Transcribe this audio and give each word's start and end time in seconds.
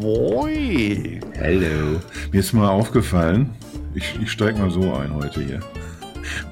Moin. 0.00 1.20
Hallo. 1.38 2.00
Mir 2.32 2.38
ist 2.40 2.52
mal 2.54 2.68
aufgefallen, 2.68 3.50
ich, 3.94 4.18
ich 4.22 4.30
steige 4.30 4.58
mal 4.58 4.70
so 4.70 4.94
ein 4.94 5.14
heute 5.14 5.42
hier. 5.42 5.60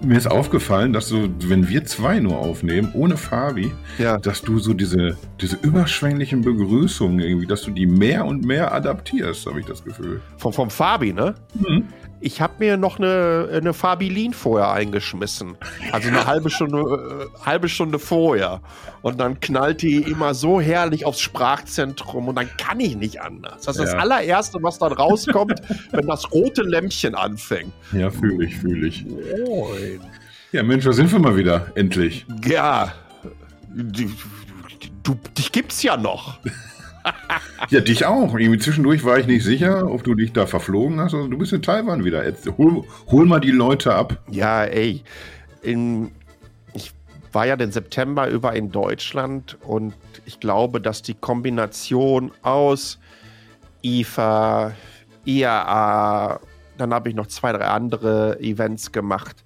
Mir 0.02 0.16
ist 0.18 0.26
aufgefallen, 0.30 0.92
dass 0.92 1.08
du, 1.08 1.28
wenn 1.44 1.69
wir 1.69 1.84
zwei 1.84 2.19
nur 2.21 2.37
aufnehmen, 2.38 2.90
ohne 2.95 3.16
Fabi, 3.16 3.71
Ja. 3.98 4.19
dass 4.19 4.42
du 4.42 4.58
so 4.58 4.74
diese, 4.74 5.16
diese 5.40 5.56
überschwänglichen 5.62 6.42
Begrüßungen 6.42 7.20
irgendwie, 7.20 7.46
dass 7.46 7.62
du 7.62 7.70
die 7.70 7.86
mehr 7.86 8.24
und 8.26 8.45
mehr 8.45 8.72
adaptierst, 8.74 9.46
habe 9.46 9.60
ich 9.60 9.66
das 9.66 9.82
Gefühl. 9.84 10.20
Vom, 10.36 10.52
vom 10.52 10.68
Fabi, 10.70 11.12
ne? 11.12 11.34
Ich 12.21 12.41
habe 12.41 12.55
mir 12.59 12.77
noch 12.77 12.98
eine, 12.98 13.48
eine 13.53 13.73
Fabilin 13.73 14.32
vorher 14.32 14.71
eingeschmissen. 14.73 15.57
Also 15.93 16.09
eine 16.09 16.27
halbe 16.27 16.50
Stunde, 16.50 16.79
äh, 16.80 17.45
halbe 17.46 17.68
Stunde 17.68 17.98
vorher. 17.98 18.61
Und 19.03 19.21
dann 19.21 19.39
knallt 19.39 19.82
die 19.82 19.98
immer 19.98 20.35
so 20.35 20.61
herrlich 20.61 21.07
aufs 21.07 21.21
Sprachzentrum 21.21 22.27
und 22.29 22.35
dann 22.35 22.49
kann 22.57 22.81
ich 22.81 22.96
nicht 22.96 23.21
anders. 23.23 23.62
Das 23.62 23.76
ist 23.76 23.85
das 23.85 23.93
Ja. 23.93 23.99
allererste, 24.00 24.59
was 24.62 24.79
dann 24.79 24.93
rauskommt, 24.93 25.61
wenn 25.93 26.07
das 26.09 26.31
rote 26.32 26.62
Lämpchen 26.62 27.14
anfängt. 27.14 27.73
Ja, 27.93 28.11
fühle 28.11 28.46
ich, 28.46 28.57
fühle 28.57 28.89
ich. 28.89 29.04
Moin. 29.07 30.00
Ja, 30.50 30.62
Mensch, 30.64 30.85
da 30.85 30.93
sind 30.93 31.12
wir 31.12 31.18
mal 31.21 31.37
wieder, 31.37 31.71
endlich. 31.76 32.27
Ja, 32.45 32.92
du, 33.73 34.11
du, 35.05 35.14
dich 35.37 35.53
gibt's 35.53 35.83
ja 35.83 35.97
noch. 35.97 36.39
Ja, 37.70 37.80
dich 37.80 38.06
auch. 38.06 38.39
Irgendwie 38.39 38.58
zwischendurch 38.58 39.05
war 39.05 39.19
ich 39.19 39.27
nicht 39.27 39.44
sicher, 39.44 39.91
ob 39.91 40.05
du 40.05 40.14
dich 40.14 40.33
da 40.33 40.47
verflogen 40.47 41.00
hast. 41.00 41.12
Also, 41.12 41.28
du 41.28 41.36
bist 41.36 41.53
in 41.53 41.61
Taiwan 41.61 42.05
wieder. 42.05 42.25
Jetzt 42.25 42.48
hol, 42.56 42.84
hol 43.08 43.27
mal 43.27 43.41
die 43.41 43.50
Leute 43.50 43.94
ab. 43.94 44.17
Ja, 44.31 44.64
ey. 44.64 45.03
In, 45.61 46.12
ich 46.72 46.92
war 47.33 47.47
ja 47.47 47.56
den 47.56 47.72
September 47.72 48.28
über 48.28 48.55
in 48.55 48.70
Deutschland 48.70 49.58
und 49.67 49.92
ich 50.25 50.41
glaube, 50.41 50.81
dass 50.81 51.03
die 51.03 51.14
Kombination 51.14 52.31
aus 52.42 52.98
IFA, 53.83 54.73
IAA, 55.25 56.41
dann 56.79 56.95
habe 56.95 57.09
ich 57.09 57.14
noch 57.14 57.27
zwei, 57.27 57.53
drei 57.53 57.67
andere 57.67 58.39
Events 58.41 58.92
gemacht, 58.92 59.45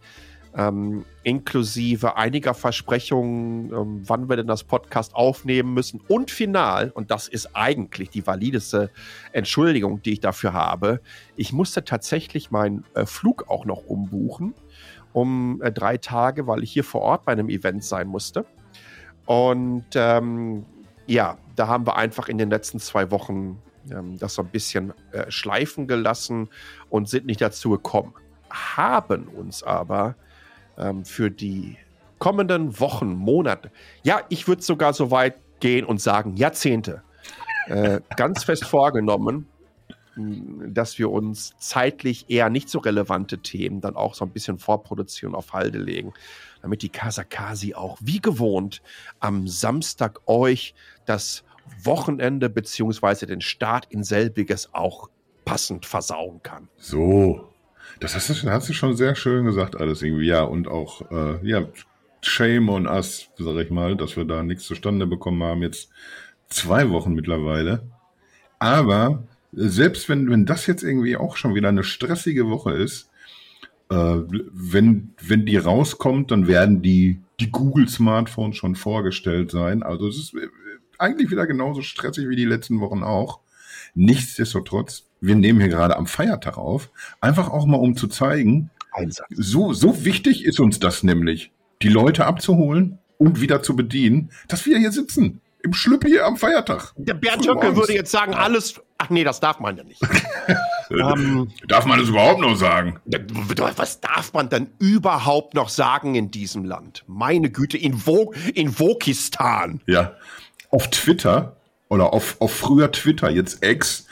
ähm, 0.56 1.04
inklusive 1.22 2.16
einiger 2.16 2.54
Versprechungen, 2.54 3.72
ähm, 3.72 4.02
wann 4.06 4.28
wir 4.28 4.36
denn 4.36 4.46
das 4.46 4.64
Podcast 4.64 5.14
aufnehmen 5.14 5.72
müssen 5.74 6.00
und 6.08 6.30
final, 6.30 6.90
und 6.90 7.10
das 7.10 7.28
ist 7.28 7.54
eigentlich 7.54 8.10
die 8.10 8.26
valideste 8.26 8.90
Entschuldigung, 9.32 10.02
die 10.02 10.14
ich 10.14 10.20
dafür 10.20 10.52
habe, 10.52 11.00
ich 11.36 11.52
musste 11.52 11.84
tatsächlich 11.84 12.50
meinen 12.50 12.84
äh, 12.94 13.06
Flug 13.06 13.48
auch 13.48 13.64
noch 13.64 13.86
umbuchen 13.86 14.54
um 15.12 15.60
äh, 15.62 15.70
drei 15.72 15.98
Tage, 15.98 16.46
weil 16.46 16.62
ich 16.62 16.72
hier 16.72 16.84
vor 16.84 17.02
Ort 17.02 17.24
bei 17.24 17.32
einem 17.32 17.48
Event 17.48 17.84
sein 17.84 18.08
musste. 18.08 18.44
Und 19.26 19.84
ähm, 19.94 20.64
ja, 21.06 21.38
da 21.56 21.68
haben 21.68 21.86
wir 21.86 21.96
einfach 21.96 22.28
in 22.28 22.38
den 22.38 22.50
letzten 22.50 22.80
zwei 22.80 23.10
Wochen 23.10 23.60
ähm, 23.90 24.18
das 24.18 24.34
so 24.34 24.42
ein 24.42 24.48
bisschen 24.48 24.92
äh, 25.12 25.30
schleifen 25.30 25.86
gelassen 25.86 26.48
und 26.88 27.08
sind 27.08 27.26
nicht 27.26 27.40
dazu 27.40 27.70
gekommen. 27.70 28.14
Haben 28.50 29.28
uns 29.28 29.62
aber 29.62 30.16
ähm, 30.82 31.04
für 31.04 31.30
die 31.30 31.76
kommenden 32.18 32.78
Wochen, 32.80 33.14
Monate, 33.14 33.70
ja, 34.02 34.20
ich 34.28 34.46
würde 34.46 34.62
sogar 34.62 34.92
so 34.92 35.10
weit 35.10 35.36
gehen 35.60 35.84
und 35.84 36.00
sagen 36.00 36.36
Jahrzehnte, 36.36 37.02
äh, 37.66 38.00
ganz 38.16 38.44
fest 38.44 38.64
vorgenommen, 38.64 39.46
mh, 40.16 40.68
dass 40.68 40.98
wir 40.98 41.10
uns 41.10 41.54
zeitlich 41.58 42.26
eher 42.28 42.50
nicht 42.50 42.68
so 42.68 42.78
relevante 42.78 43.38
Themen 43.38 43.80
dann 43.80 43.96
auch 43.96 44.14
so 44.14 44.24
ein 44.24 44.30
bisschen 44.30 44.58
vorproduzieren, 44.58 45.34
auf 45.34 45.52
Halde 45.52 45.78
legen, 45.78 46.12
damit 46.62 46.82
die 46.82 46.88
Kasakasi 46.90 47.74
auch 47.74 47.98
wie 48.00 48.20
gewohnt 48.20 48.82
am 49.20 49.48
Samstag 49.48 50.20
euch 50.26 50.74
das 51.06 51.44
Wochenende 51.82 52.50
beziehungsweise 52.50 53.26
den 53.26 53.40
Start 53.40 53.86
in 53.90 54.04
selbiges 54.04 54.74
auch 54.74 55.08
passend 55.44 55.86
versauen 55.86 56.42
kann. 56.42 56.68
So. 56.76 57.51
Das 58.00 58.14
hast 58.14 58.28
du, 58.28 58.34
schon- 58.34 58.50
hast 58.50 58.68
du 58.68 58.72
schon 58.72 58.96
sehr 58.96 59.14
schön 59.14 59.44
gesagt, 59.44 59.76
alles 59.76 60.02
irgendwie. 60.02 60.26
Ja, 60.26 60.42
und 60.42 60.68
auch, 60.68 61.10
äh, 61.10 61.46
ja, 61.46 61.66
shame 62.22 62.68
on 62.68 62.86
us, 62.86 63.28
sag 63.38 63.56
ich 63.56 63.70
mal, 63.70 63.96
dass 63.96 64.16
wir 64.16 64.24
da 64.24 64.42
nichts 64.42 64.64
zustande 64.64 65.06
bekommen 65.06 65.42
haben. 65.42 65.62
Jetzt 65.62 65.90
zwei 66.48 66.90
Wochen 66.90 67.14
mittlerweile. 67.14 67.82
Aber 68.58 69.24
selbst 69.52 70.08
wenn, 70.08 70.30
wenn 70.30 70.46
das 70.46 70.66
jetzt 70.66 70.82
irgendwie 70.82 71.16
auch 71.16 71.36
schon 71.36 71.54
wieder 71.54 71.68
eine 71.68 71.84
stressige 71.84 72.48
Woche 72.48 72.72
ist, 72.72 73.10
äh, 73.90 73.94
wenn, 74.26 75.14
wenn 75.20 75.46
die 75.46 75.56
rauskommt, 75.56 76.30
dann 76.30 76.46
werden 76.46 76.82
die, 76.82 77.20
die 77.40 77.50
Google-Smartphones 77.50 78.56
schon 78.56 78.76
vorgestellt 78.76 79.50
sein. 79.50 79.82
Also 79.82 80.08
es 80.08 80.16
ist 80.16 80.34
äh, 80.34 80.48
eigentlich 80.98 81.30
wieder 81.30 81.46
genauso 81.46 81.82
stressig 81.82 82.28
wie 82.28 82.36
die 82.36 82.44
letzten 82.44 82.80
Wochen 82.80 83.02
auch. 83.02 83.40
Nichtsdestotrotz, 83.94 85.04
wir 85.22 85.36
nehmen 85.36 85.60
hier 85.60 85.68
gerade 85.68 85.96
am 85.96 86.06
Feiertag 86.06 86.58
auf, 86.58 86.90
einfach 87.20 87.48
auch 87.48 87.64
mal 87.64 87.76
um 87.76 87.96
zu 87.96 88.08
zeigen, 88.08 88.70
Einsatz. 88.92 89.26
so, 89.30 89.72
so 89.72 90.04
wichtig 90.04 90.44
ist 90.44 90.60
uns 90.60 90.80
das 90.80 91.04
nämlich, 91.04 91.52
die 91.80 91.88
Leute 91.88 92.26
abzuholen 92.26 92.98
und 93.18 93.40
wieder 93.40 93.62
zu 93.62 93.76
bedienen, 93.76 94.30
dass 94.48 94.66
wir 94.66 94.78
hier 94.78 94.92
sitzen. 94.92 95.40
Im 95.64 95.72
Schlüppi 95.74 96.18
am 96.18 96.36
Feiertag. 96.36 96.92
Der 96.96 97.14
Bernd 97.14 97.46
Höcke 97.46 97.76
würde 97.76 97.94
jetzt 97.94 98.10
sagen, 98.10 98.34
alles. 98.34 98.80
Ach 98.98 99.10
nee, 99.10 99.22
das 99.22 99.38
darf 99.38 99.60
man 99.60 99.76
ja 99.76 99.84
nicht. 99.84 100.00
ähm, 100.90 101.52
Darf 101.68 101.86
man 101.86 102.00
das 102.00 102.08
überhaupt 102.08 102.40
noch 102.40 102.56
sagen? 102.56 102.98
was 103.76 104.00
darf 104.00 104.32
man 104.32 104.48
denn 104.48 104.72
überhaupt 104.80 105.54
noch 105.54 105.68
sagen 105.68 106.16
in 106.16 106.32
diesem 106.32 106.64
Land? 106.64 107.04
Meine 107.06 107.48
Güte, 107.50 107.78
in, 107.78 108.04
Wo 108.06 108.32
in 108.54 108.76
Wokistan. 108.76 109.80
Ja. 109.86 110.14
Auf 110.70 110.90
Twitter 110.90 111.56
oder 111.88 112.12
auf, 112.12 112.40
auf 112.40 112.52
früher 112.52 112.90
Twitter, 112.90 113.30
jetzt 113.30 113.62
Ex, 113.62 114.06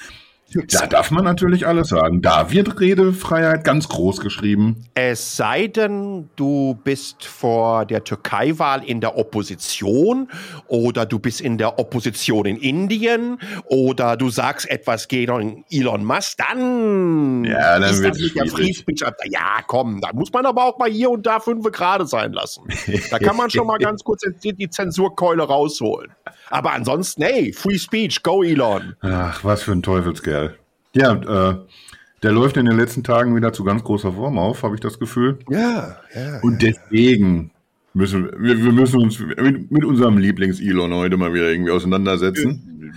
da 0.52 0.86
darf 0.86 1.10
man 1.10 1.24
natürlich 1.24 1.66
alles 1.66 1.88
sagen. 1.88 2.22
Da 2.22 2.50
wird 2.50 2.80
Redefreiheit 2.80 3.64
ganz 3.64 3.88
groß 3.88 4.20
geschrieben. 4.20 4.84
Es 4.94 5.36
sei 5.36 5.68
denn, 5.68 6.28
du 6.36 6.78
bist 6.82 7.24
vor 7.24 7.86
der 7.86 8.02
Türkei-Wahl 8.04 8.84
in 8.84 9.00
der 9.00 9.16
Opposition 9.16 10.28
oder 10.66 11.06
du 11.06 11.18
bist 11.18 11.40
in 11.40 11.58
der 11.58 11.78
Opposition 11.78 12.46
in 12.46 12.56
Indien 12.56 13.38
oder 13.66 14.16
du 14.16 14.30
sagst 14.30 14.68
etwas 14.68 15.08
gegen 15.08 15.64
Elon 15.70 16.04
Musk, 16.04 16.38
dann 16.38 17.44
Ja, 17.44 17.78
dann 17.78 17.90
ist 17.90 18.04
das 18.04 18.18
mit 18.18 18.34
der 18.34 18.46
Free. 18.46 18.72
Speech. 18.72 19.02
Ja, 19.30 19.60
komm, 19.66 20.00
da 20.00 20.10
muss 20.12 20.32
man 20.32 20.46
aber 20.46 20.64
auch 20.64 20.78
mal 20.78 20.90
hier 20.90 21.10
und 21.10 21.26
da 21.26 21.40
fünf 21.40 21.70
gerade 21.70 22.06
sein 22.06 22.32
lassen. 22.32 22.64
Da 23.10 23.18
kann 23.18 23.36
man 23.36 23.50
schon 23.50 23.66
mal 23.66 23.78
ganz 23.80 24.02
kurz 24.02 24.22
die 24.42 24.70
Zensurkeule 24.70 25.42
rausholen. 25.42 26.10
Aber 26.50 26.72
ansonsten, 26.72 27.22
hey, 27.22 27.52
Free 27.52 27.78
Speech, 27.78 28.22
go 28.22 28.42
Elon. 28.42 28.94
Ach, 29.00 29.42
was 29.44 29.62
für 29.62 29.72
ein 29.72 29.82
Teufelskerl. 29.82 30.56
Ja, 30.94 31.14
äh, 31.14 31.56
der 32.22 32.32
läuft 32.32 32.56
in 32.56 32.66
den 32.66 32.76
letzten 32.76 33.04
Tagen 33.04 33.34
wieder 33.34 33.52
zu 33.52 33.64
ganz 33.64 33.82
großer 33.84 34.12
Form 34.12 34.36
auf, 34.38 34.62
habe 34.64 34.74
ich 34.74 34.80
das 34.80 34.98
Gefühl. 34.98 35.38
Ja, 35.48 35.96
ja. 36.14 36.40
Und 36.42 36.60
deswegen 36.60 37.52
müssen 37.94 38.30
wir, 38.38 38.58
wir 38.62 38.72
müssen 38.72 39.00
uns 39.00 39.18
mit, 39.20 39.70
mit 39.70 39.84
unserem 39.84 40.18
Lieblings-Elon 40.18 40.92
heute 40.92 41.16
mal 41.16 41.32
wieder 41.32 41.50
irgendwie 41.50 41.70
auseinandersetzen. 41.70 42.92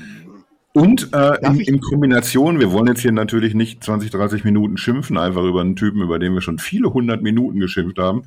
Und 0.74 1.14
äh, 1.14 1.38
in, 1.46 1.60
in 1.60 1.80
Kombination, 1.80 2.60
wir 2.60 2.72
wollen 2.72 2.88
jetzt 2.88 3.02
hier 3.02 3.12
natürlich 3.12 3.54
nicht 3.54 3.84
20, 3.84 4.10
30 4.10 4.44
Minuten 4.44 4.78
schimpfen, 4.78 5.20
einfach 5.20 5.44
über 5.44 5.62
einen 5.62 5.76
Typen, 5.76 6.02
über 6.02 6.18
den 6.18 6.34
wir 6.34 6.42
schon 6.42 6.58
viele 6.58 6.92
hundert 6.92 7.22
Minuten 7.22 7.60
geschimpft 7.60 8.00
haben, 8.00 8.24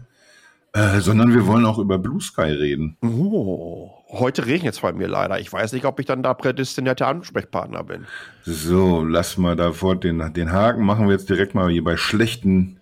äh, 0.72 1.00
sondern 1.00 1.34
wir 1.34 1.47
wollen 1.47 1.66
auch 1.66 1.81
über 1.81 1.98
Blue 1.98 2.20
Sky 2.20 2.43
reden. 2.43 2.97
Oh, 3.03 3.95
heute 4.09 4.47
regnet 4.47 4.75
es 4.75 4.81
bei 4.81 4.93
mir 4.93 5.09
leider. 5.09 5.39
Ich 5.41 5.53
weiß 5.53 5.72
nicht, 5.72 5.84
ob 5.84 5.99
ich 6.00 6.06
dann 6.06 6.22
da 6.22 6.34
prädestinierter 6.34 7.06
Ansprechpartner 7.09 7.84
bin. 7.84 8.06
So, 8.44 9.05
lass 9.05 9.37
mal 9.37 9.56
da 9.56 9.72
fort 9.72 10.05
den, 10.05 10.33
den 10.33 10.53
Haken 10.53 10.84
machen 10.84 11.06
wir 11.06 11.12
jetzt 11.15 11.28
direkt 11.28 11.55
mal 11.55 11.71
hier 11.71 11.83
bei 11.84 11.97
schlechten 11.97 12.81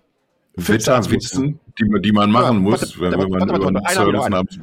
Wetterwitzen, 0.55 1.59
die, 1.79 1.85
man- 1.85 2.01
die 2.01 2.11
man 2.11 2.31
machen 2.31 2.59
muss, 2.59 2.99
warte, 2.99 3.17
wenn, 3.19 3.31
warte, 3.31 3.45
man 3.45 3.49
warte, 3.49 3.55
über 3.55 4.25
einen 4.25 4.47
Service 4.47 4.59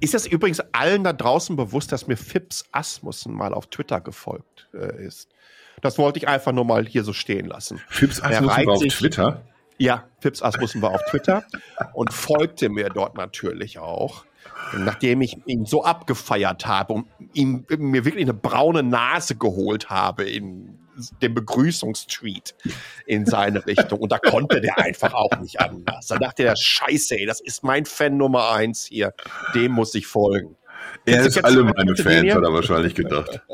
Ist 0.00 0.14
das 0.14 0.26
übrigens 0.26 0.60
allen 0.72 1.04
da 1.04 1.12
draußen 1.12 1.56
bewusst, 1.56 1.92
dass 1.92 2.06
mir 2.06 2.16
Fips 2.16 2.64
Asmussen 2.72 3.34
mal 3.34 3.52
auf 3.52 3.66
Twitter 3.66 4.00
gefolgt 4.00 4.68
äh, 4.72 5.04
ist? 5.06 5.28
Das 5.82 5.98
wollte 5.98 6.18
ich 6.18 6.26
einfach 6.28 6.52
nur 6.52 6.64
mal 6.64 6.86
hier 6.86 7.04
so 7.04 7.12
stehen 7.12 7.46
lassen. 7.46 7.80
Fips 7.88 8.22
Asmussen 8.22 8.66
war 8.66 8.74
auf 8.74 8.82
Twitter. 8.82 9.42
Ja, 9.78 10.04
Fips 10.20 10.42
Asmussen 10.42 10.80
war 10.80 10.92
auf 10.92 11.02
Twitter 11.10 11.44
und 11.92 12.12
folgte 12.14 12.70
mir 12.70 12.88
dort 12.88 13.18
natürlich 13.18 13.78
auch. 13.78 14.24
Nachdem 14.76 15.20
ich 15.20 15.36
ihn 15.46 15.64
so 15.64 15.84
abgefeiert 15.84 16.66
habe 16.66 16.94
und 16.94 17.06
ihm 17.34 17.66
mir 17.78 18.04
wirklich 18.04 18.24
eine 18.24 18.34
braune 18.34 18.82
Nase 18.82 19.36
geholt 19.36 19.90
habe 19.90 20.24
in 20.24 20.78
dem 21.22 21.34
Begrüßungstweet 21.34 22.54
in 23.06 23.26
seine 23.26 23.66
Richtung. 23.66 24.00
Und 24.00 24.12
da 24.12 24.18
konnte 24.18 24.60
der 24.60 24.78
einfach 24.78 25.12
auch 25.12 25.38
nicht 25.40 25.60
anders. 25.60 26.06
Da 26.06 26.18
dachte 26.18 26.44
er, 26.44 26.56
scheiße, 26.56 27.18
ey, 27.18 27.26
das 27.26 27.40
ist 27.40 27.62
mein 27.62 27.84
Fan 27.84 28.16
Nummer 28.16 28.50
eins 28.50 28.86
hier. 28.86 29.12
Dem 29.54 29.72
muss 29.72 29.94
ich 29.94 30.06
folgen. 30.06 30.56
Er 31.04 31.24
ist 31.26 31.44
alle 31.44 31.64
meine 31.64 31.96
Fans, 31.96 32.34
hat 32.34 32.42
er 32.42 32.52
wahrscheinlich 32.52 32.94
gedacht. 32.94 33.40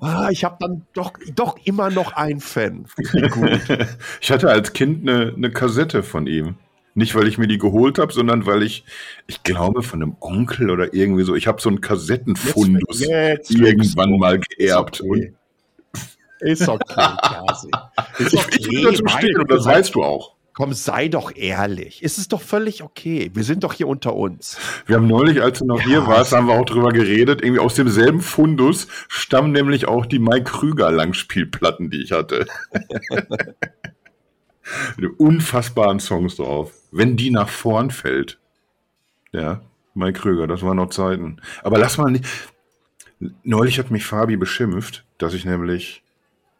Ah, 0.00 0.28
ich 0.30 0.42
habe 0.42 0.56
dann 0.58 0.86
doch, 0.92 1.12
doch 1.36 1.56
immer 1.64 1.88
noch 1.90 2.14
einen 2.14 2.40
Fan. 2.40 2.86
Ich 4.20 4.32
hatte 4.32 4.50
als 4.50 4.72
Kind 4.72 5.08
eine, 5.08 5.32
eine 5.36 5.52
Kassette 5.52 6.02
von 6.02 6.26
ihm. 6.26 6.56
Nicht, 6.94 7.14
weil 7.14 7.26
ich 7.26 7.38
mir 7.38 7.46
die 7.48 7.58
geholt 7.58 7.98
habe, 7.98 8.12
sondern 8.12 8.44
weil 8.44 8.62
ich, 8.62 8.84
ich 9.26 9.42
glaube, 9.42 9.82
von 9.82 10.02
einem 10.02 10.16
Onkel 10.20 10.70
oder 10.70 10.92
irgendwie 10.92 11.22
so, 11.24 11.34
ich 11.34 11.46
habe 11.46 11.60
so 11.62 11.70
einen 11.70 11.80
Kassettenfundus 11.80 13.00
Jetzt- 13.00 13.50
jetzt 13.50 13.50
irgendwann 13.54 14.18
mal 14.18 14.38
geerbt. 14.38 15.00
okay. 15.02 15.32
Ist 16.40 16.68
okay, 16.68 16.84
Kasi. 17.18 17.70
Ist 18.18 18.34
Und 18.34 18.48
ich, 18.54 18.60
ich 18.66 18.70
will 18.70 18.82
dazu 18.82 19.06
stehen 19.08 19.38
und 19.38 19.50
das 19.50 19.64
weißt 19.64 19.94
du 19.94 20.02
auch. 20.02 20.34
Komm, 20.54 20.74
sei 20.74 21.08
doch 21.08 21.34
ehrlich. 21.34 22.02
Es 22.04 22.18
ist 22.18 22.32
doch 22.34 22.42
völlig 22.42 22.82
okay. 22.82 23.30
Wir 23.32 23.42
sind 23.42 23.64
doch 23.64 23.72
hier 23.72 23.88
unter 23.88 24.14
uns. 24.14 24.58
Wir 24.84 24.96
haben 24.96 25.06
neulich, 25.06 25.40
als 25.40 25.60
du 25.60 25.64
noch 25.64 25.78
Ja, 25.80 25.86
hier 25.86 26.06
warst, 26.06 26.32
haben 26.32 26.46
wir 26.48 26.54
auch 26.60 26.66
drüber 26.66 26.90
geredet. 26.90 27.40
Irgendwie 27.42 27.60
aus 27.60 27.74
demselben 27.74 28.20
Fundus 28.20 28.86
stammen 29.08 29.52
nämlich 29.52 29.86
auch 29.88 30.04
die 30.04 30.18
Mike 30.18 30.44
Krüger 30.50 30.92
Langspielplatten, 30.92 31.88
die 31.88 32.02
ich 32.02 32.12
hatte. 32.12 32.46
Mit 34.96 35.18
unfassbaren 35.18 36.00
Songs 36.00 36.36
drauf. 36.36 36.72
Wenn 36.90 37.16
die 37.16 37.30
nach 37.30 37.48
vorn 37.48 37.90
fällt. 37.90 38.38
Ja, 39.32 39.62
Mike 39.94 40.20
Krüger, 40.20 40.46
das 40.46 40.62
waren 40.62 40.76
noch 40.76 40.90
Zeiten. 40.90 41.40
Aber 41.62 41.78
lass 41.78 41.98
mal 41.98 42.10
nicht. 42.10 42.24
Neulich 43.44 43.78
hat 43.78 43.90
mich 43.90 44.04
Fabi 44.04 44.36
beschimpft, 44.36 45.04
dass 45.18 45.32
ich 45.32 45.44
nämlich 45.44 46.02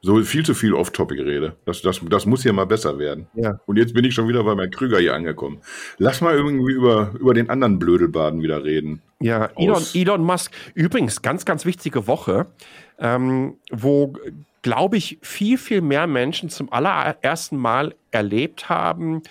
so 0.03 0.21
viel 0.23 0.45
zu 0.45 0.55
viel 0.55 0.75
off-topic 0.75 1.23
rede. 1.23 1.57
Das, 1.65 1.81
das, 1.81 2.01
das 2.09 2.27
muss 2.27 2.43
hier 2.43 2.53
mal 2.53 2.67
besser 2.67 2.99
werden. 2.99 3.29
Ja. 3.35 3.61
Und 3.67 3.77
jetzt 3.77 3.95
bin 3.95 4.05
ich 4.05 4.15
schon 4.15 4.27
wieder 4.29 4.43
bei 4.43 4.55
Mike 4.55 4.77
Krüger 4.77 4.99
hier 4.99 5.15
angekommen. 5.15 5.61
Lass 5.99 6.21
mal 6.21 6.35
irgendwie 6.35 6.73
über, 6.73 7.13
über 7.19 7.35
den 7.35 7.49
anderen 7.49 7.79
Blödelbaden 7.79 8.43
wieder 8.43 8.65
reden. 8.65 9.01
Ja, 9.21 9.51
Elon, 9.57 9.83
Elon 9.95 10.25
Musk. 10.25 10.53
Übrigens, 10.75 11.23
ganz, 11.23 11.45
ganz 11.45 11.65
wichtige 11.65 12.09
Woche, 12.09 12.47
ähm, 12.99 13.55
wo, 13.71 14.15
glaube 14.63 14.97
ich, 14.97 15.19
viel, 15.23 15.59
viel 15.59 15.81
mehr 15.81 16.07
Menschen 16.07 16.49
zum 16.49 16.73
allerersten 16.73 17.57
Mal 17.57 17.95
erlebt 18.11 18.69
haben, 18.69 19.23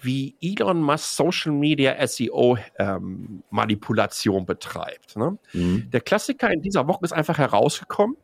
wie 0.00 0.34
Elon 0.40 0.80
Musk 0.80 1.16
Social 1.16 1.52
Media 1.52 1.94
SEO 2.06 2.56
ähm, 2.78 3.42
Manipulation 3.50 4.46
betreibt. 4.46 5.16
Ne? 5.16 5.38
Mhm. 5.52 5.90
Der 5.90 6.00
Klassiker 6.00 6.50
in 6.50 6.62
dieser 6.62 6.88
Woche 6.88 7.04
ist 7.04 7.12
einfach 7.12 7.38
herausgekommen. 7.38 8.16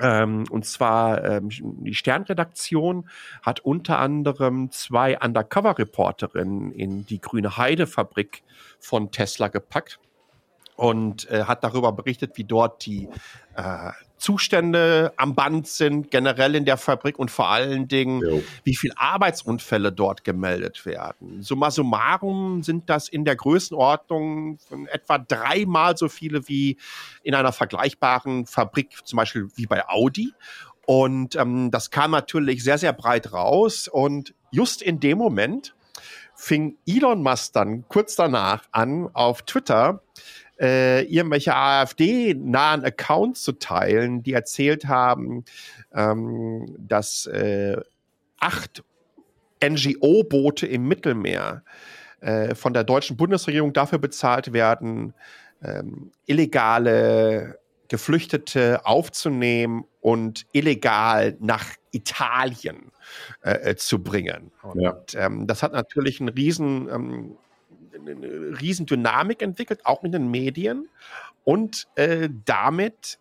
Ähm, 0.00 0.44
und 0.50 0.64
zwar 0.64 1.24
ähm, 1.24 1.48
die 1.50 1.94
Sternredaktion 1.94 3.08
hat 3.42 3.60
unter 3.60 3.98
anderem 3.98 4.70
zwei 4.70 5.18
Undercover-Reporterinnen 5.18 6.70
in 6.72 7.04
die 7.06 7.20
Grüne 7.20 7.56
Heide-Fabrik 7.56 8.42
von 8.78 9.10
Tesla 9.10 9.48
gepackt 9.48 9.98
und 10.76 11.28
äh, 11.30 11.44
hat 11.44 11.64
darüber 11.64 11.92
berichtet, 11.92 12.36
wie 12.36 12.44
dort 12.44 12.86
die 12.86 13.08
äh, 13.56 13.90
Zustände 14.18 15.12
am 15.16 15.34
Band 15.34 15.66
sind, 15.66 16.10
generell 16.10 16.54
in 16.54 16.64
der 16.64 16.76
Fabrik 16.76 17.18
und 17.18 17.30
vor 17.30 17.48
allen 17.48 17.88
Dingen, 17.88 18.20
Jo. 18.20 18.42
wie 18.64 18.76
viele 18.76 18.98
Arbeitsunfälle 18.98 19.92
dort 19.92 20.24
gemeldet 20.24 20.84
werden. 20.84 21.42
Summa 21.42 21.70
summarum 21.70 22.62
sind 22.62 22.90
das 22.90 23.08
in 23.08 23.24
der 23.24 23.36
Größenordnung 23.36 24.58
von 24.58 24.86
etwa 24.88 25.18
dreimal 25.18 25.96
so 25.96 26.08
viele 26.08 26.48
wie 26.48 26.76
in 27.22 27.34
einer 27.34 27.52
vergleichbaren 27.52 28.46
Fabrik, 28.46 28.90
zum 29.04 29.16
Beispiel 29.16 29.48
wie 29.54 29.66
bei 29.66 29.88
Audi. 29.88 30.32
Und 30.86 31.36
ähm, 31.36 31.70
das 31.70 31.90
kam 31.90 32.12
natürlich 32.12 32.64
sehr, 32.64 32.78
sehr 32.78 32.92
breit 32.92 33.32
raus. 33.32 33.88
Und 33.88 34.34
just 34.50 34.82
in 34.82 35.00
dem 35.00 35.18
Moment 35.18 35.74
fing 36.34 36.76
Elon 36.86 37.22
Musk 37.22 37.52
dann 37.52 37.86
kurz 37.88 38.16
danach 38.16 38.62
an, 38.72 39.10
auf 39.12 39.42
Twitter 39.42 40.00
äh, 40.60 41.02
irgendwelche 41.02 41.54
AfD-nahen 41.54 42.84
Accounts 42.84 43.42
zu 43.42 43.52
teilen, 43.52 44.22
die 44.22 44.32
erzählt 44.32 44.86
haben, 44.86 45.44
ähm, 45.94 46.74
dass 46.78 47.26
äh, 47.26 47.76
acht 48.40 48.82
NGO-Boote 49.64 50.66
im 50.66 50.86
Mittelmeer 50.88 51.62
äh, 52.20 52.54
von 52.54 52.72
der 52.72 52.84
deutschen 52.84 53.16
Bundesregierung 53.16 53.72
dafür 53.72 53.98
bezahlt 53.98 54.52
werden, 54.52 55.14
ähm, 55.62 56.12
illegale 56.26 57.58
Geflüchtete 57.88 58.84
aufzunehmen 58.84 59.84
und 60.00 60.46
illegal 60.52 61.36
nach 61.40 61.64
Italien 61.90 62.92
äh, 63.42 63.70
äh, 63.70 63.76
zu 63.76 64.02
bringen. 64.02 64.52
Und 64.62 64.82
Ja. 64.82 65.00
ähm, 65.14 65.46
das 65.46 65.62
hat 65.62 65.72
natürlich 65.72 66.20
einen 66.20 66.28
riesen, 66.28 66.88
ähm, 66.90 67.36
eine 68.00 68.60
riesen 68.60 68.86
Dynamik 68.86 69.42
entwickelt, 69.42 69.84
auch 69.84 70.04
in 70.04 70.12
den 70.12 70.30
Medien 70.30 70.88
und 71.44 71.88
äh, 71.94 72.28
damit 72.44 73.18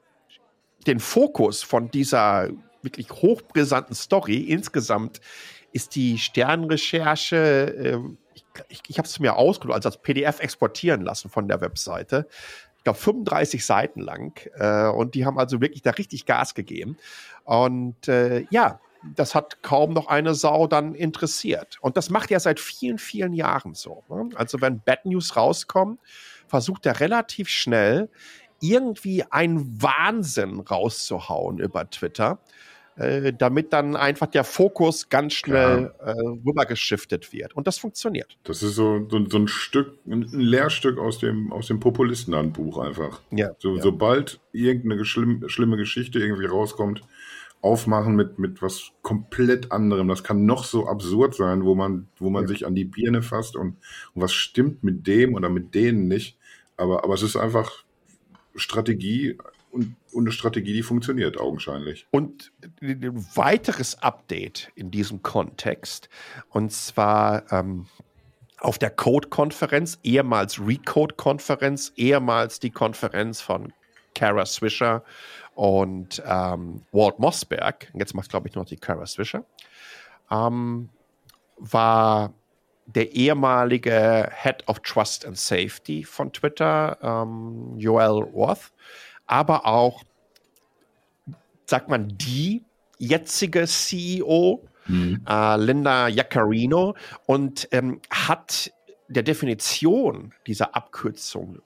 den 0.85 0.99
Fokus 0.99 1.63
von 1.63 1.91
dieser 1.91 2.49
wirklich 2.81 3.09
hochbrisanten 3.11 3.95
Story 3.95 4.37
insgesamt 4.37 5.19
ist 5.73 5.95
die 5.95 6.17
Sternrecherche, 6.17 7.37
äh, 7.37 7.99
ich, 8.33 8.45
ich, 8.69 8.81
ich 8.87 8.97
habe 8.97 9.07
es 9.07 9.19
mir 9.19 9.35
ausgedruckt, 9.35 9.75
also 9.75 9.89
als 9.89 10.01
PDF 10.01 10.39
exportieren 10.39 11.01
lassen 11.01 11.29
von 11.29 11.47
der 11.47 11.61
Webseite. 11.61 12.27
Ich 12.77 12.83
glaube 12.83 12.99
35 12.99 13.65
Seiten 13.65 13.99
lang 13.99 14.39
äh, 14.55 14.87
und 14.87 15.15
die 15.15 15.25
haben 15.25 15.37
also 15.37 15.59
wirklich 15.59 15.81
da 15.81 15.91
richtig 15.91 16.25
Gas 16.25 16.55
gegeben. 16.55 16.97
Und 17.43 18.07
äh, 18.07 18.45
ja, 18.49 18.79
das 19.15 19.35
hat 19.35 19.61
kaum 19.63 19.93
noch 19.93 20.07
eine 20.07 20.33
Sau 20.35 20.67
dann 20.67 20.95
interessiert. 20.95 21.77
Und 21.81 21.97
das 21.97 22.09
macht 22.09 22.31
er 22.31 22.39
seit 22.39 22.59
vielen, 22.59 22.97
vielen 22.97 23.33
Jahren 23.33 23.73
so. 23.73 24.03
Ne? 24.09 24.29
Also 24.35 24.61
wenn 24.61 24.81
Bad 24.81 25.05
News 25.05 25.35
rauskommen, 25.35 25.99
versucht 26.47 26.85
er 26.85 26.99
relativ 26.99 27.49
schnell 27.49 28.09
irgendwie 28.59 29.23
einen 29.29 29.81
Wahnsinn 29.81 30.59
rauszuhauen 30.59 31.59
über 31.59 31.89
Twitter, 31.89 32.39
äh, 32.95 33.31
damit 33.31 33.73
dann 33.73 33.95
einfach 33.95 34.25
der 34.25 34.43
Fokus 34.43 35.09
ganz 35.09 35.33
schnell 35.33 35.93
äh, 35.99 36.11
rübergeschiftet 36.11 37.31
wird. 37.31 37.55
Und 37.55 37.67
das 37.67 37.77
funktioniert. 37.77 38.37
Das 38.43 38.63
ist 38.63 38.73
so, 38.73 39.07
so, 39.07 39.23
so 39.29 39.37
ein 39.37 39.47
Stück, 39.47 39.99
ein 40.07 40.23
Lehrstück 40.31 40.97
aus 40.97 41.19
dem, 41.19 41.51
aus 41.53 41.67
dem 41.67 41.79
Populisten-Handbuch 41.79 42.79
einfach. 42.79 43.21
Ja, 43.29 43.51
So, 43.59 43.75
ja. 43.75 43.83
Sobald 43.83 44.39
irgendeine 44.51 45.05
schlimm, 45.05 45.47
schlimme 45.47 45.77
Geschichte 45.77 46.17
irgendwie 46.17 46.47
rauskommt, 46.47 47.03
aufmachen 47.67 48.15
mit, 48.15 48.39
mit 48.39 48.61
was 48.61 48.91
komplett 49.01 49.71
anderem. 49.71 50.07
Das 50.07 50.23
kann 50.23 50.45
noch 50.45 50.63
so 50.63 50.87
absurd 50.87 51.35
sein, 51.35 51.63
wo 51.63 51.75
man, 51.75 52.07
wo 52.17 52.29
man 52.29 52.43
Ja. 52.43 52.47
sich 52.47 52.65
an 52.65 52.75
die 52.75 52.85
Birne 52.85 53.21
fasst 53.21 53.55
und, 53.55 53.77
und 54.13 54.21
was 54.21 54.33
stimmt 54.33 54.83
mit 54.83 55.05
dem 55.07 55.35
oder 55.35 55.49
mit 55.49 55.75
denen 55.75 56.07
nicht. 56.07 56.37
Aber, 56.77 57.03
aber 57.03 57.13
es 57.13 57.23
ist 57.23 57.35
einfach 57.35 57.83
Strategie 58.55 59.37
und, 59.71 59.95
und 60.11 60.23
eine 60.23 60.31
Strategie, 60.31 60.73
die 60.73 60.83
funktioniert 60.83 61.39
augenscheinlich. 61.39 62.07
Und 62.11 62.51
ein 62.81 63.25
weiteres 63.35 64.01
Update 64.01 64.71
in 64.75 64.89
diesem 64.91 65.21
Kontext, 65.21 66.09
und 66.49 66.71
zwar 66.71 67.51
ähm, 67.51 67.85
auf 68.59 68.79
der 68.79 68.89
Code-Konferenz, 68.89 69.99
ehemals 70.03 70.59
Recode-Konferenz, 70.59 71.93
ehemals 71.95 72.59
die 72.59 72.71
Konferenz 72.71 73.41
von 73.41 73.73
Kara 74.15 74.45
Swisher 74.45 75.03
und 75.57 76.21
ähm, 76.23 76.83
Walt 76.91 77.17
Mossberg, 77.17 77.91
jetzt 77.95 78.13
macht 78.13 78.29
glaube 78.29 78.47
ich 78.47 78.53
noch 78.53 78.65
die 78.65 78.75
Kara 78.75 79.07
Swisher, 79.07 79.43
ähm, 80.29 80.89
war 81.57 82.31
der 82.85 83.13
ehemalige 83.13 84.29
Head 84.31 84.67
of 84.67 84.81
Trust 84.81 85.25
and 85.25 85.35
Safety 85.35 86.03
von 86.03 86.31
Twitter, 86.31 86.99
ähm, 87.01 87.73
Joel 87.75 88.21
Roth, 88.21 88.71
aber 89.25 89.65
auch 89.65 90.03
sagt 91.65 91.89
man, 91.89 92.15
die 92.15 92.63
jetzige 92.99 93.65
CEO, 93.65 94.63
äh, 94.87 95.57
Linda 95.57 96.07
Jaccarino, 96.07 96.95
und 97.25 97.67
ähm, 97.71 97.99
hat 98.11 98.71
der 99.07 99.23
Definition 99.23 100.35
dieser 100.45 100.75
Abkürzung, 100.75 101.63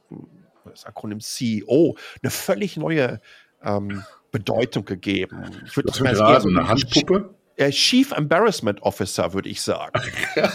das 0.64 0.86
Akronym 0.86 1.20
CEO, 1.20 1.98
eine 2.24 2.32
völlig 2.32 2.78
neue 2.78 3.20
ähm, 3.63 4.03
Bedeutung 4.32 4.86
gegeben. 4.86 5.44
Ich 5.65 5.75
würde 5.75 5.88
Das 5.89 6.00
mal 6.00 6.13
gerade 6.13 6.41
so 6.41 6.50
eine 6.50 6.68
Handpuppe. 6.68 7.34
äh, 7.58 7.70
Chief 7.72 8.12
Embarrassment 8.12 8.82
Officer, 8.82 9.34
würde 9.34 9.50
ich 9.50 9.62
sagen. 9.62 10.00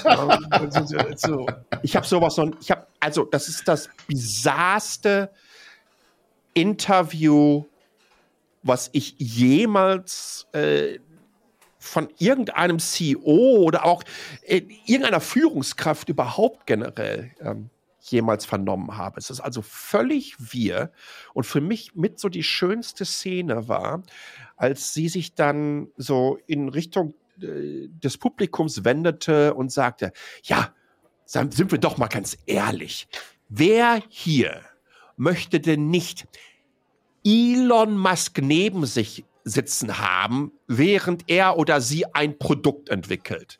Also. 0.04 1.46
Ich 1.82 1.94
habe 1.94 2.06
sowas 2.06 2.36
noch, 2.38 2.50
ich 2.60 2.70
habe, 2.70 2.86
also 3.00 3.24
das 3.24 3.48
ist 3.48 3.68
das 3.68 3.88
bizarrste 4.06 5.30
Interview, 6.54 7.64
was 8.62 8.88
ich 8.92 9.14
jemals 9.18 10.46
äh, 10.52 10.98
von 11.78 12.08
irgendeinem 12.18 12.78
CEO 12.80 13.58
oder 13.62 13.84
auch 13.84 14.02
äh, 14.42 14.62
irgendeiner 14.86 15.20
Führungskraft 15.20 16.08
überhaupt 16.08 16.66
generell 16.66 17.30
ähm, 17.40 17.70
jemals 18.10 18.44
vernommen 18.44 18.96
habe. 18.96 19.18
Es 19.18 19.30
ist 19.30 19.40
also 19.40 19.62
völlig 19.62 20.36
wir 20.38 20.90
und 21.34 21.44
für 21.44 21.60
mich 21.60 21.94
mit 21.94 22.18
so 22.18 22.28
die 22.28 22.42
schönste 22.42 23.04
Szene 23.04 23.68
war, 23.68 24.02
als 24.56 24.94
sie 24.94 25.08
sich 25.08 25.34
dann 25.34 25.88
so 25.96 26.38
in 26.46 26.68
Richtung 26.68 27.14
äh, 27.40 27.88
des 27.88 28.18
Publikums 28.18 28.84
wendete 28.84 29.54
und 29.54 29.70
sagte, 29.70 30.12
ja, 30.42 30.72
sind 31.26 31.72
wir 31.72 31.78
doch 31.78 31.98
mal 31.98 32.06
ganz 32.06 32.38
ehrlich, 32.46 33.08
wer 33.48 34.02
hier 34.08 34.60
möchte 35.16 35.60
denn 35.60 35.90
nicht 35.90 36.26
Elon 37.24 37.98
Musk 37.98 38.38
neben 38.40 38.86
sich 38.86 39.24
sitzen 39.42 39.98
haben, 39.98 40.52
während 40.66 41.24
er 41.28 41.58
oder 41.58 41.80
sie 41.80 42.06
ein 42.14 42.38
Produkt 42.38 42.88
entwickelt? 42.88 43.58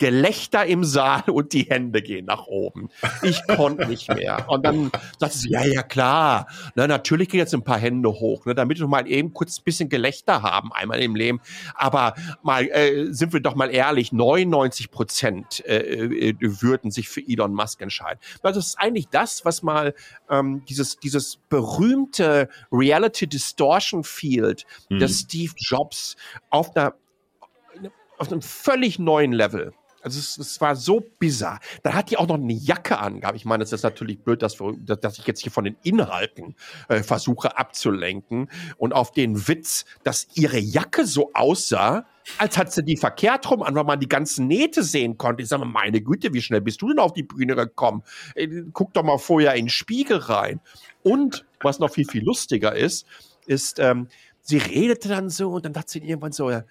Gelächter 0.00 0.64
im 0.64 0.82
Saal 0.82 1.24
und 1.28 1.52
die 1.52 1.64
Hände 1.64 2.00
gehen 2.00 2.24
nach 2.24 2.46
oben. 2.46 2.88
Ich 3.22 3.46
konnte 3.46 3.86
nicht 3.86 4.08
mehr. 4.08 4.46
Und 4.48 4.64
dann 4.64 4.90
sagte 5.18 5.36
sie, 5.36 5.50
ja, 5.50 5.62
ja, 5.62 5.82
klar. 5.82 6.46
Na, 6.74 6.86
natürlich 6.86 7.28
gehen 7.28 7.38
jetzt 7.38 7.52
ein 7.52 7.62
paar 7.62 7.78
Hände 7.78 8.08
hoch, 8.08 8.46
ne, 8.46 8.54
damit 8.54 8.80
wir 8.80 8.88
mal 8.88 9.06
eben 9.06 9.34
kurz 9.34 9.60
ein 9.60 9.64
bisschen 9.64 9.90
Gelächter 9.90 10.42
haben, 10.42 10.72
einmal 10.72 11.02
im 11.02 11.14
Leben. 11.14 11.40
Aber 11.74 12.14
mal, 12.42 12.66
äh, 12.68 13.12
sind 13.12 13.34
wir 13.34 13.40
doch 13.40 13.54
mal 13.54 13.70
ehrlich, 13.70 14.10
99 14.10 14.90
Prozent 14.90 15.62
äh, 15.66 16.30
äh, 16.30 16.34
würden 16.40 16.90
sich 16.90 17.10
für 17.10 17.20
Elon 17.20 17.52
Musk 17.52 17.82
entscheiden. 17.82 18.18
Das 18.42 18.56
ist 18.56 18.76
eigentlich 18.80 19.08
das, 19.08 19.44
was 19.44 19.62
mal 19.62 19.94
ähm, 20.30 20.64
dieses, 20.66 20.98
dieses 20.98 21.36
berühmte 21.50 22.48
Reality 22.72 23.26
Distortion 23.26 24.02
Field 24.02 24.64
mhm. 24.88 24.98
des 24.98 25.20
Steve 25.20 25.52
Jobs 25.58 26.16
auf 26.48 26.74
einer 26.74 26.94
auf 28.16 28.30
einem 28.30 28.42
völlig 28.42 28.98
neuen 28.98 29.32
Level. 29.32 29.72
Also 30.02 30.18
es, 30.18 30.38
es, 30.38 30.60
war 30.60 30.76
so 30.76 31.02
bizarr. 31.18 31.60
Da 31.82 31.92
hat 31.94 32.10
die 32.10 32.16
auch 32.16 32.26
noch 32.26 32.36
eine 32.36 32.52
Jacke 32.52 32.98
an. 32.98 33.20
Ich 33.34 33.44
meine, 33.44 33.62
es 33.62 33.72
ist 33.72 33.82
natürlich 33.82 34.20
blöd, 34.20 34.42
dass, 34.42 34.60
wir, 34.60 34.74
dass 34.74 35.18
ich 35.18 35.26
jetzt 35.26 35.42
hier 35.42 35.52
von 35.52 35.64
den 35.64 35.76
Inhalten 35.82 36.54
äh, 36.88 37.02
versuche 37.02 37.58
abzulenken 37.58 38.50
und 38.78 38.92
auf 38.92 39.12
den 39.12 39.48
Witz, 39.48 39.84
dass 40.02 40.28
ihre 40.34 40.58
Jacke 40.58 41.06
so 41.06 41.32
aussah, 41.34 42.06
als 42.38 42.56
hat 42.56 42.72
sie 42.72 42.84
die 42.84 42.96
verkehrt 42.96 43.50
rum 43.50 43.62
an, 43.62 43.74
weil 43.74 43.84
man 43.84 44.00
die 44.00 44.08
ganzen 44.08 44.46
Nähte 44.46 44.82
sehen 44.82 45.18
konnte. 45.18 45.42
Ich 45.42 45.48
sage 45.48 45.64
mal, 45.64 45.70
meine 45.70 46.00
Güte, 46.00 46.32
wie 46.32 46.42
schnell 46.42 46.60
bist 46.60 46.80
du 46.82 46.88
denn 46.88 46.98
auf 46.98 47.12
die 47.12 47.22
Bühne 47.22 47.54
gekommen? 47.54 48.02
Äh, 48.34 48.62
guck 48.72 48.94
doch 48.94 49.02
mal 49.02 49.18
vorher 49.18 49.54
in 49.54 49.66
den 49.66 49.70
Spiegel 49.70 50.18
rein. 50.18 50.60
Und 51.02 51.44
was 51.60 51.78
noch 51.78 51.90
viel, 51.90 52.06
viel 52.06 52.24
lustiger 52.24 52.74
ist, 52.74 53.06
ist, 53.46 53.78
ähm, 53.78 54.08
sie 54.42 54.58
redete 54.58 55.08
dann 55.08 55.28
so 55.28 55.50
und 55.50 55.64
dann 55.64 55.74
hat 55.74 55.88
sie 55.88 55.98
irgendwann 55.98 56.32
so, 56.32 56.50
äh, 56.50 56.62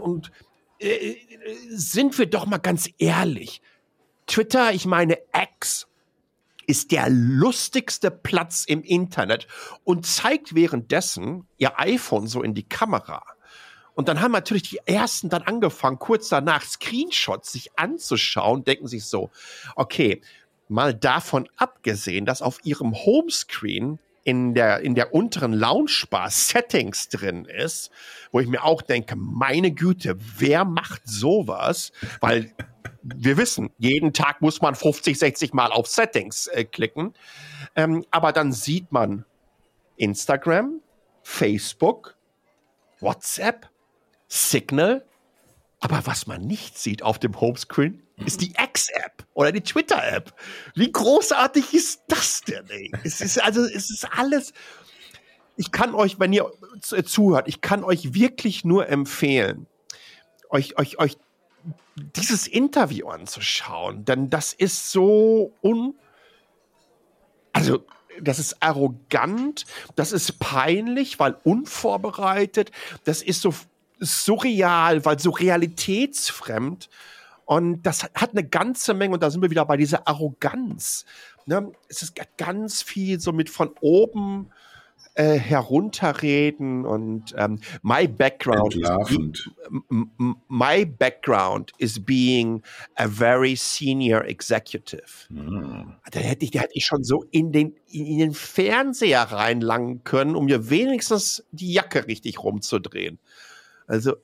und 0.00 0.30
äh, 0.80 1.16
sind 1.70 2.18
wir 2.18 2.26
doch 2.26 2.46
mal 2.46 2.58
ganz 2.58 2.90
ehrlich. 2.98 3.62
Twitter, 4.26 4.72
ich 4.72 4.86
meine 4.86 5.18
X, 5.34 5.86
ist 6.66 6.92
der 6.92 7.08
lustigste 7.10 8.10
Platz 8.10 8.64
im 8.64 8.82
Internet 8.82 9.48
und 9.84 10.06
zeigt 10.06 10.54
währenddessen 10.54 11.46
ihr 11.58 11.78
iPhone 11.80 12.28
so 12.28 12.42
in 12.42 12.54
die 12.54 12.62
Kamera. 12.62 13.24
Und 13.94 14.08
dann 14.08 14.20
haben 14.20 14.32
natürlich 14.32 14.62
die 14.62 14.80
ersten 14.86 15.28
dann 15.28 15.42
angefangen, 15.42 15.98
kurz 15.98 16.28
danach 16.28 16.62
Screenshots 16.62 17.52
sich 17.52 17.76
anzuschauen, 17.76 18.62
denken 18.64 18.86
sich 18.86 19.04
so, 19.04 19.30
okay, 19.74 20.22
mal 20.68 20.94
davon 20.94 21.48
abgesehen, 21.56 22.24
dass 22.24 22.40
auf 22.40 22.60
ihrem 22.64 22.94
Homescreen 22.94 23.98
in 24.24 24.54
der, 24.54 24.80
in 24.80 24.94
der 24.94 25.14
unteren 25.14 25.52
Launchbar 25.52 26.30
Settings 26.30 27.08
drin 27.08 27.44
ist, 27.44 27.90
wo 28.32 28.40
ich 28.40 28.48
mir 28.48 28.64
auch 28.64 28.82
denke, 28.82 29.16
meine 29.16 29.72
Güte, 29.72 30.16
wer 30.38 30.64
macht 30.64 31.02
sowas? 31.06 31.92
Weil 32.20 32.52
wir 33.02 33.36
wissen, 33.36 33.70
jeden 33.78 34.12
Tag 34.12 34.42
muss 34.42 34.60
man 34.60 34.74
50, 34.74 35.18
60 35.18 35.54
Mal 35.54 35.72
auf 35.72 35.86
Settings 35.86 36.48
äh, 36.48 36.64
klicken. 36.64 37.14
Ähm, 37.74 38.04
aber 38.10 38.32
dann 38.32 38.52
sieht 38.52 38.92
man 38.92 39.24
Instagram, 39.96 40.80
Facebook, 41.22 42.16
WhatsApp, 43.00 43.68
Signal. 44.28 45.04
Aber 45.80 46.06
was 46.06 46.26
man 46.26 46.42
nicht 46.42 46.78
sieht 46.78 47.02
auf 47.02 47.18
dem 47.18 47.40
Homescreen, 47.40 48.02
ist 48.26 48.40
die 48.40 48.52
X-App 48.58 49.24
oder 49.34 49.52
die 49.52 49.62
Twitter-App. 49.62 50.34
Wie 50.74 50.90
großartig 50.90 51.72
ist 51.74 52.02
das 52.08 52.42
denn? 52.42 52.68
Ey? 52.68 52.90
Es 53.04 53.20
ist 53.20 53.42
also, 53.42 53.64
es 53.64 53.90
ist 53.90 54.06
alles. 54.16 54.52
Ich 55.56 55.72
kann 55.72 55.94
euch, 55.94 56.18
wenn 56.18 56.32
ihr 56.32 56.50
zuhört, 56.80 57.48
ich 57.48 57.60
kann 57.60 57.84
euch 57.84 58.14
wirklich 58.14 58.64
nur 58.64 58.88
empfehlen, 58.88 59.66
euch, 60.48 60.78
euch, 60.78 60.98
euch 60.98 61.18
dieses 62.16 62.46
Interview 62.46 63.08
anzuschauen, 63.08 64.04
denn 64.04 64.30
das 64.30 64.52
ist 64.52 64.90
so 64.90 65.52
un, 65.62 65.94
also 67.52 67.84
das 68.20 68.38
ist 68.38 68.62
arrogant, 68.62 69.66
das 69.96 70.12
ist 70.12 70.38
peinlich, 70.38 71.18
weil 71.18 71.36
unvorbereitet, 71.44 72.70
das 73.04 73.22
ist 73.22 73.42
so 73.42 73.54
surreal, 73.98 75.04
weil 75.04 75.18
so 75.18 75.30
realitätsfremd. 75.30 76.88
Und 77.50 77.82
das 77.82 78.04
hat 78.04 78.30
eine 78.30 78.48
ganze 78.48 78.94
Menge, 78.94 79.14
und 79.14 79.24
da 79.24 79.28
sind 79.28 79.42
wir 79.42 79.50
wieder 79.50 79.66
bei 79.66 79.76
dieser 79.76 80.06
Arroganz. 80.06 81.04
Ne? 81.46 81.72
Es 81.88 82.00
ist 82.00 82.14
ganz 82.38 82.80
viel 82.80 83.18
so 83.18 83.32
mit 83.32 83.50
von 83.50 83.72
oben 83.80 84.52
äh, 85.14 85.36
herunterreden 85.36 86.86
und 86.86 87.34
ähm, 87.36 87.58
my 87.82 88.06
background 88.06 88.76
is 88.76 88.88
my 90.48 90.84
background 90.86 91.72
is 91.78 91.98
being 91.98 92.62
a 92.94 93.08
very 93.08 93.56
senior 93.56 94.24
executive. 94.26 95.26
Mhm. 95.28 95.96
Da 96.08 96.20
hätte 96.20 96.44
ich, 96.44 96.52
da 96.52 96.60
hätte 96.60 96.74
ich 96.74 96.86
schon 96.86 97.02
so 97.02 97.24
in 97.32 97.50
den 97.50 97.74
in 97.88 98.18
den 98.18 98.32
Fernseher 98.32 99.22
reinlangen 99.22 100.04
können, 100.04 100.36
um 100.36 100.44
mir 100.44 100.70
wenigstens 100.70 101.44
die 101.50 101.72
Jacke 101.72 102.06
richtig 102.06 102.44
rumzudrehen. 102.44 103.18
Also 103.88 104.14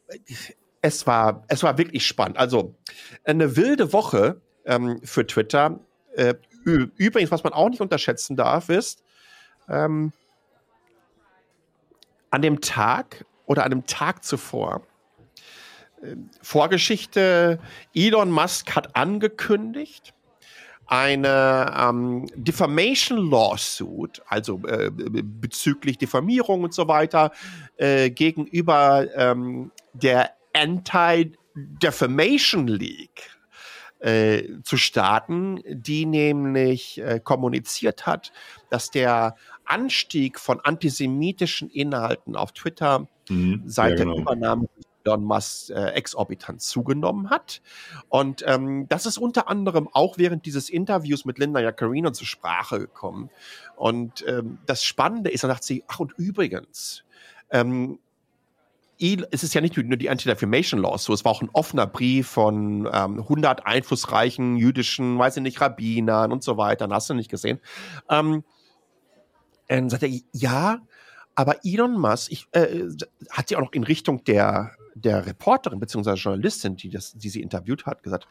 es 0.86 1.06
war, 1.06 1.44
es 1.48 1.62
war 1.64 1.78
wirklich 1.78 2.06
spannend. 2.06 2.38
Also 2.38 2.76
eine 3.24 3.56
wilde 3.56 3.92
Woche 3.92 4.40
ähm, 4.64 5.00
für 5.02 5.26
Twitter. 5.26 5.80
Äh, 6.14 6.34
übrigens, 6.64 7.30
was 7.30 7.42
man 7.42 7.52
auch 7.52 7.68
nicht 7.68 7.80
unterschätzen 7.80 8.36
darf, 8.36 8.68
ist, 8.68 9.02
ähm, 9.68 10.12
an 12.30 12.42
dem 12.42 12.60
Tag 12.60 13.24
oder 13.46 13.64
an 13.64 13.70
dem 13.70 13.86
Tag 13.86 14.24
zuvor, 14.24 14.82
äh, 16.02 16.14
Vorgeschichte, 16.40 17.58
Elon 17.92 18.30
Musk 18.30 18.76
hat 18.76 18.94
angekündigt, 18.94 20.14
eine 20.86 21.74
ähm, 21.76 22.26
Defamation 22.36 23.28
Lawsuit, 23.28 24.22
also 24.28 24.60
äh, 24.68 24.90
bezüglich 24.92 25.98
Diffamierung 25.98 26.62
und 26.62 26.74
so 26.74 26.86
weiter, 26.86 27.32
äh, 27.76 28.10
gegenüber 28.10 29.08
ähm, 29.16 29.72
der 29.94 30.35
Anti-Defamation 30.56 32.68
League 32.68 33.30
äh, 34.00 34.42
zu 34.62 34.76
starten, 34.76 35.60
die 35.66 36.06
nämlich 36.06 36.98
äh, 36.98 37.20
kommuniziert 37.22 38.06
hat, 38.06 38.32
dass 38.70 38.90
der 38.90 39.36
Anstieg 39.64 40.38
von 40.38 40.60
antisemitischen 40.60 41.70
Inhalten 41.70 42.36
auf 42.36 42.52
Twitter 42.52 43.08
mhm, 43.28 43.62
seit 43.66 43.98
ja, 43.98 44.04
genau. 44.04 44.14
der 44.14 44.22
Übernahme 44.22 44.68
Elon 45.06 45.24
Musk 45.24 45.70
äh, 45.70 45.90
exorbitant 45.90 46.60
zugenommen 46.60 47.30
hat. 47.30 47.62
Und 48.08 48.44
ähm, 48.46 48.86
das 48.88 49.06
ist 49.06 49.18
unter 49.18 49.48
anderem 49.48 49.88
auch 49.92 50.18
während 50.18 50.46
dieses 50.46 50.68
Interviews 50.68 51.24
mit 51.24 51.38
Linda 51.38 51.60
Jaccarino 51.60 52.10
zur 52.10 52.26
Sprache 52.26 52.78
gekommen. 52.78 53.30
Und 53.76 54.24
ähm, 54.26 54.58
das 54.66 54.82
Spannende 54.82 55.30
ist, 55.30 55.44
dann 55.44 55.50
dachte 55.50 55.66
sie, 55.66 55.84
ach 55.86 56.00
und 56.00 56.12
übrigens, 56.18 57.04
ähm, 57.50 57.98
es 58.98 59.42
ist 59.42 59.54
ja 59.54 59.60
nicht 59.60 59.76
nur 59.76 59.96
die 59.96 60.08
Anti-Defamation 60.08 60.80
Laws, 60.80 61.04
so 61.04 61.12
es 61.12 61.24
war 61.24 61.32
auch 61.32 61.42
ein 61.42 61.50
offener 61.52 61.86
Brief 61.86 62.28
von 62.28 62.88
ähm, 62.92 63.20
100 63.20 63.66
einflussreichen 63.66 64.56
jüdischen, 64.56 65.18
weiß 65.18 65.36
ich 65.36 65.42
nicht, 65.42 65.60
Rabbinern 65.60 66.32
und 66.32 66.42
so 66.42 66.56
weiter, 66.56 66.88
hast 66.90 67.10
du 67.10 67.14
nicht 67.14 67.30
gesehen. 67.30 67.60
Ähm, 68.08 68.44
dann 69.68 69.90
sagt 69.90 70.04
er, 70.04 70.10
ja, 70.32 70.80
aber 71.34 71.56
Elon 71.64 71.98
Musk, 71.98 72.32
ich, 72.32 72.46
äh, 72.52 72.84
hat 73.30 73.48
sie 73.48 73.56
auch 73.56 73.60
noch 73.60 73.72
in 73.72 73.84
Richtung 73.84 74.24
der, 74.24 74.72
der 74.94 75.26
Reporterin 75.26 75.78
bzw. 75.78 76.14
Journalistin, 76.14 76.76
die, 76.76 76.88
das, 76.88 77.12
die 77.12 77.28
sie 77.28 77.42
interviewt 77.42 77.84
hat, 77.84 78.02
gesagt, 78.02 78.26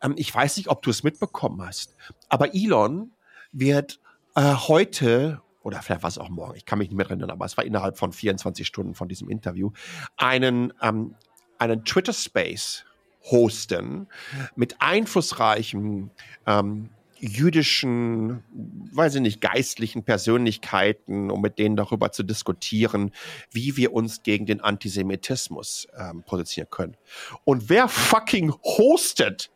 ähm, 0.00 0.14
ich 0.16 0.32
weiß 0.32 0.56
nicht, 0.58 0.68
ob 0.68 0.82
du 0.82 0.90
es 0.90 1.02
mitbekommen 1.02 1.66
hast, 1.66 1.96
aber 2.28 2.54
Elon 2.54 3.10
wird 3.50 4.00
äh, 4.36 4.54
heute 4.54 5.40
oder 5.64 5.82
vielleicht 5.82 6.02
war 6.02 6.08
es 6.08 6.18
auch 6.18 6.28
morgen, 6.28 6.54
ich 6.56 6.66
kann 6.66 6.78
mich 6.78 6.90
nicht 6.90 6.96
mehr 6.96 7.06
erinnern, 7.06 7.30
aber 7.30 7.44
es 7.44 7.56
war 7.56 7.64
innerhalb 7.64 7.98
von 7.98 8.12
24 8.12 8.66
Stunden 8.66 8.94
von 8.94 9.08
diesem 9.08 9.28
Interview, 9.28 9.72
einen, 10.16 10.72
ähm, 10.80 11.16
einen 11.58 11.84
Twitter 11.84 12.12
Space 12.12 12.84
hosten 13.30 14.06
mit 14.54 14.76
einflussreichen 14.80 16.10
ähm, 16.46 16.90
jüdischen, 17.18 18.44
weiß 18.92 19.14
ich 19.14 19.20
nicht, 19.22 19.40
geistlichen 19.40 20.04
Persönlichkeiten, 20.04 21.30
um 21.30 21.40
mit 21.40 21.58
denen 21.58 21.74
darüber 21.76 22.12
zu 22.12 22.22
diskutieren, 22.22 23.12
wie 23.50 23.78
wir 23.78 23.94
uns 23.94 24.22
gegen 24.22 24.44
den 24.44 24.60
Antisemitismus 24.60 25.88
ähm, 25.96 26.22
positionieren 26.24 26.70
können. 26.70 26.96
Und 27.44 27.70
wer 27.70 27.88
fucking 27.88 28.52
hostet 28.52 29.50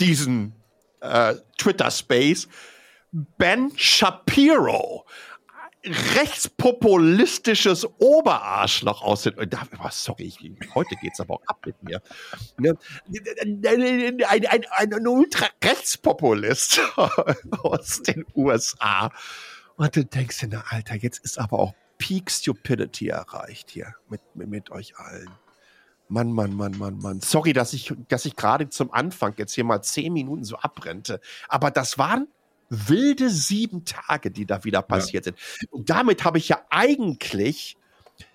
diesen 0.00 0.54
äh, 1.00 1.34
Twitter 1.58 1.90
Space? 1.90 2.48
Ben 3.12 3.70
Shapiro, 3.76 5.04
rechtspopulistisches 5.84 7.86
Oberarschloch 7.98 9.02
aus 9.02 9.24
den. 9.24 9.34
Sorry, 9.90 10.24
ich, 10.24 10.38
heute 10.74 10.96
geht's 10.96 11.20
aber 11.20 11.34
auch 11.34 11.42
ab 11.46 11.60
mit 11.66 11.82
mir. 11.82 12.00
Ne? 12.58 12.74
Ein, 13.42 13.62
ein, 13.66 14.24
ein, 14.46 14.94
ein 14.94 15.06
Ultra-Rechtspopulist 15.06 16.80
aus 17.62 18.00
den 18.00 18.24
USA. 18.34 19.12
Und 19.76 19.94
du 19.94 20.06
denkst 20.06 20.38
dir, 20.38 20.48
na 20.50 20.64
Alter, 20.70 20.94
jetzt 20.94 21.18
ist 21.18 21.38
aber 21.38 21.58
auch 21.58 21.74
Peak 21.98 22.30
Stupidity 22.30 23.08
erreicht 23.08 23.68
hier 23.70 23.94
mit, 24.08 24.22
mit, 24.34 24.48
mit 24.48 24.70
euch 24.70 24.96
allen. 24.96 25.28
Mann, 26.08 26.32
Mann, 26.32 26.54
Mann, 26.54 26.78
Mann, 26.78 26.96
Mann. 26.98 27.20
Sorry, 27.20 27.52
dass 27.52 27.74
ich, 27.74 27.92
dass 28.08 28.24
ich 28.24 28.36
gerade 28.36 28.70
zum 28.70 28.90
Anfang 28.92 29.34
jetzt 29.36 29.54
hier 29.54 29.64
mal 29.64 29.82
zehn 29.82 30.14
Minuten 30.14 30.44
so 30.44 30.56
abbrennte. 30.56 31.20
Aber 31.48 31.70
das 31.70 31.98
waren 31.98 32.28
wilde 32.72 33.28
sieben 33.28 33.84
Tage, 33.84 34.30
die 34.30 34.46
da 34.46 34.64
wieder 34.64 34.82
passiert 34.82 35.26
ja. 35.26 35.32
sind. 35.32 35.68
Und 35.70 35.90
damit 35.90 36.24
habe 36.24 36.38
ich 36.38 36.48
ja 36.48 36.60
eigentlich 36.70 37.76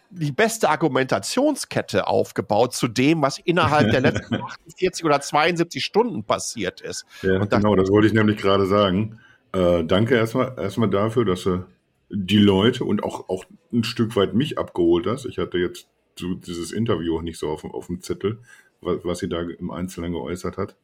die 0.09 0.31
beste 0.31 0.69
Argumentationskette 0.69 2.07
aufgebaut 2.07 2.73
zu 2.73 2.87
dem, 2.87 3.21
was 3.21 3.39
innerhalb 3.39 3.91
der 3.91 4.01
letzten 4.01 4.35
48 4.41 5.03
oder 5.03 5.19
72 5.19 5.83
Stunden 5.83 6.23
passiert 6.23 6.81
ist. 6.81 7.05
Ja, 7.23 7.41
Und 7.41 7.49
genau, 7.49 7.75
das 7.75 7.89
wollte 7.89 8.07
ich 8.07 8.13
nämlich 8.13 8.37
gerade 8.37 8.65
sagen. 8.67 9.19
Äh, 9.51 9.83
danke 9.83 10.15
erstmal, 10.15 10.53
erstmal 10.57 10.89
dafür, 10.89 11.25
dass 11.25 11.43
du 11.43 11.65
die 12.09 12.37
Leute 12.37 12.85
und 12.85 13.03
auch, 13.03 13.27
auch 13.27 13.45
ein 13.73 13.83
Stück 13.83 14.15
weit 14.15 14.33
mich 14.33 14.57
abgeholt 14.57 15.07
hast. 15.07 15.25
Ich 15.25 15.37
hatte 15.37 15.57
jetzt 15.57 15.87
dieses 16.19 16.71
Interview 16.71 17.17
auch 17.17 17.21
nicht 17.21 17.37
so 17.37 17.49
auf, 17.49 17.63
auf 17.65 17.87
dem 17.87 18.01
Zettel, 18.01 18.39
was, 18.81 19.03
was 19.03 19.19
sie 19.19 19.29
da 19.29 19.41
im 19.41 19.71
Einzelnen 19.71 20.13
geäußert 20.13 20.57
hat. 20.57 20.75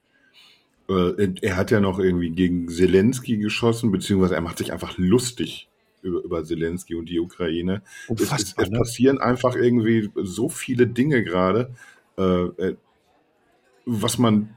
Äh, 0.90 1.34
er 1.42 1.58
hat 1.58 1.72
ja 1.72 1.80
noch 1.80 2.00
irgendwie 2.00 2.32
gegen 2.32 2.68
Zelensky 2.68 3.38
geschossen, 3.38 3.92
beziehungsweise 3.92 4.36
er 4.36 4.42
macht 4.42 4.58
sich 4.58 4.74
einfach 4.74 4.98
lustig 4.98 5.70
über, 6.02 6.22
über 6.22 6.44
Zelensky 6.44 6.96
und 6.96 7.10
die 7.10 7.20
Ukraine. 7.20 7.82
Es, 8.10 8.32
es, 8.32 8.56
es, 8.58 8.70
ne? 8.70 8.78
passieren 8.78 9.20
einfach 9.20 9.56
irgendwie 9.56 10.10
so 10.16 10.50
viele 10.50 10.88
Dinge 10.88 11.24
gerade, 11.24 11.72
äh, 12.18 12.24
äh, 12.24 12.76
was 13.86 14.18
man 14.18 14.50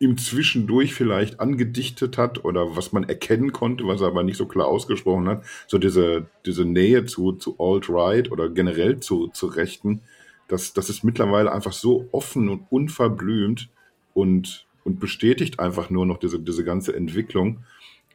ihm 0.00 0.16
zwischendurch 0.16 0.94
vielleicht 0.94 1.40
angedichtet 1.40 2.16
hat 2.16 2.44
oder 2.44 2.74
was 2.74 2.92
man 2.92 3.04
erkennen 3.04 3.52
konnte, 3.52 3.86
was 3.86 4.00
er 4.00 4.06
aber 4.06 4.22
nicht 4.22 4.38
so 4.38 4.46
klar 4.46 4.66
ausgesprochen 4.66 5.28
hat. 5.28 5.44
So 5.66 5.78
diese, 5.78 6.26
diese 6.46 6.64
Nähe 6.64 7.04
zu, 7.04 7.32
zu 7.32 7.56
Alt-Right 7.58 8.32
oder 8.32 8.48
generell 8.48 9.00
zu, 9.00 9.28
zu 9.28 9.46
Rechten, 9.46 10.00
das, 10.48 10.72
das 10.72 10.88
ist 10.88 11.04
mittlerweile 11.04 11.52
einfach 11.52 11.72
so 11.72 12.08
offen 12.12 12.48
und 12.48 12.66
unverblümt 12.70 13.68
und, 14.14 14.66
und 14.84 15.00
bestätigt 15.00 15.60
einfach 15.60 15.90
nur 15.90 16.06
noch 16.06 16.18
diese, 16.18 16.38
diese 16.38 16.64
ganze 16.64 16.94
Entwicklung. 16.94 17.64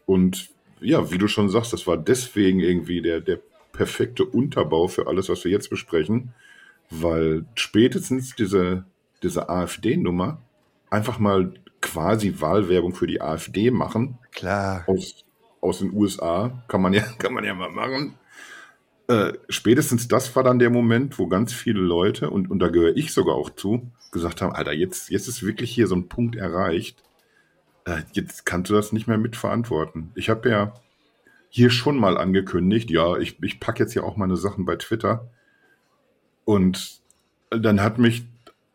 Und 0.06 0.50
ja, 0.80 1.12
wie 1.12 1.18
du 1.18 1.28
schon 1.28 1.50
sagst, 1.50 1.74
das 1.74 1.88
war 1.88 1.98
deswegen 1.98 2.60
irgendwie 2.60 3.02
der, 3.02 3.22
der 3.22 3.40
perfekte 3.72 4.26
Unterbau 4.26 4.88
für 4.88 5.08
alles, 5.08 5.30
was 5.30 5.44
wir 5.44 5.52
jetzt 5.52 5.70
besprechen, 5.70 6.34
weil 6.90 7.46
spätestens 7.56 8.36
diese, 8.36 8.86
diese 9.24 9.50
AfD-Nummer 9.50 10.42
einfach 10.90 11.20
mal 11.20 11.54
quasi 11.82 12.36
Wahlwerbung 12.40 12.94
für 12.94 13.08
die 13.08 13.22
AfD 13.22 13.72
machen. 13.72 14.18
Klar. 14.32 14.84
Aus, 14.88 15.24
aus 15.62 15.80
den 15.80 15.94
USA. 15.94 16.64
Kann 16.68 16.82
man 16.82 16.94
ja, 16.94 17.04
kann 17.18 17.34
man 17.34 17.44
ja 17.44 17.54
mal 17.54 17.70
machen. 17.70 18.16
Äh, 19.08 19.34
spätestens 19.50 20.08
das 20.08 20.36
war 20.36 20.44
dann 20.44 20.58
der 20.58 20.72
Moment, 20.72 21.20
wo 21.20 21.28
ganz 21.28 21.54
viele 21.54 21.80
Leute, 21.80 22.30
und, 22.30 22.50
und 22.50 22.60
da 22.60 22.70
gehöre 22.70 22.96
ich 22.98 23.14
sogar 23.14 23.36
auch 23.36 23.52
zu, 23.52 23.92
gesagt 24.16 24.42
haben, 24.42 24.54
Alter, 24.54 24.74
jetzt, 24.74 25.12
jetzt 25.12 25.28
ist 25.28 25.44
wirklich 25.44 25.72
hier 25.72 25.88
so 25.88 25.96
ein 25.96 26.08
Punkt 26.08 26.36
erreicht, 26.36 27.04
äh, 27.86 28.02
jetzt 28.14 28.46
kannst 28.46 28.72
du 28.72 28.74
das 28.74 28.92
nicht 28.92 29.08
mehr 29.08 29.20
mitverantworten. 29.20 30.12
Ich 30.16 30.30
habe 30.30 30.50
ja 30.50 30.74
hier 31.50 31.70
schon 31.70 31.98
mal 31.98 32.18
angekündigt, 32.18 32.90
ja, 32.90 33.18
ich, 33.18 33.42
ich 33.44 33.60
packe 33.60 33.84
jetzt 33.84 33.94
ja 33.94 34.04
auch 34.04 34.18
meine 34.18 34.38
Sachen 34.38 34.66
bei 34.66 34.76
Twitter. 34.76 35.30
Und 36.46 37.02
dann 37.50 37.82
hat 37.82 38.00
mich 38.00 38.26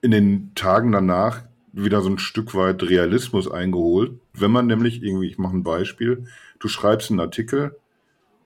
in 0.00 0.11
den 0.11 0.54
Tagen 0.54 0.92
danach 0.92 1.42
wieder 1.73 2.00
so 2.00 2.11
ein 2.11 2.18
Stück 2.18 2.54
weit 2.54 2.82
Realismus 2.82 3.50
eingeholt. 3.50 4.18
Wenn 4.32 4.50
man 4.50 4.66
nämlich 4.66 5.02
irgendwie, 5.02 5.28
ich 5.28 5.38
mache 5.38 5.56
ein 5.56 5.62
Beispiel, 5.62 6.25
du 6.59 6.68
schreibst 6.68 7.11
einen 7.11 7.20
Artikel, 7.20 7.76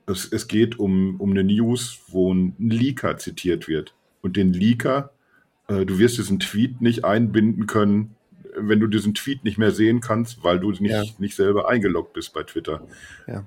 es, 0.06 0.30
es 0.30 0.48
geht 0.48 0.78
um, 0.78 1.20
um 1.20 1.30
eine 1.30 1.44
News, 1.44 2.00
wo 2.08 2.32
ein 2.32 2.54
Leaker 2.58 3.16
zitiert 3.16 3.68
wird. 3.68 3.94
Und 4.20 4.36
den 4.36 4.52
Leaker, 4.52 5.13
äh, 5.68 5.84
du 5.84 5.98
wirst 5.98 6.18
diesen 6.18 6.40
Tweet 6.40 6.80
nicht 6.80 7.04
einbinden 7.04 7.66
können, 7.66 8.16
wenn 8.56 8.80
du 8.80 8.86
diesen 8.86 9.14
Tweet 9.14 9.44
nicht 9.44 9.58
mehr 9.58 9.72
sehen 9.72 10.00
kannst, 10.00 10.44
weil 10.44 10.60
du 10.60 10.70
nicht, 10.70 10.84
ja. 10.84 11.02
nicht 11.18 11.34
selber 11.34 11.68
eingeloggt 11.68 12.12
bist 12.12 12.32
bei 12.32 12.42
Twitter. 12.42 12.86
Ja. 13.26 13.44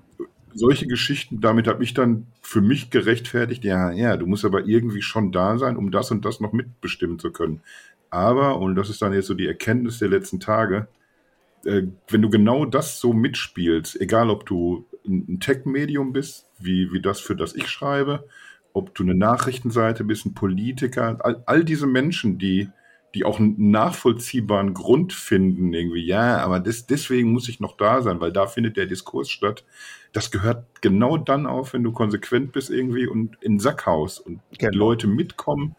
Solche 0.54 0.88
Geschichten, 0.88 1.40
damit 1.40 1.68
habe 1.68 1.84
ich 1.84 1.94
dann 1.94 2.28
für 2.42 2.62
mich 2.62 2.90
gerechtfertigt, 2.90 3.64
ja, 3.64 3.92
ja, 3.92 4.18
du 4.18 4.26
musst 4.26 4.44
aber 4.44 4.66
irgendwie 4.66 5.02
schon 5.02 5.32
da 5.32 5.58
sein, 5.58 5.78
um 5.78 5.92
das 5.92 6.12
und 6.12 6.26
das 6.26 6.40
noch 6.40 6.52
mitbestimmen 6.52 7.20
zu 7.20 7.32
können. 7.32 7.62
Aber, 8.10 8.58
und 8.60 8.76
das 8.76 8.89
ist 8.89 9.02
dann 9.02 9.13
jetzt 9.13 9.28
so 9.28 9.34
die 9.34 9.48
Erkenntnis 9.48 10.00
der 10.00 10.10
letzten 10.10 10.39
Tage, 10.39 10.88
äh, 11.65 11.84
wenn 12.08 12.22
du 12.22 12.30
genau 12.30 12.65
das 12.65 13.00
so 13.00 13.13
mitspielst, 13.13 14.00
egal 14.02 14.30
ob 14.30 14.46
du 14.46 14.86
ein 15.06 15.39
Tech-Medium 15.39 16.13
bist, 16.13 16.50
wie, 16.60 16.91
wie 16.91 17.02
das, 17.02 17.20
für 17.20 17.36
das 17.36 17.56
ich 17.56 17.68
schreibe, 17.68 18.28
ob 18.78 18.96
du 18.96 19.04
eine 19.04 19.16
Nachrichtenseite 19.16 20.04
bist, 20.04 20.26
ein 20.26 20.34
Politiker, 20.34 21.18
all, 21.22 21.44
all 21.46 21.63
diese 21.63 21.88
Menschen, 21.88 22.38
die, 22.38 22.70
die 23.16 23.26
auch 23.26 23.40
einen 23.40 23.72
nachvollziehbaren 23.72 24.74
Grund 24.74 25.13
finden, 25.13 25.74
irgendwie, 25.74 26.06
ja, 26.06 26.38
aber 26.38 26.60
das, 26.60 26.86
deswegen 26.86 27.32
muss 27.32 27.50
ich 27.50 27.60
noch 27.60 27.76
da 27.78 28.02
sein, 28.02 28.20
weil 28.20 28.32
da 28.32 28.48
findet 28.48 28.78
der 28.78 28.86
Diskurs 28.86 29.30
statt. 29.30 29.63
Das 30.13 30.32
gehört 30.32 30.66
genau 30.82 31.18
dann 31.18 31.48
auf, 31.48 31.74
wenn 31.74 31.84
du 31.84 31.92
konsequent 31.92 32.52
bist 32.52 32.70
irgendwie 32.70 33.08
und 33.08 33.38
in 33.42 33.60
Sackhaus 33.60 34.20
und 34.20 34.40
genau. 34.58 34.78
Leute 34.78 35.08
mitkommen 35.08 35.76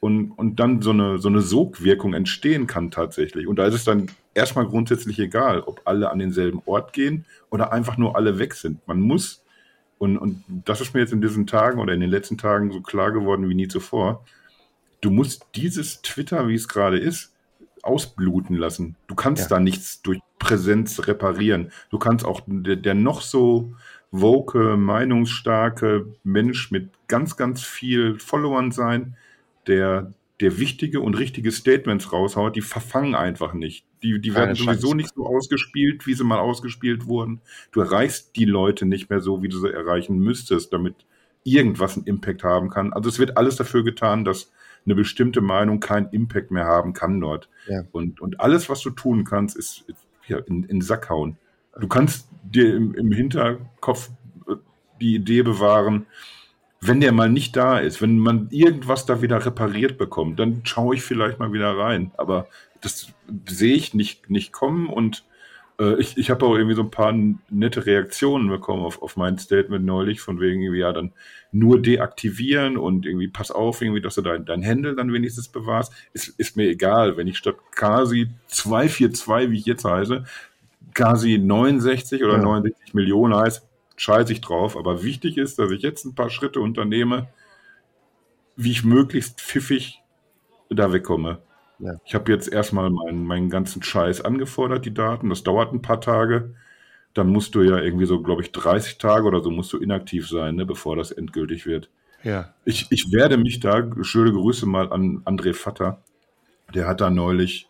und, 0.00 0.32
und 0.32 0.56
dann 0.56 0.82
so 0.82 0.90
eine, 0.90 1.18
so 1.18 1.28
eine 1.28 1.40
Sogwirkung 1.42 2.12
entstehen 2.12 2.66
kann 2.66 2.90
tatsächlich. 2.90 3.46
Und 3.46 3.56
da 3.60 3.66
ist 3.66 3.74
es 3.74 3.84
dann 3.84 4.08
erstmal 4.34 4.66
grundsätzlich 4.66 5.18
egal, 5.20 5.60
ob 5.60 5.82
alle 5.84 6.10
an 6.10 6.18
denselben 6.18 6.60
Ort 6.66 6.92
gehen 6.92 7.24
oder 7.50 7.72
einfach 7.72 7.96
nur 7.96 8.16
alle 8.16 8.38
weg 8.40 8.54
sind. 8.54 8.86
Man 8.88 9.00
muss, 9.00 9.41
und, 10.02 10.18
und 10.18 10.42
das 10.48 10.80
ist 10.80 10.94
mir 10.94 11.00
jetzt 11.00 11.12
in 11.12 11.20
diesen 11.20 11.46
Tagen 11.46 11.78
oder 11.78 11.94
in 11.94 12.00
den 12.00 12.10
letzten 12.10 12.36
Tagen 12.36 12.72
so 12.72 12.80
klar 12.80 13.12
geworden 13.12 13.48
wie 13.48 13.54
nie 13.54 13.68
zuvor, 13.68 14.24
du 15.00 15.12
musst 15.12 15.46
dieses 15.54 16.02
Twitter, 16.02 16.48
wie 16.48 16.56
es 16.56 16.66
gerade 16.66 16.98
ist, 16.98 17.32
ausbluten 17.84 18.56
lassen. 18.56 18.96
Du 19.06 19.14
kannst 19.14 19.42
ja. 19.42 19.48
da 19.50 19.60
nichts 19.60 20.02
durch 20.02 20.18
Präsenz 20.40 21.06
reparieren. 21.06 21.70
Du 21.90 22.00
kannst 22.00 22.24
auch 22.24 22.40
der, 22.46 22.74
der 22.74 22.94
noch 22.94 23.20
so 23.20 23.74
woke, 24.10 24.76
meinungsstarke 24.76 26.12
Mensch 26.24 26.72
mit 26.72 26.90
ganz, 27.06 27.36
ganz 27.36 27.62
viel 27.62 28.18
Followern 28.18 28.72
sein 28.72 29.16
der, 29.68 30.12
der 30.42 30.58
wichtige 30.58 31.00
und 31.00 31.14
richtige 31.14 31.52
Statements 31.52 32.12
raushaut, 32.12 32.56
die 32.56 32.60
verfangen 32.60 33.14
einfach 33.14 33.54
nicht. 33.54 33.86
Die, 34.02 34.20
die 34.20 34.34
werden 34.34 34.56
sowieso 34.56 34.88
Scheiße. 34.88 34.96
nicht 34.96 35.14
so 35.14 35.24
ausgespielt, 35.24 36.06
wie 36.06 36.14
sie 36.14 36.24
mal 36.24 36.40
ausgespielt 36.40 37.06
wurden. 37.06 37.40
Du 37.70 37.80
erreichst 37.80 38.34
die 38.36 38.44
Leute 38.44 38.84
nicht 38.84 39.08
mehr 39.08 39.20
so, 39.20 39.42
wie 39.42 39.48
du 39.48 39.58
sie 39.58 39.72
erreichen 39.72 40.18
müsstest, 40.18 40.72
damit 40.72 41.06
irgendwas 41.44 41.96
einen 41.96 42.06
Impact 42.06 42.42
haben 42.42 42.70
kann. 42.70 42.92
Also 42.92 43.08
es 43.08 43.18
wird 43.18 43.36
alles 43.36 43.56
dafür 43.56 43.84
getan, 43.84 44.24
dass 44.24 44.52
eine 44.84 44.96
bestimmte 44.96 45.40
Meinung 45.40 45.78
keinen 45.78 46.08
Impact 46.10 46.50
mehr 46.50 46.64
haben 46.64 46.92
kann 46.92 47.20
dort. 47.20 47.48
Ja. 47.68 47.84
Und, 47.92 48.20
und 48.20 48.40
alles, 48.40 48.68
was 48.68 48.80
du 48.80 48.90
tun 48.90 49.24
kannst, 49.24 49.56
ist, 49.56 49.84
ja, 50.26 50.38
in, 50.38 50.64
in 50.64 50.80
Sack 50.80 51.08
hauen. 51.08 51.36
Du 51.80 51.86
kannst 51.86 52.28
dir 52.42 52.74
im, 52.74 52.94
im 52.94 53.12
Hinterkopf 53.12 54.10
äh, 54.48 54.56
die 55.00 55.14
Idee 55.14 55.42
bewahren, 55.42 56.06
wenn 56.84 57.00
der 57.00 57.12
mal 57.12 57.30
nicht 57.30 57.56
da 57.56 57.78
ist, 57.78 58.02
wenn 58.02 58.18
man 58.18 58.48
irgendwas 58.50 59.06
da 59.06 59.22
wieder 59.22 59.44
repariert 59.46 59.98
bekommt, 59.98 60.40
dann 60.40 60.62
schaue 60.64 60.96
ich 60.96 61.02
vielleicht 61.02 61.38
mal 61.38 61.52
wieder 61.52 61.78
rein. 61.78 62.10
Aber 62.16 62.48
das 62.80 63.12
sehe 63.48 63.74
ich 63.74 63.94
nicht, 63.94 64.28
nicht 64.30 64.52
kommen 64.52 64.88
und 64.88 65.24
äh, 65.78 66.00
ich, 66.00 66.18
ich 66.18 66.28
habe 66.28 66.44
auch 66.44 66.56
irgendwie 66.56 66.74
so 66.74 66.82
ein 66.82 66.90
paar 66.90 67.14
nette 67.50 67.86
Reaktionen 67.86 68.48
bekommen 68.48 68.84
auf, 68.84 69.00
auf 69.00 69.16
mein 69.16 69.38
Statement 69.38 69.84
neulich, 69.84 70.20
von 70.20 70.40
wegen 70.40 70.60
irgendwie, 70.60 70.80
ja, 70.80 70.92
dann 70.92 71.12
nur 71.52 71.80
deaktivieren 71.80 72.76
und 72.76 73.06
irgendwie 73.06 73.28
pass 73.28 73.52
auf, 73.52 73.80
irgendwie, 73.80 74.00
dass 74.00 74.16
du 74.16 74.22
dein, 74.22 74.44
dein 74.44 74.66
Handle 74.66 74.96
dann 74.96 75.12
wenigstens 75.12 75.48
bewahrst. 75.48 75.92
Ist, 76.12 76.28
ist 76.38 76.56
mir 76.56 76.68
egal, 76.68 77.16
wenn 77.16 77.28
ich 77.28 77.38
statt 77.38 77.56
Kasi 77.76 78.28
242, 78.48 79.50
wie 79.50 79.58
ich 79.58 79.66
jetzt 79.66 79.84
heiße, 79.84 80.24
Kasi 80.94 81.38
69 81.38 82.24
oder 82.24 82.38
ja. 82.38 82.42
69 82.42 82.94
Millionen 82.94 83.36
heißt, 83.36 83.68
scheiße 84.02 84.32
ich 84.32 84.40
drauf. 84.40 84.76
Aber 84.76 85.02
wichtig 85.02 85.38
ist, 85.38 85.58
dass 85.58 85.70
ich 85.70 85.82
jetzt 85.82 86.04
ein 86.04 86.14
paar 86.14 86.30
Schritte 86.30 86.60
unternehme, 86.60 87.28
wie 88.56 88.72
ich 88.72 88.84
möglichst 88.84 89.40
pfiffig 89.40 90.02
da 90.68 90.92
wegkomme. 90.92 91.38
Ja. 91.78 91.94
Ich 92.04 92.14
habe 92.14 92.30
jetzt 92.32 92.52
erstmal 92.52 92.90
meinen, 92.90 93.24
meinen 93.24 93.50
ganzen 93.50 93.82
Scheiß 93.82 94.20
angefordert, 94.22 94.84
die 94.84 94.94
Daten. 94.94 95.28
Das 95.30 95.42
dauert 95.42 95.72
ein 95.72 95.82
paar 95.82 96.00
Tage. 96.00 96.54
Dann 97.14 97.28
musst 97.28 97.54
du 97.54 97.62
ja 97.62 97.78
irgendwie 97.78 98.06
so, 98.06 98.22
glaube 98.22 98.42
ich, 98.42 98.52
30 98.52 98.98
Tage 98.98 99.26
oder 99.26 99.42
so 99.42 99.50
musst 99.50 99.72
du 99.72 99.78
inaktiv 99.78 100.28
sein, 100.28 100.56
ne, 100.56 100.66
bevor 100.66 100.96
das 100.96 101.10
endgültig 101.10 101.66
wird. 101.66 101.90
Ja. 102.22 102.54
Ich, 102.64 102.86
ich 102.90 103.12
werde 103.12 103.36
mich 103.36 103.60
da, 103.60 103.88
schöne 104.02 104.32
Grüße 104.32 104.66
mal 104.66 104.92
an 104.92 105.22
André 105.24 105.54
Vatter, 105.54 106.02
der 106.74 106.86
hat 106.86 107.00
da 107.00 107.10
neulich 107.10 107.68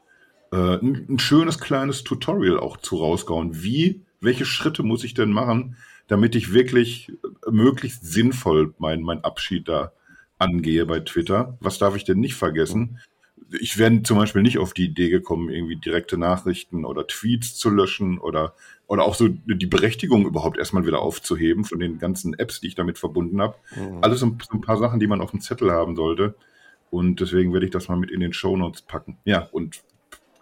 äh, 0.53 0.77
ein, 0.77 1.07
ein, 1.09 1.19
schönes 1.19 1.59
kleines 1.59 2.05
Tutorial 2.05 2.61
auch 2.61 2.77
zu 2.77 2.97
rausgehauen. 2.97 3.63
Wie, 3.63 4.03
welche 4.21 4.45
Schritte 4.45 4.83
muss 4.83 5.05
ich 5.05 5.15
denn 5.15 5.33
machen, 5.33 5.77
damit 6.09 6.35
ich 6.35 6.53
wirklich 6.53 7.13
möglichst 7.51 8.05
sinnvoll 8.05 8.75
mein, 8.79 9.03
mein 9.03 9.25
Abschied 9.25 9.69
da 9.69 9.93
angehe 10.39 10.87
bei 10.87 11.01
Twitter. 11.01 11.57
Was 11.61 11.79
darf 11.79 11.97
ich 11.97 12.05
denn 12.05 12.21
nicht 12.21 12.35
vergessen? 12.35 12.99
Ich 13.61 13.79
wäre 13.79 14.03
zum 14.03 14.19
Beispiel 14.19 14.43
nicht 14.43 14.59
auf 14.59 14.73
die 14.73 14.87
Idee 14.87 15.11
gekommen, 15.11 15.51
irgendwie 15.51 15.77
direkte 15.77 16.17
Nachrichten 16.17 16.85
oder 16.85 17.07
Tweets 17.07 17.55
zu 17.55 17.71
löschen 17.71 18.19
oder, 18.19 18.55
oder 18.87 19.05
auch 19.05 19.15
so 19.15 19.29
die 19.29 19.67
Berechtigung 19.67 20.27
überhaupt 20.27 20.59
erstmal 20.59 20.87
wieder 20.87 21.01
aufzuheben 21.01 21.65
von 21.65 21.79
den 21.79 21.99
ganzen 21.99 22.39
Apps, 22.39 22.61
die 22.61 22.69
ich 22.69 22.75
damit 22.75 22.99
verbunden 22.99 23.41
habe. 23.43 23.55
Mhm. 23.77 23.99
Alles 24.01 24.21
so 24.21 24.27
ein 24.27 24.61
paar 24.63 24.79
Sachen, 24.79 25.01
die 25.01 25.07
man 25.07 25.21
auf 25.21 25.33
dem 25.33 25.41
Zettel 25.41 25.71
haben 25.71 25.97
sollte. 25.97 26.35
Und 26.91 27.21
deswegen 27.21 27.53
werde 27.53 27.67
ich 27.67 27.73
das 27.73 27.89
mal 27.89 27.97
mit 27.97 28.11
in 28.11 28.21
den 28.21 28.33
Show 28.33 28.57
Notes 28.57 28.83
packen. 28.83 29.19
Ja, 29.25 29.49
und 29.53 29.83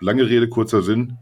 lange 0.01 0.29
Rede, 0.29 0.49
kurzer 0.49 0.83
Sinn. 0.83 1.19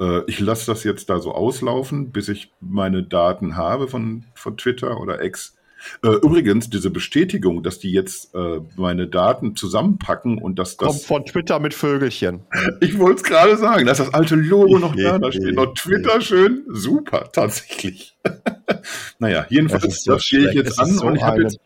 Äh, 0.00 0.22
ich 0.26 0.40
lasse 0.40 0.66
das 0.66 0.82
jetzt 0.84 1.10
da 1.10 1.20
so 1.20 1.32
auslaufen, 1.32 2.10
bis 2.10 2.28
ich 2.28 2.52
meine 2.60 3.02
Daten 3.02 3.56
habe 3.56 3.86
von, 3.86 4.24
von 4.34 4.56
Twitter 4.56 5.00
oder 5.00 5.22
X. 5.22 5.56
Äh, 6.02 6.08
übrigens, 6.08 6.68
diese 6.68 6.90
Bestätigung, 6.90 7.62
dass 7.62 7.78
die 7.78 7.90
jetzt 7.90 8.34
äh, 8.34 8.60
meine 8.76 9.06
Daten 9.06 9.56
zusammenpacken 9.56 10.38
und 10.38 10.58
dass 10.58 10.76
das. 10.76 10.88
Kommt 10.88 11.02
von 11.02 11.24
Twitter 11.24 11.58
mit 11.58 11.72
Vögelchen. 11.72 12.40
ich 12.80 12.98
wollte 12.98 13.16
es 13.16 13.22
gerade 13.22 13.56
sagen, 13.56 13.86
dass 13.86 13.98
das 13.98 14.12
alte 14.12 14.34
Logo 14.34 14.78
noch 14.78 14.94
da, 14.94 15.18
da 15.18 15.32
steht 15.32 15.54
noch 15.54 15.74
Twitter 15.74 16.20
schön. 16.20 16.64
Super, 16.68 17.30
tatsächlich. 17.32 18.16
naja, 19.18 19.46
jedenfalls, 19.48 19.84
das, 19.84 20.04
so 20.04 20.12
das 20.12 20.28
gehe 20.28 20.48
ich 20.48 20.54
jetzt 20.54 20.78
an 20.78 20.90
so 20.90 21.06
und 21.06 21.16
ich 21.16 21.22
habe 21.22 21.42
jetzt, 21.42 21.58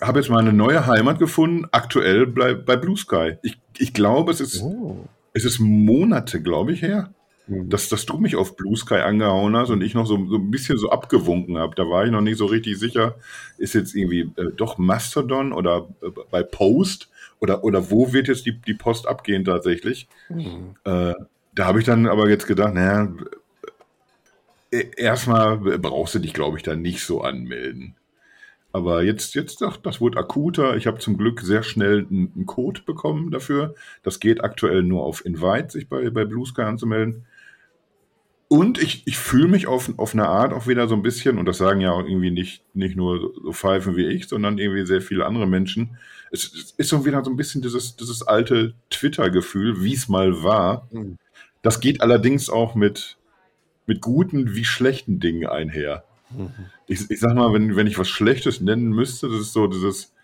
hab 0.00 0.14
jetzt 0.14 0.30
mal 0.30 0.38
eine 0.38 0.52
neue 0.52 0.86
Heimat 0.86 1.18
gefunden, 1.18 1.66
aktuell 1.72 2.26
bei, 2.26 2.54
bei 2.54 2.76
Blue 2.76 2.96
Sky. 2.96 3.34
Ich, 3.42 3.58
ich 3.78 3.92
glaube, 3.92 4.30
es 4.30 4.40
ist, 4.40 4.62
oh. 4.62 5.08
es 5.32 5.44
ist 5.44 5.58
Monate, 5.58 6.40
glaube 6.40 6.72
ich, 6.72 6.82
her 6.82 7.12
Mhm. 7.48 7.70
dass, 7.70 7.88
dass 7.88 8.04
du 8.04 8.18
mich 8.18 8.36
auf 8.36 8.56
Blue 8.56 8.76
Sky 8.76 8.96
angehauen 8.96 9.56
hast 9.56 9.70
und 9.70 9.80
ich 9.80 9.94
noch 9.94 10.06
so, 10.06 10.26
so 10.28 10.36
ein 10.36 10.50
bisschen 10.50 10.76
so 10.76 10.90
abgewunken 10.90 11.56
habe. 11.56 11.74
Da 11.74 11.88
war 11.88 12.04
ich 12.04 12.10
noch 12.10 12.20
nicht 12.20 12.36
so 12.36 12.46
richtig 12.46 12.78
sicher, 12.78 13.16
ist 13.56 13.74
jetzt 13.74 13.94
irgendwie 13.94 14.30
äh, 14.36 14.52
doch 14.54 14.76
Mastodon 14.76 15.52
oder 15.52 15.88
äh, 16.02 16.10
bei 16.30 16.42
Post 16.42 17.08
oder, 17.40 17.64
oder 17.64 17.90
wo 17.90 18.12
wird 18.12 18.28
jetzt 18.28 18.44
die, 18.44 18.52
die 18.52 18.74
Post 18.74 19.08
abgehen 19.08 19.44
tatsächlich? 19.44 20.08
Mhm. 20.28 20.76
Äh, 20.84 21.14
da 21.54 21.64
habe 21.64 21.80
ich 21.80 21.86
dann 21.86 22.06
aber 22.06 22.28
jetzt 22.28 22.46
gedacht, 22.46 22.74
naja, 22.74 23.12
äh, 24.70 24.84
erstmal 24.96 25.56
brauchst 25.56 26.14
du 26.14 26.18
dich, 26.18 26.34
glaube 26.34 26.58
ich, 26.58 26.62
da 26.62 26.76
nicht 26.76 27.02
so 27.02 27.22
anmelden. 27.22 27.94
Aber 28.72 29.02
jetzt, 29.02 29.34
jetzt, 29.34 29.62
ach, 29.62 29.78
das 29.78 30.00
wurde 30.00 30.18
akuter. 30.18 30.76
Ich 30.76 30.86
habe 30.86 30.98
zum 30.98 31.16
Glück 31.16 31.40
sehr 31.40 31.62
schnell 31.62 32.06
einen, 32.10 32.30
einen, 32.34 32.46
Code 32.46 32.82
bekommen 32.84 33.30
dafür. 33.30 33.74
Das 34.02 34.20
geht 34.20 34.44
aktuell 34.44 34.82
nur 34.82 35.04
auf 35.04 35.24
Invite, 35.24 35.70
sich 35.70 35.88
bei, 35.88 36.10
bei 36.10 36.26
Blue 36.26 36.46
Sky 36.46 36.62
anzumelden. 36.62 37.24
Und 38.48 38.82
ich, 38.82 39.06
ich 39.06 39.16
fühle 39.18 39.46
mich 39.46 39.66
auf, 39.66 39.92
auf 39.98 40.14
eine 40.14 40.26
Art 40.26 40.54
auch 40.54 40.66
wieder 40.66 40.88
so 40.88 40.94
ein 40.94 41.02
bisschen, 41.02 41.36
und 41.36 41.44
das 41.44 41.58
sagen 41.58 41.82
ja 41.82 41.92
auch 41.92 42.06
irgendwie 42.06 42.30
nicht, 42.30 42.62
nicht 42.74 42.96
nur 42.96 43.34
so 43.42 43.52
Pfeifen 43.52 43.94
wie 43.94 44.06
ich, 44.06 44.26
sondern 44.26 44.56
irgendwie 44.56 44.86
sehr 44.86 45.02
viele 45.02 45.26
andere 45.26 45.46
Menschen. 45.46 45.98
Es, 46.30 46.54
es 46.54 46.72
ist 46.78 46.88
so 46.88 47.04
wieder 47.04 47.22
so 47.22 47.30
ein 47.30 47.36
bisschen 47.36 47.60
dieses, 47.60 47.96
dieses 47.96 48.26
alte 48.26 48.72
Twitter-Gefühl, 48.88 49.84
wie 49.84 49.92
es 49.92 50.08
mal 50.08 50.42
war. 50.42 50.88
Mhm. 50.90 51.18
Das 51.60 51.80
geht 51.80 52.00
allerdings 52.00 52.48
auch 52.48 52.74
mit, 52.74 53.18
mit 53.86 54.00
guten 54.00 54.54
wie 54.54 54.64
schlechten 54.64 55.20
Dingen 55.20 55.46
einher. 55.46 56.04
Mhm. 56.30 56.52
Ich, 56.86 57.10
ich 57.10 57.20
sag 57.20 57.34
mal, 57.34 57.52
wenn, 57.52 57.76
wenn 57.76 57.86
ich 57.86 57.98
was 57.98 58.08
Schlechtes 58.08 58.62
nennen 58.62 58.88
müsste, 58.88 59.28
das 59.28 59.40
ist 59.40 59.52
so 59.52 59.66
dieses, 59.66 60.14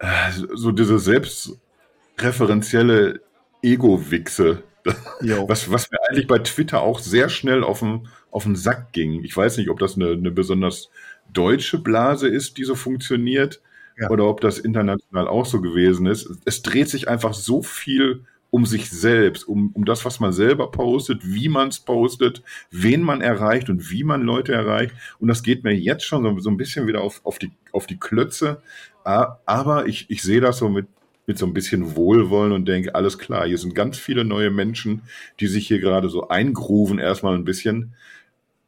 äh, 0.00 0.32
so 0.52 0.70
diese 0.70 0.98
selbstreferenzielle 0.98 3.22
Ego-Wichse 3.62 4.62
was, 5.48 5.70
was 5.70 5.90
mir 5.90 5.98
eigentlich 6.08 6.26
bei 6.26 6.38
Twitter 6.38 6.82
auch 6.82 6.98
sehr 6.98 7.28
schnell 7.28 7.64
auf 7.64 7.80
den, 7.80 8.08
auf 8.30 8.44
den 8.44 8.56
Sack 8.56 8.92
ging. 8.92 9.24
Ich 9.24 9.36
weiß 9.36 9.56
nicht, 9.56 9.70
ob 9.70 9.78
das 9.78 9.96
eine, 9.96 10.10
eine 10.10 10.30
besonders 10.30 10.90
deutsche 11.32 11.78
Blase 11.78 12.28
ist, 12.28 12.58
die 12.58 12.64
so 12.64 12.74
funktioniert, 12.74 13.60
ja. 13.98 14.10
oder 14.10 14.26
ob 14.26 14.40
das 14.40 14.58
international 14.58 15.28
auch 15.28 15.46
so 15.46 15.60
gewesen 15.60 16.06
ist. 16.06 16.28
Es 16.44 16.62
dreht 16.62 16.88
sich 16.88 17.08
einfach 17.08 17.34
so 17.34 17.62
viel 17.62 18.24
um 18.50 18.66
sich 18.66 18.88
selbst, 18.88 19.48
um, 19.48 19.72
um 19.74 19.84
das, 19.84 20.04
was 20.04 20.20
man 20.20 20.32
selber 20.32 20.70
postet, 20.70 21.22
wie 21.24 21.48
man 21.48 21.68
es 21.68 21.80
postet, 21.80 22.42
wen 22.70 23.02
man 23.02 23.20
erreicht 23.20 23.68
und 23.68 23.90
wie 23.90 24.04
man 24.04 24.22
Leute 24.22 24.52
erreicht. 24.52 24.94
Und 25.18 25.26
das 25.26 25.42
geht 25.42 25.64
mir 25.64 25.74
jetzt 25.74 26.04
schon 26.04 26.22
so, 26.22 26.38
so 26.38 26.50
ein 26.50 26.56
bisschen 26.56 26.86
wieder 26.86 27.00
auf, 27.00 27.20
auf, 27.24 27.40
die, 27.40 27.50
auf 27.72 27.88
die 27.88 27.98
Klötze. 27.98 28.62
Aber 29.02 29.86
ich, 29.86 30.08
ich 30.08 30.22
sehe 30.22 30.40
das 30.40 30.58
so 30.58 30.68
mit, 30.68 30.86
mit 31.26 31.38
so 31.38 31.46
ein 31.46 31.54
bisschen 31.54 31.96
Wohlwollen 31.96 32.52
und 32.52 32.66
denke, 32.66 32.94
alles 32.94 33.18
klar, 33.18 33.46
hier 33.46 33.58
sind 33.58 33.74
ganz 33.74 33.98
viele 33.98 34.24
neue 34.24 34.50
Menschen, 34.50 35.02
die 35.40 35.46
sich 35.46 35.66
hier 35.66 35.80
gerade 35.80 36.08
so 36.08 36.28
eingrooven, 36.28 36.98
erstmal 36.98 37.34
ein 37.34 37.44
bisschen. 37.44 37.94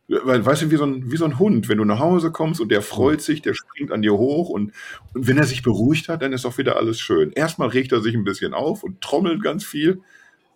Weil, 0.08 0.46
weißt 0.46 0.62
du, 0.62 0.70
wie 0.70 0.76
so, 0.76 0.84
ein, 0.84 1.10
wie 1.10 1.16
so 1.16 1.24
ein 1.24 1.38
Hund, 1.38 1.68
wenn 1.68 1.78
du 1.78 1.84
nach 1.84 1.98
Hause 1.98 2.30
kommst 2.30 2.60
und 2.60 2.70
der 2.70 2.80
freut 2.80 3.20
sich, 3.20 3.42
der 3.42 3.54
springt 3.54 3.90
an 3.90 4.02
dir 4.02 4.14
hoch 4.14 4.48
und, 4.48 4.72
und 5.14 5.26
wenn 5.26 5.36
er 5.36 5.44
sich 5.44 5.62
beruhigt 5.62 6.08
hat, 6.08 6.22
dann 6.22 6.32
ist 6.32 6.46
auch 6.46 6.58
wieder 6.58 6.76
alles 6.76 7.00
schön. 7.00 7.32
Erstmal 7.32 7.68
regt 7.68 7.90
er 7.90 8.00
sich 8.00 8.14
ein 8.14 8.24
bisschen 8.24 8.54
auf 8.54 8.84
und 8.84 9.00
trommelt 9.00 9.42
ganz 9.42 9.64
viel, 9.64 10.00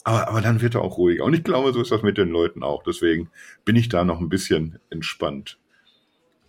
aber, 0.05 0.29
aber 0.29 0.41
dann 0.41 0.61
wird 0.61 0.77
er 0.77 0.83
auch 0.83 0.99
ruhiger. 0.99 1.25
Und 1.25 1.35
ich 1.35 1.43
glaube, 1.43 1.73
so 1.73 1.83
ist 1.83 1.91
das 1.91 2.03
mit 2.03 2.17
den 2.17 2.31
Leuten 2.31 2.63
auch. 2.63 2.85
Deswegen 2.85 3.29
bin 3.65 3.75
ich 3.75 3.89
da 3.89 4.05
noch 4.05 4.21
ein 4.21 4.29
bisschen 4.29 4.79
entspannt. 4.89 5.59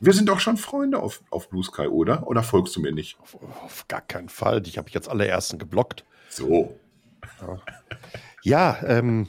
Wir 0.01 0.13
sind 0.13 0.27
doch 0.27 0.39
schon 0.39 0.57
Freunde 0.57 0.99
auf, 0.99 1.21
auf 1.29 1.47
Blue 1.49 1.63
Sky, 1.63 1.83
oder? 1.83 2.27
Oder 2.27 2.41
folgst 2.41 2.75
du 2.75 2.81
mir 2.81 2.91
nicht? 2.91 3.19
Auf, 3.21 3.37
auf 3.63 3.87
gar 3.87 4.01
keinen 4.01 4.29
Fall. 4.29 4.59
Die 4.59 4.71
habe 4.71 4.89
ich 4.89 4.95
jetzt 4.95 5.07
allerersten 5.07 5.59
geblockt. 5.59 6.05
So. 6.27 6.75
Ja, 7.39 7.61
ja 8.41 8.83
ähm, 8.87 9.27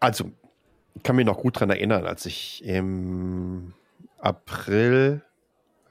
also, 0.00 0.32
ich 0.94 1.04
kann 1.04 1.14
mich 1.14 1.24
noch 1.24 1.38
gut 1.38 1.54
daran 1.56 1.70
erinnern, 1.70 2.04
als 2.04 2.26
ich 2.26 2.64
im 2.64 3.72
April, 4.18 5.22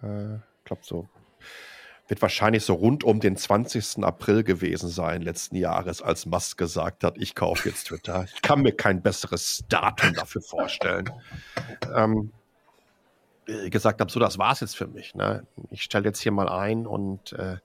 äh, 0.03 0.35
ich 0.35 0.65
glaube 0.65 0.81
so, 0.83 1.07
wird 2.09 2.21
wahrscheinlich 2.21 2.65
so 2.65 2.73
rund 2.73 3.05
um 3.05 3.21
den 3.21 3.37
20. 3.37 4.03
April 4.03 4.43
gewesen 4.43 4.89
sein, 4.89 5.21
letzten 5.21 5.55
Jahres, 5.55 6.01
als 6.01 6.25
Musk 6.25 6.57
gesagt 6.57 7.05
hat, 7.05 7.17
ich 7.17 7.33
kaufe 7.33 7.69
jetzt 7.69 7.85
Twitter. 7.85 8.25
Ich 8.33 8.41
kann 8.41 8.61
mir 8.61 8.73
kein 8.73 9.01
besseres 9.01 9.63
Datum 9.69 10.15
dafür 10.15 10.41
vorstellen. 10.41 11.09
Ähm, 11.95 12.33
äh, 12.33 12.38
gesagt 13.69 14.01
habe, 14.01 14.11
so 14.11 14.19
das 14.19 14.37
war's 14.37 14.59
jetzt 14.61 14.75
für 14.75 14.87
mich. 14.87 15.15
Ne? 15.15 15.45
Ich 15.71 15.83
stelle 15.83 16.05
jetzt 16.05 16.19
hier 16.19 16.31
mal 16.31 16.49
ein 16.49 16.85
und 16.85 17.33
äh, 17.33 17.57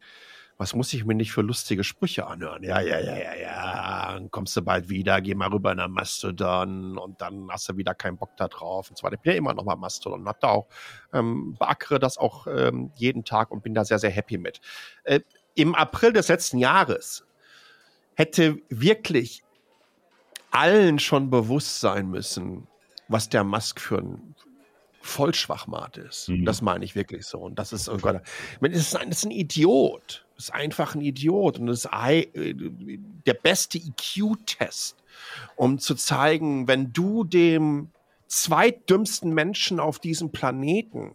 was 0.57 0.75
muss 0.75 0.93
ich 0.93 1.05
mir 1.05 1.15
nicht 1.15 1.33
für 1.33 1.43
lustige 1.43 1.83
Sprüche 1.83 2.27
anhören? 2.27 2.63
Ja, 2.63 2.81
ja, 2.81 3.01
ja, 3.01 3.17
ja, 3.17 3.35
ja, 3.35 4.13
dann 4.13 4.31
kommst 4.31 4.57
du 4.57 4.63
bald 4.63 4.89
wieder, 4.89 5.21
geh 5.21 5.35
mal 5.35 5.49
rüber 5.49 5.75
nach 5.75 5.89
Mastodon 5.89 6.97
und 6.97 7.21
dann 7.21 7.49
hast 7.51 7.69
du 7.69 7.77
wieder 7.77 7.95
keinen 7.95 8.17
Bock 8.17 8.37
da 8.37 8.47
drauf 8.47 8.89
und 8.89 9.03
weiter. 9.03 9.15
Ich 9.15 9.21
bin 9.21 9.33
ja 9.33 9.39
immer 9.39 9.55
noch 9.55 9.65
mal 9.65 9.77
Mastodon 9.77 10.21
und 10.21 10.29
hab 10.29 10.41
da 10.41 10.49
auch, 10.49 10.69
ähm, 11.13 11.57
beackere 11.59 11.99
das 11.99 12.19
auch 12.19 12.47
ähm, 12.47 12.93
jeden 12.95 13.25
Tag 13.25 13.51
und 13.51 13.65
bin 13.65 13.75
da 13.75 13.85
sehr, 13.85 13.99
sehr 13.99 14.11
happy 14.11 14.39
mit. 14.39 14.61
Äh, 15.03 15.21
Im 15.57 15.75
April 15.75 16.13
des 16.13 16.29
letzten 16.29 16.59
Jahres 16.59 17.25
hätte 18.15 18.59
wirklich 18.69 19.43
allen 20.53 21.01
schon 21.01 21.31
bewusst 21.31 21.81
sein 21.81 22.09
müssen, 22.11 22.69
was 23.09 23.29
der 23.29 23.43
Musk 23.43 23.81
für 23.81 23.99
ein, 23.99 24.34
Vollschwachmat 25.05 25.99
ist. 25.99 26.29
Mhm. 26.29 26.45
Das 26.47 26.63
meine 26.63 26.85
ich 26.85 26.95
wirklich 26.95 27.27
so. 27.27 27.39
Und 27.39 27.59
das 27.59 27.73
ist, 27.73 27.89
oh 27.89 27.99
Gott, 27.99 28.23
das 28.61 28.73
ist 28.73 28.97
ein, 28.97 29.11
ist 29.11 29.25
ein 29.25 29.31
Idiot. 29.31 30.27
Das 30.35 30.47
ist 30.47 30.55
einfach 30.55 30.95
ein 30.95 31.03
Idiot. 31.03 31.59
Und 31.59 31.67
das 31.67 31.85
ist 31.85 31.91
äh, 31.93 32.55
der 33.27 33.35
beste 33.35 33.79
EQ-Test, 33.79 34.97
um 35.57 35.79
zu 35.79 35.95
zeigen, 35.95 36.67
wenn 36.69 36.93
du 36.93 37.25
dem 37.25 37.91
zweitdümmsten 38.29 39.33
Menschen 39.33 39.79
auf 39.79 39.99
diesem 39.99 40.33
Planeten 40.33 41.15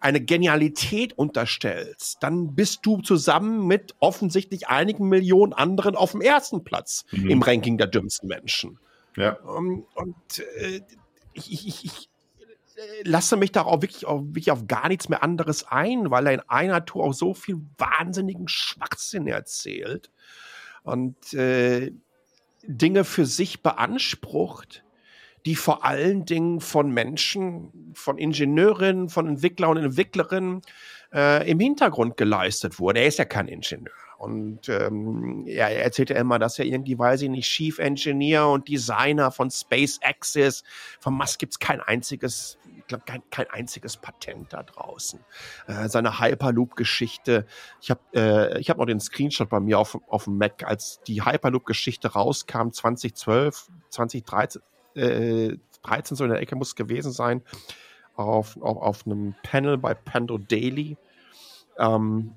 eine 0.00 0.20
Genialität 0.20 1.16
unterstellst, 1.16 2.18
dann 2.22 2.56
bist 2.56 2.80
du 2.82 3.02
zusammen 3.02 3.68
mit 3.68 3.94
offensichtlich 4.00 4.66
einigen 4.66 5.08
Millionen 5.08 5.52
anderen 5.52 5.94
auf 5.94 6.10
dem 6.10 6.22
ersten 6.22 6.64
Platz 6.64 7.04
mhm. 7.12 7.30
im 7.30 7.42
Ranking 7.42 7.78
der 7.78 7.86
dümmsten 7.86 8.28
Menschen. 8.28 8.80
Ja. 9.16 9.34
Um, 9.42 9.70
ähm, 9.70 9.86
und 9.94 10.38
äh, 10.58 10.80
ich, 11.34 11.52
ich, 11.52 11.84
ich, 11.84 12.08
lasse 13.04 13.36
mich 13.36 13.52
da 13.52 13.62
auch 13.62 13.82
wirklich, 13.82 14.06
auch 14.06 14.22
wirklich 14.22 14.50
auf 14.50 14.66
gar 14.66 14.88
nichts 14.88 15.08
mehr 15.08 15.22
anderes 15.22 15.64
ein, 15.68 16.10
weil 16.10 16.26
er 16.26 16.34
in 16.34 16.42
einer 16.48 16.84
Tour 16.84 17.04
auch 17.04 17.12
so 17.12 17.34
viel 17.34 17.56
wahnsinnigen 17.78 18.48
Schwachsinn 18.48 19.26
erzählt 19.26 20.10
und 20.82 21.34
äh, 21.34 21.92
Dinge 22.64 23.04
für 23.04 23.26
sich 23.26 23.62
beansprucht, 23.62 24.84
die 25.46 25.56
vor 25.56 25.84
allen 25.84 26.24
Dingen 26.24 26.60
von 26.60 26.92
Menschen, 26.92 27.92
von 27.94 28.18
Ingenieurinnen, 28.18 29.08
von 29.08 29.26
Entwicklern 29.26 29.70
und 29.70 29.84
Entwicklerinnen 29.84 30.62
äh, 31.12 31.50
im 31.50 31.58
Hintergrund 31.58 32.16
geleistet 32.16 32.78
wurden. 32.78 32.98
Er 32.98 33.06
ist 33.06 33.18
ja 33.18 33.24
kein 33.24 33.48
Ingenieur. 33.48 33.92
Und 34.18 34.68
ähm, 34.68 35.42
ja, 35.48 35.68
er 35.68 35.82
erzählt 35.82 36.10
ja 36.10 36.16
immer, 36.16 36.38
dass 36.38 36.56
er 36.60 36.64
irgendwie, 36.64 36.96
weiß 36.96 37.22
ich 37.22 37.28
nicht, 37.28 37.48
Chief 37.48 37.80
Engineer 37.80 38.46
und 38.46 38.68
Designer 38.68 39.32
von 39.32 39.50
SpaceX 39.50 40.36
ist. 40.36 40.64
Von 41.00 41.14
Musk 41.14 41.40
gibt 41.40 41.54
es 41.54 41.58
kein 41.58 41.80
einziges 41.80 42.56
glaube, 42.92 43.04
kein, 43.06 43.22
kein 43.30 43.50
einziges 43.50 43.96
Patent 43.96 44.52
da 44.52 44.62
draußen. 44.62 45.20
Äh, 45.66 45.88
seine 45.88 46.20
Hyperloop-Geschichte, 46.20 47.46
ich 47.80 47.90
habe 47.90 48.00
äh, 48.12 48.62
hab 48.62 48.78
noch 48.78 48.86
den 48.86 49.00
Screenshot 49.00 49.48
bei 49.48 49.60
mir 49.60 49.78
auf, 49.78 49.98
auf 50.08 50.24
dem 50.24 50.38
Mac, 50.38 50.64
als 50.64 51.00
die 51.06 51.24
Hyperloop-Geschichte 51.24 52.12
rauskam, 52.12 52.70
2012, 52.70 53.70
2013, 53.90 54.62
äh, 54.94 55.56
13 55.82 56.16
so 56.16 56.24
in 56.24 56.30
der 56.30 56.40
Ecke 56.40 56.54
muss 56.56 56.68
es 56.68 56.76
gewesen 56.76 57.12
sein, 57.12 57.42
auf, 58.14 58.56
auf, 58.60 58.76
auf 58.76 59.06
einem 59.06 59.34
Panel 59.42 59.78
bei 59.78 59.94
Pando 59.94 60.38
Daily. 60.38 60.96
Ähm, 61.78 62.34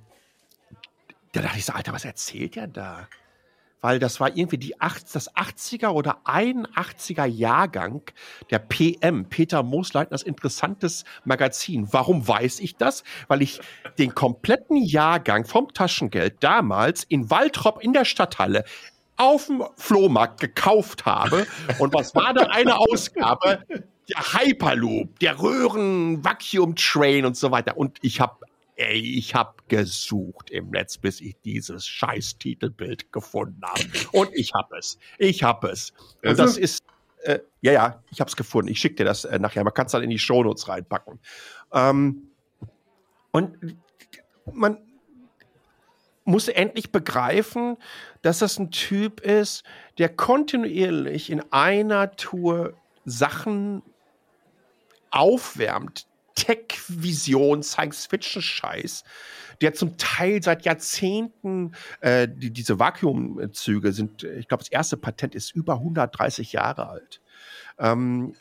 da 1.34 1.42
dachte 1.42 1.58
ich 1.58 1.66
so, 1.66 1.74
Alter, 1.74 1.94
was 1.94 2.06
erzählt 2.06 2.56
der 2.56 2.68
da? 2.68 3.08
Weil 3.82 4.00
das 4.00 4.20
war 4.20 4.36
irgendwie 4.36 4.58
die 4.58 4.82
8, 4.82 5.14
das 5.14 5.34
80er 5.36 5.90
oder 5.90 6.20
81er 6.26 7.26
Jahrgang 7.26 8.02
der 8.50 8.60
PM, 8.60 9.26
Peter 9.30 9.64
Moosleitners 9.64 10.24
interessantes 10.24 11.06
Magazin. 11.24 11.88
Warum 11.92 12.28
weiß 12.28 12.60
ich 12.62 12.78
das? 12.78 13.04
Weil 13.28 13.42
ich 13.42 13.60
den 13.98 14.16
kompletten 14.16 14.78
Jahrgang 14.78 15.46
vom 15.46 15.72
Taschengeld 15.74 16.44
damals 16.44 17.04
in 17.04 17.30
Waltrop 17.30 17.84
in 17.84 17.94
der 17.94 18.06
Stadthalle 18.06 18.64
auf 19.18 19.48
dem 19.48 19.64
Flohmarkt 19.78 20.40
gekauft 20.40 21.06
habe. 21.06 21.48
Und 21.80 21.94
was 21.94 22.16
war 22.16 22.34
da 22.34 22.48
eine 22.48 22.78
Ausgabe? 22.78 23.64
Der 23.70 24.34
Hyperloop, 24.34 25.20
der 25.20 25.40
Röhren-Vacuum-Train 25.40 27.26
und 27.26 27.38
so 27.38 27.52
weiter. 27.52 27.78
Und 27.78 27.98
ich 28.02 28.20
habe 28.20 28.46
Ey, 28.76 29.00
ich 29.00 29.34
habe 29.36 29.56
gesucht 29.70 30.50
im 30.50 30.70
Netz, 30.70 30.98
bis 30.98 31.22
ich 31.22 31.36
dieses 31.46 31.88
scheiß 31.88 32.38
Titelbild 32.38 33.12
gefunden 33.14 33.62
habe. 33.64 33.84
Und 34.12 34.30
ich 34.34 34.54
habe 34.54 34.78
es. 34.78 34.98
Ich 35.18 35.44
habe 35.44 35.70
es. 35.70 35.92
Und 36.22 36.30
also? 36.30 36.44
das 36.44 36.58
ist, 36.58 36.84
äh, 37.24 37.40
ja, 37.62 37.72
ja, 37.72 38.04
ich 38.12 38.20
habe 38.20 38.30
es 38.30 38.36
gefunden. 38.36 38.70
Ich 38.70 38.80
schicke 38.80 38.96
dir 38.96 39.06
das 39.06 39.24
äh, 39.24 39.40
nachher. 39.40 39.64
Man 39.64 39.74
kann 39.74 39.86
es 39.86 39.94
dann 39.94 40.04
in 40.04 40.10
die 40.10 40.20
Shownotes 40.20 40.68
reinpacken. 40.68 41.20
Ähm, 41.72 42.32
und 43.32 43.78
man 44.52 44.78
muss 46.26 46.48
endlich 46.48 46.92
begreifen, 46.92 47.78
dass 48.22 48.40
das 48.40 48.60
ein 48.60 48.72
Typ 48.72 49.22
ist, 49.22 49.64
der 49.98 50.10
kontinuierlich 50.10 51.30
in 51.30 51.42
einer 51.52 52.12
Tour 52.12 52.74
Sachen 53.06 53.84
aufwärmt, 55.12 56.08
Tech-Vision, 56.36 57.64
Science-Fiction-Scheiß, 57.64 59.04
der 59.62 59.74
zum 59.74 59.98
Teil 59.98 60.44
seit 60.44 60.66
Jahrzehnten, 60.66 61.72
äh, 62.02 62.28
die, 62.30 62.52
diese 62.52 62.80
Vakuumzüge 62.80 63.94
sind, 63.94 64.24
ich 64.24 64.48
glaube, 64.48 64.64
das 64.64 64.72
erste 64.72 64.98
Patent 64.98 65.34
ist 65.34 65.56
über 65.56 65.76
130 65.76 66.54
Jahre 66.54 66.90
alt, 66.90 67.22
ähm, 67.80 68.36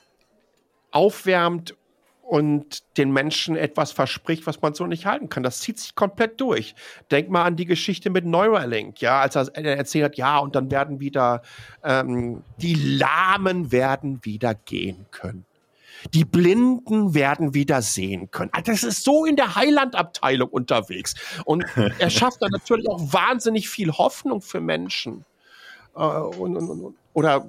aufwärmt 0.91 1.77
und 2.23 2.83
den 2.97 3.13
Menschen 3.13 3.55
etwas 3.55 3.93
verspricht, 3.93 4.47
was 4.47 4.63
man 4.63 4.75
so 4.75 4.87
nicht 4.87 5.07
halten 5.07 5.29
kann. 5.29 5.43
Das 5.43 5.61
zieht 5.61 5.79
sich 5.79 5.95
komplett 5.95 6.41
durch. 6.41 6.75
Denk 7.11 7.29
mal 7.29 7.45
an 7.45 7.57
die 7.57 7.67
Geschichte 7.67 8.09
mit 8.09 8.25
Neuralink, 8.25 9.01
ja, 9.01 9.21
als 9.21 9.37
er 9.37 9.65
erzählt 9.65 10.05
hat, 10.07 10.17
ja, 10.17 10.39
und 10.39 10.55
dann 10.55 10.71
werden 10.71 11.01
wieder 11.01 11.43
ähm, 11.83 12.43
die 12.61 12.75
Lahmen 12.75 13.73
werden 13.73 14.25
wieder 14.25 14.55
gehen 14.55 15.07
können. 15.11 15.45
Die 16.13 16.25
Blinden 16.25 17.15
werden 17.15 17.55
wieder 17.55 17.83
sehen 17.83 18.31
können. 18.31 18.51
Also 18.53 18.73
das 18.73 18.85
ist 18.85 19.05
so 19.05 19.25
in 19.25 19.37
der 19.37 19.55
Heilandabteilung 19.55 20.49
unterwegs. 20.49 21.15
Und 21.45 21.65
er 21.99 22.11
schafft 22.11 22.43
da 22.43 22.49
natürlich 22.51 22.89
auch 22.89 23.01
wahnsinnig 23.13 23.69
viel 23.69 23.93
Hoffnung 23.93 24.43
für 24.43 24.61
Menschen. 24.61 25.25
Äh, 25.97 26.01
und, 26.01 26.57
und, 26.57 26.71
und, 26.71 26.95
oder 27.13 27.49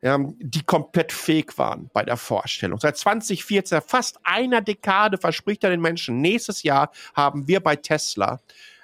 ja, 0.02 0.20
die 0.40 0.64
komplett 0.64 1.14
fake 1.14 1.58
waren 1.58 1.90
bei 1.94 2.04
der 2.04 2.18
Vorstellung. 2.18 2.78
Seit 2.80 2.98
2014, 2.98 3.80
fast 3.86 4.20
einer 4.24 4.60
Dekade, 4.62 5.18
verspricht 5.18 5.64
er 5.64 5.70
den 5.70 5.80
Menschen, 5.82 6.20
nächstes 6.22 6.64
Jahr 6.64 6.92
haben 7.16 7.48
wir 7.48 7.62
bei 7.62 7.78
Tesla 7.78 8.42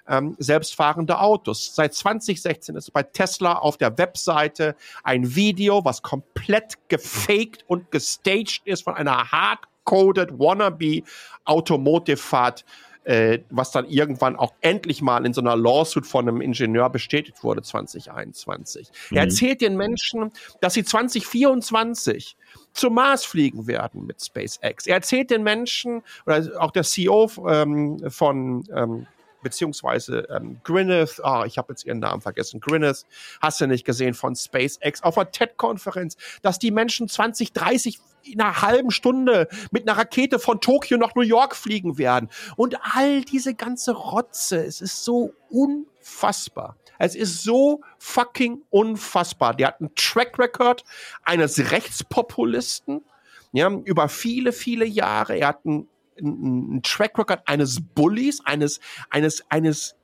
ähm, 0.08 0.36
selbstfahrende 0.40 1.20
Autos. 1.20 1.74
Seit 1.76 1.94
2016 1.94 2.76
ist 2.76 2.92
bei 2.92 3.04
Tesla 3.04 3.54
auf 3.54 3.78
der 3.78 3.98
Webseite 3.98 4.76
ein 5.04 5.36
Video, 5.36 5.84
was 5.86 6.02
komplett 6.02 6.78
gefaked 6.90 7.64
und 7.68 7.92
gestaged 7.92 8.62
ist 8.66 8.84
von 8.84 8.96
einer 8.96 9.32
hardcoded 9.32 10.38
wannabe 10.40 11.04
Automotive-Fahrt 11.46 12.66
äh, 13.06 13.40
was 13.50 13.72
dann 13.72 13.86
irgendwann 13.86 14.36
auch 14.36 14.54
endlich 14.62 15.02
mal 15.02 15.26
in 15.26 15.34
so 15.34 15.42
einer 15.42 15.56
Lawsuit 15.56 16.06
von 16.06 16.28
einem 16.28 16.42
Ingenieur 16.42 16.90
bestätigt 16.90 17.44
wurde 17.44 17.62
2021. 17.62 18.90
Mhm. 19.10 19.18
Er 19.18 19.24
erzählt 19.24 19.62
den 19.62 19.76
Menschen, 19.76 20.32
dass 20.62 20.74
sie 20.74 20.84
2024 20.84 22.38
zum 22.72 22.94
Mars 22.94 23.26
fliegen 23.26 23.68
werden 23.68 24.06
mit 24.06 24.24
SpaceX. 24.24 24.88
Er 24.88 24.96
erzählt 24.96 25.32
den 25.32 25.44
Menschen, 25.44 26.02
oder 26.26 26.50
auch 26.60 26.72
der 26.72 26.84
CEO 26.84 27.30
ähm, 27.48 28.00
von 28.10 28.64
ähm, 28.74 29.08
beziehungsweise 29.44 30.28
ähm, 30.30 30.60
Gwyneth, 30.64 31.22
oh, 31.24 31.44
ich 31.46 31.58
habe 31.58 31.74
jetzt 31.74 31.86
ihren 31.86 32.00
Namen 32.00 32.22
vergessen, 32.22 32.60
Gwyneth, 32.60 33.06
hast 33.42 33.62
du 33.62 33.68
nicht 33.68 33.86
gesehen 33.86 34.14
von 34.14 34.36
SpaceX 34.36 35.04
auf 35.04 35.18
einer 35.18 35.32
TED-Konferenz, 35.32 36.18
dass 36.42 36.60
die 36.60 36.72
Menschen 36.72 37.08
2030 37.08 38.00
in 38.24 38.42
einer 38.42 38.62
halben 38.62 38.92
Stunde 38.92 39.48
mit 39.72 39.88
einer 39.88 39.98
Rakete 39.98 40.40
von 40.40 40.62
Tokio 40.62 40.98
nach 40.98 41.16
New 41.16 41.22
York 41.22 41.56
fliegen 41.56 41.98
werden. 41.98 42.30
Und 42.56 42.78
all 42.96 43.22
diese 43.22 43.54
ganze 43.54 43.92
Rotze, 43.94 44.64
es 44.64 44.82
ist 44.82 45.04
so 45.04 45.34
unfassbar. 45.50 46.78
Es 47.00 47.16
ist 47.16 47.44
so 47.44 47.82
fucking 47.98 48.62
unfassbar. 48.70 49.54
Der 49.56 49.68
hat 49.68 49.82
einen 49.82 49.94
Track 49.96 50.40
Record 50.40 50.84
eines 51.24 51.72
Rechtspopulisten, 51.72 53.04
ja, 53.52 53.70
über 53.70 54.10
viele, 54.10 54.52
viele 54.52 54.86
Jahre. 54.86 55.38
Er 55.38 55.50
hat 55.50 55.66
einen 55.66 55.88
ein, 56.20 56.82
Track 56.84 57.18
Record 57.18 57.42
eines 57.46 57.82
Bullies, 57.82 58.42
eines, 58.46 58.80
eines, 59.10 59.44
eines 59.50 59.96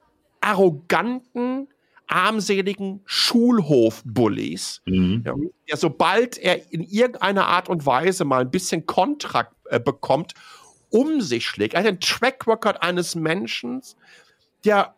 arroganten, 0.41 1.67
armseligen 2.07 3.01
Schulhof-Bullies, 3.05 4.81
mhm. 4.85 5.23
ja, 5.25 5.35
der 5.69 5.77
sobald 5.77 6.37
er 6.37 6.71
in 6.71 6.81
irgendeiner 6.81 7.47
Art 7.47 7.69
und 7.69 7.85
Weise 7.85 8.25
mal 8.25 8.41
ein 8.41 8.51
bisschen 8.51 8.85
Kontrakt 8.87 9.55
äh, 9.65 9.79
bekommt, 9.79 10.33
um 10.89 11.21
sich 11.21 11.45
schlägt. 11.45 11.75
Er 11.75 11.83
hat 11.83 12.01
Track 12.01 12.47
Record 12.47 12.81
eines 12.81 13.13
Menschen, 13.13 13.81
der 14.65 14.95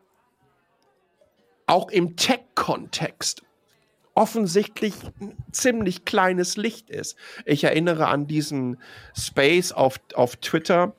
auch 1.67 1.89
im 1.89 2.15
Tech-Kontext 2.15 3.43
offensichtlich 4.13 4.93
ein 5.19 5.35
ziemlich 5.51 6.05
kleines 6.05 6.57
Licht 6.57 6.89
ist. 6.89 7.17
Ich 7.45 7.63
erinnere 7.63 8.07
an 8.07 8.27
diesen 8.27 8.77
Space 9.17 9.71
auf, 9.71 9.99
auf 10.13 10.35
Twitter, 10.37 10.93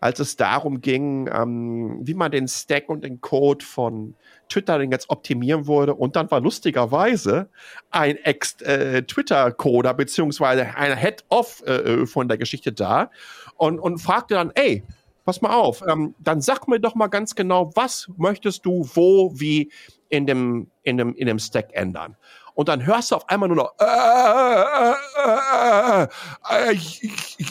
als 0.00 0.20
es 0.20 0.36
darum 0.36 0.80
ging, 0.80 1.28
ähm, 1.32 2.00
wie 2.02 2.14
man 2.14 2.30
den 2.30 2.48
Stack 2.48 2.88
und 2.88 3.04
den 3.04 3.20
Code 3.20 3.64
von 3.64 4.14
Twitter 4.48 4.80
jetzt 4.82 5.10
optimieren 5.10 5.66
würde. 5.66 5.94
Und 5.94 6.16
dann 6.16 6.30
war 6.30 6.40
lustigerweise 6.40 7.48
ein 7.90 8.16
Ex-Twitter-Coder 8.16 9.90
äh, 9.90 9.94
beziehungsweise 9.94 10.66
ein 10.76 10.96
Head-Off 10.96 11.62
äh, 11.66 12.06
von 12.06 12.28
der 12.28 12.38
Geschichte 12.38 12.72
da 12.72 13.10
und, 13.56 13.78
und 13.78 13.98
fragte 13.98 14.34
dann, 14.34 14.52
ey, 14.54 14.84
pass 15.24 15.42
mal 15.42 15.52
auf, 15.52 15.82
ähm, 15.86 16.14
dann 16.18 16.40
sag 16.40 16.68
mir 16.68 16.80
doch 16.80 16.94
mal 16.94 17.08
ganz 17.08 17.34
genau, 17.34 17.72
was 17.74 18.08
möchtest 18.16 18.64
du 18.64 18.88
wo, 18.94 19.32
wie 19.34 19.70
in 20.08 20.26
dem, 20.26 20.70
in 20.82 20.96
dem, 20.96 21.14
in 21.14 21.26
dem 21.26 21.38
Stack 21.38 21.70
ändern? 21.72 22.16
Und 22.54 22.68
dann 22.68 22.86
hörst 22.86 23.10
du 23.10 23.16
auf 23.16 23.28
einmal 23.28 23.48
nur 23.48 23.56
noch, 23.56 23.74
äh, 23.78 23.84
äh, 23.84 24.94
äh, 25.24 26.02
äh, 26.02 26.72
äh 26.72 26.78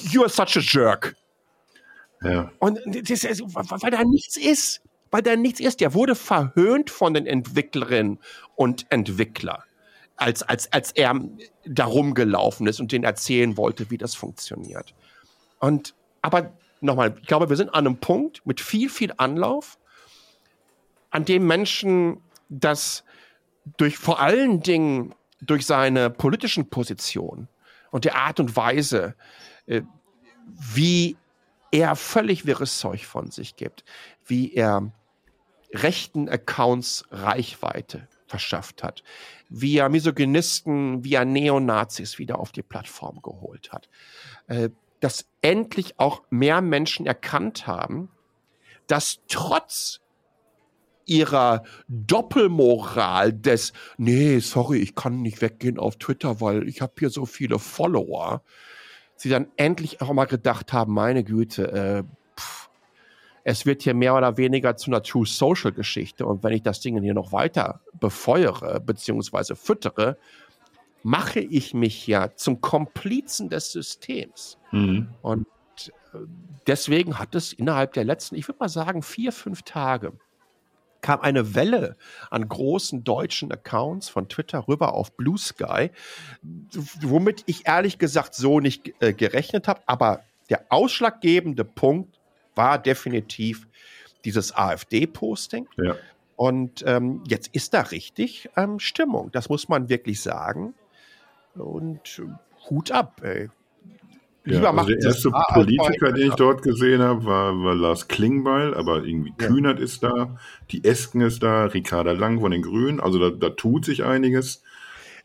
you 0.10 0.21
are 0.21 0.29
such 0.29 0.58
a 0.58 0.62
jerk. 0.62 1.15
Und 2.59 2.79
das, 2.85 3.23
weil 3.23 3.91
da 3.91 4.03
nichts 4.03 4.38
ist, 4.38 4.81
weil 5.11 5.21
da 5.21 5.35
nichts 5.35 5.59
ist. 5.59 5.79
Der 5.79 5.93
wurde 5.93 6.15
verhöhnt 6.15 6.89
von 6.89 7.13
den 7.13 7.25
Entwicklerinnen 7.25 8.19
und 8.55 8.85
Entwicklern, 8.89 9.61
als, 10.15 10.43
als, 10.43 10.71
als 10.73 10.91
er 10.91 11.19
darum 11.65 12.13
gelaufen 12.13 12.67
ist 12.67 12.79
und 12.79 12.91
denen 12.91 13.03
erzählen 13.03 13.57
wollte, 13.57 13.89
wie 13.91 13.97
das 13.97 14.15
funktioniert. 14.15 14.93
Und, 15.59 15.95
aber 16.21 16.51
nochmal, 16.81 17.15
ich 17.21 17.27
glaube, 17.27 17.49
wir 17.49 17.55
sind 17.55 17.69
an 17.69 17.88
einem 17.88 17.97
Punkt 17.97 18.45
mit 18.45 18.61
viel, 18.61 18.89
viel 18.89 19.13
Anlauf, 19.17 19.77
an 21.11 21.25
dem 21.25 21.47
Menschen 21.47 22.21
das 22.49 23.03
durch 23.77 23.97
vor 23.97 24.19
allen 24.19 24.61
Dingen 24.61 25.15
durch 25.41 25.65
seine 25.65 26.09
politischen 26.09 26.69
Positionen 26.69 27.47
und 27.91 28.05
der 28.05 28.15
Art 28.15 28.39
und 28.39 28.55
Weise, 28.55 29.15
äh, 29.65 29.81
wie 30.45 31.17
er 31.79 31.95
völlig 31.95 32.45
wirres 32.45 32.79
Zeug 32.79 33.05
von 33.05 33.31
sich 33.31 33.55
gibt, 33.55 33.83
wie 34.25 34.53
er 34.53 34.91
rechten 35.73 36.29
Accounts 36.29 37.05
Reichweite 37.11 38.07
verschafft 38.27 38.83
hat, 38.83 39.03
wie 39.49 39.77
er 39.77 39.89
Misogynisten, 39.89 41.03
wie 41.03 41.13
er 41.13 41.25
Neonazis 41.25 42.17
wieder 42.17 42.39
auf 42.39 42.51
die 42.51 42.63
Plattform 42.63 43.21
geholt 43.21 43.71
hat, 43.71 43.89
äh, 44.47 44.69
dass 44.99 45.27
endlich 45.41 45.99
auch 45.99 46.23
mehr 46.29 46.61
Menschen 46.61 47.05
erkannt 47.05 47.67
haben, 47.67 48.09
dass 48.88 49.19
trotz 49.27 49.99
ihrer 51.05 51.63
Doppelmoral 51.88 53.31
des, 53.31 53.73
nee, 53.97 54.39
sorry, 54.39 54.79
ich 54.79 54.95
kann 54.95 55.21
nicht 55.21 55.41
weggehen 55.41 55.77
auf 55.77 55.97
Twitter, 55.97 56.41
weil 56.41 56.67
ich 56.67 56.81
habe 56.81 56.93
hier 56.97 57.09
so 57.09 57.25
viele 57.25 57.59
Follower, 57.59 58.41
sie 59.15 59.30
dann 59.30 59.47
endlich 59.58 60.01
auch 60.01 60.12
mal 60.13 60.25
gedacht 60.25 60.73
haben, 60.73 60.93
meine 60.93 61.23
Güte, 61.23 61.71
äh, 61.71 62.04
pff, 62.39 62.69
es 63.43 63.65
wird 63.65 63.84
hier 63.84 63.93
mehr 63.93 64.15
oder 64.15 64.38
weniger 64.38 64.75
zu 64.75 64.89
einer 64.89 65.04
True 65.04 65.25
Social 65.25 65.71
Geschichte 65.71 66.25
und 66.25 66.43
wenn 66.43 66.54
ich 66.54 66.63
das 66.63 66.80
Ding 66.80 67.01
hier 67.01 67.13
noch 67.13 67.32
weiter 67.32 67.82
befeuere 67.99 68.80
beziehungsweise 68.80 69.56
füttere, 69.56 70.17
mache 71.04 71.39
ich 71.39 71.73
mich 71.75 72.08
ja 72.08 72.36
zum 72.36 72.62
Komplizen 72.62 73.49
des 73.49 73.71
Systems. 73.71 74.58
Mhm. 74.71 75.10
Und 75.21 75.45
äh, 76.13 76.17
deswegen 76.65 77.19
hat 77.19 77.36
es 77.36 77.54
innerhalb 77.54 77.93
der 77.93 78.04
letzten, 78.04 78.36
ich 78.36 78.47
würde 78.47 78.60
mal 78.60 78.69
sagen, 78.69 79.04
vier, 79.04 79.32
fünf 79.32 79.62
Tage 79.62 80.13
kam 81.06 81.22
eine 81.22 81.54
Welle 81.54 81.98
an 82.32 82.50
großen 82.50 83.04
deutschen 83.04 83.52
Accounts 83.52 84.10
von 84.10 84.28
Twitter 84.28 84.68
rüber 84.68 84.96
auf 84.96 85.15
Blue 85.15 85.38
Sky, 85.38 85.91
womit 87.00 87.44
ich 87.46 87.68
ehrlich 87.68 88.00
gesagt 88.00 88.34
so 88.34 88.60
nicht 88.60 88.91
äh, 89.02 89.13
gerechnet 89.13 89.68
habe. 89.68 89.82
Aber 89.86 90.24
der 90.50 90.65
ausschlaggebende 90.70 91.63
Punkt 91.63 92.20
war 92.56 92.80
definitiv 92.80 93.68
dieses 94.26 94.56
AfD-Posting. 94.56 95.68
Ja. 95.78 95.96
Und 96.38 96.84
ähm, 96.88 97.24
jetzt 97.28 97.50
ist 97.54 97.76
da 97.76 97.82
richtig 97.82 98.50
ähm, 98.58 98.80
Stimmung. 98.80 99.32
Das 99.32 99.48
muss 99.48 99.70
man 99.70 99.89
wirklich 99.89 100.24
sagen. 100.24 100.74
Und 101.54 102.18
äh, 102.18 102.68
Hut 102.68 102.89
ab, 102.89 103.22
ey. 103.24 103.52
Ja, 104.45 104.71
also 104.71 104.86
der 104.86 105.01
erste 105.01 105.31
Politiker, 105.53 106.12
den 106.12 106.27
ich 106.27 106.36
dort 106.36 106.62
gesehen 106.62 107.01
habe, 107.01 107.25
war, 107.25 107.63
war 107.63 107.73
Lars 107.73 108.08
Klingbeil, 108.08 108.75
aber 108.75 109.03
irgendwie 109.03 109.34
ja. 109.39 109.47
Kühnert 109.47 109.79
ist 109.79 110.03
da, 110.03 110.38
die 110.71 110.84
Esken 110.84 111.21
ist 111.21 111.41
da, 111.41 111.65
Ricarda 111.65 112.12
Lang 112.12 112.39
von 112.39 112.51
den 112.51 112.62
Grünen, 112.62 112.99
also 112.99 113.17
da, 113.17 113.36
da 113.36 113.49
tut 113.49 113.86
sich 113.86 114.03
einiges. 114.03 114.62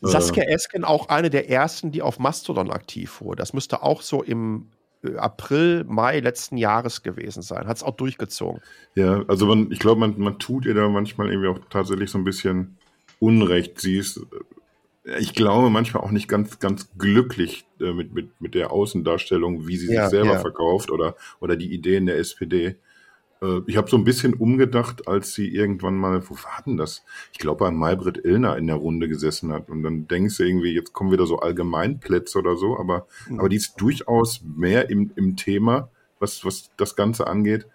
Saskia 0.01 0.45
äh, 0.45 0.53
Esken 0.53 0.85
auch 0.85 1.11
eine 1.11 1.29
der 1.29 1.51
ersten, 1.51 1.93
die 1.93 2.01
auf 2.01 2.19
Mastodon 2.19 2.71
aktiv 2.71 3.21
wurde. 3.21 3.41
Das 3.41 3.53
müsste 3.53 3.83
auch 3.83 4.01
so 4.01 4.23
im 4.23 4.71
äh, 5.05 5.17
April, 5.17 5.85
Mai 5.87 6.21
letzten 6.21 6.57
Jahres 6.57 7.03
gewesen 7.03 7.43
sein. 7.43 7.67
Hat 7.67 7.77
es 7.77 7.83
auch 7.83 7.97
durchgezogen. 7.97 8.63
Ja, 8.95 9.23
also 9.29 9.47
man, 9.47 9.71
ich 9.71 9.79
glaube, 9.79 10.01
man, 10.01 10.19
man 10.19 10.39
tut 10.39 10.65
ihr 10.65 10.75
da 10.75 10.89
manchmal 10.89 11.29
irgendwie 11.29 11.49
auch 11.49 11.59
tatsächlich 11.69 12.11
so 12.11 12.17
ein 12.17 12.25
bisschen 12.25 12.79
Unrecht. 13.19 13.79
Sie 13.81 13.99
ist 13.99 14.21
ich 15.19 15.35
glaube, 15.35 15.71
manchmal 15.71 16.03
auch 16.03 16.11
nicht 16.11 16.29
ganz, 16.29 16.59
ganz 16.59 16.91
glücklich 16.99 17.67
äh, 17.81 17.93
mit, 17.93 18.15
mit, 18.15 18.41
mit 18.41 18.55
der 18.55 18.73
Außendarstellung, 18.73 19.67
wie 19.67 19.77
sie 19.77 19.93
ja, 19.93 20.03
sich 20.03 20.11
selber 20.11 20.35
ja. 20.35 20.39
verkauft 20.39 20.91
oder, 20.91 21.17
oder 21.41 21.57
die 21.57 21.73
Ideen 21.73 22.07
der 22.07 22.19
SPD. 22.19 22.77
Äh, 23.43 23.61
ich 23.67 23.77
habe 23.77 23.91
so 23.91 23.97
ein 23.97 24.05
bisschen 24.05 24.35
umgedacht, 24.35 25.09
als 25.09 25.35
sie 25.35 25.49
irgendwann 25.49 25.97
mal, 25.97 26.29
wo 26.29 26.35
war 26.35 26.63
denn 26.65 26.77
das? 26.77 27.05
Ich 27.33 27.39
glaube, 27.39 27.67
an 27.67 27.77
Maybrit 27.77 28.25
Illner 28.25 28.57
in 28.57 28.67
der 28.67 28.77
Runde 28.77 29.09
gesessen 29.09 29.53
hat. 29.53 29.69
Und 29.69 29.83
dann 29.83 30.07
denkst 30.07 30.37
du 30.37 30.45
irgendwie, 30.45 30.73
jetzt 30.73 30.93
kommen 30.93 31.13
wieder 31.13 31.27
so 31.27 31.39
Allgemeinplätze 31.39 32.39
oder 32.39 32.57
so, 32.57 32.79
aber, 32.79 33.07
mhm. 33.29 33.41
aber 33.41 33.49
die 33.49 33.57
ist 33.57 33.81
durchaus 33.81 34.43
mehr 34.45 34.91
im, 34.91 35.11
im 35.17 35.37
Thema, 35.37 35.91
was, 36.19 36.45
was 36.45 36.71
das 36.77 36.97
Ganze 36.97 37.27
angeht 37.27 37.67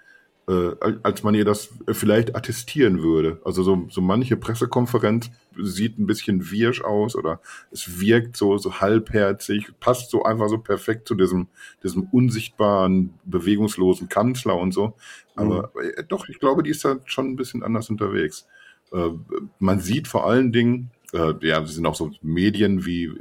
äh, 0.48 0.76
als 1.02 1.24
man 1.24 1.34
ihr 1.34 1.46
das 1.46 1.70
vielleicht 1.92 2.36
attestieren 2.36 3.02
würde. 3.02 3.42
Also 3.44 3.64
so, 3.64 3.88
so 3.90 4.02
manche 4.02 4.38
Pressekonferenz 4.38 5.32
sieht 5.58 5.98
ein 5.98 6.06
bisschen 6.06 6.52
wirsch 6.52 6.84
aus 6.84 7.16
oder 7.16 7.40
es 7.72 8.00
wirkt 8.00 8.38
so, 8.38 8.58
so 8.58 8.80
halbherzig, 8.80 9.72
passt 9.80 10.12
so 10.12 10.24
einfach 10.24 10.50
so 10.50 10.58
perfekt 10.58 11.08
zu 11.08 11.16
diesem, 11.16 11.48
diesem 11.84 12.04
unsichtbaren, 12.12 13.14
bewegungslosen 13.24 14.10
Kanzler 14.10 14.58
und 14.58 14.72
so. 14.74 14.94
Aber 15.36 15.72
mhm. 15.74 15.90
äh, 15.96 16.04
doch, 16.08 16.30
ich 16.30 16.40
glaube, 16.40 16.64
die 16.64 16.70
ist 16.70 16.86
da 16.86 16.98
schon 17.06 17.28
ein 17.30 17.36
bisschen 17.36 17.64
anders 17.64 17.90
unterwegs. 17.90 18.48
Äh, 18.92 19.10
man 19.60 19.80
sieht 19.80 20.08
vor 20.08 20.28
allen 20.28 20.52
Dingen, 20.52 20.92
äh, 21.14 21.34
ja, 21.42 21.62
es 21.62 21.74
sind 21.74 21.86
auch 21.86 21.96
so 21.96 22.12
Medien 22.22 22.86
wie 22.86 23.12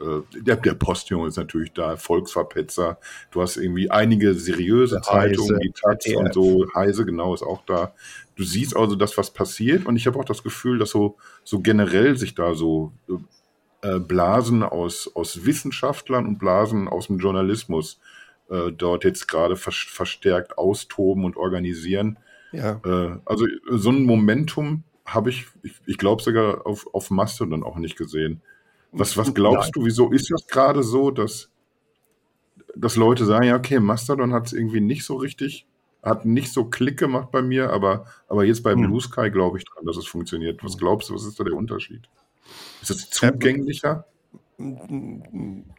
der, 0.00 0.56
der 0.56 0.74
Postjunge 0.74 1.28
ist 1.28 1.36
natürlich 1.36 1.72
da, 1.72 1.96
Volksverpetzer. 1.96 2.98
Du 3.30 3.42
hast 3.42 3.56
irgendwie 3.56 3.90
einige 3.90 4.34
seriöse 4.34 4.96
der 4.96 5.02
Zeitungen, 5.02 5.56
Heise, 5.56 5.60
die 5.62 5.72
Taz 5.72 6.06
und 6.14 6.34
so. 6.34 6.66
Heise, 6.74 7.04
genau, 7.04 7.34
ist 7.34 7.42
auch 7.42 7.62
da. 7.66 7.92
Du 8.36 8.44
siehst 8.44 8.76
also 8.76 8.96
das, 8.96 9.18
was 9.18 9.30
passiert. 9.30 9.86
Und 9.86 9.96
ich 9.96 10.06
habe 10.06 10.18
auch 10.18 10.24
das 10.24 10.42
Gefühl, 10.42 10.78
dass 10.78 10.90
so, 10.90 11.16
so 11.44 11.60
generell 11.60 12.16
sich 12.16 12.34
da 12.34 12.54
so 12.54 12.92
äh, 13.82 13.98
Blasen 13.98 14.62
aus, 14.62 15.10
aus 15.14 15.44
Wissenschaftlern 15.44 16.26
und 16.26 16.38
Blasen 16.38 16.88
aus 16.88 17.08
dem 17.08 17.18
Journalismus 17.18 18.00
äh, 18.50 18.72
dort 18.72 19.04
jetzt 19.04 19.28
gerade 19.28 19.56
vers 19.56 19.76
verstärkt 19.76 20.58
austoben 20.58 21.24
und 21.24 21.36
organisieren. 21.36 22.18
Ja. 22.52 22.80
Äh, 22.84 23.18
also 23.24 23.46
so 23.70 23.90
ein 23.90 24.04
Momentum 24.04 24.84
habe 25.04 25.30
ich, 25.30 25.46
ich, 25.62 25.74
ich 25.86 25.98
glaube 25.98 26.22
sogar 26.22 26.66
auf, 26.66 26.86
auf 26.92 27.10
Mastodon 27.10 27.62
auch 27.62 27.76
nicht 27.76 27.96
gesehen. 27.96 28.42
Was, 28.92 29.16
was 29.16 29.32
glaubst 29.34 29.76
du, 29.76 29.84
wieso 29.84 30.10
ist 30.10 30.30
das 30.30 30.46
gerade 30.46 30.82
so, 30.82 31.10
dass, 31.10 31.50
dass 32.74 32.96
Leute 32.96 33.24
sagen, 33.24 33.44
ja, 33.44 33.56
okay, 33.56 33.78
Mastodon 33.78 34.32
hat 34.32 34.46
es 34.46 34.52
irgendwie 34.52 34.80
nicht 34.80 35.04
so 35.04 35.16
richtig, 35.16 35.66
hat 36.02 36.24
nicht 36.24 36.52
so 36.52 36.64
Klick 36.64 36.98
gemacht 36.98 37.30
bei 37.30 37.42
mir, 37.42 37.70
aber, 37.70 38.06
aber 38.28 38.44
jetzt 38.44 38.62
bei 38.62 38.72
hm. 38.72 38.82
Blue 38.82 39.00
Sky 39.00 39.30
glaube 39.30 39.58
ich 39.58 39.64
dran, 39.64 39.84
dass 39.84 39.96
es 39.96 40.06
funktioniert. 40.06 40.64
Was 40.64 40.76
glaubst 40.76 41.08
du, 41.08 41.14
was 41.14 41.24
ist 41.24 41.38
da 41.38 41.44
der 41.44 41.54
Unterschied? 41.54 42.08
Ist 42.82 42.90
es 42.90 43.10
zugänglicher? 43.10 44.06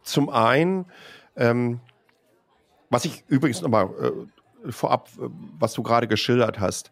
Zum 0.03 0.29
einen, 0.29 0.85
ähm, 1.35 1.79
was 2.89 3.05
ich 3.05 3.23
übrigens 3.27 3.61
nochmal 3.61 3.89
äh, 4.65 4.71
vorab, 4.71 5.09
äh, 5.19 5.27
was 5.59 5.73
du 5.73 5.83
gerade 5.83 6.07
geschildert 6.07 6.59
hast, 6.59 6.91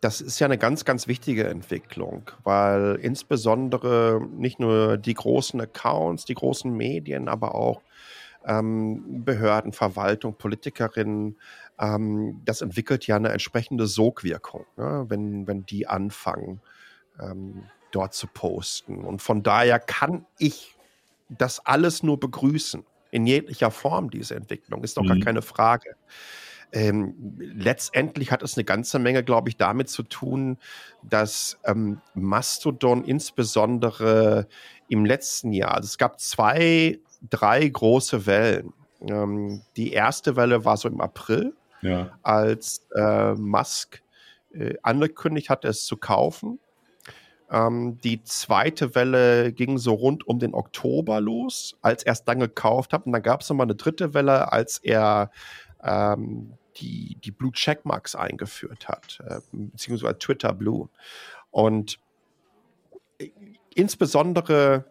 das 0.00 0.20
ist 0.20 0.38
ja 0.38 0.46
eine 0.46 0.58
ganz, 0.58 0.84
ganz 0.84 1.08
wichtige 1.08 1.48
Entwicklung, 1.48 2.30
weil 2.44 2.98
insbesondere 3.02 4.20
nicht 4.36 4.60
nur 4.60 4.96
die 4.96 5.14
großen 5.14 5.60
Accounts, 5.60 6.24
die 6.24 6.34
großen 6.34 6.72
Medien, 6.72 7.28
aber 7.28 7.54
auch 7.54 7.82
ähm, 8.46 9.24
Behörden, 9.24 9.72
Verwaltung, 9.72 10.34
Politikerinnen, 10.34 11.36
ähm, 11.80 12.40
das 12.44 12.62
entwickelt 12.62 13.06
ja 13.06 13.16
eine 13.16 13.30
entsprechende 13.30 13.86
Sogwirkung, 13.86 14.66
ne? 14.76 15.06
wenn, 15.08 15.46
wenn 15.46 15.66
die 15.66 15.86
anfangen, 15.86 16.60
ähm, 17.20 17.64
dort 17.90 18.14
zu 18.14 18.26
posten. 18.28 19.04
Und 19.04 19.20
von 19.20 19.42
daher 19.42 19.80
kann 19.80 20.26
ich 20.38 20.76
das 21.28 21.64
alles 21.66 22.02
nur 22.02 22.20
begrüßen, 22.20 22.84
in 23.10 23.26
jeglicher 23.26 23.70
Form, 23.70 24.10
diese 24.10 24.34
Entwicklung, 24.34 24.84
ist 24.84 24.96
doch 24.96 25.02
mhm. 25.02 25.08
gar 25.08 25.18
keine 25.18 25.42
Frage. 25.42 25.96
Ähm, 26.72 27.14
letztendlich 27.38 28.30
hat 28.30 28.42
es 28.42 28.56
eine 28.56 28.64
ganze 28.64 28.98
Menge, 28.98 29.24
glaube 29.24 29.48
ich, 29.48 29.56
damit 29.56 29.88
zu 29.88 30.02
tun, 30.02 30.58
dass 31.02 31.58
ähm, 31.64 32.00
Mastodon 32.14 33.04
insbesondere 33.04 34.46
im 34.88 35.04
letzten 35.04 35.52
Jahr, 35.52 35.74
also 35.74 35.86
es 35.86 35.98
gab 35.98 36.20
zwei, 36.20 36.98
drei 37.30 37.66
große 37.66 38.26
Wellen. 38.26 38.72
Ähm, 39.00 39.62
die 39.76 39.92
erste 39.92 40.36
Welle 40.36 40.64
war 40.64 40.76
so 40.76 40.88
im 40.88 41.00
April, 41.00 41.54
ja. 41.80 42.10
als 42.22 42.86
äh, 42.94 43.34
Musk 43.34 44.02
äh, 44.52 44.74
angekündigt 44.82 45.50
hat, 45.50 45.64
es 45.64 45.84
zu 45.86 45.96
kaufen. 45.96 46.58
Ähm, 47.50 47.98
die 48.04 48.22
zweite 48.24 48.94
Welle 48.94 49.52
ging 49.52 49.78
so 49.78 49.94
rund 49.94 50.26
um 50.26 50.38
den 50.38 50.54
Oktober 50.54 51.20
los, 51.20 51.76
als 51.80 52.02
er 52.02 52.12
es 52.12 52.24
dann 52.24 52.40
gekauft 52.40 52.92
hat. 52.92 53.06
Und 53.06 53.12
dann 53.12 53.22
gab 53.22 53.40
es 53.40 53.48
nochmal 53.48 53.66
eine 53.66 53.74
dritte 53.74 54.12
Welle, 54.14 54.52
als 54.52 54.78
er 54.78 55.30
ähm, 55.82 56.54
die, 56.76 57.16
die 57.22 57.30
Blue 57.30 57.52
Checkmarks 57.52 58.14
eingeführt 58.14 58.88
hat, 58.88 59.18
äh, 59.26 59.40
beziehungsweise 59.52 60.18
Twitter 60.18 60.52
Blue. 60.52 60.88
Und 61.50 61.98
äh, 63.18 63.30
insbesondere 63.74 64.84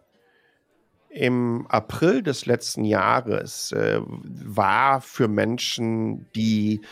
im 1.10 1.66
April 1.68 2.22
des 2.22 2.46
letzten 2.46 2.84
Jahres 2.84 3.72
äh, 3.72 4.00
war 4.04 5.00
für 5.00 5.28
Menschen, 5.28 6.30
die 6.32 6.82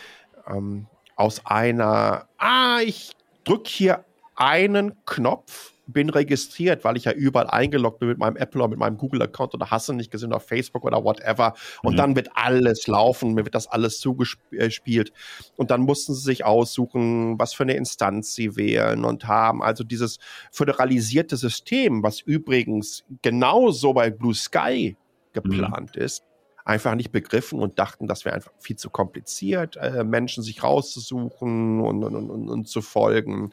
ähm, 0.46 0.86
aus 1.16 1.44
einer, 1.44 2.28
ah, 2.38 2.80
ich 2.82 3.12
drücke 3.44 3.68
hier 3.68 4.04
einen 4.34 4.94
Knopf 5.04 5.72
bin 5.86 6.10
registriert, 6.10 6.84
weil 6.84 6.96
ich 6.96 7.04
ja 7.04 7.12
überall 7.12 7.46
eingeloggt 7.46 8.00
bin 8.00 8.08
mit 8.08 8.18
meinem 8.18 8.36
Apple 8.36 8.60
oder 8.60 8.70
mit 8.70 8.78
meinem 8.78 8.96
Google-Account 8.96 9.54
oder 9.54 9.70
hasse 9.70 9.94
nicht 9.94 10.10
gesehen 10.10 10.32
auf 10.32 10.44
Facebook 10.44 10.84
oder 10.84 11.04
whatever. 11.04 11.54
Und 11.82 11.94
mhm. 11.94 11.96
dann 11.96 12.16
wird 12.16 12.30
alles 12.34 12.86
laufen, 12.86 13.34
mir 13.34 13.44
wird 13.44 13.54
das 13.54 13.68
alles 13.68 14.00
zugespielt. 14.00 15.12
Und 15.56 15.70
dann 15.70 15.82
mussten 15.82 16.14
sie 16.14 16.22
sich 16.22 16.44
aussuchen, 16.44 17.38
was 17.38 17.54
für 17.54 17.62
eine 17.62 17.74
Instanz 17.74 18.34
sie 18.34 18.56
wählen 18.56 19.04
und 19.04 19.26
haben 19.26 19.62
also 19.62 19.84
dieses 19.84 20.18
föderalisierte 20.50 21.36
System, 21.36 22.02
was 22.02 22.20
übrigens 22.20 23.04
genauso 23.22 23.92
bei 23.92 24.10
Blue 24.10 24.34
Sky 24.34 24.96
geplant 25.32 25.94
mhm. 25.94 26.02
ist, 26.02 26.24
einfach 26.66 26.96
nicht 26.96 27.12
begriffen 27.12 27.60
und 27.60 27.78
dachten, 27.78 28.08
das 28.08 28.24
wäre 28.24 28.34
einfach 28.34 28.50
viel 28.58 28.76
zu 28.76 28.90
kompliziert, 28.90 29.76
äh, 29.76 30.02
Menschen 30.02 30.42
sich 30.42 30.64
rauszusuchen 30.64 31.80
und, 31.80 32.02
und, 32.02 32.14
und, 32.16 32.48
und 32.48 32.68
zu 32.68 32.82
folgen. 32.82 33.52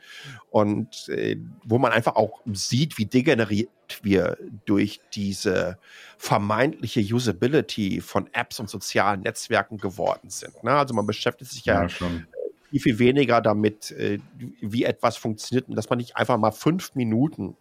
Und 0.49 1.07
äh, 1.09 1.37
wo 1.63 1.77
man 1.77 1.91
einfach 1.91 2.15
auch 2.15 2.41
sieht, 2.51 2.97
wie 2.97 3.05
degeneriert 3.05 3.69
wir 4.01 4.37
durch 4.65 4.99
diese 5.13 5.77
vermeintliche 6.17 7.01
Usability 7.01 8.01
von 8.01 8.27
Apps 8.33 8.59
und 8.59 8.67
sozialen 8.67 9.21
Netzwerken 9.21 9.77
geworden 9.77 10.31
sind. 10.31 10.63
Ne? 10.63 10.71
Also 10.71 10.95
man 10.95 11.05
beschäftigt 11.05 11.51
sich 11.51 11.65
ja, 11.65 11.83
ja 11.83 11.89
viel, 11.89 12.79
viel 12.79 12.99
weniger 12.99 13.41
damit, 13.41 13.91
äh, 13.91 14.17
wie 14.59 14.85
etwas 14.85 15.17
funktioniert 15.17 15.69
und 15.69 15.75
dass 15.75 15.89
man 15.91 15.97
nicht 15.97 16.17
einfach 16.17 16.37
mal 16.37 16.51
fünf 16.51 16.95
Minuten 16.95 17.55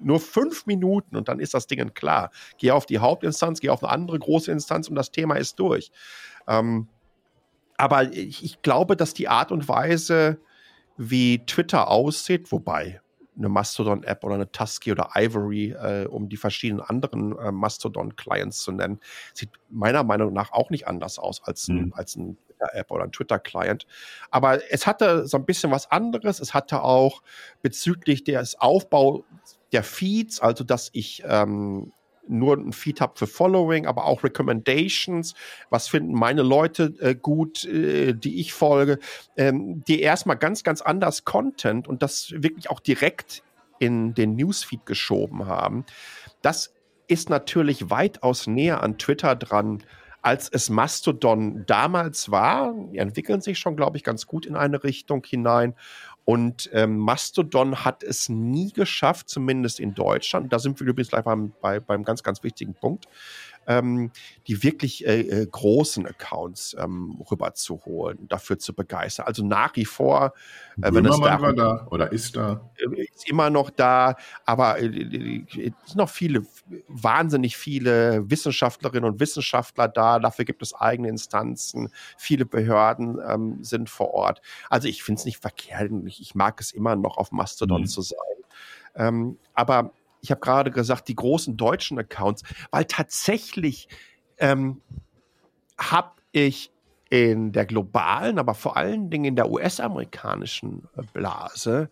nur 0.00 0.20
fünf 0.20 0.66
Minuten 0.66 1.16
und 1.16 1.28
dann 1.28 1.40
ist 1.40 1.54
das 1.54 1.66
Ding 1.66 1.94
klar. 1.94 2.30
Geh 2.58 2.70
auf 2.70 2.86
die 2.86 2.98
Hauptinstanz, 2.98 3.60
geh 3.60 3.70
auf 3.70 3.82
eine 3.82 3.92
andere 3.92 4.18
große 4.18 4.50
Instanz 4.50 4.88
und 4.88 4.94
das 4.94 5.10
Thema 5.10 5.36
ist 5.36 5.58
durch. 5.58 5.90
Ähm, 6.46 6.88
aber 7.76 8.12
ich, 8.12 8.44
ich, 8.44 8.62
glaube, 8.62 8.96
dass 8.96 9.14
die 9.14 9.28
Art 9.28 9.52
und 9.52 9.68
Weise, 9.68 10.38
wie 10.96 11.44
Twitter 11.46 11.88
aussieht, 11.88 12.50
wobei 12.50 13.00
eine 13.36 13.48
Mastodon-App 13.48 14.24
oder 14.24 14.34
eine 14.34 14.50
Tusky 14.50 14.90
oder 14.90 15.10
Ivory, 15.14 15.70
äh, 15.70 16.06
um 16.06 16.28
die 16.28 16.36
verschiedenen 16.36 16.80
anderen 16.80 17.38
äh, 17.38 17.52
Mastodon-Clients 17.52 18.62
zu 18.62 18.72
nennen, 18.72 18.98
sieht 19.32 19.50
meiner 19.70 20.02
Meinung 20.02 20.32
nach 20.32 20.50
auch 20.50 20.70
nicht 20.70 20.88
anders 20.88 21.20
aus 21.20 21.40
als 21.44 21.68
ein, 21.68 21.86
mhm. 21.86 21.92
als 21.94 22.16
ein 22.16 22.36
Twitter-App 22.58 22.90
oder 22.90 23.04
ein 23.04 23.12
Twitter-Client. 23.12 23.86
Aber 24.30 24.60
es 24.72 24.86
hatte 24.86 25.26
so 25.26 25.36
ein 25.36 25.44
bisschen 25.44 25.70
was 25.70 25.90
anderes. 25.90 26.40
Es 26.40 26.54
hatte 26.54 26.82
auch 26.82 27.22
bezüglich 27.62 28.24
des 28.24 28.60
Aufbaus 28.60 29.22
der 29.72 29.82
Feeds, 29.82 30.40
also 30.40 30.64
dass 30.64 30.90
ich 30.92 31.22
ähm, 31.26 31.92
nur 32.28 32.56
ein 32.56 32.72
Feed 32.72 33.00
habe 33.00 33.14
für 33.16 33.26
Following, 33.26 33.86
aber 33.86 34.04
auch 34.04 34.22
Recommendations. 34.22 35.34
Was 35.70 35.88
finden 35.88 36.12
meine 36.12 36.42
Leute 36.42 36.94
äh, 37.00 37.14
gut, 37.14 37.64
äh, 37.64 38.12
die 38.12 38.40
ich 38.40 38.52
folge, 38.52 38.98
ähm, 39.36 39.82
die 39.86 40.00
erstmal 40.00 40.36
ganz, 40.36 40.62
ganz 40.62 40.80
anders 40.80 41.24
Content 41.24 41.88
und 41.88 42.02
das 42.02 42.32
wirklich 42.36 42.70
auch 42.70 42.80
direkt 42.80 43.42
in 43.78 44.14
den 44.14 44.34
Newsfeed 44.34 44.86
geschoben 44.86 45.46
haben. 45.46 45.84
Das 46.42 46.74
ist 47.06 47.30
natürlich 47.30 47.90
weitaus 47.90 48.46
näher 48.46 48.82
an 48.82 48.98
Twitter 48.98 49.34
dran, 49.34 49.82
als 50.20 50.48
es 50.48 50.68
Mastodon 50.68 51.64
damals 51.66 52.30
war. 52.30 52.74
Die 52.92 52.98
entwickeln 52.98 53.40
sich 53.40 53.58
schon, 53.58 53.76
glaube 53.76 53.96
ich, 53.96 54.04
ganz 54.04 54.26
gut 54.26 54.46
in 54.46 54.56
eine 54.56 54.82
Richtung 54.82 55.24
hinein. 55.24 55.74
Und 56.28 56.68
ähm, 56.74 56.98
Mastodon 56.98 57.86
hat 57.86 58.02
es 58.02 58.28
nie 58.28 58.70
geschafft, 58.70 59.30
zumindest 59.30 59.80
in 59.80 59.94
Deutschland, 59.94 60.52
da 60.52 60.58
sind 60.58 60.78
wir 60.78 60.86
übrigens 60.86 61.08
gleich 61.08 61.24
beim, 61.24 61.54
bei, 61.62 61.80
beim 61.80 62.04
ganz, 62.04 62.22
ganz 62.22 62.42
wichtigen 62.42 62.74
Punkt, 62.74 63.06
ähm, 63.68 64.10
die 64.46 64.62
wirklich 64.62 65.06
äh, 65.06 65.20
äh, 65.20 65.46
großen 65.46 66.06
Accounts 66.06 66.74
ähm, 66.80 67.22
rüberzuholen, 67.30 68.26
dafür 68.26 68.58
zu 68.58 68.74
begeistern. 68.74 69.26
Also 69.26 69.44
nach 69.44 69.76
wie 69.76 69.84
vor, 69.84 70.32
äh, 70.82 70.92
wenn 70.92 71.04
es 71.04 71.20
da, 71.20 71.40
war 71.40 71.52
da 71.52 71.86
oder 71.90 72.10
ist 72.10 72.34
da, 72.34 72.62
äh, 72.76 73.02
ist 73.02 73.28
immer 73.28 73.50
noch 73.50 73.68
da, 73.68 74.16
aber 74.46 74.78
äh, 74.78 74.86
äh, 74.86 75.44
es 75.48 75.90
sind 75.90 75.96
noch 75.96 76.08
viele, 76.08 76.46
wahnsinnig 76.88 77.58
viele 77.58 78.28
Wissenschaftlerinnen 78.30 79.08
und 79.08 79.20
Wissenschaftler 79.20 79.86
da. 79.86 80.18
Dafür 80.18 80.46
gibt 80.46 80.62
es 80.62 80.74
eigene 80.74 81.08
Instanzen, 81.10 81.90
viele 82.16 82.46
Behörden 82.46 83.18
ähm, 83.28 83.62
sind 83.62 83.90
vor 83.90 84.14
Ort. 84.14 84.40
Also 84.70 84.88
ich 84.88 85.02
finde 85.02 85.18
es 85.18 85.24
nicht 85.26 85.38
verkehrt. 85.38 85.92
Ich, 86.06 86.22
ich, 86.22 86.34
mag 86.34 86.60
es 86.60 86.72
immer 86.72 86.96
noch 86.96 87.18
auf 87.18 87.32
Mastodon 87.32 87.82
mhm. 87.82 87.86
zu 87.86 88.00
sein. 88.00 88.18
Ähm, 88.94 89.38
aber 89.52 89.92
ich 90.20 90.30
habe 90.30 90.40
gerade 90.40 90.70
gesagt, 90.70 91.08
die 91.08 91.14
großen 91.14 91.56
deutschen 91.56 91.98
Accounts, 91.98 92.42
weil 92.70 92.84
tatsächlich 92.84 93.88
ähm, 94.38 94.80
habe 95.78 96.12
ich 96.32 96.70
in 97.10 97.52
der 97.52 97.66
globalen, 97.66 98.38
aber 98.38 98.54
vor 98.54 98.76
allen 98.76 99.10
Dingen 99.10 99.24
in 99.24 99.36
der 99.36 99.50
US-amerikanischen 99.50 100.88
äh, 100.96 101.02
Blase 101.12 101.88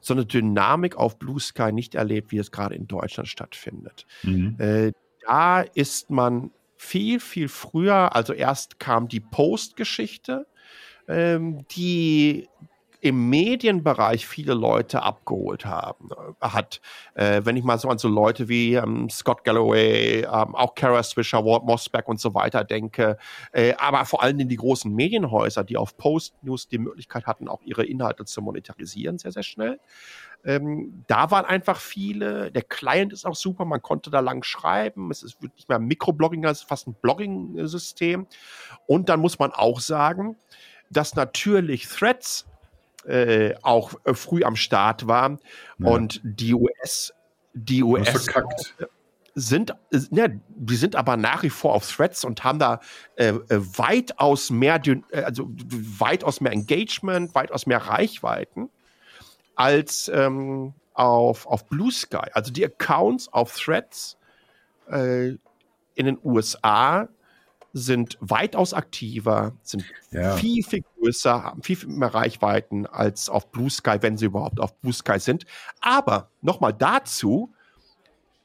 so 0.00 0.14
eine 0.14 0.26
Dynamik 0.26 0.96
auf 0.96 1.18
Blue 1.18 1.40
Sky 1.40 1.72
nicht 1.72 1.94
erlebt, 1.94 2.32
wie 2.32 2.38
es 2.38 2.50
gerade 2.50 2.74
in 2.74 2.86
Deutschland 2.86 3.28
stattfindet. 3.28 4.06
Mhm. 4.22 4.56
Äh, 4.58 4.92
da 5.26 5.60
ist 5.60 6.10
man 6.10 6.50
viel, 6.76 7.20
viel 7.20 7.48
früher, 7.48 8.16
also 8.16 8.32
erst 8.32 8.78
kam 8.78 9.08
die 9.08 9.20
Post-Geschichte, 9.20 10.46
ähm, 11.08 11.66
die 11.72 12.48
im 13.00 13.30
Medienbereich 13.30 14.26
viele 14.26 14.54
Leute 14.54 15.02
abgeholt 15.02 15.64
haben, 15.64 16.10
äh, 16.10 16.46
hat. 16.46 16.80
Äh, 17.14 17.42
wenn 17.44 17.56
ich 17.56 17.64
mal 17.64 17.78
so 17.78 17.88
an 17.88 17.98
so 17.98 18.08
Leute 18.08 18.48
wie 18.48 18.74
ähm, 18.74 19.08
Scott 19.08 19.44
Galloway, 19.44 20.22
ähm, 20.22 20.54
auch 20.54 20.74
Kara 20.74 21.02
Swisher, 21.02 21.44
Walt 21.44 21.64
Mossberg 21.64 22.08
und 22.08 22.20
so 22.20 22.34
weiter 22.34 22.64
denke, 22.64 23.16
äh, 23.52 23.74
aber 23.74 24.04
vor 24.04 24.22
allem 24.22 24.38
in 24.40 24.48
die 24.48 24.56
großen 24.56 24.92
Medienhäuser, 24.92 25.64
die 25.64 25.76
auf 25.76 25.96
Post-News 25.96 26.68
die 26.68 26.78
Möglichkeit 26.78 27.26
hatten, 27.26 27.48
auch 27.48 27.62
ihre 27.62 27.84
Inhalte 27.84 28.24
zu 28.24 28.42
monetarisieren, 28.42 29.18
sehr, 29.18 29.32
sehr 29.32 29.42
schnell. 29.42 29.80
Ähm, 30.44 31.04
da 31.06 31.30
waren 31.30 31.44
einfach 31.44 31.80
viele. 31.80 32.50
Der 32.50 32.62
Client 32.62 33.12
ist 33.12 33.26
auch 33.26 33.34
super, 33.34 33.64
man 33.64 33.82
konnte 33.82 34.10
da 34.10 34.20
lang 34.20 34.42
schreiben. 34.42 35.10
Es 35.10 35.22
ist 35.22 35.40
nicht 35.42 35.68
mehr 35.68 35.78
Mikroblogging, 35.78 36.44
es 36.44 36.60
ist 36.60 36.68
fast 36.68 36.86
ein 36.86 36.94
Blogging-System. 37.00 38.26
Und 38.86 39.08
dann 39.08 39.20
muss 39.20 39.38
man 39.38 39.52
auch 39.52 39.80
sagen, 39.80 40.36
dass 40.90 41.14
natürlich 41.14 41.86
Threads 41.86 42.46
äh, 43.06 43.54
auch 43.62 43.94
äh, 44.04 44.14
früh 44.14 44.42
am 44.44 44.56
Start 44.56 45.06
war. 45.06 45.38
Ja. 45.78 45.86
Und 45.86 46.20
die 46.22 46.54
US, 46.54 47.12
die 47.54 47.82
US 47.82 48.26
sind, 49.34 49.70
äh, 49.92 49.98
ja, 50.10 50.28
die 50.48 50.76
sind 50.76 50.96
aber 50.96 51.16
nach 51.16 51.42
wie 51.42 51.50
vor 51.50 51.74
auf 51.74 51.90
Threads 51.90 52.24
und 52.24 52.44
haben 52.44 52.58
da 52.58 52.80
äh, 53.16 53.28
äh 53.28 53.60
weitaus 53.78 54.50
mehr, 54.50 54.80
also 55.12 55.50
weitaus 55.50 56.40
mehr 56.40 56.52
Engagement, 56.52 57.34
weitaus 57.34 57.66
mehr 57.66 57.78
Reichweiten 57.78 58.70
als 59.54 60.10
ähm, 60.12 60.74
auf, 60.94 61.46
auf 61.46 61.66
Blue 61.66 61.92
Sky. 61.92 62.30
Also 62.32 62.52
die 62.52 62.64
Accounts 62.64 63.32
auf 63.32 63.56
Threads 63.56 64.16
äh, 64.90 65.30
in 65.94 66.06
den 66.06 66.18
USA 66.24 67.08
sind 67.72 68.18
weitaus 68.20 68.74
aktiver, 68.74 69.52
sind 69.62 69.84
ja. 70.10 70.36
viel, 70.36 70.62
viel 70.62 70.82
größer, 70.98 71.44
haben 71.44 71.62
viel, 71.62 71.76
viel 71.76 71.88
mehr 71.88 72.12
Reichweiten 72.12 72.86
als 72.86 73.28
auf 73.28 73.50
Blue 73.50 73.70
Sky, 73.70 73.98
wenn 74.00 74.16
sie 74.16 74.26
überhaupt 74.26 74.60
auf 74.60 74.76
Blue 74.80 74.92
Sky 74.92 75.18
sind. 75.18 75.46
Aber 75.80 76.30
nochmal 76.42 76.72
dazu, 76.72 77.52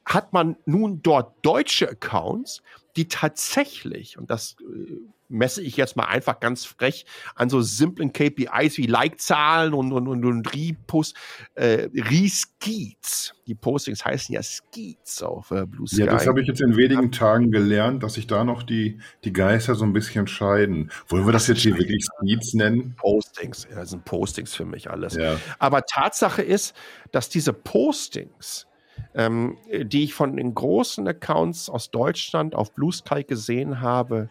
hat 0.04 0.32
man 0.32 0.56
nun 0.64 1.02
dort 1.02 1.34
deutsche 1.42 1.90
Accounts, 1.90 2.62
die 2.96 3.08
tatsächlich, 3.08 4.18
und 4.18 4.30
das 4.30 4.56
äh, 4.60 4.96
messe 5.28 5.62
ich 5.62 5.76
jetzt 5.76 5.96
mal 5.96 6.04
einfach 6.04 6.40
ganz 6.40 6.64
frech 6.64 7.04
an 7.34 7.50
so 7.50 7.60
simplen 7.60 8.12
KPIs 8.12 8.78
wie 8.78 8.86
Like-Zahlen 8.86 9.74
und, 9.74 9.92
und, 9.92 10.08
und, 10.08 10.24
und 10.24 10.54
Repost, 10.54 11.16
äh, 11.54 11.88
Reskeets. 11.94 13.34
Die 13.46 13.54
Postings 13.54 14.04
heißen 14.04 14.34
ja 14.34 14.42
Skeets 14.42 15.22
auf 15.22 15.50
äh, 15.50 15.66
Blue 15.66 15.86
Sky. 15.86 16.00
Ja, 16.00 16.06
das 16.06 16.26
habe 16.26 16.40
ich 16.40 16.48
jetzt 16.48 16.60
in 16.60 16.76
wenigen 16.76 17.12
Tagen 17.12 17.50
gelernt, 17.50 18.02
dass 18.02 18.14
sich 18.14 18.26
da 18.26 18.44
noch 18.44 18.62
die, 18.62 18.98
die 19.24 19.32
Geister 19.32 19.74
so 19.74 19.84
ein 19.84 19.92
bisschen 19.92 20.26
scheiden. 20.26 20.90
Wollen 21.08 21.26
wir 21.26 21.32
das 21.32 21.46
jetzt 21.46 21.60
hier 21.60 21.76
wirklich 21.76 22.04
Skeets 22.04 22.54
nennen? 22.54 22.94
Postings, 22.96 23.66
ja, 23.70 23.76
das 23.76 23.90
sind 23.90 24.04
Postings 24.04 24.54
für 24.54 24.64
mich 24.64 24.90
alles. 24.90 25.14
Ja. 25.14 25.38
Aber 25.58 25.82
Tatsache 25.82 26.42
ist, 26.42 26.74
dass 27.12 27.28
diese 27.28 27.52
Postings 27.52 28.66
ähm, 29.14 29.56
die 29.70 30.04
ich 30.04 30.14
von 30.14 30.36
den 30.36 30.54
großen 30.54 31.06
Accounts 31.08 31.68
aus 31.68 31.90
Deutschland 31.90 32.54
auf 32.54 32.72
Blue 32.72 32.92
Sky 32.92 33.24
gesehen 33.24 33.80
habe, 33.80 34.28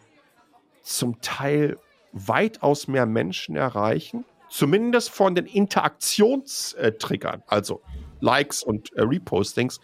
zum 0.82 1.20
Teil 1.20 1.76
weitaus 2.12 2.88
mehr 2.88 3.06
Menschen 3.06 3.56
erreichen. 3.56 4.24
Zumindest 4.48 5.10
von 5.10 5.34
den 5.34 5.46
Interaktionstriggern, 5.46 7.42
also 7.48 7.82
Likes 8.20 8.62
und 8.62 8.92
äh, 8.94 9.02
Repostings, 9.02 9.80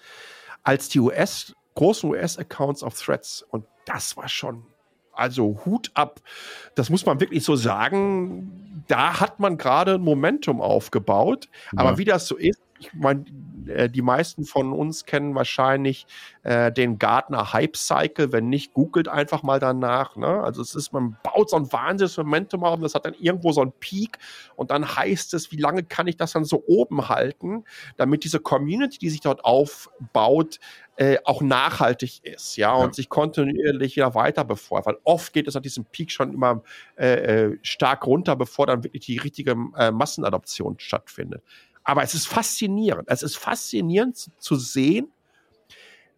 als 0.62 0.89
die 0.89 1.01
US, 1.01 1.55
großen 1.74 2.09
US-Accounts 2.11 2.83
auf 2.83 2.99
Threads. 2.99 3.45
Und 3.51 3.64
das 3.85 4.16
war 4.16 4.28
schon, 4.28 4.64
also 5.12 5.61
Hut 5.64 5.91
ab. 5.95 6.20
Das 6.76 6.91
muss 6.91 7.05
man 7.05 7.20
wirklich 7.20 7.45
so 7.45 7.57
sagen. 7.57 8.85
Da 8.87 9.20
hat 9.20 9.41
man 9.41 9.59
gerade 9.59 9.95
ein 9.95 10.03
Momentum 10.03 10.61
aufgebaut. 10.61 11.49
Ja. 11.72 11.80
Aber 11.80 11.99
wie 11.99 12.05
das 12.05 12.26
so 12.26 12.37
ist, 12.37 12.61
ich 12.78 12.93
meine, 12.95 13.24
äh, 13.68 13.88
die 13.88 14.02
meisten 14.02 14.44
von 14.44 14.72
uns 14.72 15.04
kennen 15.04 15.34
wahrscheinlich 15.34 16.06
äh, 16.42 16.72
den 16.72 16.98
Gartner 16.98 17.52
Hype 17.52 17.76
Cycle. 17.76 18.32
Wenn 18.32 18.48
nicht, 18.48 18.74
googelt 18.74 19.08
einfach 19.08 19.42
mal 19.42 19.60
danach. 19.60 20.16
Ne? 20.16 20.26
Also 20.26 20.62
es 20.62 20.74
ist, 20.74 20.92
man 20.92 21.16
baut 21.22 21.50
so 21.50 21.56
ein 21.56 21.72
wahnsinniges 21.72 22.16
Momentum 22.16 22.64
auf 22.64 22.76
und 22.76 22.82
das 22.82 22.94
hat 22.94 23.06
dann 23.06 23.14
irgendwo 23.14 23.52
so 23.52 23.60
einen 23.60 23.72
Peak 23.72 24.18
und 24.56 24.70
dann 24.70 24.96
heißt 24.96 25.34
es, 25.34 25.52
wie 25.52 25.56
lange 25.56 25.82
kann 25.82 26.06
ich 26.06 26.16
das 26.16 26.32
dann 26.32 26.44
so 26.44 26.62
oben 26.66 27.08
halten, 27.08 27.64
damit 27.96 28.24
diese 28.24 28.40
Community, 28.40 28.98
die 28.98 29.10
sich 29.10 29.20
dort 29.20 29.44
aufbaut, 29.44 30.58
äh, 30.96 31.18
auch 31.24 31.40
nachhaltig 31.40 32.24
ist, 32.24 32.56
ja, 32.56 32.74
und 32.74 32.88
ja. 32.88 32.92
sich 32.92 33.08
kontinuierlich 33.08 33.96
wieder 33.96 34.14
weiter 34.14 34.44
bevor, 34.44 34.84
weil 34.84 34.98
oft 35.04 35.32
geht 35.32 35.48
es 35.48 35.56
an 35.56 35.62
diesem 35.62 35.86
Peak 35.86 36.10
schon 36.10 36.34
immer 36.34 36.62
äh, 36.98 37.46
äh, 37.46 37.58
stark 37.62 38.06
runter, 38.06 38.36
bevor 38.36 38.66
dann 38.66 38.84
wirklich 38.84 39.06
die 39.06 39.18
richtige 39.18 39.56
äh, 39.76 39.90
Massenadoption 39.90 40.78
stattfindet. 40.78 41.42
Aber 41.85 42.03
es 42.03 42.14
ist 42.14 42.28
faszinierend. 42.28 43.05
Es 43.09 43.22
ist 43.22 43.37
faszinierend 43.37 44.16
zu, 44.16 44.30
zu 44.39 44.57
sehen, 44.57 45.12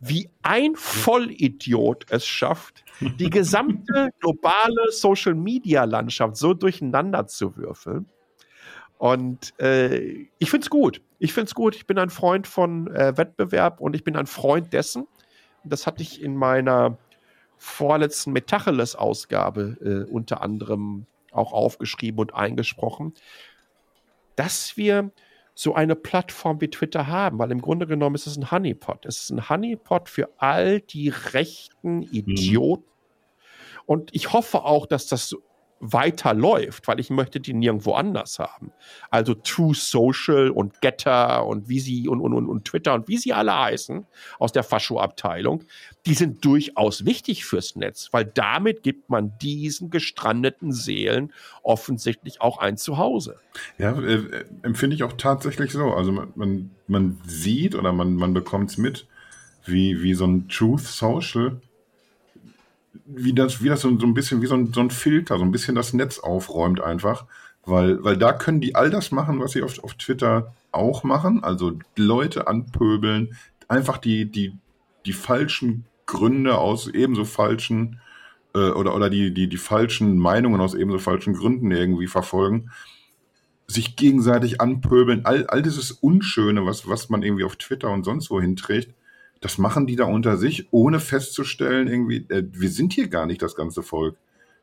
wie 0.00 0.28
ein 0.42 0.76
Vollidiot 0.76 2.06
es 2.10 2.26
schafft, 2.26 2.84
die 3.00 3.30
gesamte 3.30 4.10
globale 4.20 4.90
Social-Media-Landschaft 4.90 6.36
so 6.36 6.52
durcheinander 6.52 7.26
zu 7.26 7.56
würfeln. 7.56 8.06
Und 8.98 9.58
äh, 9.58 10.26
ich 10.38 10.50
finde 10.50 10.64
es 10.64 10.70
gut. 10.70 11.00
Ich 11.18 11.32
finde 11.32 11.48
es 11.48 11.54
gut. 11.54 11.74
Ich 11.74 11.86
bin 11.86 11.98
ein 11.98 12.10
Freund 12.10 12.46
von 12.46 12.94
äh, 12.94 13.16
Wettbewerb 13.16 13.80
und 13.80 13.96
ich 13.96 14.04
bin 14.04 14.16
ein 14.16 14.26
Freund 14.26 14.72
dessen. 14.72 15.06
Das 15.64 15.86
hatte 15.86 16.02
ich 16.02 16.22
in 16.22 16.36
meiner 16.36 16.98
vorletzten 17.56 18.32
Metacheles-Ausgabe 18.32 20.06
äh, 20.08 20.10
unter 20.10 20.42
anderem 20.42 21.06
auch 21.32 21.52
aufgeschrieben 21.52 22.20
und 22.20 22.34
eingesprochen, 22.34 23.14
dass 24.36 24.76
wir 24.76 25.10
so 25.54 25.74
eine 25.74 25.94
Plattform 25.94 26.60
wie 26.60 26.68
Twitter 26.68 27.06
haben, 27.06 27.38
weil 27.38 27.52
im 27.52 27.60
Grunde 27.60 27.86
genommen 27.86 28.16
ist 28.16 28.26
es 28.26 28.36
ein 28.36 28.50
Honeypot. 28.50 29.06
Es 29.06 29.22
ist 29.22 29.30
ein 29.30 29.48
Honeypot 29.48 30.08
für 30.08 30.28
all 30.38 30.80
die 30.80 31.08
rechten 31.08 31.98
mhm. 31.98 32.08
Idioten. 32.10 32.84
Mhm. 32.84 33.80
Und 33.86 34.14
ich 34.14 34.32
hoffe 34.32 34.64
auch, 34.64 34.86
dass 34.86 35.06
das 35.06 35.36
weiterläuft, 35.86 36.88
weil 36.88 36.98
ich 36.98 37.10
möchte 37.10 37.40
die 37.40 37.52
nirgendwo 37.52 37.92
anders 37.92 38.38
haben. 38.38 38.72
Also 39.10 39.34
True 39.34 39.74
Social 39.74 40.48
und 40.48 40.80
Getter 40.80 41.46
und 41.46 41.68
wie 41.68 41.78
sie 41.78 42.08
und, 42.08 42.20
und, 42.20 42.32
und, 42.32 42.48
und 42.48 42.64
Twitter 42.64 42.94
und 42.94 43.06
wie 43.06 43.18
sie 43.18 43.34
alle 43.34 43.54
heißen 43.56 44.06
aus 44.38 44.52
der 44.52 44.62
Fascho-Abteilung, 44.62 45.64
die 46.06 46.14
sind 46.14 46.42
durchaus 46.44 47.04
wichtig 47.04 47.44
fürs 47.44 47.76
Netz, 47.76 48.08
weil 48.12 48.24
damit 48.24 48.82
gibt 48.82 49.10
man 49.10 49.36
diesen 49.42 49.90
gestrandeten 49.90 50.72
Seelen 50.72 51.32
offensichtlich 51.62 52.40
auch 52.40 52.58
ein 52.58 52.78
Zuhause. 52.78 53.36
Ja, 53.76 53.98
äh, 54.00 54.44
empfinde 54.62 54.96
ich 54.96 55.02
auch 55.02 55.12
tatsächlich 55.12 55.72
so. 55.72 55.92
Also 55.92 56.12
man, 56.12 56.32
man, 56.34 56.70
man 56.86 57.20
sieht 57.26 57.74
oder 57.74 57.92
man, 57.92 58.14
man 58.14 58.32
bekommt 58.32 58.70
es 58.70 58.78
mit, 58.78 59.06
wie, 59.66 60.02
wie 60.02 60.14
so 60.14 60.26
ein 60.26 60.48
Truth 60.48 60.80
Social 60.80 61.60
wie 63.06 63.32
das, 63.32 63.62
wie 63.62 63.68
das 63.68 63.80
so, 63.80 63.98
so 63.98 64.06
ein 64.06 64.14
bisschen 64.14 64.42
wie 64.42 64.46
so 64.46 64.54
ein, 64.54 64.72
so 64.72 64.80
ein 64.80 64.90
Filter, 64.90 65.38
so 65.38 65.44
ein 65.44 65.52
bisschen 65.52 65.74
das 65.74 65.92
Netz 65.92 66.18
aufräumt 66.18 66.80
einfach. 66.80 67.26
Weil, 67.66 68.02
weil 68.04 68.16
da 68.16 68.32
können 68.32 68.60
die 68.60 68.74
all 68.74 68.90
das 68.90 69.10
machen, 69.10 69.40
was 69.40 69.52
sie 69.52 69.62
auf, 69.62 69.82
auf 69.82 69.94
Twitter 69.94 70.54
auch 70.70 71.02
machen. 71.02 71.42
Also 71.42 71.78
Leute 71.96 72.46
anpöbeln, 72.46 73.36
einfach 73.68 73.98
die, 73.98 74.30
die, 74.30 74.56
die 75.06 75.12
falschen 75.12 75.86
Gründe 76.06 76.58
aus 76.58 76.88
ebenso 76.88 77.24
falschen 77.24 78.00
äh, 78.54 78.70
oder, 78.70 78.94
oder 78.94 79.08
die, 79.08 79.32
die, 79.32 79.48
die 79.48 79.56
falschen 79.56 80.18
Meinungen 80.18 80.60
aus 80.60 80.74
ebenso 80.74 80.98
falschen 80.98 81.34
Gründen 81.34 81.70
irgendwie 81.70 82.06
verfolgen. 82.06 82.70
Sich 83.66 83.96
gegenseitig 83.96 84.60
anpöbeln, 84.60 85.24
all, 85.24 85.46
all 85.46 85.62
dieses 85.62 85.90
Unschöne, 85.90 86.66
was, 86.66 86.86
was 86.86 87.08
man 87.08 87.22
irgendwie 87.22 87.44
auf 87.44 87.56
Twitter 87.56 87.90
und 87.90 88.04
sonst 88.04 88.30
wo 88.30 88.40
hinträgt, 88.40 88.94
das 89.44 89.58
machen 89.58 89.86
die 89.86 89.94
da 89.94 90.06
unter 90.06 90.38
sich, 90.38 90.68
ohne 90.70 91.00
festzustellen, 91.00 91.86
irgendwie, 91.86 92.24
äh, 92.30 92.44
wir 92.50 92.70
sind 92.70 92.94
hier 92.94 93.08
gar 93.08 93.26
nicht 93.26 93.42
das 93.42 93.54
ganze 93.54 93.82
Volk. 93.82 94.16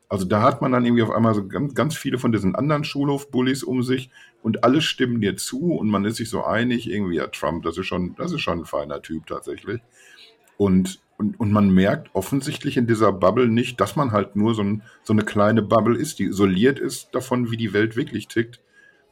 Also 0.08 0.24
da 0.24 0.42
hat 0.42 0.60
man 0.60 0.72
dann 0.72 0.84
irgendwie 0.84 1.04
auf 1.04 1.12
einmal 1.12 1.34
so 1.34 1.46
ganz, 1.46 1.76
ganz 1.76 1.96
viele 1.96 2.18
von 2.18 2.32
diesen 2.32 2.56
anderen 2.56 2.82
Schulhof-Bullies 2.82 3.62
um 3.62 3.84
sich 3.84 4.10
und 4.42 4.64
alle 4.64 4.82
stimmen 4.82 5.20
dir 5.20 5.36
zu 5.36 5.72
und 5.72 5.88
man 5.88 6.04
ist 6.04 6.16
sich 6.16 6.28
so 6.28 6.42
einig, 6.42 6.90
irgendwie, 6.90 7.14
ja, 7.14 7.28
Trump, 7.28 7.62
das 7.62 7.78
ist 7.78 7.86
schon, 7.86 8.16
das 8.16 8.32
ist 8.32 8.40
schon 8.40 8.58
ein 8.58 8.64
feiner 8.64 9.00
Typ 9.00 9.28
tatsächlich. 9.28 9.80
Und, 10.56 10.98
und, 11.16 11.38
und 11.38 11.52
man 11.52 11.70
merkt 11.70 12.10
offensichtlich 12.12 12.76
in 12.76 12.88
dieser 12.88 13.12
Bubble 13.12 13.46
nicht, 13.46 13.80
dass 13.80 13.94
man 13.94 14.10
halt 14.10 14.34
nur 14.34 14.56
so, 14.56 14.64
ein, 14.64 14.82
so 15.04 15.12
eine 15.12 15.22
kleine 15.22 15.62
Bubble 15.62 15.96
ist, 15.96 16.18
die 16.18 16.24
isoliert 16.24 16.80
ist 16.80 17.14
davon, 17.14 17.52
wie 17.52 17.56
die 17.56 17.72
Welt 17.72 17.94
wirklich 17.94 18.26
tickt. 18.26 18.58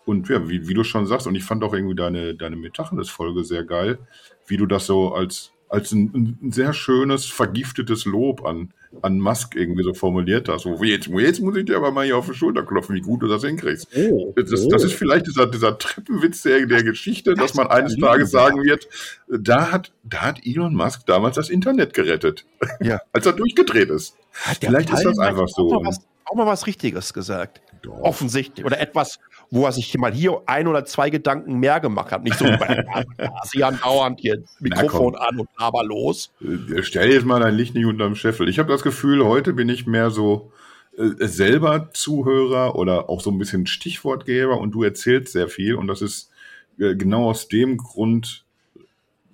Und 0.04 0.28
ja, 0.28 0.48
wie, 0.48 0.66
wie 0.66 0.74
du 0.74 0.82
schon 0.82 1.06
sagst, 1.06 1.28
und 1.28 1.36
ich 1.36 1.44
fand 1.44 1.62
auch 1.62 1.74
irgendwie 1.74 1.94
deine, 1.94 2.34
deine 2.34 2.56
Metacheles-Folge 2.56 3.44
sehr 3.44 3.62
geil, 3.62 4.00
wie 4.48 4.56
du 4.56 4.66
das 4.66 4.86
so 4.86 5.14
als, 5.14 5.52
als 5.70 5.92
ein, 5.92 6.36
ein, 6.42 6.52
sehr 6.52 6.72
schönes, 6.72 7.26
vergiftetes 7.26 8.04
Lob 8.04 8.44
an, 8.44 8.74
an 9.02 9.20
Musk 9.20 9.54
irgendwie 9.54 9.84
so 9.84 9.94
formuliert 9.94 10.48
hast. 10.48 10.66
Wo 10.66 10.82
jetzt, 10.82 11.06
jetzt 11.06 11.40
muss 11.40 11.56
ich 11.56 11.64
dir 11.64 11.76
aber 11.76 11.92
mal 11.92 12.04
hier 12.04 12.16
auf 12.16 12.26
die 12.26 12.34
Schulter 12.34 12.64
klopfen, 12.64 12.96
wie 12.96 13.00
gut 13.00 13.22
du 13.22 13.28
das 13.28 13.44
hinkriegst. 13.44 13.86
Oh, 13.94 14.34
das, 14.34 14.66
oh. 14.66 14.68
das, 14.68 14.82
ist 14.82 14.94
vielleicht 14.94 15.28
dieser, 15.28 15.46
dieser 15.46 15.78
Treppenwitz 15.78 16.42
der, 16.42 16.66
der 16.66 16.82
Geschichte, 16.82 17.34
das 17.34 17.52
dass 17.52 17.54
man 17.54 17.68
eines 17.68 17.96
Tages 17.96 18.32
sagen 18.32 18.64
wird, 18.64 18.88
da 19.28 19.70
hat, 19.70 19.92
da 20.02 20.22
hat 20.22 20.44
Elon 20.44 20.74
Musk 20.74 21.06
damals 21.06 21.36
das 21.36 21.48
Internet 21.48 21.94
gerettet, 21.94 22.46
ja. 22.80 23.00
als 23.12 23.26
er 23.26 23.32
durchgedreht 23.32 23.90
ist. 23.90 24.16
Vielleicht 24.32 24.92
ist 24.92 25.04
das 25.04 25.18
einfach 25.20 25.48
so. 25.48 25.68
Auch 25.68 25.82
mal, 25.82 25.88
was, 25.88 26.00
auch 26.24 26.34
mal 26.34 26.46
was 26.46 26.66
Richtiges 26.66 27.14
gesagt. 27.14 27.60
Doch. 27.82 28.00
Offensichtlich. 28.00 28.66
Oder 28.66 28.80
etwas, 28.80 29.20
wo 29.50 29.64
er 29.64 29.72
sich 29.72 29.96
mal 29.98 30.12
hier 30.12 30.42
ein 30.46 30.68
oder 30.68 30.84
zwei 30.84 31.10
Gedanken 31.10 31.58
mehr 31.58 31.80
gemacht 31.80 32.12
hat. 32.12 32.22
Nicht 32.22 32.38
so 32.38 32.44
bei 32.44 32.84
ASEAN 33.42 33.80
dauernd 33.82 34.20
hier 34.20 34.42
Mikrofon 34.60 35.16
an 35.16 35.40
und 35.40 35.48
aber 35.56 35.84
los. 35.84 36.32
Äh, 36.40 36.82
stell 36.82 37.12
jetzt 37.12 37.26
mal 37.26 37.40
dein 37.40 37.54
Licht 37.54 37.74
nicht 37.74 37.86
unterm 37.86 38.14
Scheffel. 38.14 38.48
Ich 38.48 38.58
habe 38.58 38.70
das 38.70 38.82
Gefühl, 38.82 39.24
heute 39.24 39.52
bin 39.52 39.68
ich 39.68 39.86
mehr 39.86 40.10
so 40.10 40.52
äh, 40.96 41.26
selber 41.26 41.90
Zuhörer 41.92 42.76
oder 42.76 43.10
auch 43.10 43.20
so 43.20 43.30
ein 43.30 43.38
bisschen 43.38 43.66
Stichwortgeber 43.66 44.58
und 44.58 44.70
du 44.72 44.84
erzählst 44.84 45.32
sehr 45.32 45.48
viel 45.48 45.74
und 45.74 45.88
das 45.88 46.00
ist 46.00 46.30
äh, 46.78 46.94
genau 46.94 47.28
aus 47.28 47.48
dem 47.48 47.76
Grund 47.76 48.44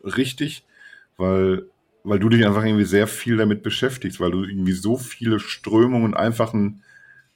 richtig, 0.03 0.64
weil 1.19 1.67
weil 2.05 2.21
du 2.21 2.29
dich 2.29 2.47
einfach 2.47 2.64
irgendwie 2.64 2.85
sehr 2.85 3.09
viel 3.09 3.37
damit 3.37 3.64
beschäftigst, 3.64 4.21
weil 4.21 4.31
du 4.31 4.45
irgendwie 4.45 4.73
so 4.73 4.97
viele 4.97 5.41
Strömungen 5.41 6.14
einfach 6.14 6.55
ein 6.55 6.85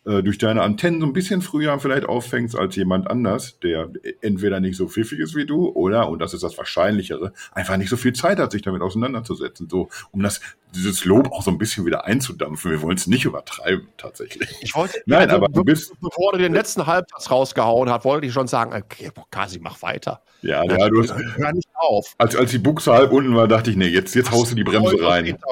äh, 0.06 0.22
durch 0.22 0.38
deine 0.38 0.62
Antennen 0.62 1.00
so 1.00 1.06
ein 1.06 1.12
bisschen 1.12 1.42
früher 1.42 1.78
vielleicht 1.78 2.08
auffängst 2.08 2.56
als 2.56 2.74
jemand 2.74 3.10
anders, 3.10 3.58
der 3.60 3.90
entweder 4.22 4.58
nicht 4.58 4.76
so 4.76 4.88
pfiffig 4.88 5.18
ist 5.18 5.34
wie 5.34 5.44
du 5.44 5.68
oder, 5.68 6.08
und 6.08 6.20
das 6.20 6.32
ist 6.32 6.42
das 6.42 6.56
Wahrscheinlichere, 6.56 7.34
einfach 7.52 7.76
nicht 7.76 7.90
so 7.90 7.98
viel 7.98 8.14
Zeit 8.14 8.38
hat, 8.38 8.50
sich 8.50 8.62
damit 8.62 8.80
auseinanderzusetzen. 8.80 9.68
So, 9.68 9.90
um 10.10 10.22
das, 10.22 10.40
dieses 10.74 11.04
Lob 11.04 11.30
auch 11.32 11.42
so 11.42 11.50
ein 11.50 11.58
bisschen 11.58 11.84
wieder 11.84 12.06
einzudampfen. 12.06 12.70
Wir 12.70 12.80
wollen 12.80 12.96
es 12.96 13.08
nicht 13.08 13.26
übertreiben, 13.26 13.88
tatsächlich. 13.98 14.56
Ich 14.62 14.74
wollte, 14.74 15.02
Nein, 15.06 15.28
also, 15.28 15.36
aber 15.36 15.48
du 15.48 15.64
bist. 15.64 15.92
Bevor 16.00 16.32
du 16.32 16.38
den 16.38 16.54
letzten 16.54 16.86
Halbsatz 16.86 17.30
rausgehauen 17.30 17.90
hast, 17.90 18.06
wollte 18.06 18.26
ich 18.26 18.32
schon 18.32 18.46
sagen, 18.46 18.72
okay, 18.72 19.10
Kasi, 19.30 19.58
mach 19.60 19.82
weiter. 19.82 20.22
Ja, 20.40 20.64
ja, 20.64 20.88
du 20.88 21.02
hast, 21.02 21.14
hör 21.14 21.52
nicht 21.52 21.68
auf. 21.74 22.14
Als, 22.16 22.34
als 22.36 22.50
die 22.52 22.58
Buchse 22.58 22.92
halb 22.92 23.12
unten 23.12 23.34
war, 23.36 23.48
dachte 23.48 23.70
ich, 23.70 23.76
nee, 23.76 23.88
jetzt, 23.88 24.14
jetzt 24.14 24.30
haust 24.30 24.52
du 24.52 24.56
die 24.56 24.64
Bremse 24.64 24.96
rein. 25.02 25.36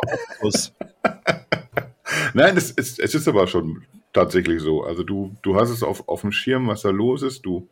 Nein, 2.32 2.57
es, 2.57 2.72
es, 2.74 2.99
es 2.99 3.14
ist 3.14 3.28
aber 3.28 3.46
schon 3.46 3.84
tatsächlich 4.12 4.61
so. 4.61 4.82
Also 4.82 5.02
du, 5.02 5.36
du 5.42 5.56
hast 5.56 5.70
es 5.70 5.82
auf, 5.82 6.09
auf 6.09 6.22
dem 6.22 6.32
Schirm, 6.32 6.68
was 6.68 6.82
da 6.82 6.90
los 6.90 7.22
ist. 7.22 7.42
Du, 7.42 7.68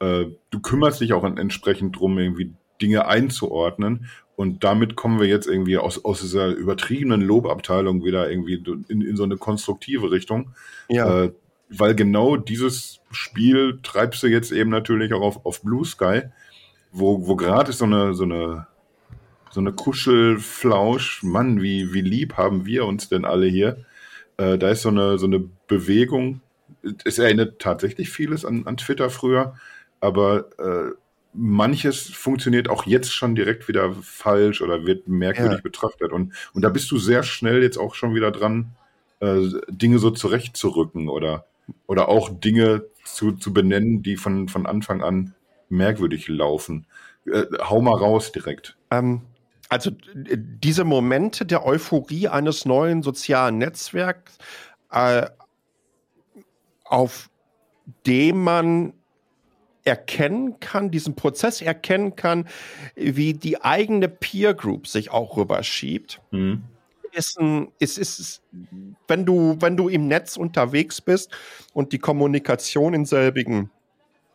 äh, 0.00 0.26
du 0.50 0.60
kümmerst 0.60 1.00
dich 1.00 1.12
auch 1.12 1.24
entsprechend 1.24 1.98
drum, 1.98 2.18
irgendwie 2.18 2.52
Dinge 2.80 3.06
einzuordnen. 3.06 4.08
Und 4.36 4.64
damit 4.64 4.96
kommen 4.96 5.18
wir 5.18 5.26
jetzt 5.26 5.46
irgendwie 5.46 5.78
aus, 5.78 6.04
aus 6.04 6.20
dieser 6.20 6.48
übertriebenen 6.48 7.22
Lobabteilung 7.22 8.04
wieder 8.04 8.30
irgendwie 8.30 8.62
in, 8.88 9.00
in 9.00 9.16
so 9.16 9.24
eine 9.24 9.36
konstruktive 9.38 10.10
Richtung. 10.10 10.50
Ja. 10.88 11.24
Äh, 11.24 11.32
weil 11.68 11.94
genau 11.94 12.36
dieses 12.36 13.00
Spiel 13.10 13.80
treibst 13.82 14.22
du 14.22 14.28
jetzt 14.28 14.52
eben 14.52 14.70
natürlich 14.70 15.12
auch 15.12 15.22
auf, 15.22 15.46
auf 15.46 15.62
Blue 15.62 15.84
Sky, 15.84 16.22
wo, 16.92 17.26
wo 17.26 17.34
gerade 17.34 17.72
so 17.72 17.86
eine, 17.86 18.14
so 18.14 18.24
eine, 18.24 18.66
so 19.50 19.60
eine 19.60 19.72
Kuschelflausch, 19.72 21.22
Mann, 21.22 21.62
wie, 21.62 21.92
wie 21.92 22.02
lieb 22.02 22.36
haben 22.36 22.66
wir 22.66 22.84
uns 22.84 23.08
denn 23.08 23.24
alle 23.24 23.46
hier? 23.46 23.84
Äh, 24.36 24.58
da 24.58 24.70
ist 24.70 24.82
so 24.82 24.88
eine, 24.88 25.18
so 25.18 25.26
eine 25.26 25.40
Bewegung. 25.66 26.40
Es 27.04 27.18
erinnert 27.18 27.58
tatsächlich 27.58 28.10
vieles 28.10 28.44
an, 28.44 28.66
an 28.66 28.76
Twitter 28.76 29.10
früher, 29.10 29.54
aber 30.00 30.46
äh, 30.58 30.92
manches 31.32 32.08
funktioniert 32.08 32.68
auch 32.68 32.86
jetzt 32.86 33.12
schon 33.12 33.34
direkt 33.34 33.68
wieder 33.68 33.92
falsch 34.02 34.62
oder 34.62 34.86
wird 34.86 35.08
merkwürdig 35.08 35.58
ja. 35.58 35.62
betrachtet. 35.62 36.12
Und, 36.12 36.32
und 36.54 36.62
da 36.62 36.68
bist 36.68 36.90
du 36.90 36.98
sehr 36.98 37.22
schnell 37.22 37.62
jetzt 37.62 37.78
auch 37.78 37.94
schon 37.94 38.14
wieder 38.14 38.30
dran, 38.30 38.72
äh, 39.20 39.42
Dinge 39.68 39.98
so 39.98 40.10
zurechtzurücken 40.10 41.08
oder, 41.08 41.46
oder 41.86 42.08
auch 42.08 42.30
Dinge 42.30 42.86
zu, 43.04 43.32
zu 43.32 43.52
benennen, 43.52 44.02
die 44.02 44.16
von, 44.16 44.48
von 44.48 44.66
Anfang 44.66 45.02
an 45.02 45.34
merkwürdig 45.68 46.28
laufen. 46.28 46.86
Äh, 47.26 47.44
hau 47.60 47.80
mal 47.80 47.96
raus 47.96 48.32
direkt. 48.32 48.76
Ähm, 48.90 49.22
also 49.68 49.90
diese 50.14 50.84
Momente 50.84 51.44
der 51.44 51.64
Euphorie 51.64 52.28
eines 52.28 52.64
neuen 52.64 53.02
sozialen 53.02 53.58
Netzwerks, 53.58 54.38
äh, 54.90 55.26
auf 56.84 57.30
dem 58.06 58.42
man 58.42 58.92
erkennen 59.84 60.58
kann, 60.60 60.90
diesen 60.90 61.14
Prozess 61.14 61.62
erkennen 61.62 62.16
kann, 62.16 62.48
wie 62.96 63.34
die 63.34 63.62
eigene 63.62 64.08
Peer 64.08 64.54
Group 64.54 64.88
sich 64.88 65.10
auch 65.10 65.36
rüberschiebt. 65.36 66.20
Mhm. 66.32 66.64
Ist 67.12 67.38
ein, 67.40 67.72
ist, 67.78 67.96
ist, 67.98 68.42
wenn 69.08 69.24
du, 69.24 69.56
wenn 69.60 69.76
du 69.76 69.88
im 69.88 70.06
Netz 70.06 70.36
unterwegs 70.36 71.00
bist 71.00 71.30
und 71.72 71.92
die 71.92 71.98
Kommunikation 71.98 72.92
in 72.94 73.06
selbigen 73.06 73.70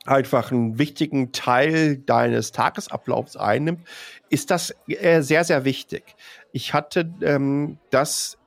einfach 0.06 0.52
einen 0.52 0.80
wichtigen 0.80 1.32
Teil 1.32 1.98
deines 1.98 2.52
Tagesablaufs 2.52 3.38
einnimmt, 3.38 3.88
ist 4.30 4.50
das 4.52 4.76
äh, 4.88 5.22
sehr, 5.22 5.44
sehr 5.44 5.64
wichtig. 5.64 6.16
Ich 6.52 6.74
hatte 6.74 7.14
ähm, 7.22 7.78
das 7.92 8.38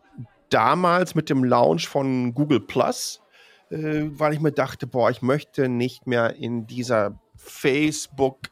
damals 0.51 1.15
mit 1.15 1.31
dem 1.31 1.45
Launch 1.45 1.89
von 1.89 2.35
Google 2.35 2.61
Plus, 2.61 3.21
äh, 3.71 3.77
weil 4.07 4.35
ich 4.35 4.41
mir 4.41 4.53
dachte, 4.53 4.87
boah, 4.87 5.11
ich 5.11 5.23
möchte 5.23 5.69
nicht 5.69 6.07
mehr 6.07 6.35
in 6.37 6.67
dieser 6.67 7.19
Facebook 7.37 8.51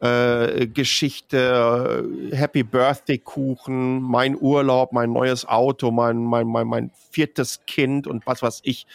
äh, 0.00 0.66
Geschichte, 0.66 2.04
Happy 2.32 2.62
Birthday 2.62 3.18
Kuchen, 3.18 4.02
mein 4.02 4.36
Urlaub, 4.38 4.92
mein 4.92 5.12
neues 5.12 5.46
Auto, 5.46 5.90
mein, 5.90 6.18
mein, 6.18 6.46
mein, 6.46 6.66
mein 6.66 6.90
viertes 7.10 7.64
Kind 7.66 8.06
und 8.06 8.26
was 8.26 8.42
weiß 8.42 8.60
ich 8.64 8.86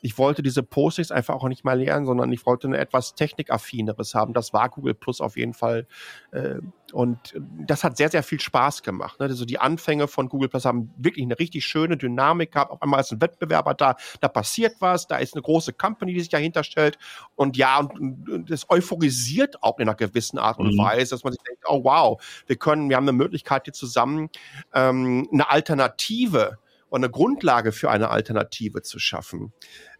ich 0.00 0.18
wollte 0.18 0.42
diese 0.42 0.62
Postings 0.62 1.10
einfach 1.10 1.34
auch 1.34 1.48
nicht 1.48 1.64
mal 1.64 1.80
lernen, 1.80 2.06
sondern 2.06 2.32
ich 2.32 2.44
wollte 2.46 2.66
eine 2.66 2.78
etwas 2.78 3.14
technikaffineres 3.14 4.14
haben. 4.14 4.34
Das 4.34 4.52
war 4.52 4.68
Google 4.68 4.94
Plus 4.94 5.20
auf 5.20 5.36
jeden 5.36 5.54
Fall. 5.54 5.86
Äh, 6.32 6.56
und 6.92 7.34
das 7.66 7.82
hat 7.82 7.96
sehr, 7.96 8.10
sehr 8.10 8.22
viel 8.22 8.38
Spaß 8.38 8.82
gemacht. 8.82 9.18
Ne? 9.18 9.26
Also 9.26 9.44
die 9.44 9.58
Anfänge 9.58 10.06
von 10.06 10.28
Google 10.28 10.48
Plus 10.48 10.64
haben 10.64 10.92
wirklich 10.96 11.24
eine 11.24 11.38
richtig 11.38 11.66
schöne 11.66 11.96
Dynamik 11.96 12.52
gehabt. 12.52 12.70
Auf 12.70 12.82
einmal 12.82 13.00
ist 13.00 13.12
ein 13.12 13.20
Wettbewerber 13.20 13.74
da, 13.74 13.96
da 14.20 14.28
passiert 14.28 14.76
was, 14.80 15.06
da 15.06 15.16
ist 15.16 15.34
eine 15.34 15.42
große 15.42 15.72
Company, 15.72 16.14
die 16.14 16.20
sich 16.20 16.28
dahinter 16.28 16.62
stellt. 16.62 16.98
Und 17.34 17.56
ja, 17.56 17.80
und, 17.80 18.28
und 18.28 18.50
das 18.50 18.70
euphorisiert 18.70 19.62
auch 19.62 19.78
in 19.78 19.88
einer 19.88 19.96
gewissen 19.96 20.38
Art 20.38 20.58
und 20.58 20.74
mhm. 20.74 20.78
Weise, 20.78 21.10
dass 21.10 21.24
man 21.24 21.32
sich 21.32 21.42
denkt, 21.42 21.64
oh 21.66 21.82
wow, 21.82 22.22
wir 22.46 22.56
können, 22.56 22.88
wir 22.88 22.96
haben 22.96 23.04
eine 23.04 23.12
Möglichkeit, 23.12 23.64
hier 23.64 23.72
zusammen 23.72 24.28
ähm, 24.72 25.28
eine 25.32 25.50
Alternative 25.50 26.58
und 26.88 27.04
eine 27.04 27.10
Grundlage 27.10 27.72
für 27.72 27.90
eine 27.90 28.10
Alternative 28.10 28.82
zu 28.82 28.98
schaffen. 28.98 29.52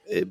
Äh, 0.04 0.26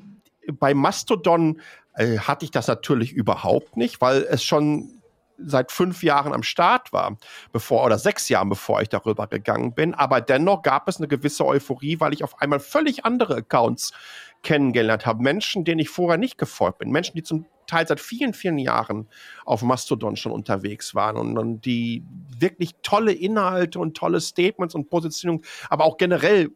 bei 0.52 0.74
Mastodon 0.74 1.60
äh, 1.94 2.18
hatte 2.18 2.44
ich 2.44 2.50
das 2.50 2.68
natürlich 2.68 3.12
überhaupt 3.12 3.76
nicht, 3.76 4.00
weil 4.00 4.22
es 4.22 4.44
schon 4.44 4.96
seit 5.38 5.70
fünf 5.70 6.02
Jahren 6.02 6.32
am 6.32 6.42
Start 6.42 6.92
war, 6.92 7.18
bevor 7.52 7.84
oder 7.84 7.98
sechs 7.98 8.28
Jahren, 8.28 8.48
bevor 8.48 8.80
ich 8.80 8.88
darüber 8.88 9.26
gegangen 9.26 9.74
bin. 9.74 9.94
Aber 9.94 10.20
dennoch 10.20 10.62
gab 10.62 10.88
es 10.88 10.96
eine 10.96 11.08
gewisse 11.08 11.44
Euphorie, 11.44 12.00
weil 12.00 12.14
ich 12.14 12.24
auf 12.24 12.40
einmal 12.40 12.60
völlig 12.60 13.04
andere 13.04 13.36
Accounts 13.36 13.92
kennengelernt 14.46 15.06
habe. 15.06 15.24
Menschen, 15.24 15.64
denen 15.64 15.80
ich 15.80 15.88
vorher 15.88 16.18
nicht 16.18 16.38
gefolgt 16.38 16.78
bin. 16.78 16.90
Menschen, 16.90 17.16
die 17.16 17.24
zum 17.24 17.46
Teil 17.66 17.84
seit 17.84 17.98
vielen, 17.98 18.32
vielen 18.32 18.58
Jahren 18.58 19.08
auf 19.44 19.62
Mastodon 19.62 20.14
schon 20.14 20.30
unterwegs 20.30 20.94
waren 20.94 21.16
und, 21.16 21.36
und 21.36 21.64
die 21.64 22.04
wirklich 22.38 22.76
tolle 22.80 23.12
Inhalte 23.12 23.80
und 23.80 23.96
tolle 23.96 24.20
Statements 24.20 24.76
und 24.76 24.88
Positionierung, 24.88 25.42
aber 25.68 25.84
auch 25.84 25.96
generell 25.96 26.50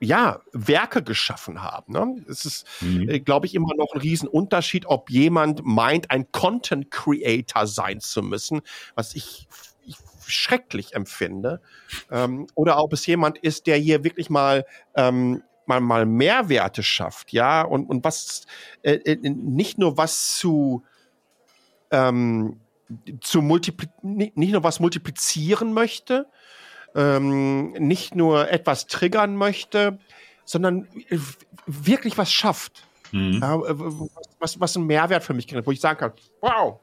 ja, 0.00 0.42
Werke 0.52 1.02
geschaffen 1.02 1.62
haben. 1.62 1.94
Ne? 1.94 2.22
Es 2.28 2.44
ist, 2.44 2.66
mhm. 2.82 3.08
äh, 3.08 3.20
glaube 3.20 3.46
ich, 3.46 3.54
immer 3.54 3.74
noch 3.74 3.94
ein 3.94 4.00
Riesenunterschied, 4.00 4.84
ob 4.84 5.08
jemand 5.08 5.64
meint, 5.64 6.10
ein 6.10 6.30
Content 6.30 6.90
Creator 6.90 7.66
sein 7.66 8.00
zu 8.00 8.22
müssen, 8.22 8.60
was 8.96 9.14
ich, 9.14 9.48
ich 9.86 9.96
schrecklich 10.26 10.94
empfinde, 10.94 11.62
ähm, 12.10 12.48
oder 12.54 12.82
ob 12.82 12.92
es 12.92 13.06
jemand 13.06 13.38
ist, 13.38 13.66
der 13.66 13.78
hier 13.78 14.04
wirklich 14.04 14.28
mal 14.28 14.66
ähm, 14.94 15.42
mal 15.66 15.80
mal 15.80 16.06
Mehrwerte 16.06 16.82
schafft, 16.82 17.32
ja, 17.32 17.62
und 17.62 17.86
und 17.86 18.04
was 18.04 18.46
äh, 18.82 18.94
äh 18.94 19.16
nicht 19.28 19.78
nur 19.78 19.96
was 19.96 20.36
zu 20.36 20.84
ähm, 21.90 22.60
zu 23.20 23.42
multipli 23.42 23.88
nicht 24.02 24.52
nur 24.52 24.62
was 24.62 24.80
multiplizieren 24.80 25.72
möchte, 25.72 26.26
ähm, 26.94 27.72
nicht 27.72 28.14
nur 28.14 28.50
etwas 28.50 28.86
triggern 28.86 29.36
möchte, 29.36 29.98
sondern 30.44 30.88
wirklich 31.66 32.18
was 32.18 32.32
schafft. 32.32 32.86
Mhm. 33.12 33.42
Äh, 33.42 33.78
was, 34.40 34.60
was 34.60 34.76
einen 34.76 34.86
Mehrwert 34.86 35.22
für 35.22 35.34
mich 35.34 35.46
kriegt, 35.46 35.66
wo 35.66 35.70
ich 35.70 35.80
sagen 35.80 35.98
kann, 35.98 36.12
wow, 36.40 36.80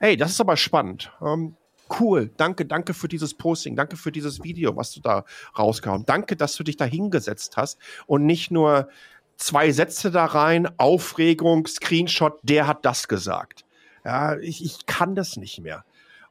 ey, 0.00 0.16
das 0.16 0.30
ist 0.30 0.40
aber 0.40 0.56
spannend. 0.56 1.12
Ähm, 1.20 1.56
cool, 2.00 2.30
danke, 2.36 2.66
danke 2.66 2.94
für 2.94 3.08
dieses 3.08 3.34
Posting, 3.34 3.76
danke 3.76 3.96
für 3.96 4.12
dieses 4.12 4.42
Video, 4.42 4.76
was 4.76 4.92
du 4.92 5.00
da 5.00 5.24
rausgehauen. 5.58 6.04
Danke, 6.06 6.36
dass 6.36 6.56
du 6.56 6.64
dich 6.64 6.76
da 6.76 6.84
hingesetzt 6.84 7.56
hast 7.56 7.78
und 8.06 8.26
nicht 8.26 8.50
nur 8.50 8.88
zwei 9.36 9.70
Sätze 9.72 10.10
da 10.10 10.26
rein, 10.26 10.68
Aufregung, 10.78 11.66
Screenshot, 11.66 12.38
der 12.42 12.66
hat 12.66 12.84
das 12.84 13.08
gesagt. 13.08 13.64
Ja, 14.04 14.36
ich, 14.38 14.64
ich 14.64 14.86
kann 14.86 15.14
das 15.14 15.36
nicht 15.36 15.60
mehr. 15.60 15.84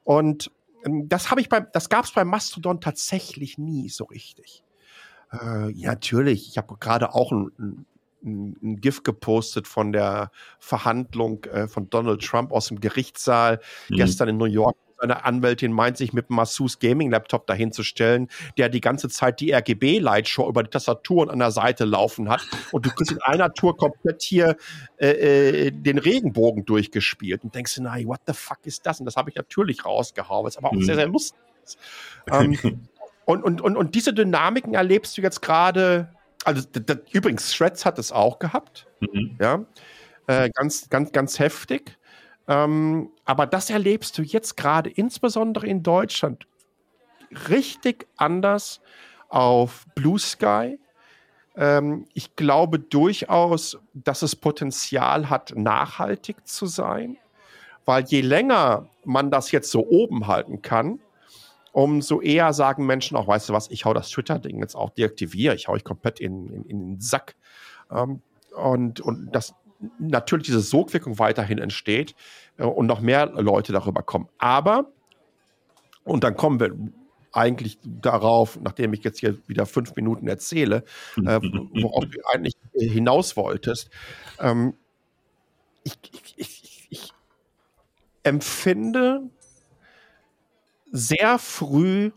Und 0.03 0.51
ähm, 0.85 1.09
das 1.09 1.31
habe 1.31 1.41
ich 1.41 1.49
beim, 1.49 1.67
das 1.73 1.89
gab 1.89 2.05
es 2.05 2.11
beim 2.11 2.27
Mastodon 2.27 2.81
tatsächlich 2.81 3.57
nie 3.57 3.89
so 3.89 4.05
richtig. 4.05 4.63
Äh, 5.31 5.71
ja, 5.71 5.89
natürlich. 5.89 6.49
Ich 6.49 6.57
habe 6.57 6.77
gerade 6.79 7.13
auch 7.13 7.31
ein, 7.31 7.51
ein, 8.23 8.57
ein 8.61 8.81
GIF 8.81 9.03
gepostet 9.03 9.67
von 9.67 9.91
der 9.91 10.31
Verhandlung 10.59 11.43
äh, 11.45 11.67
von 11.67 11.89
Donald 11.89 12.23
Trump 12.23 12.51
aus 12.51 12.67
dem 12.67 12.79
Gerichtssaal 12.79 13.59
mhm. 13.89 13.95
gestern 13.95 14.29
in 14.29 14.37
New 14.37 14.45
York 14.45 14.77
seine 14.99 15.25
Anwältin 15.25 15.71
meint, 15.71 15.97
sich 15.97 16.13
mit 16.13 16.29
einem 16.29 16.37
Massus 16.37 16.79
Gaming 16.79 17.11
Laptop 17.11 17.47
dahinzustellen, 17.47 18.29
der 18.57 18.69
die 18.69 18.81
ganze 18.81 19.09
Zeit 19.09 19.39
die 19.39 19.53
RGB 19.53 19.99
Lightshow 19.99 20.47
über 20.47 20.63
die 20.63 20.69
Tastaturen 20.69 21.29
an 21.29 21.39
der 21.39 21.51
Seite 21.51 21.85
laufen 21.85 22.29
hat 22.29 22.41
und 22.71 22.85
du 22.85 22.89
kriegst 22.89 23.11
in 23.11 23.21
einer 23.21 23.53
Tour 23.53 23.77
komplett 23.77 24.21
hier 24.21 24.57
äh, 24.97 25.67
äh, 25.67 25.71
den 25.71 25.97
Regenbogen 25.97 26.65
durchgespielt 26.65 27.43
und 27.43 27.55
denkst 27.55 27.77
na, 27.79 27.95
what 28.05 28.21
the 28.25 28.33
fuck 28.33 28.59
ist 28.63 28.85
das? 28.85 28.99
Und 28.99 29.05
das 29.05 29.15
habe 29.15 29.29
ich 29.29 29.35
natürlich 29.35 29.85
rausgehauen, 29.85 30.45
was 30.45 30.57
aber 30.57 30.69
auch 30.69 30.73
mhm. 30.73 30.83
sehr, 30.83 30.95
sehr 30.95 31.07
lustig 31.07 31.39
ist. 31.63 31.77
Ähm, 32.31 32.57
und, 33.25 33.43
und, 33.43 33.61
und, 33.61 33.77
und 33.77 33.95
diese 33.95 34.13
Dynamiken 34.13 34.73
erlebst 34.73 35.17
du 35.17 35.21
jetzt 35.21 35.41
gerade, 35.41 36.09
also 36.43 36.67
übrigens, 37.11 37.51
Threads 37.51 37.85
hat 37.85 37.99
es 37.99 38.11
auch 38.11 38.39
gehabt, 38.39 38.87
mhm. 38.99 39.37
ja, 39.39 39.65
äh, 40.27 40.49
ganz, 40.49 40.89
ganz, 40.89 41.11
ganz 41.11 41.39
heftig. 41.39 41.97
Ähm, 42.47 43.09
aber 43.25 43.45
das 43.45 43.69
erlebst 43.69 44.17
du 44.17 44.21
jetzt 44.21 44.55
gerade, 44.55 44.89
insbesondere 44.89 45.67
in 45.67 45.83
Deutschland, 45.83 46.47
richtig 47.49 48.07
anders 48.15 48.79
auf 49.29 49.85
Blue 49.95 50.17
Sky. 50.17 50.79
Ähm, 51.55 52.05
ich 52.13 52.35
glaube 52.35 52.79
durchaus, 52.79 53.77
dass 53.93 54.21
es 54.21 54.35
Potenzial 54.35 55.29
hat, 55.29 55.53
nachhaltig 55.55 56.47
zu 56.47 56.65
sein, 56.65 57.17
weil 57.85 58.05
je 58.05 58.21
länger 58.21 58.87
man 59.03 59.31
das 59.31 59.51
jetzt 59.51 59.71
so 59.71 59.85
oben 59.85 60.27
halten 60.27 60.61
kann, 60.61 60.99
umso 61.73 62.21
eher 62.21 62.53
sagen 62.53 62.85
Menschen 62.85 63.17
auch, 63.17 63.27
weißt 63.27 63.49
du 63.49 63.53
was, 63.53 63.69
ich 63.69 63.85
hau 63.85 63.93
das 63.93 64.09
Twitter-Ding 64.09 64.59
jetzt 64.59 64.75
auch 64.75 64.89
deaktiviere, 64.91 65.55
ich 65.55 65.67
hau 65.67 65.75
ich 65.75 65.83
komplett 65.83 66.19
in, 66.19 66.47
in, 66.47 66.63
in 66.65 66.79
den 66.79 67.01
Sack. 67.01 67.35
Ähm, 67.91 68.21
und, 68.55 69.01
und 69.01 69.31
das 69.31 69.53
natürlich 69.99 70.47
diese 70.47 70.61
Sogwirkung 70.61 71.19
weiterhin 71.19 71.57
entsteht 71.57 72.15
äh, 72.57 72.63
und 72.63 72.87
noch 72.87 73.01
mehr 73.01 73.27
Leute 73.27 73.73
darüber 73.73 74.03
kommen. 74.03 74.27
Aber, 74.37 74.91
und 76.03 76.23
dann 76.23 76.35
kommen 76.35 76.59
wir 76.59 76.75
eigentlich 77.31 77.77
darauf, 77.83 78.59
nachdem 78.61 78.93
ich 78.93 79.03
jetzt 79.03 79.19
hier 79.19 79.37
wieder 79.47 79.65
fünf 79.65 79.95
Minuten 79.95 80.27
erzähle, 80.27 80.83
äh, 81.17 81.39
worauf 81.41 82.05
du 82.05 82.19
eigentlich 82.33 82.55
hinaus 82.73 83.37
wolltest. 83.37 83.89
Ähm, 84.39 84.73
ich, 85.83 85.99
ich, 86.11 86.33
ich, 86.37 86.87
ich 86.89 87.13
empfinde 88.23 89.21
sehr 90.91 91.37
früh 91.37 92.11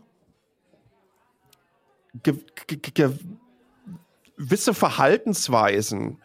gewisse 4.37 4.73
Verhaltensweisen 4.73 6.21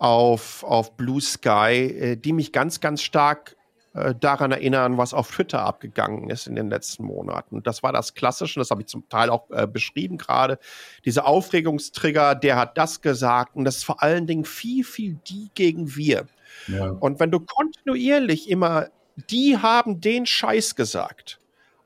auf, 0.00 0.64
auf 0.64 0.96
Blue 0.96 1.20
Sky, 1.20 1.74
äh, 1.74 2.16
die 2.16 2.32
mich 2.32 2.52
ganz, 2.52 2.80
ganz 2.80 3.02
stark 3.02 3.56
äh, 3.92 4.14
daran 4.18 4.50
erinnern, 4.50 4.96
was 4.96 5.12
auf 5.12 5.30
Twitter 5.30 5.60
abgegangen 5.60 6.30
ist 6.30 6.46
in 6.46 6.56
den 6.56 6.70
letzten 6.70 7.04
Monaten. 7.04 7.62
Das 7.62 7.82
war 7.82 7.92
das 7.92 8.14
Klassische, 8.14 8.58
das 8.58 8.70
habe 8.70 8.80
ich 8.80 8.88
zum 8.88 9.08
Teil 9.08 9.28
auch 9.28 9.50
äh, 9.50 9.66
beschrieben 9.66 10.16
gerade. 10.16 10.58
Diese 11.04 11.26
Aufregungstrigger, 11.26 12.34
der 12.34 12.56
hat 12.56 12.78
das 12.78 13.02
gesagt 13.02 13.54
und 13.54 13.64
das 13.64 13.76
ist 13.76 13.84
vor 13.84 14.02
allen 14.02 14.26
Dingen 14.26 14.46
viel, 14.46 14.84
viel 14.84 15.18
die 15.26 15.50
gegen 15.54 15.94
wir. 15.94 16.26
Ja. 16.66 16.88
Und 16.88 17.20
wenn 17.20 17.30
du 17.30 17.40
kontinuierlich 17.40 18.48
immer 18.48 18.88
die 19.28 19.58
haben 19.58 20.00
den 20.00 20.24
Scheiß 20.24 20.76
gesagt, 20.76 21.38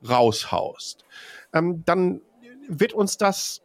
raushaust, 0.09 1.05
ähm, 1.53 1.83
dann 1.85 2.21
wird 2.69 2.93
uns 2.93 3.17
das 3.17 3.64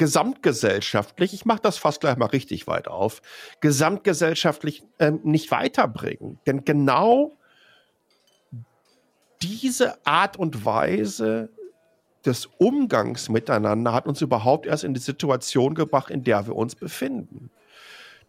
gesamtgesellschaftlich, 0.00 1.34
ich 1.34 1.44
mache 1.44 1.60
das 1.60 1.76
fast 1.76 2.00
gleich 2.00 2.16
mal 2.16 2.24
richtig 2.24 2.66
weit 2.66 2.88
auf, 2.88 3.20
gesamtgesellschaftlich 3.60 4.82
ähm, 4.98 5.20
nicht 5.24 5.50
weiterbringen. 5.50 6.40
Denn 6.46 6.64
genau 6.64 7.36
diese 9.42 10.06
Art 10.06 10.38
und 10.38 10.64
Weise 10.64 11.50
des 12.24 12.46
Umgangs 12.56 13.28
miteinander 13.28 13.92
hat 13.92 14.06
uns 14.06 14.22
überhaupt 14.22 14.64
erst 14.64 14.84
in 14.84 14.94
die 14.94 15.00
Situation 15.00 15.74
gebracht, 15.74 16.08
in 16.08 16.24
der 16.24 16.46
wir 16.46 16.56
uns 16.56 16.74
befinden. 16.74 17.50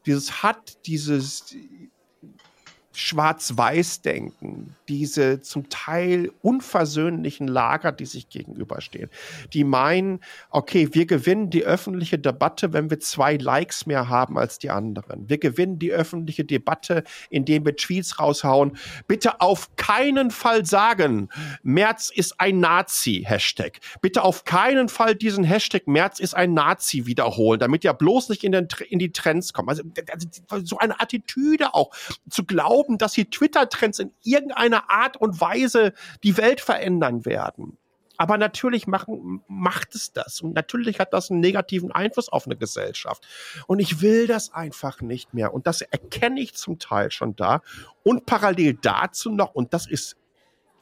Dieses 0.06 0.44
hat 0.44 0.86
dieses 0.86 1.56
Schwarz-Weiß-Denken, 2.92 4.76
diese 4.92 5.40
zum 5.40 5.70
Teil 5.70 6.32
unversöhnlichen 6.42 7.48
Lager, 7.48 7.94
die 7.94 8.06
sich 8.06 8.28
gegenüberstehen, 8.28 9.10
die 9.54 9.64
meinen, 9.64 10.20
okay, 10.50 10.90
wir 10.92 11.06
gewinnen 11.06 11.50
die 11.50 11.64
öffentliche 11.64 12.20
Debatte, 12.20 12.74
wenn 12.74 12.90
wir 12.90 13.00
zwei 13.00 13.38
Likes 13.38 13.86
mehr 13.86 14.10
haben 14.10 14.38
als 14.38 14.60
die 14.60 14.70
anderen. 14.70 15.30
Wir 15.30 15.38
gewinnen 15.38 15.80
die 15.80 15.94
öffentliche 15.94 16.44
Debatte, 16.44 17.06
indem 17.30 17.66
wir 17.66 17.78
Tweets 17.78 18.20
raushauen. 18.20 18.78
Bitte 19.08 19.40
auf 19.40 19.74
keinen 19.78 20.30
Fall 20.30 20.66
sagen, 20.66 21.30
Merz 21.64 22.12
ist 22.14 22.42
ein 22.42 22.60
Nazi, 22.60 23.24
Hashtag. 23.26 23.80
Bitte 24.02 24.24
auf 24.24 24.44
keinen 24.44 24.90
Fall 24.90 25.16
diesen 25.16 25.46
Hashtag 25.46 25.88
Merz 25.88 26.20
ist 26.20 26.36
ein 26.36 26.54
Nazi 26.54 27.06
wiederholen, 27.06 27.62
damit 27.62 27.86
ja 27.86 27.94
bloß 27.94 28.28
nicht 28.28 28.44
in, 28.44 28.52
den, 28.52 28.68
in 28.90 29.00
die 29.00 29.14
Trends 29.14 29.54
kommen. 29.54 29.70
Also, 29.70 29.84
so 30.66 30.78
eine 30.80 31.00
Attitüde 31.00 31.74
auch 31.74 31.92
zu 32.30 32.44
glauben, 32.44 32.98
dass 32.98 33.14
die 33.14 33.30
Twitter-Trends 33.30 34.00
in 34.00 34.12
irgendeiner 34.24 34.81
Art 34.90 35.18
und 35.18 35.40
Weise 35.40 35.94
die 36.24 36.38
Welt 36.38 36.62
verändern 36.62 37.26
werden. 37.26 37.78
Aber 38.18 38.38
natürlich 38.38 38.86
machen, 38.86 39.42
macht 39.48 39.96
es 39.96 40.14
das. 40.14 40.42
Und 40.42 40.54
natürlich 40.54 41.00
hat 41.00 41.12
das 41.12 41.32
einen 41.32 41.40
negativen 41.40 41.92
Einfluss 41.92 42.30
auf 42.30 42.46
eine 42.46 42.56
Gesellschaft. 42.56 43.26
Und 43.66 43.80
ich 43.80 44.02
will 44.02 44.28
das 44.28 44.54
einfach 44.54 45.02
nicht 45.02 45.34
mehr. 45.34 45.56
Und 45.56 45.66
das 45.66 45.82
erkenne 45.82 46.40
ich 46.40 46.54
zum 46.54 46.78
Teil 46.78 47.10
schon 47.10 47.36
da. 47.36 47.62
Und 48.04 48.28
parallel 48.28 48.78
dazu 48.80 49.32
noch, 49.32 49.56
und 49.56 49.74
das 49.74 49.88
ist 49.88 50.18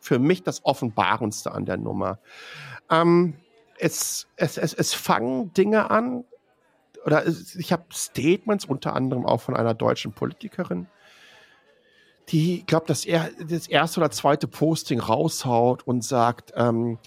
für 0.02 0.20
mich 0.20 0.44
das 0.44 0.66
Offenbarendste 0.66 1.54
an 1.54 1.66
der 1.66 1.78
Nummer. 1.78 2.20
Ähm, 2.90 3.36
es, 3.78 4.28
es, 4.36 4.58
es, 4.58 4.74
es 4.74 4.94
fangen 4.94 5.54
Dinge 5.54 5.90
an, 5.90 6.26
oder 7.06 7.26
ich 7.26 7.72
habe 7.72 7.86
Statements 7.94 8.66
unter 8.66 8.94
anderem 8.94 9.26
auch 9.26 9.40
von 9.40 9.56
einer 9.56 9.74
deutschen 9.74 10.12
Politikerin, 10.12 10.88
die, 12.32 12.64
glaube 12.66 12.86
das, 12.88 13.06
er, 13.06 13.30
das 13.40 13.68
erste 13.68 14.00
oder 14.00 14.12
zweite 14.12 14.48
Posting 14.48 15.00
raushaut 15.00 15.86
und 15.86 16.04
sagt, 16.04 16.54
ähm, 16.56 16.98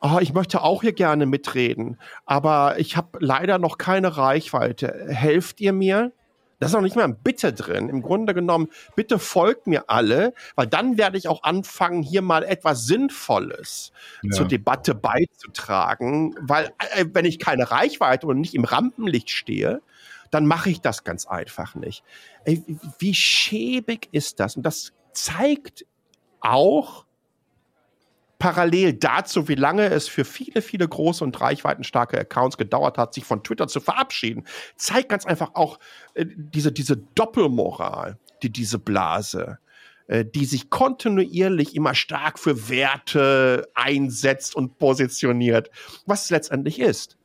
oh, 0.00 0.18
ich 0.20 0.32
möchte 0.32 0.62
auch 0.62 0.82
hier 0.82 0.92
gerne 0.92 1.26
mitreden, 1.26 1.98
aber 2.24 2.78
ich 2.78 2.96
habe 2.96 3.18
leider 3.20 3.58
noch 3.58 3.78
keine 3.78 4.16
Reichweite. 4.16 5.06
Helft 5.08 5.60
ihr 5.60 5.72
mir? 5.72 6.12
Da 6.58 6.66
ist 6.66 6.72
noch 6.72 6.80
nicht 6.80 6.96
mal 6.96 7.04
ein 7.04 7.18
Bitte 7.22 7.52
drin. 7.52 7.90
Im 7.90 8.00
Grunde 8.00 8.32
genommen, 8.32 8.68
bitte 8.94 9.18
folgt 9.18 9.66
mir 9.66 9.90
alle, 9.90 10.32
weil 10.54 10.66
dann 10.66 10.96
werde 10.96 11.18
ich 11.18 11.28
auch 11.28 11.42
anfangen, 11.42 12.02
hier 12.02 12.22
mal 12.22 12.44
etwas 12.44 12.86
Sinnvolles 12.86 13.92
ja. 14.22 14.30
zur 14.30 14.46
Debatte 14.46 14.94
beizutragen. 14.94 16.34
Weil 16.40 16.72
äh, 16.94 17.04
wenn 17.12 17.26
ich 17.26 17.38
keine 17.38 17.70
Reichweite 17.70 18.26
und 18.26 18.40
nicht 18.40 18.54
im 18.54 18.64
Rampenlicht 18.64 19.28
stehe, 19.28 19.82
dann 20.30 20.46
mache 20.46 20.70
ich 20.70 20.80
das 20.80 21.04
ganz 21.04 21.26
einfach 21.26 21.74
nicht. 21.74 22.04
Wie 22.98 23.14
schäbig 23.14 24.08
ist 24.12 24.40
das? 24.40 24.56
Und 24.56 24.64
das 24.64 24.92
zeigt 25.12 25.86
auch, 26.40 27.06
parallel 28.38 28.92
dazu, 28.92 29.48
wie 29.48 29.54
lange 29.54 29.86
es 29.86 30.08
für 30.08 30.24
viele, 30.24 30.62
viele 30.62 30.86
große 30.86 31.24
und 31.24 31.40
reichweitenstarke 31.40 32.18
Accounts 32.18 32.56
gedauert 32.56 32.98
hat, 32.98 33.14
sich 33.14 33.24
von 33.24 33.42
Twitter 33.42 33.66
zu 33.66 33.80
verabschieden, 33.80 34.44
zeigt 34.76 35.08
ganz 35.08 35.26
einfach 35.26 35.54
auch 35.54 35.78
äh, 36.14 36.26
diese, 36.26 36.72
diese 36.72 36.96
Doppelmoral, 36.96 38.18
die 38.42 38.50
diese 38.50 38.78
Blase, 38.78 39.58
äh, 40.08 40.24
die 40.24 40.44
sich 40.44 40.70
kontinuierlich 40.70 41.74
immer 41.74 41.94
stark 41.94 42.38
für 42.38 42.68
Werte 42.68 43.68
einsetzt 43.74 44.54
und 44.54 44.78
positioniert, 44.78 45.70
was 46.04 46.24
es 46.24 46.30
letztendlich 46.30 46.78
ist. 46.78 47.16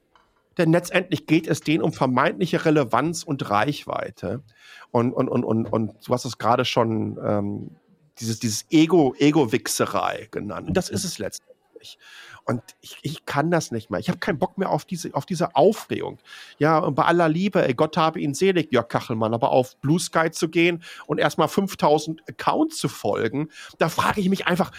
Denn 0.58 0.72
letztendlich 0.72 1.28
geht 1.28 1.48
es 1.48 1.62
denen 1.62 1.84
um 1.84 1.94
vermeintliche 1.94 2.66
Relevanz 2.66 3.24
und 3.24 3.50
Reichweite. 3.50 4.44
Und, 4.92 5.14
und, 5.14 5.30
und, 5.30 5.44
und, 5.44 5.66
und 5.66 6.08
du 6.08 6.14
hast 6.14 6.26
es 6.26 6.38
gerade 6.38 6.66
schon 6.66 7.18
ähm, 7.24 7.72
dieses, 8.20 8.40
dieses 8.40 8.66
Ego, 8.70 9.16
Ego-Wichserei 9.18 10.28
genannt. 10.32 10.68
Und 10.68 10.78
das 10.78 10.90
ist 10.90 11.06
es 11.06 11.18
letztendlich. 11.18 11.98
Und 12.44 12.62
ich, 12.82 12.98
ich 13.04 13.26
kann 13.26 13.52
das 13.52 13.72
nicht 13.72 13.90
mehr. 13.90 14.00
Ich 14.00 14.10
habe 14.10 14.20
keinen 14.20 14.40
Bock 14.40 14.58
mehr 14.58 14.70
auf 14.70 14.84
diese, 14.84 15.14
auf 15.14 15.26
diese 15.26 15.56
Aufregung. 15.56 16.20
Ja, 16.58 16.80
und 16.80 16.96
bei 16.96 17.06
aller 17.06 17.30
Liebe, 17.30 17.66
ey, 17.66 17.74
Gott 17.74 17.98
habe 17.98 18.20
ihn 18.20 18.34
selig, 18.34 18.72
Jörg 18.72 18.88
Kachelmann, 18.88 19.34
aber 19.34 19.52
auf 19.52 19.78
Blue 19.78 20.00
Sky 20.00 20.32
zu 20.32 20.50
gehen 20.50 20.84
und 21.06 21.20
erstmal 21.20 21.48
5000 21.48 22.28
Accounts 22.28 22.78
zu 22.78 22.90
folgen, 22.90 23.50
da 23.78 23.90
frage 23.90 24.22
ich 24.22 24.30
mich 24.30 24.48
einfach, 24.48 24.72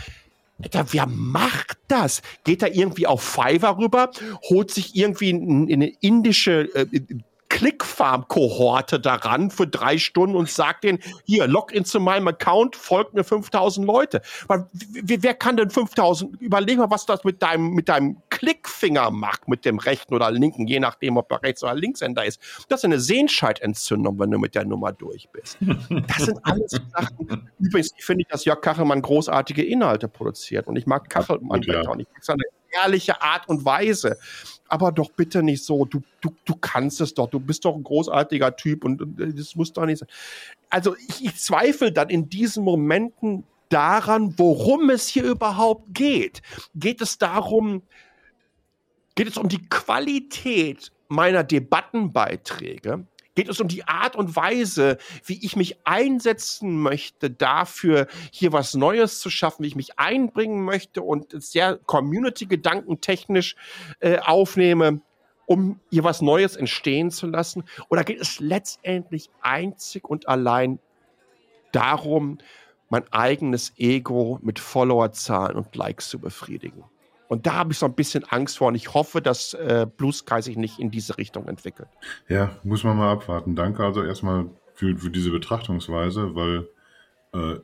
Alter, 0.63 0.87
wer 0.93 1.07
macht 1.07 1.79
das? 1.89 2.23
Geht 2.45 2.63
da 2.63 2.67
irgendwie 2.67 3.07
auf 3.07 3.23
Fiverr 3.23 3.79
rüber, 3.79 4.11
holt 4.49 4.71
sich 4.71 4.95
irgendwie 4.95 5.33
eine 5.33 5.89
indische 6.01 6.69
äh, 6.75 6.87
Clickfarm-Kohorte 7.53 8.99
daran 8.99 9.51
für 9.51 9.67
drei 9.67 9.99
Stunden 9.99 10.37
und 10.37 10.49
sagt 10.49 10.85
denen, 10.85 11.01
hier, 11.25 11.47
Login 11.47 11.85
zu 11.85 12.01
meinem 12.01 12.27
Account, 12.29 12.77
folgt 12.77 13.13
mir 13.13 13.25
5000 13.25 13.87
Leute. 13.87 14.23
Weil, 14.47 14.67
wer 14.73 15.35
kann 15.35 15.59
denn 15.59 15.69
5000, 15.69 16.41
überleg 16.41 16.79
mal, 16.79 16.91
was 16.91 17.05
das 17.05 17.25
mit 17.25 17.43
deinem, 17.43 17.75
mit 17.75 17.91
deinem 17.91 18.23
Klickfinger 18.31 19.11
macht, 19.11 19.49
mit 19.49 19.67
dem 19.67 19.79
rechten 19.79 20.15
oder 20.15 20.31
linken, 20.31 20.67
je 20.67 20.81
nachdem, 20.81 21.19
ob 21.19 21.31
er 21.31 21.43
rechts 21.43 21.63
oder 21.63 21.75
linkshänder 21.75 22.25
ist. 22.25 22.41
Das 22.71 22.81
ist 22.81 22.85
eine 22.87 22.99
Sehnscheidentzündung, 22.99 24.19
wenn 24.19 24.31
du 24.31 24.39
mit 24.39 24.55
der 24.55 24.65
Nummer 24.65 24.93
durch 24.93 25.29
bist. 25.31 25.59
Das 25.61 26.25
sind 26.25 26.39
alles 26.45 26.71
Sachen. 26.95 27.51
Übrigens 27.59 27.93
finde 27.99 28.23
ich, 28.23 28.29
dass 28.29 28.47
Jörg 28.47 28.63
Kachelmann 28.63 29.03
großartige 29.03 29.63
Inhalte 29.63 30.09
produziert 30.09 30.69
und 30.69 30.77
ich 30.77 30.87
mag 30.87 31.11
Kachelmann 31.11 31.61
ja. 31.65 31.87
und 31.91 32.01
ich 32.01 32.07
mag 32.15 32.25
seine 32.25 32.45
ehrliche 32.73 33.21
Art 33.21 33.49
und 33.49 33.65
Weise 33.65 34.19
aber 34.73 34.91
doch 34.91 35.11
bitte 35.11 35.43
nicht 35.43 35.62
so. 35.64 35.85
Du, 35.85 36.03
du, 36.23 36.35
du 36.47 36.55
kannst 36.55 37.03
es 37.03 37.12
doch. 37.12 37.29
Du 37.29 37.39
bist 37.39 37.66
doch 37.66 37.77
ein 37.77 37.85
großartiger 37.85 38.57
Typ 38.57 38.85
und, 38.85 39.03
und 39.03 39.39
das 39.39 39.55
muss 39.55 39.75
doch 39.75 39.85
nicht 39.85 39.99
sein. 39.99 40.09
Also 40.70 40.97
ich, 40.97 41.27
ich 41.27 41.37
zweifle 41.37 41.93
dann 41.93 42.09
in 42.09 42.31
diesen 42.31 42.64
Momenten 42.64 43.45
daran, 43.68 44.39
worum 44.39 44.89
es 44.89 45.09
hier 45.09 45.25
überhaupt 45.25 45.95
geht. 45.95 46.41
Geht 46.75 47.03
es 47.03 47.18
darum, 47.18 47.83
geht 49.14 49.29
es 49.29 49.37
um 49.37 49.51
die 49.51 49.68
Qualität 49.68 50.91
meiner 51.09 51.45
Debattenbeiträge? 51.45 53.07
Geht 53.35 53.49
es 53.49 53.61
um 53.61 53.68
die 53.68 53.85
Art 53.85 54.16
und 54.16 54.37
Weise, 54.37 54.99
wie 55.24 55.45
ich 55.45 55.57
mich 55.57 55.78
einsetzen 55.85 56.80
möchte 56.80 57.30
dafür, 57.30 58.07
hier 58.30 58.53
was 58.53 58.74
Neues 58.74 59.20
zu 59.20 59.30
schaffen, 59.30 59.62
wie 59.62 59.68
ich 59.68 59.76
mich 59.76 59.99
einbringen 59.99 60.64
möchte 60.64 61.03
und 61.03 61.30
sehr 61.43 61.78
Community-Gedanken 61.78 62.99
äh, 64.01 64.18
aufnehme, 64.18 65.01
um 65.47 65.80
hier 65.91 66.05
was 66.05 66.22
Neues 66.22 66.57
entstehen 66.57 67.11
zu 67.11 67.26
lassen? 67.26 67.64
Oder 67.89 68.05
geht 68.05 68.20
es 68.20 68.41
letztendlich 68.41 69.30
einzig 69.41 70.09
und 70.09 70.28
allein 70.28 70.78
darum, 71.72 72.39
mein 72.91 73.11
eigenes 73.12 73.72
Ego 73.78 74.39
mit 74.43 74.59
Followerzahlen 74.59 75.57
und 75.57 75.74
Likes 75.74 76.09
zu 76.09 76.18
befriedigen? 76.18 76.85
Und 77.33 77.47
da 77.47 77.55
habe 77.55 77.72
ich 77.72 77.78
so 77.78 77.87
ein 77.87 77.95
bisschen 77.95 78.24
Angst 78.24 78.59
vor 78.59 78.68
und 78.68 78.74
ich 78.74 78.93
hoffe, 78.93 79.22
dass 79.22 79.55
äh, 79.55 79.87
Blue 79.97 80.12
Sky 80.12 80.43
sich 80.43 80.59
nicht 80.59 80.78
in 80.78 80.91
diese 80.91 81.16
Richtung 81.16 81.49
entwickelt. 81.49 81.89
Ja, 82.28 82.51
muss 82.62 82.85
man 82.85 82.95
mal 82.99 83.11
abwarten. 83.11 83.57
Danke 83.57 83.83
also 83.83 84.05
erstmal 84.05 84.51
für, 84.74 84.99
für 84.99 85.09
diese 85.09 85.30
Betrachtungsweise, 85.30 86.35
weil 86.35 86.68
äh, 87.33 87.59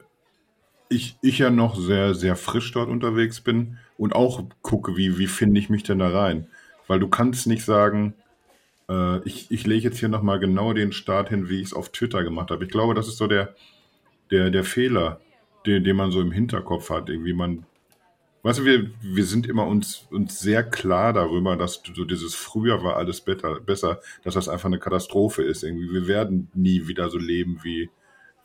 ich, 0.88 1.18
ich 1.20 1.36
ja 1.36 1.50
noch 1.50 1.76
sehr, 1.76 2.14
sehr 2.14 2.34
frisch 2.34 2.72
dort 2.72 2.88
unterwegs 2.88 3.42
bin 3.42 3.76
und 3.98 4.14
auch 4.14 4.42
gucke, 4.62 4.96
wie, 4.96 5.18
wie 5.18 5.26
finde 5.26 5.60
ich 5.60 5.68
mich 5.68 5.82
denn 5.82 5.98
da 5.98 6.08
rein. 6.08 6.46
Weil 6.86 6.98
du 6.98 7.08
kannst 7.08 7.46
nicht 7.46 7.62
sagen, 7.62 8.14
äh, 8.88 9.18
ich, 9.28 9.50
ich 9.50 9.66
lege 9.66 9.88
jetzt 9.88 9.98
hier 9.98 10.08
nochmal 10.08 10.40
genau 10.40 10.72
den 10.72 10.92
Start 10.92 11.28
hin, 11.28 11.50
wie 11.50 11.60
ich 11.60 11.66
es 11.66 11.74
auf 11.74 11.92
Twitter 11.92 12.24
gemacht 12.24 12.50
habe. 12.50 12.64
Ich 12.64 12.70
glaube, 12.70 12.94
das 12.94 13.06
ist 13.06 13.18
so 13.18 13.26
der, 13.26 13.54
der, 14.30 14.48
der 14.48 14.64
Fehler, 14.64 15.20
den, 15.66 15.84
den 15.84 15.96
man 15.96 16.10
so 16.10 16.22
im 16.22 16.32
Hinterkopf 16.32 16.88
hat. 16.88 17.10
Irgendwie 17.10 17.34
man 17.34 17.66
Weißt 18.42 18.60
du, 18.60 18.64
wir, 18.64 18.90
wir 19.02 19.24
sind 19.24 19.48
immer 19.48 19.66
uns, 19.66 20.06
uns 20.10 20.38
sehr 20.38 20.62
klar 20.62 21.12
darüber, 21.12 21.56
dass 21.56 21.82
so 21.94 22.04
dieses 22.04 22.34
früher 22.34 22.82
war 22.84 22.96
alles 22.96 23.20
better, 23.20 23.60
besser, 23.60 24.00
dass 24.22 24.34
das 24.34 24.48
einfach 24.48 24.66
eine 24.66 24.78
Katastrophe 24.78 25.42
ist. 25.42 25.64
Irgendwie, 25.64 25.92
wir 25.92 26.06
werden 26.06 26.48
nie 26.54 26.86
wieder 26.86 27.10
so 27.10 27.18
leben, 27.18 27.60
wie, 27.62 27.90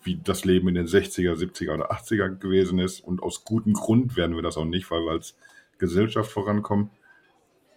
wie 0.02 0.20
das 0.24 0.46
Leben 0.46 0.68
in 0.68 0.76
den 0.76 0.88
60er, 0.88 1.36
70er 1.36 1.76
oder 1.76 1.92
80er 1.92 2.30
gewesen 2.30 2.80
ist. 2.80 3.02
Und 3.02 3.22
aus 3.22 3.46
gutem 3.46 3.74
Grund 3.74 4.18
werden 4.18 4.36
wir 4.36 4.42
das 4.42 4.58
auch 4.58 4.66
nicht, 4.66 4.90
weil 4.90 5.02
wir 5.02 5.12
als 5.12 5.36
Gesellschaft 5.78 6.32
vorankommen. 6.32 6.90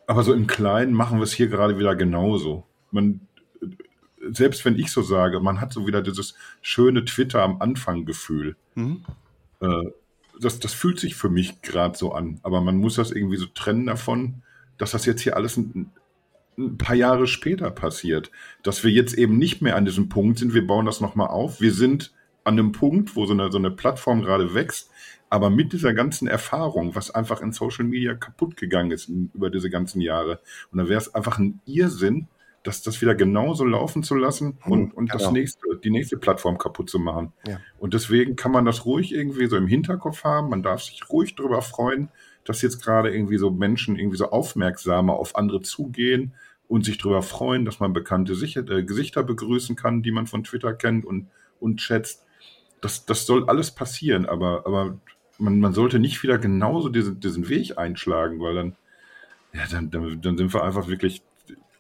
Aber 0.07 0.23
so 0.23 0.33
im 0.33 0.47
Kleinen 0.47 0.95
machen 0.95 1.19
wir 1.19 1.25
es 1.25 1.33
hier 1.33 1.49
gerade 1.49 1.79
wieder 1.79 1.97
genauso. 1.97 2.65
Man, 2.91 3.21
selbst 4.31 4.65
wenn 4.65 4.79
ich 4.79 4.91
so 4.91 5.03
sage, 5.03 5.41
man 5.41 5.61
hat 5.61 5.73
so 5.73 5.87
wieder 5.87 6.01
dieses 6.01 6.35
schöne 6.63 7.05
Twitter 7.05 7.43
am 7.43 7.61
Anfang 7.61 8.07
Gefühl. 8.07 8.57
Mhm. 8.75 9.05
Äh, 9.61 9.91
das, 10.41 10.59
das 10.59 10.73
fühlt 10.73 10.99
sich 10.99 11.15
für 11.15 11.29
mich 11.29 11.63
gerade 11.63 11.97
so 11.97 12.13
an. 12.13 12.41
Aber 12.43 12.61
man 12.61 12.77
muss 12.77 12.97
das 12.97 13.11
irgendwie 13.11 13.37
so 13.37 13.47
trennen 13.47 13.87
davon, 13.87 14.43
dass 14.79 14.91
das 14.91 15.07
jetzt 15.07 15.23
hier 15.23 15.37
alles 15.37 15.57
ein, 15.57 15.91
ein, 16.59 16.79
paar 16.79 16.97
Jahre 16.97 17.27
später 17.27 17.71
passiert. 17.71 18.31
Dass 18.63 18.85
wir 18.85 18.91
jetzt 18.91 19.15
eben 19.15 19.39
nicht 19.39 19.63
mehr 19.63 19.77
an 19.77 19.85
diesem 19.85 20.09
Punkt 20.09 20.39
sind, 20.39 20.55
wir 20.55 20.67
bauen 20.67 20.87
das 20.87 21.01
nochmal 21.01 21.29
auf. 21.29 21.61
Wir 21.61 21.73
sind 21.73 22.13
an 22.45 22.59
einem 22.59 22.73
Punkt, 22.73 23.17
wo 23.17 23.27
so 23.27 23.33
eine, 23.33 23.51
so 23.51 23.59
eine 23.59 23.71
Plattform 23.71 24.23
gerade 24.23 24.55
wächst. 24.55 24.91
Aber 25.29 25.51
mit 25.51 25.73
dieser 25.73 25.93
ganzen 25.93 26.29
Erfahrung, 26.29 26.95
was 26.95 27.11
einfach 27.11 27.41
in 27.41 27.53
Social 27.53 27.85
Media 27.85 28.15
kaputt 28.15 28.57
gegangen 28.57 28.93
ist 28.93 29.09
über 29.09 29.51
diese 29.51 29.71
ganzen 29.71 30.01
Jahre. 30.01 30.41
Und 30.71 30.79
da 30.79 30.89
wäre 30.89 31.01
es 31.01 31.15
einfach 31.15 31.39
ein 31.39 31.61
Irrsinn, 31.67 32.29
das, 32.67 32.83
das 32.83 33.01
wieder 33.01 33.15
genauso 33.15 33.65
laufen 33.65 34.03
zu 34.03 34.15
lassen 34.15 34.59
hm, 34.63 34.73
und, 34.73 34.95
und 34.95 35.11
genau. 35.11 35.23
das 35.23 35.33
nächste, 35.33 35.61
die 35.83 35.91
nächste 35.91 36.17
Plattform 36.17 36.59
kaputt 36.59 36.91
zu 36.91 36.99
machen. 36.99 37.33
Ja. 37.47 37.61
Und 37.79 37.95
deswegen 37.95 38.35
kann 38.35 38.51
man 38.51 38.65
das 38.65 38.85
ruhig 38.85 39.15
irgendwie 39.15 39.47
so 39.47 39.57
im 39.57 39.67
Hinterkopf 39.67 40.25
haben. 40.25 40.51
Man 40.51 40.63
darf 40.63 40.83
sich 40.83 41.09
ruhig 41.09 41.37
darüber 41.37 41.63
freuen, 41.63 42.09
dass 42.45 42.63
jetzt 42.63 42.83
gerade 42.83 43.15
irgendwie 43.15 43.39
so 43.39 43.51
Menschen 43.51 43.97
irgendwie 43.97 44.17
so 44.17 44.31
aufmerksamer 44.31 45.15
auf 45.15 45.37
andere 45.37 45.63
zugehen 45.63 46.33
und 46.69 46.85
sich 46.85 46.99
darüber 46.99 47.23
freuen, 47.23 47.65
dass 47.65 47.79
man 47.79 47.93
bekannte 47.93 48.35
Sicher 48.35 48.69
äh, 48.69 48.83
Gesichter 48.83 49.23
begrüßen 49.23 49.77
kann, 49.77 50.03
die 50.03 50.11
man 50.11 50.27
von 50.27 50.43
Twitter 50.43 50.75
kennt 50.75 51.05
und, 51.05 51.29
und 51.61 51.81
schätzt. 51.81 52.25
Das, 52.81 53.07
das 53.07 53.27
soll 53.27 53.49
alles 53.49 53.71
passieren, 53.71 54.27
aber, 54.27 54.67
aber 54.67 54.99
man, 55.39 55.61
man 55.61 55.73
sollte 55.73 55.99
nicht 55.99 56.23
wieder 56.23 56.39
genauso 56.39 56.89
diesen, 56.89 57.21
diesen 57.21 57.49
Weg 57.49 57.79
einschlagen, 57.79 58.41
weil 58.41 58.55
dann, 58.55 58.77
ja, 59.53 59.63
dann, 59.71 59.91
dann, 59.91 60.21
dann 60.21 60.37
sind 60.37 60.53
wir 60.53 60.65
einfach 60.65 60.89
wirklich 60.89 61.23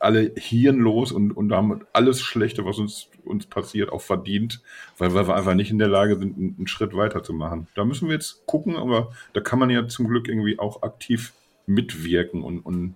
alle 0.07 0.32
hirnlos 0.36 1.11
und, 1.11 1.32
und 1.32 1.52
haben 1.52 1.84
alles 1.92 2.20
Schlechte, 2.20 2.64
was 2.64 2.78
uns, 2.78 3.11
uns 3.24 3.46
passiert, 3.46 3.90
auch 3.90 4.00
verdient, 4.00 4.62
weil, 4.98 5.12
weil 5.14 5.26
wir 5.26 5.34
einfach 5.34 5.54
nicht 5.54 5.72
in 5.72 5.78
der 5.78 5.88
Lage 5.88 6.16
sind, 6.16 6.38
einen, 6.38 6.66
Schritt 6.68 6.96
weiter 6.96 7.24
zu 7.24 7.34
machen. 7.34 7.66
Da 7.74 7.84
müssen 7.84 8.07
wir 8.09 8.14
jetzt 8.14 8.46
gucken, 8.46 8.76
aber 8.76 9.11
da 9.32 9.40
kann 9.40 9.59
man 9.59 9.68
ja 9.68 9.86
zum 9.88 10.07
Glück 10.07 10.28
irgendwie 10.28 10.59
auch 10.61 10.82
aktiv 10.82 11.32
mitwirken 11.66 12.42
und, 12.42 12.61
und, 12.61 12.94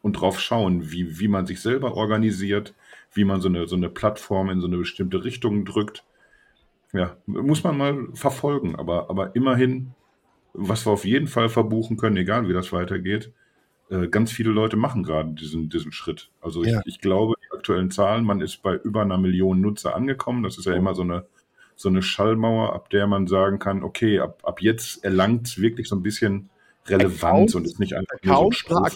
und 0.00 0.12
drauf 0.14 0.40
schauen, 0.40 0.90
wie, 0.90 1.20
wie 1.20 1.28
man 1.28 1.46
sich 1.46 1.60
selber 1.60 1.94
organisiert, 1.94 2.74
wie 3.12 3.24
man 3.24 3.42
so 3.42 3.48
eine, 3.48 3.66
so 3.66 3.76
eine 3.76 3.90
Plattform 3.90 4.48
in 4.48 4.60
so 4.60 4.66
eine 4.66 4.78
bestimmte 4.78 5.24
Richtung 5.24 5.66
drückt. 5.66 6.04
Ja, 6.94 7.18
muss 7.26 7.62
man 7.64 7.76
mal 7.76 8.08
verfolgen, 8.14 8.76
aber, 8.76 9.10
aber 9.10 9.36
immerhin, 9.36 9.92
was 10.54 10.86
wir 10.86 10.92
auf 10.92 11.04
jeden 11.04 11.26
Fall 11.26 11.50
verbuchen 11.50 11.98
können, 11.98 12.16
egal 12.16 12.48
wie 12.48 12.54
das 12.54 12.72
weitergeht, 12.72 13.32
äh, 13.90 14.08
ganz 14.08 14.32
viele 14.32 14.50
Leute 14.50 14.76
machen 14.76 15.02
gerade 15.02 15.30
diesen, 15.30 15.68
diesen 15.68 15.92
Schritt. 15.92 16.30
Also 16.40 16.64
ja. 16.64 16.80
ich, 16.80 16.94
ich 16.94 17.00
glaube, 17.00 17.34
die 17.42 17.56
aktuellen 17.56 17.90
Zahlen, 17.90 18.24
man 18.24 18.40
ist 18.40 18.62
bei 18.62 18.74
über 18.74 19.02
einer 19.02 19.18
Million 19.18 19.60
Nutzer 19.60 19.94
angekommen. 19.94 20.42
Das 20.42 20.58
ist 20.58 20.64
ja 20.64 20.74
immer 20.74 20.94
so 20.94 21.02
eine, 21.02 21.26
so 21.76 21.88
eine 21.88 22.02
Schallmauer, 22.02 22.72
ab 22.74 22.90
der 22.90 23.06
man 23.06 23.26
sagen 23.26 23.58
kann, 23.58 23.82
okay, 23.82 24.18
ab, 24.20 24.42
ab 24.44 24.60
jetzt 24.60 25.04
erlangt 25.04 25.46
es 25.46 25.60
wirklich 25.60 25.88
so 25.88 25.96
ein 25.96 26.02
bisschen 26.02 26.50
Relevanz 26.86 27.22
Accounts, 27.22 27.54
und 27.54 27.64
ist 27.64 27.80
nicht 27.80 27.94
einfach 27.94 28.16
nur 28.22 28.52
so 28.52 28.76
ein 28.76 28.92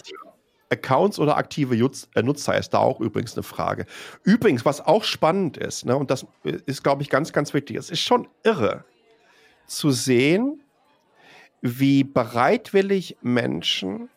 Accounts 0.71 1.19
oder 1.19 1.37
aktive 1.37 1.75
äh, 1.75 2.23
Nutzer 2.23 2.57
ist 2.57 2.69
da 2.69 2.79
auch 2.79 3.01
übrigens 3.01 3.35
eine 3.35 3.43
Frage. 3.43 3.85
Übrigens, 4.23 4.65
was 4.65 4.79
auch 4.79 5.03
spannend 5.03 5.57
ist, 5.57 5.85
ne, 5.85 5.95
und 5.95 6.09
das 6.09 6.25
ist, 6.43 6.83
glaube 6.83 7.01
ich, 7.01 7.09
ganz, 7.09 7.33
ganz 7.33 7.53
wichtig, 7.53 7.75
es 7.77 7.89
ist 7.89 7.99
schon 7.99 8.27
irre 8.43 8.85
zu 9.67 9.91
sehen, 9.91 10.63
wie 11.61 12.03
bereitwillig 12.03 13.17
Menschen 13.21 14.09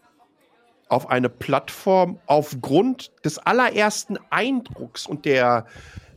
auf 0.94 1.08
eine 1.08 1.28
Plattform 1.28 2.18
aufgrund 2.26 3.10
des 3.24 3.38
allerersten 3.38 4.18
Eindrucks 4.30 5.06
und 5.06 5.24
der, 5.24 5.66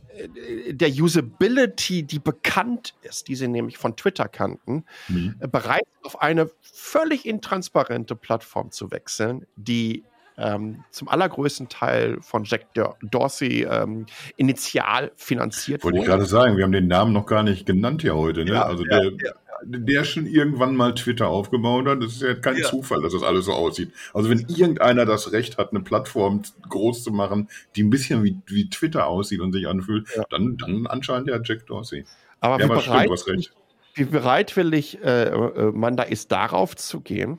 äh, 0.08 0.72
der 0.72 0.88
Usability, 0.88 2.04
die 2.04 2.18
bekannt 2.18 2.94
ist, 3.02 3.28
die 3.28 3.34
sie 3.34 3.48
nämlich 3.48 3.78
von 3.78 3.96
Twitter 3.96 4.28
kannten, 4.28 4.84
mhm. 5.08 5.36
bereit 5.50 5.82
auf 6.04 6.20
eine 6.20 6.50
völlig 6.60 7.26
intransparente 7.26 8.16
Plattform 8.16 8.70
zu 8.70 8.90
wechseln, 8.90 9.46
die 9.56 10.04
ähm, 10.38 10.84
zum 10.90 11.08
allergrößten 11.08 11.68
Teil 11.68 12.18
von 12.20 12.44
Jack 12.44 12.68
Dorsey 13.02 13.66
ähm, 13.68 14.06
initial 14.36 15.10
finanziert 15.16 15.82
Wollte 15.82 15.98
wurde. 15.98 16.08
Wollte 16.08 16.12
ich 16.12 16.16
gerade 16.18 16.26
sagen, 16.26 16.56
wir 16.56 16.64
haben 16.64 16.72
den 16.72 16.86
Namen 16.86 17.12
noch 17.12 17.26
gar 17.26 17.42
nicht 17.42 17.66
genannt 17.66 18.02
hier 18.02 18.14
heute. 18.14 18.44
Ne? 18.44 18.52
Ja, 18.52 18.62
also 18.62 18.84
der, 18.84 19.02
ja. 19.04 19.32
Der 19.70 20.04
schon 20.04 20.26
irgendwann 20.26 20.74
mal 20.76 20.94
Twitter 20.94 21.28
aufgebaut 21.28 21.86
hat, 21.86 22.02
das 22.02 22.12
ist 22.12 22.22
ja 22.22 22.34
kein 22.34 22.62
Zufall, 22.62 23.02
dass 23.02 23.12
das 23.12 23.22
alles 23.22 23.44
so 23.44 23.52
aussieht. 23.52 23.92
Also 24.14 24.30
wenn 24.30 24.46
irgendeiner 24.48 25.04
das 25.04 25.32
Recht 25.32 25.58
hat, 25.58 25.70
eine 25.70 25.80
Plattform 25.80 26.42
groß 26.68 27.04
zu 27.04 27.10
machen, 27.10 27.48
die 27.76 27.82
ein 27.82 27.90
bisschen 27.90 28.24
wie, 28.24 28.38
wie 28.46 28.70
Twitter 28.70 29.06
aussieht 29.06 29.40
und 29.40 29.52
sich 29.52 29.68
anfühlt, 29.68 30.08
dann, 30.30 30.56
dann 30.56 30.86
anscheinend 30.86 31.28
ja 31.28 31.38
Jack 31.42 31.66
Dorsey. 31.66 32.04
Aber 32.40 32.58
wie, 32.58 32.68
bereit, 32.68 33.10
stimmt, 33.18 33.52
wie 33.94 34.04
bereitwillig 34.04 35.02
äh, 35.02 35.24
äh, 35.24 35.72
man 35.72 35.96
da 35.96 36.04
ist, 36.04 36.32
darauf 36.32 36.76
zu 36.76 37.00
gehen, 37.00 37.38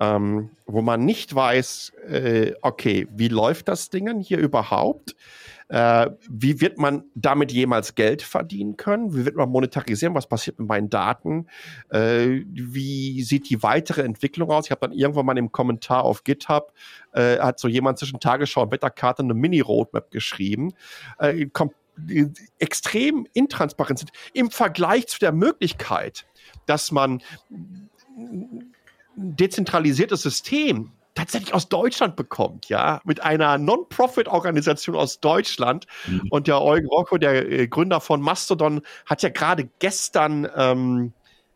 ähm, 0.00 0.50
wo 0.66 0.82
man 0.82 1.04
nicht 1.04 1.34
weiß, 1.34 1.92
äh, 2.08 2.52
okay, 2.60 3.06
wie 3.14 3.28
läuft 3.28 3.68
das 3.68 3.88
Ding 3.88 4.20
hier 4.20 4.38
überhaupt? 4.38 5.14
Äh, 5.72 6.10
wie 6.28 6.60
wird 6.60 6.76
man 6.76 7.04
damit 7.14 7.50
jemals 7.50 7.94
Geld 7.94 8.20
verdienen 8.20 8.76
können? 8.76 9.14
Wie 9.16 9.24
wird 9.24 9.36
man 9.36 9.48
monetarisieren? 9.48 10.14
Was 10.14 10.26
passiert 10.28 10.58
mit 10.58 10.68
meinen 10.68 10.90
Daten? 10.90 11.46
Äh, 11.88 12.42
wie 12.52 13.22
sieht 13.22 13.48
die 13.48 13.62
weitere 13.62 14.02
Entwicklung 14.02 14.50
aus? 14.50 14.66
Ich 14.66 14.70
habe 14.70 14.86
dann 14.86 14.92
irgendwann 14.92 15.24
mal 15.24 15.38
im 15.38 15.50
Kommentar 15.50 16.04
auf 16.04 16.24
GitHub, 16.24 16.74
äh, 17.14 17.38
hat 17.38 17.58
so 17.58 17.68
jemand 17.68 17.98
zwischen 17.98 18.20
Tagesschau 18.20 18.64
und 18.64 18.70
Wetterkarte 18.70 19.22
eine 19.22 19.32
Mini-Roadmap 19.32 20.10
geschrieben. 20.10 20.74
Äh, 21.18 21.46
extrem 22.58 23.26
intransparent 23.32 24.00
sind 24.00 24.12
im 24.34 24.50
Vergleich 24.50 25.06
zu 25.06 25.20
der 25.20 25.32
Möglichkeit, 25.32 26.26
dass 26.66 26.92
man 26.92 27.22
dezentralisiertes 29.16 30.20
System 30.20 30.92
tatsächlich 31.14 31.54
aus 31.54 31.68
Deutschland 31.68 32.16
bekommt, 32.16 32.68
ja, 32.68 33.00
mit 33.04 33.22
einer 33.22 33.58
Non-Profit-Organisation 33.58 34.96
aus 34.96 35.20
Deutschland. 35.20 35.86
Mhm. 36.06 36.22
Und 36.30 36.46
der 36.46 36.62
Eugen 36.62 36.86
Rocco, 36.86 37.18
der 37.18 37.50
äh, 37.50 37.68
Gründer 37.68 38.00
von 38.00 38.20
Mastodon, 38.20 38.82
hat 39.06 39.22
ja 39.22 39.28
gerade 39.28 39.68
gestern 39.78 40.48
ähm, 40.56 41.12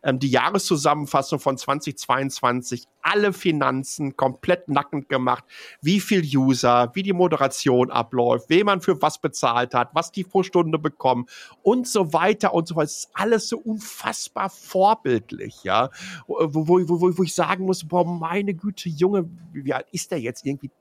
ähm, 0.07 0.19
die 0.19 0.29
Jahreszusammenfassung 0.29 1.39
von 1.39 1.57
2022, 1.57 2.85
alle 3.01 3.33
Finanzen 3.33 4.15
komplett 4.15 4.69
nackend 4.69 5.09
gemacht, 5.09 5.43
wie 5.81 5.99
viel 5.99 6.23
User, 6.23 6.91
wie 6.93 7.03
die 7.03 7.11
Moderation 7.11 7.91
abläuft, 7.91 8.49
wem 8.49 8.67
man 8.67 8.79
für 8.79 9.01
was 9.01 9.19
bezahlt 9.19 9.73
hat, 9.73 9.89
was 9.93 10.13
die 10.13 10.23
pro 10.23 10.43
Stunde 10.43 10.79
bekommen 10.79 11.25
und 11.61 11.89
so 11.89 12.13
weiter 12.13 12.53
und 12.53 12.69
so 12.69 12.77
weiter. 12.77 12.85
Es 12.85 12.99
ist 12.99 13.09
alles 13.13 13.49
so 13.49 13.57
unfassbar 13.57 14.49
vorbildlich, 14.49 15.63
ja, 15.63 15.89
wo, 16.25 16.37
wo, 16.53 17.01
wo, 17.01 17.17
wo 17.17 17.23
ich 17.23 17.35
sagen 17.35 17.65
muss, 17.65 17.85
boah, 17.85 18.05
meine 18.05 18.53
Güte, 18.53 18.87
Junge, 18.87 19.29
wie 19.51 19.73
alt 19.73 19.87
ist 19.91 20.11
der 20.11 20.21
jetzt 20.21 20.45
irgendwie? 20.45 20.71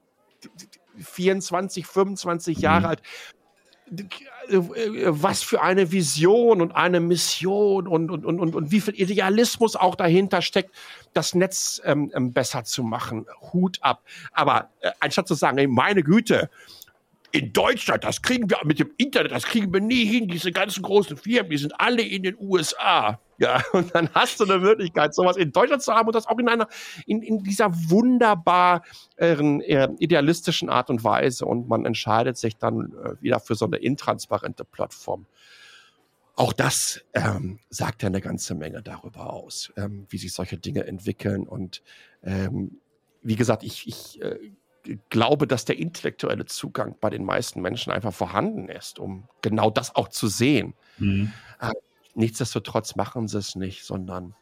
24, 0.98 1.84
25 1.84 2.58
Jahre 2.58 2.80
mhm. 2.80 2.86
alt 2.86 3.02
was 4.48 5.42
für 5.42 5.62
eine 5.62 5.92
Vision 5.92 6.60
und 6.60 6.72
eine 6.72 7.00
Mission 7.00 7.86
und, 7.86 8.10
und, 8.10 8.24
und, 8.24 8.54
und, 8.54 8.70
wie 8.70 8.80
viel 8.80 8.94
Idealismus 9.00 9.76
auch 9.76 9.94
dahinter 9.94 10.42
steckt, 10.42 10.74
das 11.12 11.34
Netz 11.34 11.80
ähm, 11.84 12.10
ähm 12.14 12.32
besser 12.32 12.64
zu 12.64 12.82
machen. 12.82 13.26
Hut 13.52 13.78
ab. 13.82 14.02
Aber 14.32 14.70
äh, 14.80 14.90
anstatt 15.00 15.28
zu 15.28 15.34
sagen, 15.34 15.58
ey, 15.58 15.66
meine 15.66 16.02
Güte, 16.02 16.50
in 17.32 17.52
Deutschland, 17.52 18.04
das 18.04 18.22
kriegen 18.22 18.48
wir 18.48 18.58
mit 18.64 18.78
dem 18.78 18.90
Internet, 18.96 19.32
das 19.32 19.44
kriegen 19.44 19.72
wir 19.72 19.80
nie 19.80 20.04
hin. 20.04 20.28
Diese 20.28 20.52
ganzen 20.52 20.82
großen 20.82 21.16
Firmen, 21.16 21.50
die 21.50 21.58
sind 21.58 21.78
alle 21.78 22.02
in 22.02 22.22
den 22.22 22.36
USA. 22.38 23.20
Ja, 23.38 23.62
und 23.72 23.94
dann 23.94 24.08
hast 24.14 24.40
du 24.40 24.44
eine 24.44 24.58
Möglichkeit, 24.58 25.14
sowas 25.14 25.36
in 25.36 25.52
Deutschland 25.52 25.82
zu 25.82 25.94
haben 25.94 26.06
und 26.06 26.14
das 26.14 26.26
auch 26.26 26.38
in 26.38 26.48
einer, 26.48 26.68
in, 27.06 27.22
in 27.22 27.42
dieser 27.42 27.72
wunderbar 27.90 28.82
äh, 29.16 29.36
idealistischen 29.98 30.68
Art 30.68 30.90
und 30.90 31.04
Weise. 31.04 31.46
Und 31.46 31.68
man 31.68 31.84
entscheidet 31.84 32.36
sich 32.36 32.56
dann 32.56 32.92
äh, 33.04 33.22
wieder 33.22 33.40
für 33.40 33.54
so 33.54 33.66
eine 33.66 33.76
intransparente 33.76 34.64
Plattform. 34.64 35.26
Auch 36.34 36.52
das 36.52 37.02
ähm, 37.14 37.60
sagt 37.70 38.02
ja 38.02 38.08
eine 38.08 38.20
ganze 38.20 38.54
Menge 38.54 38.82
darüber 38.82 39.32
aus, 39.32 39.72
ähm, 39.76 40.06
wie 40.10 40.18
sich 40.18 40.34
solche 40.34 40.58
Dinge 40.58 40.86
entwickeln. 40.86 41.48
Und 41.48 41.82
ähm, 42.22 42.78
wie 43.22 43.36
gesagt, 43.36 43.62
ich, 43.62 43.88
ich 43.88 44.20
äh, 44.20 44.52
glaube, 45.08 45.46
dass 45.46 45.64
der 45.64 45.78
intellektuelle 45.78 46.44
Zugang 46.44 46.96
bei 47.00 47.08
den 47.10 47.24
meisten 47.24 47.62
Menschen 47.62 47.90
einfach 47.90 48.12
vorhanden 48.12 48.68
ist, 48.68 48.98
um 48.98 49.28
genau 49.40 49.70
das 49.70 49.94
auch 49.96 50.08
zu 50.08 50.28
sehen. 50.28 50.74
Mhm. 50.98 51.32
Nichtsdestotrotz 52.16 52.96
machen 52.96 53.28
sie 53.28 53.38
es 53.38 53.54
nicht, 53.56 53.84
sondern 53.84 54.34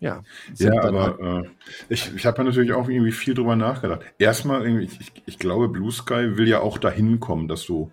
ja. 0.00 0.22
Ja, 0.58 0.82
aber 0.82 1.18
halt 1.18 1.46
äh, 1.46 1.50
ich, 1.88 2.12
ich 2.14 2.26
habe 2.26 2.38
ja 2.38 2.44
natürlich 2.44 2.72
auch 2.72 2.88
irgendwie 2.88 3.12
viel 3.12 3.34
drüber 3.34 3.56
nachgedacht. 3.56 4.02
Erstmal, 4.18 4.66
ich, 4.66 5.00
ich, 5.00 5.12
ich 5.24 5.38
glaube, 5.38 5.68
Blue 5.68 5.92
Sky 5.92 6.36
will 6.36 6.48
ja 6.48 6.60
auch 6.60 6.78
dahin 6.78 7.20
kommen, 7.20 7.48
dass 7.48 7.64
du 7.64 7.90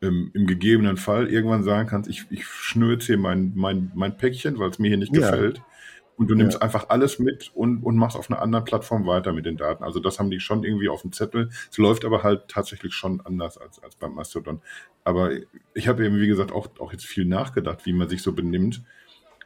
im, 0.00 0.30
im 0.34 0.46
gegebenen 0.46 0.96
Fall 0.96 1.28
irgendwann 1.28 1.62
sagen 1.62 1.88
kannst, 1.88 2.10
ich, 2.10 2.26
ich 2.30 2.44
schnür 2.44 2.94
jetzt 2.94 3.06
hier 3.06 3.16
mein, 3.16 3.52
mein, 3.54 3.92
mein 3.94 4.16
Päckchen, 4.16 4.58
weil 4.58 4.70
es 4.70 4.80
mir 4.80 4.88
hier 4.88 4.98
nicht 4.98 5.14
ja. 5.14 5.30
gefällt. 5.30 5.62
Und 6.16 6.28
du 6.28 6.34
nimmst 6.34 6.54
ja. 6.54 6.60
einfach 6.60 6.88
alles 6.90 7.18
mit 7.18 7.50
und, 7.54 7.82
und 7.82 7.96
machst 7.96 8.16
auf 8.16 8.30
einer 8.30 8.42
anderen 8.42 8.64
Plattform 8.64 9.06
weiter 9.06 9.32
mit 9.32 9.46
den 9.46 9.56
Daten. 9.56 9.82
Also 9.82 9.98
das 9.98 10.18
haben 10.18 10.30
die 10.30 10.40
schon 10.40 10.62
irgendwie 10.62 10.88
auf 10.88 11.02
dem 11.02 11.12
Zettel. 11.12 11.50
Es 11.70 11.78
läuft 11.78 12.04
aber 12.04 12.22
halt 12.22 12.48
tatsächlich 12.48 12.94
schon 12.94 13.20
anders 13.22 13.56
als, 13.58 13.82
als 13.82 13.96
beim 13.96 14.14
Mastodon. 14.14 14.60
Aber 15.04 15.30
ich 15.74 15.88
habe 15.88 16.04
eben, 16.04 16.20
wie 16.20 16.26
gesagt, 16.26 16.52
auch, 16.52 16.68
auch 16.78 16.92
jetzt 16.92 17.06
viel 17.06 17.24
nachgedacht, 17.24 17.86
wie 17.86 17.92
man 17.92 18.08
sich 18.08 18.22
so 18.22 18.32
benimmt 18.32 18.82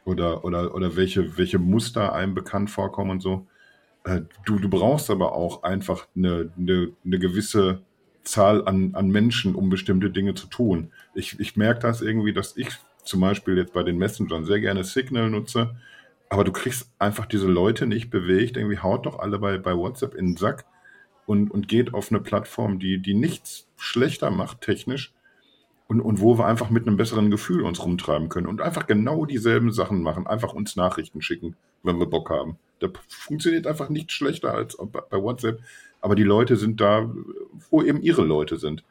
oder, 0.03 0.43
oder, 0.43 0.75
oder 0.75 0.95
welche, 0.95 1.37
welche 1.37 1.57
Muster 1.57 2.13
einem 2.13 2.35
bekannt 2.35 2.69
vorkommen 2.69 3.11
und 3.11 3.21
so. 3.21 3.47
Äh, 4.03 4.21
du, 4.45 4.59
du 4.59 4.69
brauchst 4.69 5.09
aber 5.09 5.33
auch 5.33 5.63
einfach 5.63 6.07
eine, 6.15 6.51
eine, 6.57 6.91
eine 7.05 7.19
gewisse 7.19 7.81
Zahl 8.23 8.67
an, 8.67 8.93
an 8.93 9.09
Menschen, 9.09 9.55
um 9.55 9.69
bestimmte 9.69 10.09
Dinge 10.09 10.33
zu 10.33 10.47
tun. 10.47 10.91
Ich, 11.13 11.39
ich 11.39 11.55
merke 11.55 11.79
das 11.79 12.01
irgendwie, 12.01 12.33
dass 12.33 12.57
ich 12.57 12.69
zum 13.03 13.21
Beispiel 13.21 13.57
jetzt 13.57 13.73
bei 13.73 13.83
den 13.83 13.97
Messengern 13.97 14.45
sehr 14.45 14.59
gerne 14.59 14.83
Signal 14.83 15.29
nutze 15.29 15.77
aber 16.29 16.43
du 16.43 16.51
kriegst 16.51 16.89
einfach 16.99 17.25
diese 17.25 17.47
Leute 17.47 17.87
nicht 17.87 18.09
bewegt. 18.09 18.57
Irgendwie 18.57 18.79
haut 18.79 19.05
doch 19.05 19.19
alle 19.19 19.39
bei, 19.39 19.57
bei 19.57 19.75
WhatsApp 19.75 20.13
in 20.13 20.27
den 20.27 20.37
Sack 20.37 20.65
und, 21.25 21.51
und 21.51 21.67
geht 21.67 21.93
auf 21.93 22.11
eine 22.11 22.19
Plattform, 22.19 22.79
die, 22.79 22.97
die 22.99 23.13
nichts 23.13 23.67
schlechter 23.77 24.31
macht 24.31 24.61
technisch 24.61 25.13
und, 25.87 26.01
und 26.01 26.19
wo 26.19 26.37
wir 26.37 26.45
einfach 26.45 26.69
mit 26.69 26.87
einem 26.87 26.97
besseren 26.97 27.31
Gefühl 27.31 27.61
uns 27.61 27.83
rumtreiben 27.83 28.29
können 28.29 28.47
und 28.47 28.61
einfach 28.61 28.87
genau 28.87 29.25
dieselben 29.25 29.71
Sachen 29.71 30.01
machen, 30.01 30.27
einfach 30.27 30.53
uns 30.53 30.75
Nachrichten 30.75 31.21
schicken, 31.21 31.55
wenn 31.83 31.99
wir 31.99 32.07
Bock 32.07 32.29
haben. 32.29 32.57
Da 32.79 32.89
funktioniert 33.07 33.67
einfach 33.67 33.89
nicht 33.89 34.11
schlechter 34.11 34.53
als 34.53 34.77
bei 34.77 35.21
WhatsApp, 35.21 35.61
aber 36.01 36.15
die 36.15 36.23
Leute 36.23 36.57
sind 36.57 36.81
da, 36.81 37.09
wo 37.69 37.81
eben 37.81 38.01
ihre 38.01 38.23
Leute 38.23 38.57
sind. 38.57 38.83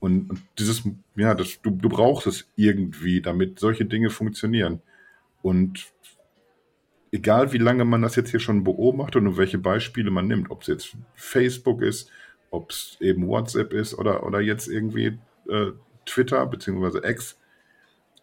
Und, 0.00 0.30
und 0.30 0.42
dieses, 0.58 0.82
ja, 1.14 1.34
das, 1.34 1.62
du, 1.62 1.70
du 1.70 1.88
brauchst 1.88 2.26
es 2.26 2.48
irgendwie, 2.56 3.20
damit 3.20 3.60
solche 3.60 3.84
Dinge 3.84 4.10
funktionieren. 4.10 4.82
Und 5.42 5.91
egal 7.12 7.52
wie 7.52 7.58
lange 7.58 7.84
man 7.84 8.02
das 8.02 8.16
jetzt 8.16 8.30
hier 8.30 8.40
schon 8.40 8.64
beobachtet 8.64 9.22
und 9.22 9.36
welche 9.36 9.58
Beispiele 9.58 10.10
man 10.10 10.26
nimmt, 10.26 10.50
ob 10.50 10.62
es 10.62 10.66
jetzt 10.66 10.96
Facebook 11.14 11.82
ist, 11.82 12.10
ob 12.50 12.70
es 12.70 12.96
eben 13.00 13.28
WhatsApp 13.28 13.72
ist 13.72 13.94
oder, 13.94 14.26
oder 14.26 14.40
jetzt 14.40 14.66
irgendwie 14.66 15.18
äh, 15.48 15.72
Twitter 16.06 16.44
beziehungsweise 16.46 17.02
X, 17.04 17.38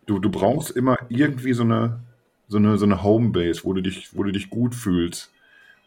du, 0.05 0.19
du 0.19 0.29
brauchst 0.29 0.71
immer 0.71 0.97
irgendwie 1.09 1.53
so 1.53 1.63
eine, 1.63 2.01
so 2.47 2.57
eine, 2.57 2.77
so 2.77 2.85
eine 2.85 3.03
Homebase, 3.03 3.63
wo 3.63 3.73
du 3.73 3.81
dich, 3.81 4.15
wo 4.15 4.23
du 4.23 4.31
dich 4.31 4.49
gut 4.49 4.73
fühlst, 4.73 5.31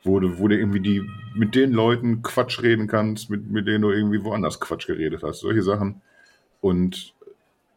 wo 0.05 0.21
du, 0.21 0.39
wo 0.39 0.49
du 0.49 0.57
irgendwie 0.57 0.81
die, 0.81 1.09
mit 1.35 1.55
den 1.55 1.73
Leuten 1.73 2.23
Quatsch 2.23 2.63
reden 2.63 2.87
kannst, 2.87 3.31
mit, 3.31 3.51
mit 3.51 3.67
denen 3.67 3.83
du 3.83 3.91
irgendwie 3.91 4.23
woanders 4.23 4.61
Quatsch 4.61 4.87
geredet 4.87 5.23
hast. 5.23 5.41
Solche 5.41 5.63
Sachen. 5.63 6.03
Und 6.61 7.15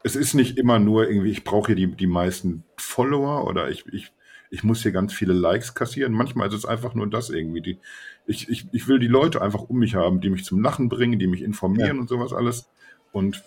es 0.03 0.15
ist 0.15 0.35
nicht 0.35 0.57
immer 0.57 0.77
nur 0.77 1.07
irgendwie, 1.09 1.31
ich 1.31 1.43
brauche 1.43 1.67
hier 1.67 1.75
die, 1.75 1.87
die 1.87 2.07
meisten 2.07 2.63
Follower 2.77 3.47
oder 3.47 3.69
ich, 3.69 3.85
ich, 3.91 4.11
ich 4.55 4.63
muss 4.63 4.81
hier 4.81 4.93
ganz 4.93 5.13
viele 5.13 5.33
Likes 5.33 5.73
kassieren. 5.73 6.13
Manchmal 6.13 6.47
ist 6.47 6.53
es 6.53 6.65
einfach 6.65 6.95
nur 6.95 7.07
das 7.07 7.29
irgendwie. 7.29 7.61
Die, 7.61 7.77
ich, 8.25 8.47
ich, 8.47 8.65
ich 8.71 8.87
will 8.87 8.99
die 8.99 9.07
Leute 9.07 9.41
einfach 9.41 9.61
um 9.61 9.79
mich 9.79 9.95
haben, 9.95 10.21
die 10.21 10.29
mich 10.29 10.45
zum 10.45 10.61
Lachen 10.61 10.87
bringen, 10.87 11.19
die 11.19 11.27
mich 11.27 11.41
informieren 11.41 11.97
ja. 11.97 12.01
und 12.01 12.07
sowas 12.07 12.31
alles. 12.31 12.69
Und 13.11 13.43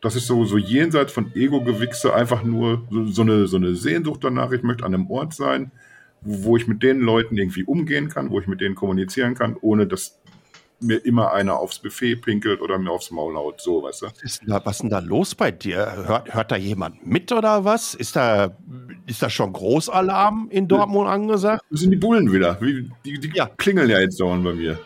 das 0.00 0.14
ist 0.14 0.28
so, 0.28 0.44
so 0.44 0.58
jenseits 0.58 1.12
von 1.12 1.34
Ego-Gewichse 1.34 2.14
einfach 2.14 2.44
nur 2.44 2.86
so, 2.88 3.06
so, 3.06 3.22
eine, 3.22 3.48
so 3.48 3.56
eine 3.56 3.74
Sehnsucht 3.74 4.22
danach. 4.22 4.52
Ich 4.52 4.62
möchte 4.62 4.84
an 4.84 4.94
einem 4.94 5.10
Ort 5.10 5.34
sein, 5.34 5.72
wo 6.20 6.56
ich 6.56 6.68
mit 6.68 6.84
den 6.84 7.00
Leuten 7.00 7.36
irgendwie 7.36 7.64
umgehen 7.64 8.08
kann, 8.08 8.30
wo 8.30 8.38
ich 8.38 8.46
mit 8.46 8.60
denen 8.60 8.76
kommunizieren 8.76 9.34
kann, 9.34 9.56
ohne 9.60 9.88
dass 9.88 10.20
mir 10.82 10.96
immer 11.04 11.32
einer 11.32 11.58
aufs 11.58 11.78
Buffet 11.78 12.16
pinkelt 12.16 12.60
oder 12.60 12.78
mir 12.78 12.90
aufs 12.90 13.10
Maul 13.10 13.34
haut, 13.36 13.60
so, 13.60 13.82
weißt 13.82 14.02
du? 14.02 14.06
Was 14.06 14.22
ist, 14.22 14.42
da, 14.46 14.64
was 14.64 14.76
ist 14.76 14.82
denn 14.82 14.90
da 14.90 14.98
los 14.98 15.34
bei 15.34 15.50
dir? 15.50 16.06
Hört, 16.06 16.34
hört 16.34 16.50
da 16.50 16.56
jemand 16.56 17.06
mit 17.06 17.32
oder 17.32 17.64
was? 17.64 17.94
Ist 17.94 18.16
da, 18.16 18.56
ist 19.06 19.22
da 19.22 19.30
schon 19.30 19.52
Großalarm 19.52 20.48
in 20.50 20.68
Dortmund 20.68 21.08
angesagt? 21.08 21.62
Das 21.70 21.80
sind 21.80 21.90
die 21.90 21.96
Bullen 21.96 22.32
wieder. 22.32 22.54
Die, 22.54 23.18
die, 23.18 23.30
ja. 23.34 23.46
klingeln 23.56 23.88
ja 23.88 24.00
jetzt 24.00 24.20
dauernd 24.20 24.44
bei 24.44 24.54
mir. 24.54 24.78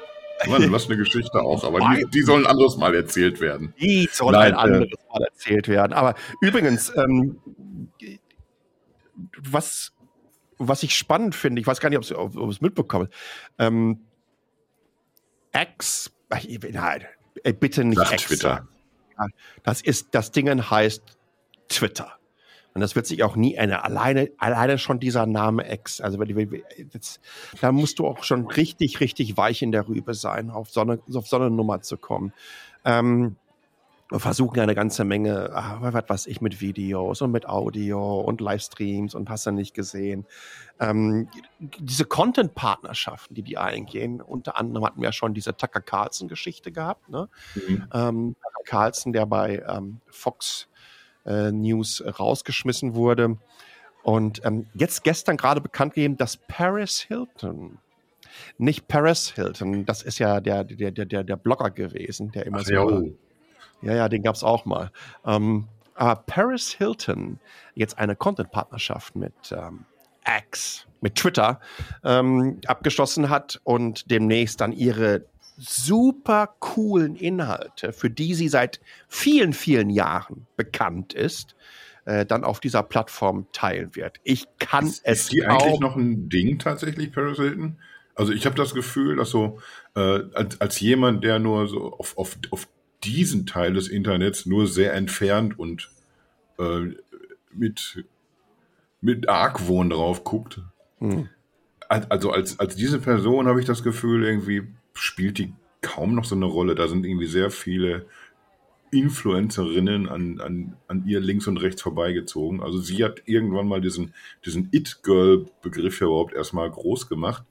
Mann, 0.46 0.70
was 0.72 0.86
eine 0.86 0.96
Geschichte 0.96 1.40
auch, 1.40 1.64
aber 1.64 1.80
die, 1.80 2.04
die 2.12 2.22
sollen 2.22 2.44
ein 2.44 2.50
anderes 2.50 2.76
Mal 2.76 2.94
erzählt 2.94 3.40
werden. 3.40 3.72
Die 3.80 4.08
sollen 4.12 4.32
Nein, 4.32 4.54
ein 4.54 4.70
äh, 4.70 4.74
anderes 4.74 4.92
äh, 4.92 5.12
Mal 5.12 5.24
erzählt 5.24 5.68
werden. 5.68 5.92
Aber 5.92 6.14
übrigens, 6.40 6.92
ähm, 6.96 7.38
was, 9.38 9.92
was 10.58 10.82
ich 10.82 10.94
spannend 10.96 11.34
finde, 11.34 11.60
ich 11.60 11.66
weiß 11.66 11.80
gar 11.80 11.88
nicht, 11.88 12.12
ob 12.12 12.50
es 12.50 12.60
mitbekommen 12.60 13.08
ähm, 13.58 14.06
X, 15.62 16.12
nein, 16.30 17.04
äh, 17.44 17.52
bitte 17.52 17.84
nicht 17.84 17.98
Sag 17.98 18.12
X. 18.12 18.24
Twitter. 18.24 18.68
Das 19.62 19.80
ist, 19.80 20.08
das 20.12 20.30
Ding 20.30 20.70
heißt 20.70 21.02
Twitter. 21.68 22.12
Und 22.74 22.82
das 22.82 22.94
wird 22.94 23.06
sich 23.06 23.22
auch 23.22 23.36
nie 23.36 23.54
ändern. 23.54 23.80
Alleine, 23.80 24.30
alleine 24.36 24.76
schon 24.76 25.00
dieser 25.00 25.24
Name 25.24 25.72
X. 25.72 26.02
Also 26.02 26.18
das, 26.18 27.20
da 27.62 27.72
musst 27.72 27.98
du 27.98 28.06
auch 28.06 28.22
schon 28.22 28.46
richtig, 28.48 29.00
richtig 29.00 29.38
weich 29.38 29.62
in 29.62 29.72
der 29.72 29.88
Rübe 29.88 30.12
sein, 30.12 30.50
auf 30.50 30.68
so 30.68 30.82
eine, 30.82 31.00
auf 31.14 31.26
so 31.26 31.36
eine 31.36 31.48
Nummer 31.48 31.80
zu 31.80 31.96
kommen. 31.96 32.34
Ähm, 32.84 33.36
versuchen 34.10 34.56
ja 34.56 34.62
eine 34.62 34.74
ganze 34.74 35.04
Menge, 35.04 35.50
ach, 35.52 35.78
was 35.80 36.08
weiß 36.08 36.26
ich, 36.28 36.40
mit 36.40 36.60
Videos 36.60 37.22
und 37.22 37.32
mit 37.32 37.48
Audio 37.48 38.20
und 38.20 38.40
Livestreams 38.40 39.14
und 39.14 39.28
hast 39.28 39.46
du 39.46 39.50
nicht 39.50 39.74
gesehen. 39.74 40.26
Ähm, 40.78 41.28
diese 41.58 42.04
Content-Partnerschaften, 42.04 43.34
die 43.34 43.42
die 43.42 43.58
eingehen, 43.58 44.20
unter 44.20 44.56
anderem 44.56 44.86
hatten 44.86 45.00
wir 45.00 45.08
ja 45.08 45.12
schon 45.12 45.34
diese 45.34 45.56
Tucker 45.56 45.80
Carlson-Geschichte 45.80 46.70
gehabt. 46.70 47.08
Ne? 47.08 47.28
Mhm. 47.54 47.88
Ähm, 47.92 48.36
Tucker 48.40 48.64
Carlson, 48.64 49.12
der 49.12 49.26
bei 49.26 49.64
ähm, 49.66 50.00
Fox 50.06 50.68
äh, 51.24 51.50
News 51.50 52.02
rausgeschmissen 52.06 52.94
wurde. 52.94 53.38
Und 54.04 54.40
ähm, 54.44 54.66
jetzt 54.74 55.02
gestern 55.02 55.36
gerade 55.36 55.60
bekannt 55.60 55.94
gegeben, 55.94 56.16
dass 56.16 56.36
Paris 56.36 57.00
Hilton, 57.00 57.78
nicht 58.56 58.86
Paris 58.86 59.32
Hilton, 59.32 59.84
das 59.84 60.02
ist 60.02 60.20
ja 60.20 60.40
der, 60.40 60.62
der, 60.62 60.92
der, 60.92 61.24
der 61.24 61.36
Blogger 61.36 61.72
gewesen, 61.72 62.30
der 62.30 62.46
immer 62.46 62.58
Ach, 62.58 62.64
so. 62.64 62.72
Ja, 62.72 62.84
oh. 62.84 63.12
Ja, 63.82 63.94
ja, 63.94 64.08
den 64.08 64.22
gab 64.22 64.34
es 64.34 64.42
auch 64.42 64.64
mal. 64.64 64.90
Ähm, 65.24 65.68
aber 65.94 66.22
Paris 66.26 66.72
Hilton 66.72 67.38
jetzt 67.74 67.98
eine 67.98 68.16
Content-Partnerschaft 68.16 69.16
mit 69.16 69.32
ähm, 69.50 69.86
X, 70.38 70.86
mit 71.00 71.14
Twitter, 71.14 71.60
ähm, 72.04 72.60
abgeschlossen 72.66 73.30
hat 73.30 73.60
und 73.64 74.10
demnächst 74.10 74.60
dann 74.60 74.72
ihre 74.72 75.24
super 75.56 76.54
coolen 76.60 77.16
Inhalte, 77.16 77.92
für 77.92 78.10
die 78.10 78.34
sie 78.34 78.48
seit 78.48 78.80
vielen, 79.08 79.52
vielen 79.52 79.88
Jahren 79.88 80.46
bekannt 80.56 81.14
ist, 81.14 81.56
äh, 82.04 82.26
dann 82.26 82.44
auf 82.44 82.60
dieser 82.60 82.82
Plattform 82.82 83.46
teilen 83.52 83.96
wird. 83.96 84.20
Ich 84.22 84.46
kann 84.58 84.86
ist, 84.86 85.00
es. 85.04 85.20
Ist 85.20 85.32
die 85.32 85.46
eigentlich 85.46 85.80
noch 85.80 85.96
ein 85.96 86.28
Ding 86.28 86.58
tatsächlich, 86.58 87.12
Paris 87.12 87.38
Hilton? 87.38 87.78
Also 88.14 88.32
ich 88.32 88.46
habe 88.46 88.56
das 88.56 88.74
Gefühl, 88.74 89.16
dass 89.16 89.30
so 89.30 89.60
äh, 89.94 90.20
als, 90.34 90.60
als 90.60 90.80
jemand, 90.80 91.22
der 91.24 91.38
nur 91.38 91.68
so 91.68 91.92
auf, 91.92 92.16
auf, 92.16 92.38
auf 92.50 92.68
diesen 93.04 93.46
Teil 93.46 93.74
des 93.74 93.88
Internets 93.88 94.46
nur 94.46 94.66
sehr 94.66 94.94
entfernt 94.94 95.58
und 95.58 95.90
äh, 96.58 96.94
mit, 97.52 98.04
mit 99.00 99.28
Argwohn 99.28 99.90
drauf 99.90 100.24
guckt. 100.24 100.60
Hm. 100.98 101.28
Also 101.88 102.32
als, 102.32 102.58
als 102.58 102.74
diese 102.74 102.98
Person 102.98 103.46
habe 103.46 103.60
ich 103.60 103.66
das 103.66 103.84
Gefühl, 103.84 104.24
irgendwie 104.24 104.66
spielt 104.94 105.38
die 105.38 105.52
kaum 105.82 106.14
noch 106.14 106.24
so 106.24 106.34
eine 106.34 106.46
Rolle. 106.46 106.74
Da 106.74 106.88
sind 106.88 107.06
irgendwie 107.06 107.28
sehr 107.28 107.50
viele 107.50 108.06
Influencerinnen 108.90 110.08
an, 110.08 110.40
an, 110.40 110.76
an 110.88 111.06
ihr 111.06 111.20
links 111.20 111.46
und 111.46 111.58
rechts 111.58 111.82
vorbeigezogen. 111.82 112.60
Also 112.60 112.78
sie 112.78 113.04
hat 113.04 113.22
irgendwann 113.26 113.68
mal 113.68 113.80
diesen, 113.80 114.14
diesen 114.44 114.68
It-Girl-Begriff 114.72 116.00
ja 116.00 116.06
überhaupt 116.06 116.34
erstmal 116.34 116.70
groß 116.70 117.08
gemacht. 117.08 117.44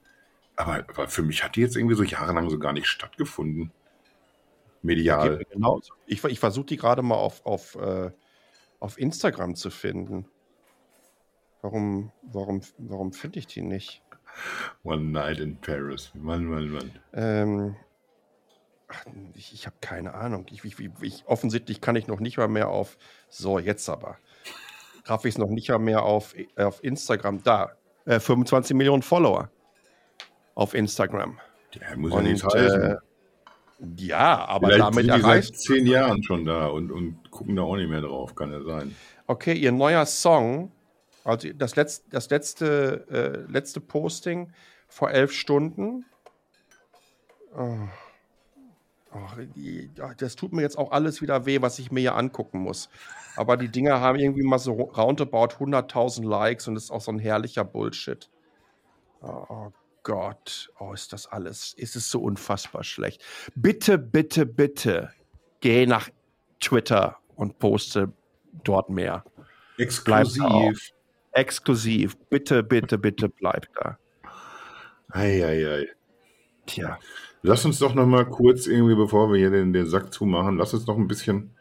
Aber, 0.56 0.84
aber 0.88 1.08
für 1.08 1.22
mich 1.22 1.44
hat 1.44 1.56
die 1.56 1.60
jetzt 1.60 1.76
irgendwie 1.76 1.96
so 1.96 2.02
jahrelang 2.02 2.50
so 2.50 2.58
gar 2.58 2.72
nicht 2.72 2.86
stattgefunden. 2.86 3.70
Medial. 4.82 5.44
Genau. 5.50 5.80
Ich, 6.06 6.22
ich 6.24 6.40
versuche 6.40 6.66
die 6.66 6.76
gerade 6.76 7.02
mal 7.02 7.16
auf, 7.16 7.44
auf, 7.44 7.74
äh, 7.76 8.10
auf 8.80 8.98
Instagram 8.98 9.54
zu 9.54 9.70
finden. 9.70 10.26
Warum, 11.62 12.12
warum, 12.22 12.60
warum 12.78 13.12
finde 13.12 13.38
ich 13.38 13.46
die 13.46 13.62
nicht? 13.62 14.02
One 14.84 15.02
Night 15.02 15.40
in 15.40 15.56
Paris. 15.56 16.12
Mann, 16.14 16.44
Mann, 16.44 16.68
Mann. 16.68 16.90
Ähm, 17.12 17.76
ach, 18.88 19.04
ich, 19.34 19.52
ich 19.52 19.66
habe 19.66 19.76
keine 19.80 20.14
Ahnung. 20.14 20.46
Ich, 20.50 20.64
ich, 20.64 20.76
ich, 21.00 21.24
offensichtlich 21.26 21.80
kann 21.80 21.96
ich 21.96 22.06
noch 22.06 22.20
nicht 22.20 22.36
mal 22.36 22.48
mehr 22.48 22.68
auf. 22.68 22.98
So, 23.28 23.58
jetzt 23.58 23.88
aber. 23.88 24.18
Raff 25.06 25.24
ich 25.24 25.34
es 25.34 25.38
noch 25.38 25.48
nicht 25.48 25.68
mal 25.68 25.78
mehr 25.78 26.02
auf, 26.02 26.34
auf 26.56 26.82
Instagram. 26.82 27.42
Da. 27.42 27.72
Äh, 28.04 28.20
25 28.20 28.76
Millionen 28.76 29.02
Follower. 29.02 29.50
Auf 30.54 30.74
Instagram. 30.74 31.38
Ja, 31.72 31.96
muss 31.96 32.12
ja 32.12 32.22
nichts 32.22 32.44
heißen. 32.44 32.82
Äh, 32.82 32.96
ja, 33.96 34.44
aber 34.46 34.68
Vielleicht 34.68 34.82
damit 34.82 34.94
sind 34.94 35.14
die 35.14 35.20
erreicht. 35.20 35.48
seit 35.48 35.58
zehn 35.58 35.86
Jahren 35.86 36.22
schon 36.22 36.44
da 36.44 36.68
und, 36.68 36.90
und 36.90 37.30
gucken 37.30 37.56
da 37.56 37.62
auch 37.62 37.76
nicht 37.76 37.90
mehr 37.90 38.00
drauf, 38.00 38.34
kann 38.34 38.52
ja 38.52 38.62
sein. 38.62 38.94
Okay, 39.26 39.54
ihr 39.54 39.72
neuer 39.72 40.06
Song 40.06 40.72
also 41.26 41.52
das, 41.52 41.74
Letz-, 41.74 42.02
das 42.08 42.30
letzte, 42.30 43.04
äh, 43.10 43.50
letzte 43.50 43.80
Posting 43.80 44.52
vor 44.86 45.10
elf 45.10 45.32
Stunden. 45.32 46.04
Oh. 47.52 47.88
Oh, 49.12 50.10
das 50.18 50.36
tut 50.36 50.52
mir 50.52 50.62
jetzt 50.62 50.78
auch 50.78 50.92
alles 50.92 51.22
wieder 51.22 51.46
weh, 51.46 51.62
was 51.62 51.80
ich 51.80 51.90
mir 51.90 52.00
hier 52.00 52.14
angucken 52.14 52.60
muss. 52.60 52.90
Aber 53.34 53.56
die 53.56 53.68
Dinger 53.68 54.00
haben 54.00 54.18
irgendwie 54.18 54.44
mal 54.44 54.58
so 54.58 54.72
roundabout 54.72 55.56
100.000 55.58 56.28
Likes 56.28 56.68
und 56.68 56.74
das 56.74 56.84
ist 56.84 56.90
auch 56.90 57.00
so 57.00 57.10
ein 57.10 57.18
herrlicher 57.18 57.64
Bullshit. 57.64 58.30
Oh, 59.22 59.46
oh 59.48 59.72
Gott, 60.06 60.70
oh, 60.78 60.92
ist 60.92 61.12
das 61.12 61.26
alles, 61.26 61.74
ist 61.74 61.96
es 61.96 62.08
so 62.08 62.20
unfassbar 62.20 62.84
schlecht. 62.84 63.24
Bitte, 63.56 63.98
bitte, 63.98 64.46
bitte, 64.46 65.10
geh 65.60 65.84
nach 65.84 66.08
Twitter 66.60 67.18
und 67.34 67.58
poste 67.58 68.12
dort 68.62 68.88
mehr. 68.88 69.24
Exklusiv 69.78 70.92
exklusiv. 71.36 72.16
Bitte, 72.30 72.62
bitte, 72.62 72.98
bitte 72.98 73.28
bleib 73.28 73.66
da. 73.74 73.98
Eieiei. 75.10 75.46
Ei, 75.46 75.80
ei. 75.82 75.88
Tja. 76.66 76.98
Lass 77.42 77.64
uns 77.64 77.78
doch 77.78 77.94
noch 77.94 78.06
mal 78.06 78.24
kurz 78.24 78.66
irgendwie, 78.66 78.96
bevor 78.96 79.30
wir 79.30 79.38
hier 79.38 79.50
den, 79.50 79.72
den 79.72 79.86
Sack 79.86 80.12
zumachen, 80.12 80.56
lass 80.56 80.74
uns 80.74 80.86
noch 80.86 80.96
ein 80.96 81.06
bisschen, 81.06 81.54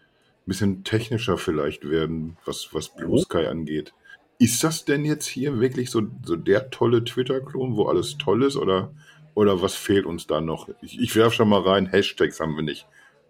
bisschen 0.47 0.83
technischer 0.83 1.37
vielleicht 1.37 1.87
werden, 1.87 2.37
was, 2.45 2.73
was 2.73 2.95
Blue 2.95 3.19
Sky 3.19 3.45
angeht. 3.45 3.93
Ist 4.37 4.63
das 4.63 4.85
denn 4.85 5.05
jetzt 5.05 5.27
hier 5.27 5.59
wirklich 5.59 5.89
so, 5.89 6.03
so 6.23 6.35
der 6.35 6.69
tolle 6.69 7.03
Twitter-Klon, 7.03 7.75
wo 7.75 7.85
alles 7.85 8.17
toll 8.17 8.43
ist, 8.43 8.57
oder, 8.57 8.91
oder 9.33 9.61
was 9.61 9.75
fehlt 9.75 10.05
uns 10.05 10.27
da 10.27 10.41
noch? 10.41 10.69
Ich, 10.81 10.99
ich 10.99 11.15
werfe 11.15 11.35
schon 11.35 11.49
mal 11.49 11.61
rein, 11.61 11.87
Hashtags 11.87 12.39
haben 12.39 12.55
wir 12.55 12.63
nicht. 12.63 12.87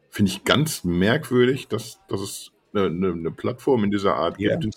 Finde 0.09 0.31
ich 0.31 0.43
ganz 0.43 0.83
merkwürdig, 0.83 1.67
dass, 1.67 1.99
dass 2.07 2.21
es 2.21 2.51
eine, 2.73 2.85
eine, 2.85 3.11
eine 3.11 3.31
Plattform 3.31 3.83
in 3.83 3.91
dieser 3.91 4.15
Art 4.15 4.37
gibt. 4.37 4.63
Ja 4.63 4.71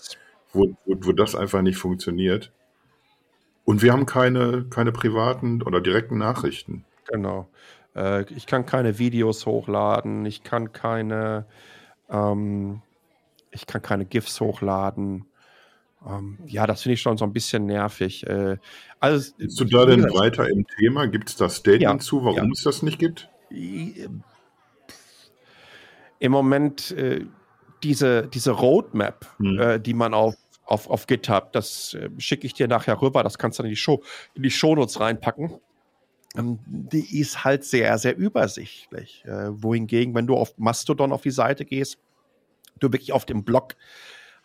wo, 0.53 0.77
wo, 0.85 0.97
wo 1.01 1.13
das 1.13 1.35
einfach 1.35 1.63
nicht 1.63 1.79
funktioniert. 1.79 2.53
Und 3.65 3.83
wir 3.83 3.93
haben 3.93 4.07
keine, 4.07 4.65
keine 4.71 4.93
privaten 4.93 5.63
oder 5.63 5.81
direkten 5.81 6.19
Nachrichten. 6.19 6.85
Genau. 7.07 7.49
Äh, 7.95 8.25
ich 8.33 8.47
kann 8.47 8.67
keine 8.67 8.99
Videos 8.99 9.45
hochladen, 9.47 10.25
ich 10.25 10.43
kann 10.43 10.73
keine, 10.73 11.47
ähm, 12.09 12.81
ich 13.51 13.67
kann 13.67 13.83
keine 13.83 14.07
GIFs 14.07 14.41
hochladen. 14.41 15.27
Ähm, 16.09 16.39
ja, 16.47 16.67
das 16.67 16.83
finde 16.83 16.95
ich 16.95 17.03
schon 17.03 17.19
so 17.19 17.25
ein 17.25 17.33
bisschen 17.33 17.67
nervig. 17.67 18.27
Äh, 18.27 18.57
also, 18.99 19.33
Bist 19.37 19.61
du 19.61 19.65
da 19.65 19.85
denn 19.85 20.05
weiter 20.05 20.49
im 20.49 20.67
Thema? 20.79 21.07
Gibt 21.07 21.29
es 21.29 21.37
da 21.37 21.49
Statement 21.49 21.83
ja, 21.83 21.99
zu, 21.99 22.25
warum 22.25 22.37
ja. 22.37 22.51
es 22.53 22.63
das 22.63 22.83
nicht 22.83 22.99
gibt? 22.99 23.29
Im 23.51 24.23
Moment 26.33 26.91
äh, 26.93 27.27
diese, 27.83 28.27
diese 28.27 28.53
Roadmap, 28.53 29.27
hm. 29.39 29.59
äh, 29.59 29.81
die 29.81 29.95
man 29.95 30.15
auf, 30.15 30.35
auf, 30.65 30.89
auf 30.89 31.07
GitHub, 31.07 31.53
das 31.53 31.95
äh, 31.95 32.11
schicke 32.19 32.47
ich 32.47 32.55
dir 32.55 32.69
nachher 32.69 33.01
rüber, 33.01 33.23
das 33.23 33.39
kannst 33.39 33.59
du 33.59 33.63
in 33.63 33.69
die 33.69 33.77
Show, 33.77 34.03
in 34.35 34.43
die 34.43 34.51
Shownotes 34.51 35.01
reinpacken. 35.01 35.59
ähm, 36.37 36.59
die 36.67 37.21
ist 37.21 37.45
halt 37.45 37.65
sehr, 37.65 37.99
sehr 37.99 38.17
übersichtlich. 38.17 39.25
Äh, 39.27 39.63
wohingegen, 39.63 40.15
wenn 40.15 40.27
du 40.27 40.37
auf 40.37 40.57
Mastodon 40.57 41.13
auf 41.13 41.23
die 41.23 41.31
Seite 41.31 41.65
gehst, 41.65 41.99
du 42.81 42.93
wirklich 42.93 43.13
auf 43.13 43.27
dem 43.27 43.45
Blog 43.45 43.77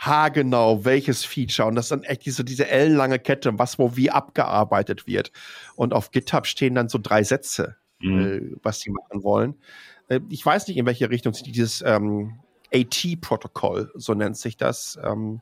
haargenau 0.05 0.85
welches 0.85 1.23
Feature 1.25 1.67
und 1.67 1.75
das 1.75 1.85
ist 1.85 1.91
dann 1.91 2.03
echt 2.03 2.25
diese, 2.25 2.43
diese 2.43 2.67
ellenlange 2.67 3.19
Kette, 3.19 3.57
was 3.59 3.79
wo 3.79 3.95
wie 3.95 4.09
abgearbeitet 4.09 5.07
wird. 5.07 5.31
Und 5.75 5.93
auf 5.93 6.11
GitHub 6.11 6.45
stehen 6.45 6.75
dann 6.75 6.89
so 6.89 6.99
drei 7.01 7.23
Sätze, 7.23 7.77
mhm. 7.99 8.19
äh, 8.19 8.57
was 8.63 8.79
sie 8.79 8.91
machen 8.91 9.23
wollen. 9.23 9.55
Äh, 10.09 10.19
ich 10.29 10.45
weiß 10.45 10.67
nicht, 10.67 10.77
in 10.77 10.85
welche 10.85 11.09
Richtung 11.09 11.33
sie 11.33 11.43
dieses 11.43 11.81
ähm, 11.85 12.39
AT-Protokoll, 12.73 13.91
so 13.95 14.13
nennt 14.13 14.37
sich 14.37 14.57
das, 14.57 14.99
ähm, 15.03 15.41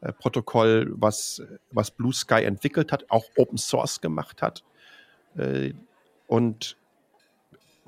äh, 0.00 0.12
Protokoll, 0.12 0.92
was, 0.96 1.42
was 1.70 1.90
Blue 1.90 2.12
Sky 2.12 2.44
entwickelt 2.44 2.92
hat, 2.92 3.10
auch 3.10 3.24
Open 3.36 3.58
Source 3.58 4.00
gemacht 4.00 4.42
hat. 4.42 4.64
Äh, 5.36 5.74
und 6.26 6.77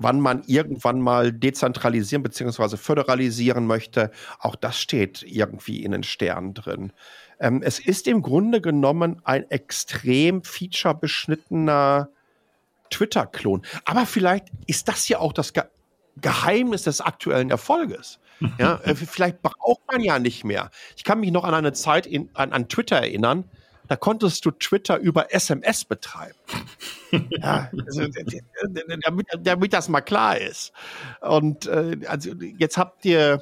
wann 0.03 0.19
man 0.19 0.43
irgendwann 0.47 1.01
mal 1.01 1.31
dezentralisieren 1.31 2.23
bzw. 2.23 2.77
föderalisieren 2.77 3.67
möchte, 3.67 4.11
auch 4.39 4.55
das 4.55 4.79
steht 4.79 5.23
irgendwie 5.23 5.83
in 5.83 5.91
den 5.91 6.03
Sternen 6.03 6.53
drin. 6.53 6.93
Ähm, 7.39 7.61
es 7.63 7.79
ist 7.79 8.07
im 8.07 8.21
Grunde 8.21 8.61
genommen 8.61 9.21
ein 9.23 9.49
extrem 9.49 10.43
featurebeschnittener 10.43 12.09
Twitter-Klon. 12.91 13.63
Aber 13.85 14.05
vielleicht 14.05 14.47
ist 14.67 14.87
das 14.87 15.07
ja 15.09 15.19
auch 15.19 15.33
das 15.33 15.53
Ge 15.53 15.63
Geheimnis 16.17 16.83
des 16.83 16.99
aktuellen 16.99 17.49
Erfolges. 17.49 18.19
Ja, 18.59 18.81
äh, 18.83 18.95
vielleicht 18.95 19.41
braucht 19.41 19.81
man 19.89 20.01
ja 20.01 20.19
nicht 20.19 20.43
mehr. 20.43 20.69
Ich 20.97 21.05
kann 21.05 21.21
mich 21.21 21.31
noch 21.31 21.45
an 21.45 21.53
eine 21.53 21.71
Zeit 21.71 22.05
in, 22.05 22.29
an, 22.33 22.51
an 22.51 22.67
Twitter 22.67 22.97
erinnern, 22.97 23.45
da 23.91 23.97
konntest 23.97 24.45
du 24.45 24.51
Twitter 24.51 24.99
über 24.99 25.33
SMS 25.33 25.83
betreiben. 25.83 26.39
ja, 27.29 27.69
also, 27.85 28.07
damit, 29.03 29.27
damit, 29.37 29.73
das 29.73 29.89
mal 29.89 29.99
klar 29.99 30.37
ist. 30.37 30.71
Und 31.19 31.65
äh, 31.65 31.97
also 32.07 32.31
jetzt 32.57 32.77
habt 32.77 33.03
ihr 33.03 33.41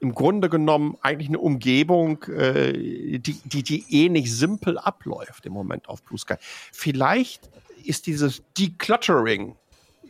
im 0.00 0.14
Grunde 0.14 0.50
genommen 0.50 0.98
eigentlich 1.00 1.28
eine 1.28 1.38
Umgebung, 1.38 2.22
äh, 2.24 3.18
die, 3.18 3.40
die, 3.46 3.62
die 3.62 3.86
ähnlich 3.88 4.26
eh 4.26 4.28
simpel 4.28 4.76
abläuft 4.76 5.46
im 5.46 5.54
Moment 5.54 5.88
auf 5.88 6.02
Blue 6.02 6.18
Sky. 6.18 6.34
Vielleicht 6.70 7.48
ist 7.82 8.06
dieses 8.06 8.42
Decluttering 8.58 9.56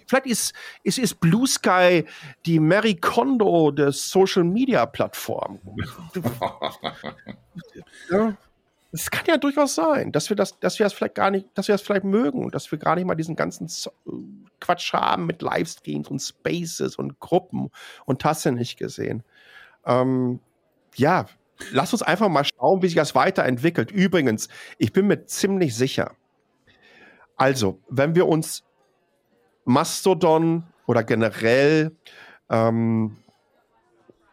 vielleicht 0.07 0.27
ist, 0.27 0.55
ist, 0.83 0.99
ist 0.99 1.21
Blue 1.21 1.47
Sky 1.47 2.05
die 2.47 2.59
Mary 2.59 2.97
Kondo 2.97 3.71
der 3.71 3.93
Social 3.93 4.43
Media 4.43 4.87
Plattform. 4.87 5.61
ja, 8.11 8.37
es 8.93 9.11
kann 9.11 9.25
ja 9.27 9.39
durchaus 9.39 9.75
sein, 9.75 10.13
dass 10.13 10.29
wir 10.29 10.37
das, 10.37 10.59
dass 10.61 10.79
wir 10.79 10.85
das 10.85 10.93
vielleicht 10.93 11.15
gar 11.15 11.31
nicht, 11.31 11.47
dass 11.55 11.69
wir 11.69 11.75
das 11.75 11.83
vielleicht 11.83 12.05
mögen 12.05 12.45
und 12.45 12.55
dass 12.55 12.71
wir 12.71 12.79
gar 12.79 12.95
nicht 12.95 13.07
mal 13.07 13.15
diesen 13.15 13.37
ganzen 13.37 13.69
Quatsch 14.61 14.93
haben 14.93 15.27
mit 15.27 15.41
Livestreams 15.41 16.09
und 16.09 16.21
Spaces 16.21 16.97
und 16.97 17.19
Gruppen 17.19 17.71
und 18.05 18.23
du 18.23 18.53
nicht 18.53 18.79
gesehen. 18.79 19.25
Ähm, 19.87 20.41
ja, 20.95 21.27
lass 21.73 21.93
uns 21.95 22.03
einfach 22.03 22.29
mal 22.29 22.45
schauen, 22.45 22.83
wie 22.83 22.89
sich 22.89 22.97
das 22.97 23.15
weiterentwickelt. 23.15 23.91
Übrigens, 23.91 24.49
ich 24.77 24.93
bin 24.93 25.07
mir 25.07 25.25
ziemlich 25.25 25.75
sicher. 25.75 26.13
Also, 27.37 27.81
wenn 27.89 28.15
wir 28.15 28.29
uns 28.29 28.63
Mastodon 29.65 30.65
oder 30.87 31.03
generell 31.03 31.97
ähm, 32.51 33.17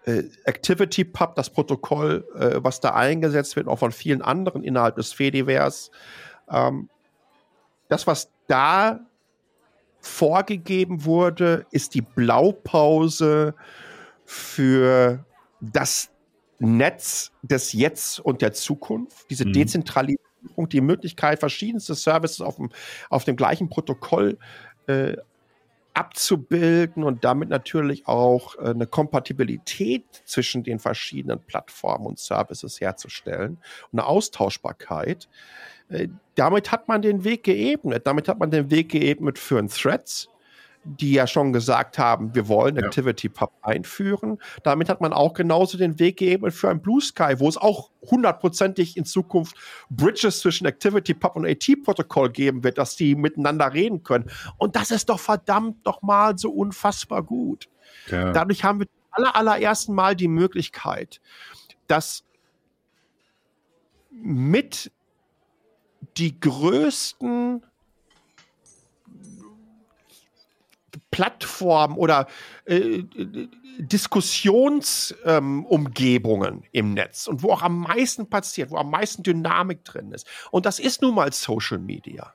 äh, 0.10 0.24
Activity 0.46 1.04
Pub, 1.04 1.36
das 1.36 1.50
Protokoll, 1.50 2.26
äh, 2.36 2.64
was 2.64 2.80
da 2.80 2.92
eingesetzt 2.92 3.56
wird, 3.56 3.68
auch 3.68 3.80
von 3.80 3.92
vielen 3.92 4.22
anderen 4.22 4.64
innerhalb 4.64 4.96
des 4.96 5.14
Fediverse. 5.14 5.92
Ähm, 6.50 6.90
das, 7.88 8.08
was 8.08 8.32
da 8.48 9.00
vorgegeben 10.00 11.06
wurde, 11.06 11.66
ist 11.72 11.94
die 11.94 12.02
Blaupause 12.02 13.54
für 14.26 15.26
das 15.60 16.10
Netz 16.60 17.32
des 17.42 17.74
Jetzt 17.74 18.20
und 18.20 18.42
der 18.42 18.54
Zukunft, 18.54 19.30
diese 19.30 19.46
mhm. 19.46 19.54
Dezentralisierung, 19.54 20.70
die 20.70 20.82
Möglichkeit, 20.82 21.40
verschiedenste 21.40 21.96
Services 21.96 22.42
auf 22.42 22.56
dem, 22.56 22.70
auf 23.10 23.24
dem 23.26 23.36
gleichen 23.36 23.70
Protokoll 23.70 24.38
äh, 24.88 25.18
abzubilden 25.94 27.04
und 27.04 27.24
damit 27.24 27.50
natürlich 27.50 28.08
auch 28.08 28.56
äh, 28.56 28.70
eine 28.70 28.88
Kompatibilität 28.88 30.06
zwischen 30.26 30.64
den 30.64 30.80
verschiedenen 30.80 31.40
Plattformen 31.40 32.06
und 32.06 32.20
Services 32.20 32.80
herzustellen 32.80 33.58
und 33.92 34.00
eine 34.00 34.08
Austauschbarkeit. 34.08 35.30
Äh, 35.90 36.08
damit 36.36 36.72
hat 36.72 36.88
man 36.88 37.02
den 37.02 37.24
Weg 37.24 37.44
geebnet. 37.44 38.08
Damit 38.08 38.28
hat 38.28 38.40
man 38.40 38.52
den 38.52 38.72
Weg 38.72 38.90
geebnet 38.90 39.40
für 39.40 39.60
ein 39.60 39.68
Threads, 39.68 40.30
die 40.84 41.12
ja 41.14 41.28
schon 41.28 41.54
gesagt 41.54 41.98
haben, 41.98 42.34
wir 42.34 42.48
wollen 42.48 42.78
ja. 42.78 42.86
ActivityPub 42.86 43.52
einführen. 43.62 44.38
Damit 44.64 44.90
hat 44.90 45.02
man 45.02 45.14
auch 45.14 45.34
genauso 45.34 45.78
den 45.78 46.00
Weg 46.00 46.18
geebnet 46.18 46.54
für 46.54 46.70
ein 46.70 46.82
Blue 46.82 47.02
Sky, 47.02 47.36
wo 47.38 47.48
es 47.50 47.58
auch 47.58 47.92
hundertprozentig 48.10 48.96
in 48.98 49.06
Zukunft 49.06 49.56
Bridges 49.90 50.40
zwischen 50.40 50.66
ActivityPub 50.66 51.36
und 51.36 51.46
AT-Protokoll 51.46 52.32
geben 52.32 52.64
wird, 52.64 52.78
dass 52.78 52.96
die 52.96 53.16
miteinander 53.16 53.74
reden 53.74 54.04
können. 54.04 54.30
Und 54.58 54.76
das 54.76 54.92
ist 54.92 55.10
doch 55.10 55.20
verdammt 55.20 55.86
doch 55.86 56.02
mal 56.02 56.38
so 56.38 56.50
unfassbar 56.52 57.24
gut. 57.24 57.70
Ja. 58.08 58.32
Dadurch 58.32 58.64
haben 58.64 58.80
wir 58.80 58.88
aller, 59.12 59.36
allerersten 59.36 59.94
Mal 59.94 60.16
die 60.16 60.28
Möglichkeit, 60.28 61.20
dass 61.88 62.24
mit 64.12 64.92
die 66.18 66.40
größten 66.40 67.64
Plattformen 71.12 71.98
oder 71.98 72.28
äh, 72.66 73.04
Diskussionsumgebungen 73.80 76.54
ähm, 76.56 76.64
im 76.72 76.94
Netz 76.94 77.28
und 77.28 77.44
wo 77.44 77.52
auch 77.52 77.62
am 77.62 77.80
meisten 77.80 78.30
passiert, 78.30 78.72
wo 78.72 78.78
am 78.78 78.90
meisten 78.90 79.24
Dynamik 79.24 79.84
drin 79.86 80.12
ist. 80.12 80.28
Und 80.52 80.66
das 80.66 80.80
ist 80.80 81.02
nun 81.02 81.16
mal 81.16 81.32
Social 81.34 81.80
Media. 81.80 82.34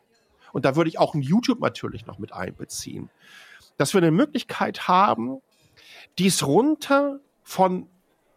Und 0.52 0.64
da 0.64 0.76
würde 0.76 0.88
ich 0.88 0.98
auch 0.98 1.14
ein 1.14 1.22
YouTube 1.22 1.60
natürlich 1.60 2.06
noch 2.06 2.18
mit 2.18 2.32
einbeziehen. 2.32 3.10
Dass 3.76 3.92
wir 3.92 3.98
eine 3.98 4.12
Möglichkeit 4.12 4.88
haben, 4.88 5.42
dies 6.18 6.46
runter 6.46 7.20
von 7.42 7.88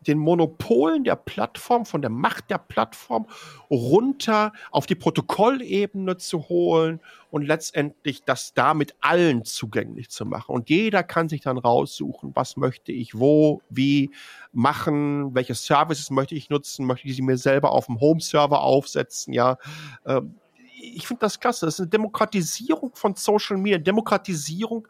den 0.08 0.18
Monopolen 0.18 1.04
der 1.04 1.16
Plattform, 1.16 1.86
von 1.86 2.02
der 2.02 2.10
Macht 2.10 2.50
der 2.50 2.58
Plattform 2.58 3.28
runter 3.70 4.54
auf 4.72 4.86
die 4.86 4.96
Protokollebene 4.96 6.18
zu 6.18 6.50
holen 6.50 7.00
und 7.30 7.46
letztendlich 7.46 8.24
das 8.24 8.54
damit 8.54 8.96
allen 9.02 9.44
zugänglich 9.44 10.10
zu 10.10 10.26
machen. 10.26 10.54
Und 10.54 10.70
jeder 10.70 11.04
kann 11.04 11.30
sich 11.30 11.42
dann 11.42 11.58
raussuchen, 11.58 12.32
was 12.36 12.58
möchte 12.58 12.92
ich 12.92 13.20
wo, 13.20 13.62
wie 13.70 14.12
machen, 14.54 15.36
welche 15.36 15.56
Services 15.56 16.10
möchte 16.10 16.36
ich 16.36 16.50
nutzen, 16.50 16.86
möchte 16.86 17.08
ich 17.08 17.16
sie 17.16 17.22
mir 17.22 17.38
selber 17.38 17.72
auf 17.72 17.88
dem 17.88 18.00
Home-Server 18.00 18.62
aufsetzen, 18.62 19.34
ja. 19.34 19.58
Ähm, 20.06 20.36
ich 20.80 21.08
finde 21.08 21.22
das 21.22 21.40
klasse. 21.40 21.66
Das 21.66 21.76
ist 21.76 21.80
eine 21.80 21.90
Demokratisierung 21.90 22.92
von 22.96 23.16
Social 23.16 23.58
Media, 23.58 23.78
Demokratisierung 23.78 24.88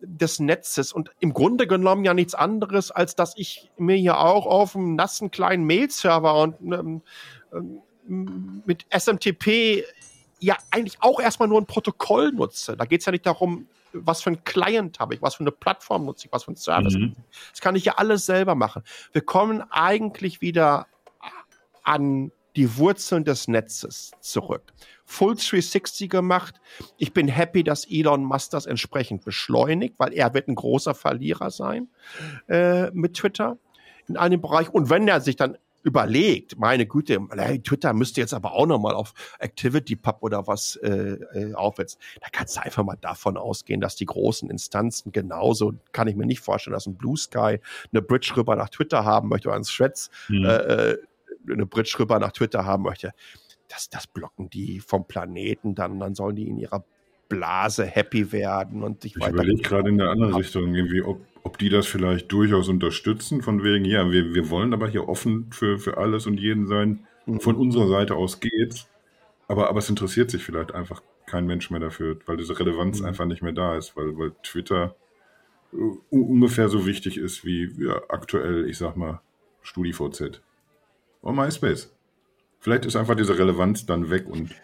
des 0.00 0.40
Netzes 0.40 0.92
und 0.92 1.10
im 1.20 1.32
Grunde 1.32 1.66
genommen 1.66 2.04
ja 2.04 2.14
nichts 2.14 2.34
anderes, 2.34 2.90
als 2.90 3.14
dass 3.14 3.36
ich 3.36 3.70
mir 3.76 3.96
hier 3.96 4.18
auch 4.18 4.46
auf 4.46 4.74
einem 4.74 4.96
nassen 4.96 5.30
kleinen 5.30 5.64
Mail-Server 5.64 6.42
und 6.42 6.56
ähm, 6.72 7.02
ähm 7.52 7.82
mit 8.64 8.86
SMTP 8.88 9.84
ja 10.40 10.56
eigentlich 10.70 10.96
auch 11.00 11.20
erstmal 11.20 11.46
nur 11.46 11.60
ein 11.60 11.66
Protokoll 11.66 12.32
nutze. 12.32 12.74
Da 12.74 12.86
geht 12.86 13.00
es 13.00 13.06
ja 13.06 13.12
nicht 13.12 13.26
darum, 13.26 13.68
was 13.92 14.22
für 14.22 14.30
ein 14.30 14.44
Client 14.44 14.98
habe 14.98 15.14
ich, 15.14 15.20
was 15.20 15.34
für 15.34 15.40
eine 15.40 15.52
Plattform 15.52 16.06
nutze 16.06 16.26
ich, 16.26 16.32
was 16.32 16.44
für 16.44 16.52
ein 16.52 16.56
Service. 16.56 16.94
Mhm. 16.94 17.16
Das 17.50 17.60
kann 17.60 17.76
ich 17.76 17.84
ja 17.84 17.94
alles 17.96 18.24
selber 18.24 18.54
machen. 18.54 18.82
Wir 19.12 19.22
kommen 19.22 19.62
eigentlich 19.70 20.40
wieder 20.40 20.86
an 21.82 22.32
die 22.58 22.76
Wurzeln 22.76 23.24
des 23.24 23.46
Netzes 23.46 24.10
zurück. 24.20 24.72
Full 25.04 25.36
360 25.36 26.10
gemacht. 26.10 26.56
Ich 26.96 27.12
bin 27.12 27.28
happy, 27.28 27.62
dass 27.62 27.88
Elon 27.88 28.24
Musk 28.24 28.50
das 28.50 28.66
entsprechend 28.66 29.24
beschleunigt, 29.24 29.94
weil 29.98 30.12
er 30.12 30.34
wird 30.34 30.48
ein 30.48 30.56
großer 30.56 30.94
Verlierer 30.94 31.52
sein 31.52 31.86
äh, 32.48 32.90
mit 32.90 33.14
Twitter 33.14 33.58
in 34.08 34.16
einem 34.16 34.40
Bereich. 34.40 34.70
Und 34.70 34.90
wenn 34.90 35.06
er 35.06 35.20
sich 35.20 35.36
dann 35.36 35.56
überlegt, 35.84 36.58
meine 36.58 36.84
Güte, 36.84 37.20
hey, 37.30 37.62
Twitter 37.62 37.92
müsste 37.92 38.20
jetzt 38.20 38.34
aber 38.34 38.52
auch 38.54 38.66
nochmal 38.66 38.96
auf 38.96 39.14
ActivityPub 39.38 40.16
oder 40.20 40.48
was 40.48 40.74
äh, 40.82 41.16
äh, 41.34 41.54
aufsetzen. 41.54 42.00
Da 42.20 42.26
kannst 42.32 42.56
du 42.56 42.62
einfach 42.62 42.82
mal 42.82 42.98
davon 43.00 43.36
ausgehen, 43.36 43.80
dass 43.80 43.94
die 43.94 44.06
großen 44.06 44.50
Instanzen 44.50 45.12
genauso, 45.12 45.74
kann 45.92 46.08
ich 46.08 46.16
mir 46.16 46.26
nicht 46.26 46.40
vorstellen, 46.40 46.74
dass 46.74 46.86
ein 46.86 46.96
Blue 46.96 47.16
Sky 47.16 47.60
eine 47.92 48.02
Bridge 48.02 48.32
rüber 48.36 48.56
nach 48.56 48.68
Twitter 48.68 49.04
haben 49.04 49.28
möchte 49.28 49.48
oder 49.48 49.56
ein 49.56 49.62
Threads 49.62 50.10
mhm. 50.28 50.44
äh, 50.44 50.56
äh 50.56 50.98
eine 51.52 51.66
Bridge 51.66 51.96
rüber 51.98 52.18
nach 52.18 52.32
Twitter 52.32 52.64
haben 52.64 52.82
möchte 52.84 53.12
das, 53.68 53.90
das 53.90 54.06
blocken 54.06 54.50
die 54.50 54.80
vom 54.80 55.06
Planeten 55.06 55.74
dann, 55.74 56.00
dann 56.00 56.14
sollen 56.14 56.36
die 56.36 56.48
in 56.48 56.58
ihrer 56.58 56.84
Blase 57.28 57.84
happy 57.84 58.32
werden 58.32 58.82
und 58.82 59.02
sich 59.02 59.14
ich 59.16 59.22
weiter. 59.22 59.44
Ich 59.44 59.62
gerade 59.62 59.90
in 59.90 59.98
der 59.98 60.10
anderen 60.10 60.34
Richtung 60.34 60.74
irgendwie, 60.74 61.02
ob, 61.02 61.20
ob 61.42 61.58
die 61.58 61.68
das 61.68 61.86
vielleicht 61.86 62.32
durchaus 62.32 62.68
unterstützen, 62.68 63.42
von 63.42 63.62
wegen, 63.62 63.84
ja, 63.84 64.10
wir, 64.10 64.34
wir 64.34 64.50
wollen 64.50 64.72
aber 64.72 64.88
hier 64.88 65.08
offen 65.08 65.50
für, 65.50 65.78
für 65.78 65.98
alles 65.98 66.26
und 66.26 66.40
jeden 66.40 66.66
sein. 66.66 67.06
Mhm. 67.26 67.40
Von 67.40 67.56
unserer 67.56 67.88
Seite 67.88 68.14
aus 68.16 68.40
geht's. 68.40 68.88
Aber, 69.46 69.68
aber 69.68 69.78
es 69.78 69.90
interessiert 69.90 70.30
sich 70.30 70.42
vielleicht 70.42 70.74
einfach 70.74 71.02
kein 71.26 71.46
Mensch 71.46 71.70
mehr 71.70 71.80
dafür, 71.80 72.18
weil 72.26 72.38
diese 72.38 72.58
Relevanz 72.58 73.00
mhm. 73.00 73.06
einfach 73.06 73.26
nicht 73.26 73.42
mehr 73.42 73.52
da 73.52 73.76
ist, 73.76 73.96
weil, 73.96 74.16
weil 74.16 74.32
Twitter 74.42 74.96
äh, 75.72 75.76
ungefähr 76.10 76.70
so 76.70 76.86
wichtig 76.86 77.18
ist 77.18 77.44
wie 77.44 77.70
ja, 77.78 78.00
aktuell, 78.08 78.66
ich 78.68 78.78
sag 78.78 78.96
mal, 78.96 79.20
StudiVZ. 79.62 80.40
Und 81.20 81.36
MySpace. 81.36 81.92
Vielleicht 82.60 82.84
ist 82.86 82.96
einfach 82.96 83.14
diese 83.14 83.38
Relevanz 83.38 83.86
dann 83.86 84.10
weg 84.10 84.26
und 84.28 84.54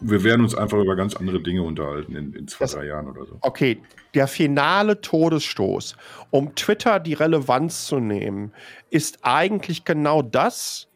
wir 0.00 0.24
werden 0.24 0.42
uns 0.42 0.54
einfach 0.54 0.78
über 0.78 0.96
ganz 0.96 1.14
andere 1.14 1.40
Dinge 1.42 1.62
unterhalten 1.62 2.16
in, 2.16 2.32
in 2.32 2.48
zwei, 2.48 2.64
das, 2.64 2.72
drei 2.72 2.86
Jahren 2.86 3.08
oder 3.08 3.26
so. 3.26 3.36
Okay, 3.42 3.82
der 4.14 4.26
finale 4.28 5.00
Todesstoß, 5.00 5.96
um 6.30 6.54
Twitter 6.54 7.00
die 7.00 7.14
Relevanz 7.14 7.86
zu 7.86 8.00
nehmen, 8.00 8.52
ist 8.88 9.18
eigentlich 9.22 9.84
genau 9.84 10.22
das, 10.22 10.88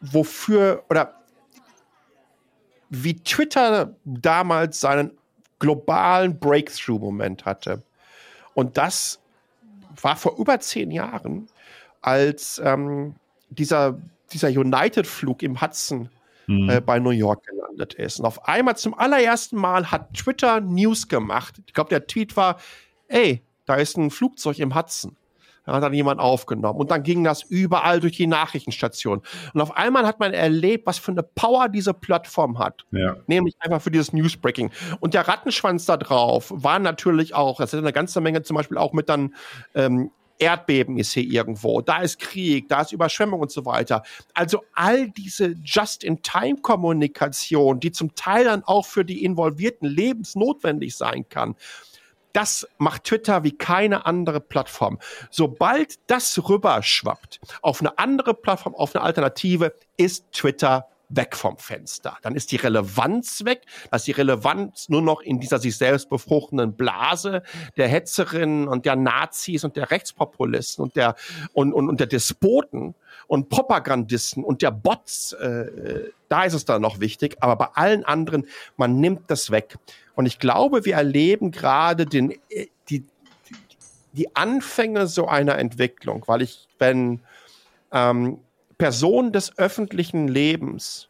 wofür 0.00 0.84
oder 0.90 1.14
wie 2.90 3.14
Twitter 3.14 3.96
damals 4.04 4.80
seinen 4.80 5.12
globalen 5.58 6.38
Breakthrough-Moment 6.38 7.44
hatte. 7.44 7.82
Und 8.54 8.76
das 8.76 9.20
war 10.00 10.16
vor 10.16 10.36
über 10.38 10.60
zehn 10.60 10.90
Jahren, 10.90 11.48
als 12.02 12.60
ähm, 12.62 13.14
dieser, 13.58 13.98
dieser 14.32 14.48
United-Flug 14.48 15.42
im 15.42 15.60
Hudson 15.60 16.08
mhm. 16.46 16.70
äh, 16.70 16.80
bei 16.80 16.98
New 16.98 17.10
York 17.10 17.46
gelandet 17.46 17.94
ist. 17.94 18.20
Und 18.20 18.26
auf 18.26 18.46
einmal 18.48 18.76
zum 18.76 18.94
allerersten 18.94 19.56
Mal 19.56 19.90
hat 19.90 20.14
Twitter 20.14 20.60
News 20.60 21.08
gemacht. 21.08 21.60
Ich 21.66 21.74
glaube, 21.74 21.90
der 21.90 22.06
Tweet 22.06 22.36
war, 22.36 22.58
ey, 23.08 23.42
da 23.66 23.76
ist 23.76 23.96
ein 23.96 24.10
Flugzeug 24.10 24.58
im 24.58 24.74
Hudson. 24.74 25.16
Da 25.64 25.72
hat 25.72 25.82
dann 25.82 25.94
jemand 25.94 26.20
aufgenommen. 26.20 26.78
Und 26.78 26.90
dann 26.90 27.02
ging 27.02 27.24
das 27.24 27.42
überall 27.42 28.00
durch 28.00 28.16
die 28.16 28.26
Nachrichtenstation. 28.26 29.22
Und 29.54 29.60
auf 29.60 29.76
einmal 29.76 30.06
hat 30.06 30.20
man 30.20 30.34
erlebt, 30.34 30.86
was 30.86 30.98
für 30.98 31.12
eine 31.12 31.22
Power 31.22 31.70
diese 31.70 31.94
Plattform 31.94 32.58
hat. 32.58 32.84
Ja. 32.90 33.16
Nämlich 33.26 33.54
einfach 33.60 33.80
für 33.80 33.90
dieses 33.90 34.12
Newsbreaking. 34.12 34.70
Und 35.00 35.14
der 35.14 35.26
Rattenschwanz 35.26 35.86
da 35.86 35.96
drauf 35.96 36.52
war 36.54 36.78
natürlich 36.78 37.34
auch, 37.34 37.58
das 37.58 37.72
ist 37.72 37.78
eine 37.78 37.94
ganze 37.94 38.20
Menge 38.20 38.42
zum 38.42 38.56
Beispiel 38.56 38.76
auch 38.76 38.92
mit 38.92 39.08
dann 39.08 39.34
ähm, 39.74 40.10
Erdbeben 40.38 40.98
ist 40.98 41.12
hier 41.12 41.24
irgendwo, 41.24 41.80
da 41.80 41.98
ist 41.98 42.18
Krieg, 42.18 42.68
da 42.68 42.82
ist 42.82 42.92
Überschwemmung 42.92 43.40
und 43.40 43.50
so 43.50 43.64
weiter. 43.64 44.02
Also 44.32 44.62
all 44.74 45.08
diese 45.10 45.54
Just-in-Time-Kommunikation, 45.64 47.80
die 47.80 47.92
zum 47.92 48.14
Teil 48.14 48.44
dann 48.44 48.62
auch 48.64 48.86
für 48.86 49.04
die 49.04 49.24
Involvierten 49.24 49.88
lebensnotwendig 49.88 50.96
sein 50.96 51.28
kann, 51.28 51.56
das 52.32 52.66
macht 52.78 53.04
Twitter 53.04 53.44
wie 53.44 53.52
keine 53.52 54.06
andere 54.06 54.40
Plattform. 54.40 54.98
Sobald 55.30 56.00
das 56.08 56.48
rüberschwappt 56.48 57.40
auf 57.62 57.80
eine 57.80 57.96
andere 57.98 58.34
Plattform, 58.34 58.74
auf 58.74 58.94
eine 58.94 59.04
Alternative, 59.04 59.72
ist 59.96 60.32
Twitter 60.32 60.88
weg 61.16 61.36
vom 61.36 61.58
Fenster. 61.58 62.16
Dann 62.22 62.34
ist 62.34 62.52
die 62.52 62.56
Relevanz 62.56 63.44
weg, 63.44 63.62
dass 63.90 64.04
die 64.04 64.12
Relevanz 64.12 64.88
nur 64.88 65.02
noch 65.02 65.20
in 65.20 65.40
dieser 65.40 65.58
sich 65.58 65.76
selbst 65.76 66.08
befruchtenden 66.08 66.74
Blase 66.74 67.42
der 67.76 67.88
Hetzerinnen 67.88 68.68
und 68.68 68.84
der 68.86 68.96
Nazis 68.96 69.64
und 69.64 69.76
der 69.76 69.90
Rechtspopulisten 69.90 70.82
und 70.82 70.96
der 70.96 71.14
und, 71.52 71.72
und, 71.72 71.88
und 71.88 72.00
der 72.00 72.06
Despoten 72.06 72.94
und 73.26 73.48
Propagandisten 73.48 74.44
und 74.44 74.62
der 74.62 74.70
Bots, 74.70 75.32
äh, 75.32 76.10
da 76.28 76.44
ist 76.44 76.54
es 76.54 76.64
dann 76.64 76.82
noch 76.82 77.00
wichtig, 77.00 77.36
aber 77.40 77.56
bei 77.56 77.68
allen 77.74 78.04
anderen, 78.04 78.46
man 78.76 79.00
nimmt 79.00 79.30
das 79.30 79.50
weg. 79.50 79.76
Und 80.14 80.26
ich 80.26 80.38
glaube, 80.38 80.84
wir 80.84 80.94
erleben 80.94 81.50
gerade 81.50 82.06
den, 82.06 82.32
äh, 82.48 82.66
die, 82.88 83.04
die 84.12 84.34
Anfänge 84.36 85.06
so 85.06 85.26
einer 85.26 85.58
Entwicklung, 85.58 86.24
weil 86.26 86.42
ich, 86.42 86.68
wenn 86.78 87.20
ähm, 87.92 88.38
Personen 88.78 89.32
des 89.32 89.58
öffentlichen 89.58 90.28
Lebens 90.28 91.08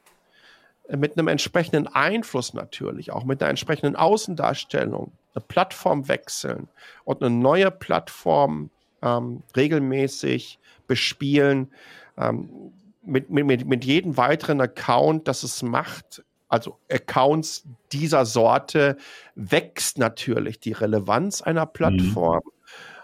äh, 0.88 0.96
mit 0.96 1.16
einem 1.18 1.28
entsprechenden 1.28 1.86
Einfluss 1.86 2.54
natürlich, 2.54 3.10
auch 3.12 3.24
mit 3.24 3.42
einer 3.42 3.50
entsprechenden 3.50 3.96
Außendarstellung, 3.96 5.12
eine 5.34 5.44
Plattform 5.46 6.08
wechseln 6.08 6.68
und 7.04 7.22
eine 7.22 7.34
neue 7.34 7.70
Plattform 7.70 8.70
ähm, 9.02 9.42
regelmäßig 9.56 10.58
bespielen, 10.86 11.70
ähm, 12.16 12.72
mit, 13.02 13.30
mit, 13.30 13.66
mit 13.66 13.84
jedem 13.84 14.16
weiteren 14.16 14.60
Account, 14.60 15.28
das 15.28 15.42
es 15.42 15.62
macht, 15.62 16.24
also 16.48 16.78
Accounts 16.90 17.64
dieser 17.92 18.24
Sorte, 18.24 18.96
wächst 19.34 19.98
natürlich 19.98 20.60
die 20.60 20.72
Relevanz 20.72 21.42
einer 21.42 21.66
Plattform. 21.66 22.42
Mhm. 22.44 22.50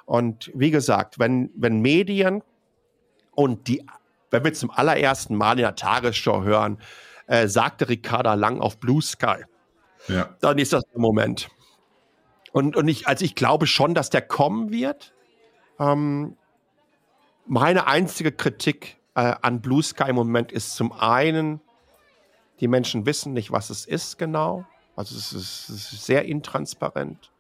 Und 0.07 0.51
wie 0.55 0.71
gesagt, 0.71 1.19
wenn, 1.19 1.51
wenn 1.55 1.81
Medien 1.81 2.43
und 3.33 3.69
die 3.69 3.87
wenn 4.31 4.45
wir 4.45 4.53
zum 4.53 4.71
allerersten 4.71 5.35
Mal 5.35 5.53
in 5.53 5.65
der 5.65 5.75
Tagesschau 5.75 6.43
hören, 6.43 6.79
äh, 7.27 7.49
sagte 7.49 7.89
Ricarda 7.89 8.35
Lang 8.35 8.61
auf 8.61 8.79
Blue 8.79 9.03
Sky. 9.03 9.45
Ja. 10.09 10.37
Dann 10.41 10.59
ist 10.59 10.73
das 10.73 10.83
der 10.93 11.01
Moment. 11.01 11.49
Und, 12.53 12.77
und 12.77 12.89
ich, 12.89 13.07
also 13.07 13.25
ich 13.25 13.35
glaube 13.35 13.67
schon, 13.67 13.95
dass 13.95 14.11
der 14.11 14.23
kommen 14.23 14.71
wird. 14.71 15.15
Ähm, 15.79 16.37
meine 17.47 17.87
einzige 17.87 18.33
Kritik 18.33 18.99
äh, 19.15 19.35
an 19.43 19.61
Blue 19.61 19.83
Sky 19.83 20.11
im 20.11 20.17
Moment 20.17 20.53
ist 20.53 20.75
zum 20.75 20.93
einen, 20.93 21.61
die 22.61 22.69
Menschen 22.69 23.07
wissen 23.07 23.33
nicht, 23.33 23.51
was 23.53 23.71
es 23.71 23.87
ist 23.87 24.19
genau. 24.19 24.65
Also 24.97 25.17
es 25.17 25.33
ist, 25.33 25.69
es 25.69 25.93
ist 25.93 26.05
sehr 26.05 26.25
intransparent, 26.25 27.33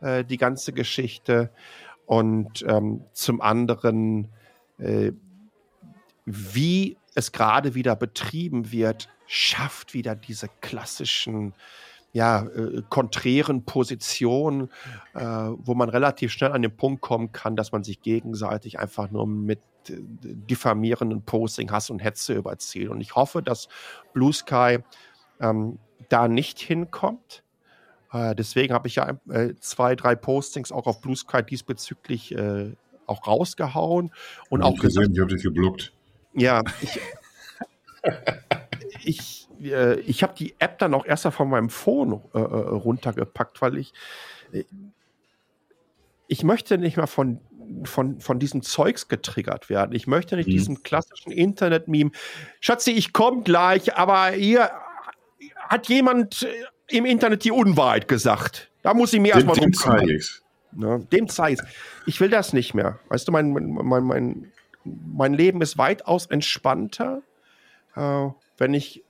äh, 0.00 0.24
die 0.24 0.36
ganze 0.36 0.72
Geschichte. 0.72 1.50
Und 2.04 2.64
ähm, 2.68 3.04
zum 3.12 3.40
anderen 3.40 4.28
äh, 4.78 5.12
wie 6.26 6.98
es 7.14 7.32
gerade 7.32 7.74
wieder 7.74 7.96
betrieben 7.96 8.72
wird, 8.72 9.08
schafft 9.26 9.94
wieder 9.94 10.14
diese 10.14 10.48
klassischen, 10.60 11.54
ja, 12.12 12.46
äh, 12.46 12.82
konträren 12.88 13.64
Positionen, 13.64 14.70
äh, 15.14 15.24
wo 15.24 15.74
man 15.74 15.88
relativ 15.88 16.32
schnell 16.32 16.52
an 16.52 16.62
den 16.62 16.76
Punkt 16.76 17.00
kommen 17.00 17.32
kann, 17.32 17.56
dass 17.56 17.72
man 17.72 17.84
sich 17.84 18.02
gegenseitig 18.02 18.78
einfach 18.78 19.10
nur 19.10 19.26
mit 19.26 19.60
äh, 19.88 19.94
diffamierenden 19.98 21.22
Posting, 21.22 21.70
Hass 21.70 21.90
und 21.90 22.00
Hetze 22.00 22.34
überzieht. 22.34 22.88
Und 22.88 23.00
ich 23.00 23.14
hoffe, 23.14 23.42
dass 23.42 23.68
Blue 24.12 24.32
Sky 24.32 24.78
ähm, 25.40 25.78
da 26.08 26.28
nicht 26.28 26.58
hinkommt. 26.58 27.42
Äh, 28.12 28.34
deswegen 28.34 28.74
habe 28.74 28.88
ich 28.88 28.96
ja 28.96 29.18
äh, 29.28 29.54
zwei, 29.60 29.94
drei 29.94 30.14
Postings 30.14 30.72
auch 30.72 30.86
auf 30.86 31.00
Blue 31.00 31.16
Sky 31.16 31.42
diesbezüglich 31.42 32.34
äh, 32.34 32.72
auch 33.06 33.26
rausgehauen 33.26 34.10
und 34.50 34.60
ich 34.60 34.66
auch 34.66 34.78
gesehen, 34.78 35.12
ich 35.12 35.20
habe 35.20 35.32
dich 35.32 35.42
geblockt. 35.42 35.92
Ja, 36.36 36.62
ich, 36.82 37.00
ich, 39.04 39.48
äh, 39.62 39.98
ich 40.00 40.22
habe 40.22 40.34
die 40.38 40.54
App 40.58 40.78
dann 40.78 40.94
auch 40.94 41.06
erst 41.06 41.24
mal 41.24 41.30
von 41.30 41.48
meinem 41.48 41.70
Phone 41.70 42.20
äh, 42.34 42.38
äh, 42.38 42.42
runtergepackt, 42.42 43.62
weil 43.62 43.78
ich, 43.78 43.92
äh, 44.52 44.64
ich 46.28 46.44
möchte 46.44 46.78
nicht 46.78 46.96
mehr 46.96 47.06
von, 47.06 47.40
von, 47.84 48.20
von 48.20 48.38
diesem 48.38 48.62
Zeugs 48.62 49.08
getriggert 49.08 49.70
werden. 49.70 49.94
Ich 49.94 50.06
möchte 50.06 50.36
nicht 50.36 50.48
mhm. 50.48 50.52
diesen 50.52 50.82
klassischen 50.82 51.32
Internet-Meme. 51.32 52.10
Schatzi, 52.60 52.92
ich 52.92 53.12
komme 53.12 53.42
gleich, 53.42 53.96
aber 53.96 54.30
hier 54.30 54.70
hat 55.68 55.88
jemand 55.88 56.42
äh, 56.42 56.96
im 56.96 57.06
Internet 57.06 57.44
die 57.44 57.50
Unwahrheit 57.50 58.08
gesagt. 58.08 58.70
Da 58.82 58.94
muss 58.94 59.12
ich 59.12 59.20
mir 59.20 59.34
erstmal 59.34 59.56
drum 59.56 59.72
kümmern. 59.72 60.20
Ne? 60.72 61.06
Dem 61.10 61.28
zeige 61.28 61.62
ich 61.62 61.68
Ich 62.06 62.20
will 62.20 62.28
das 62.28 62.52
nicht 62.52 62.74
mehr. 62.74 63.00
Weißt 63.08 63.26
du, 63.26 63.32
mein, 63.32 63.50
mein, 63.52 63.70
mein, 63.70 64.04
mein 64.04 64.52
Leben 65.34 65.62
ist 65.62 65.78
weitaus 65.78 66.26
entspannter, 66.26 67.22
äh, 67.94 68.28
wenn 68.58 68.74
ich 68.74 69.02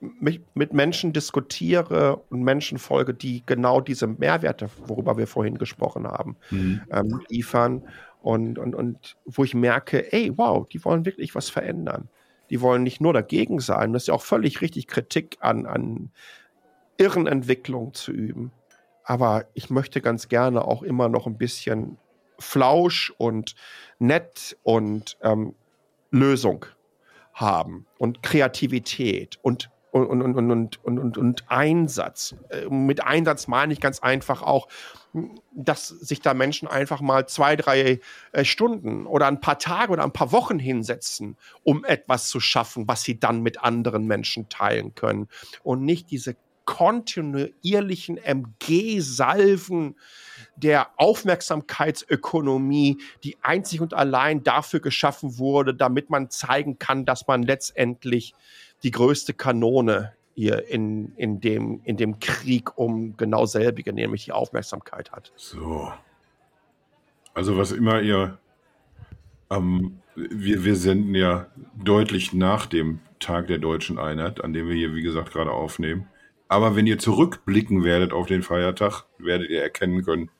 mich 0.00 0.40
mit 0.54 0.72
Menschen 0.72 1.12
diskutiere 1.12 2.22
und 2.30 2.42
Menschen 2.42 2.78
folge, 2.78 3.14
die 3.14 3.42
genau 3.44 3.80
diese 3.80 4.06
Mehrwerte, 4.06 4.70
worüber 4.86 5.16
wir 5.16 5.26
vorhin 5.26 5.58
gesprochen 5.58 6.06
haben, 6.06 6.36
mhm. 6.50 6.82
ähm, 6.90 7.20
liefern 7.28 7.82
und, 8.22 8.58
und, 8.58 8.74
und 8.74 9.16
wo 9.24 9.44
ich 9.44 9.54
merke, 9.54 10.12
ey, 10.12 10.32
wow, 10.36 10.66
die 10.68 10.84
wollen 10.84 11.04
wirklich 11.04 11.34
was 11.34 11.50
verändern. 11.50 12.08
Die 12.50 12.60
wollen 12.60 12.82
nicht 12.82 13.00
nur 13.00 13.12
dagegen 13.12 13.60
sein, 13.60 13.92
das 13.92 14.04
ist 14.04 14.06
ja 14.08 14.14
auch 14.14 14.22
völlig 14.22 14.60
richtig, 14.60 14.86
Kritik 14.86 15.36
an, 15.40 15.66
an 15.66 16.10
irren 16.96 17.26
Entwicklungen 17.26 17.92
zu 17.92 18.12
üben. 18.12 18.52
Aber 19.04 19.46
ich 19.54 19.70
möchte 19.70 20.00
ganz 20.00 20.28
gerne 20.28 20.64
auch 20.64 20.82
immer 20.82 21.08
noch 21.08 21.26
ein 21.26 21.38
bisschen 21.38 21.98
Flausch 22.38 23.12
und 23.18 23.54
nett 23.98 24.56
und 24.62 25.16
ähm, 25.22 25.54
Lösung 26.10 26.66
haben 27.34 27.86
und 27.98 28.22
Kreativität 28.22 29.38
und 29.42 29.70
und, 29.90 30.22
und, 30.22 30.36
und, 30.36 30.84
und, 30.84 30.98
und, 30.98 31.18
und 31.18 31.44
Einsatz. 31.48 32.36
Äh, 32.50 32.68
mit 32.68 33.04
Einsatz 33.04 33.48
meine 33.48 33.72
ich 33.72 33.80
ganz 33.80 34.00
einfach 34.00 34.42
auch, 34.42 34.68
dass 35.52 35.88
sich 35.88 36.20
da 36.20 36.34
Menschen 36.34 36.68
einfach 36.68 37.00
mal 37.00 37.26
zwei, 37.26 37.56
drei 37.56 38.00
äh, 38.32 38.44
Stunden 38.44 39.06
oder 39.06 39.26
ein 39.26 39.40
paar 39.40 39.58
Tage 39.58 39.92
oder 39.92 40.04
ein 40.04 40.12
paar 40.12 40.30
Wochen 40.32 40.58
hinsetzen, 40.58 41.36
um 41.64 41.84
etwas 41.84 42.28
zu 42.28 42.38
schaffen, 42.38 42.86
was 42.86 43.02
sie 43.02 43.18
dann 43.18 43.42
mit 43.42 43.64
anderen 43.64 44.06
Menschen 44.06 44.48
teilen 44.48 44.94
können. 44.94 45.28
Und 45.62 45.84
nicht 45.84 46.10
diese 46.10 46.36
kontinuierlichen 46.68 48.18
MG-Salven 48.18 49.96
der 50.54 50.90
Aufmerksamkeitsökonomie, 50.98 52.98
die 53.24 53.38
einzig 53.40 53.80
und 53.80 53.94
allein 53.94 54.42
dafür 54.42 54.80
geschaffen 54.80 55.38
wurde, 55.38 55.74
damit 55.74 56.10
man 56.10 56.28
zeigen 56.28 56.78
kann, 56.78 57.06
dass 57.06 57.26
man 57.26 57.42
letztendlich 57.42 58.34
die 58.82 58.90
größte 58.90 59.32
Kanone 59.32 60.12
hier 60.34 60.68
in, 60.68 61.14
in, 61.16 61.40
dem, 61.40 61.80
in 61.84 61.96
dem 61.96 62.20
Krieg 62.20 62.76
um 62.76 63.16
genau 63.16 63.46
selbige, 63.46 63.94
nämlich 63.94 64.26
die 64.26 64.32
Aufmerksamkeit 64.32 65.10
hat. 65.10 65.32
So. 65.36 65.90
Also 67.32 67.56
was 67.56 67.72
immer 67.72 68.02
ihr 68.02 68.36
ähm, 69.48 70.00
wir, 70.14 70.64
wir 70.64 70.76
senden 70.76 71.14
ja 71.14 71.46
deutlich 71.82 72.34
nach 72.34 72.66
dem 72.66 73.00
Tag 73.20 73.46
der 73.46 73.56
deutschen 73.56 73.98
Einheit, 73.98 74.44
an 74.44 74.52
dem 74.52 74.68
wir 74.68 74.74
hier, 74.74 74.94
wie 74.94 75.02
gesagt, 75.02 75.32
gerade 75.32 75.50
aufnehmen. 75.50 76.08
Aber 76.48 76.76
wenn 76.76 76.86
ihr 76.86 76.98
zurückblicken 76.98 77.84
werdet 77.84 78.12
auf 78.12 78.26
den 78.26 78.42
Feiertag, 78.42 79.04
werdet 79.18 79.50
ihr 79.50 79.62
erkennen 79.62 80.02
können, 80.02 80.30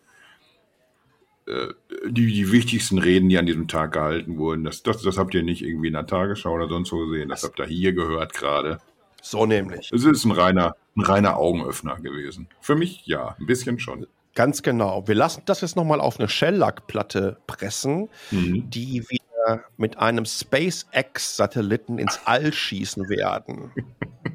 äh, 1.47 1.69
die, 2.07 2.33
die 2.33 2.51
wichtigsten 2.51 2.99
Reden, 2.99 3.29
die 3.29 3.39
an 3.39 3.47
diesem 3.47 3.69
Tag 3.69 3.93
gehalten 3.93 4.39
wurden, 4.39 4.65
das, 4.65 4.83
das, 4.83 5.03
das 5.03 5.19
habt 5.19 5.35
ihr 5.35 5.43
nicht 5.43 5.63
irgendwie 5.63 5.89
in 5.89 5.95
der 5.95 6.07
Tagesschau 6.07 6.53
oder 6.53 6.69
sonst 6.69 6.93
wo 6.93 7.07
gesehen. 7.07 7.29
Das 7.29 7.43
habt 7.43 7.59
ihr 7.59 7.67
hier 7.67 7.93
gehört 7.93 8.33
gerade. 8.33 8.81
So 9.21 9.47
nämlich. 9.47 9.91
Es 9.93 10.05
ist 10.05 10.25
ein 10.25 10.33
reiner, 10.33 10.77
ein 10.97 11.03
reiner 11.03 11.37
Augenöffner 11.37 11.97
gewesen. 11.97 12.49
Für 12.61 12.75
mich 12.75 13.07
ja, 13.07 13.37
ein 13.39 13.47
bisschen 13.47 13.79
schon. 13.79 14.07
Ganz 14.35 14.63
genau. 14.63 15.07
Wir 15.09 15.15
lassen 15.15 15.43
das 15.47 15.61
jetzt 15.63 15.77
nochmal 15.77 16.01
auf 16.01 16.19
eine 16.19 16.29
Shellac-Platte 16.29 17.39
pressen, 17.47 18.09
mhm. 18.31 18.71
die 18.71 19.05
wir 19.09 19.65
mit 19.77 19.99
einem 19.99 20.25
SpaceX-Satelliten 20.25 21.99
ins 21.99 22.21
All 22.25 22.53
schießen 22.53 23.09
werden. 23.09 23.73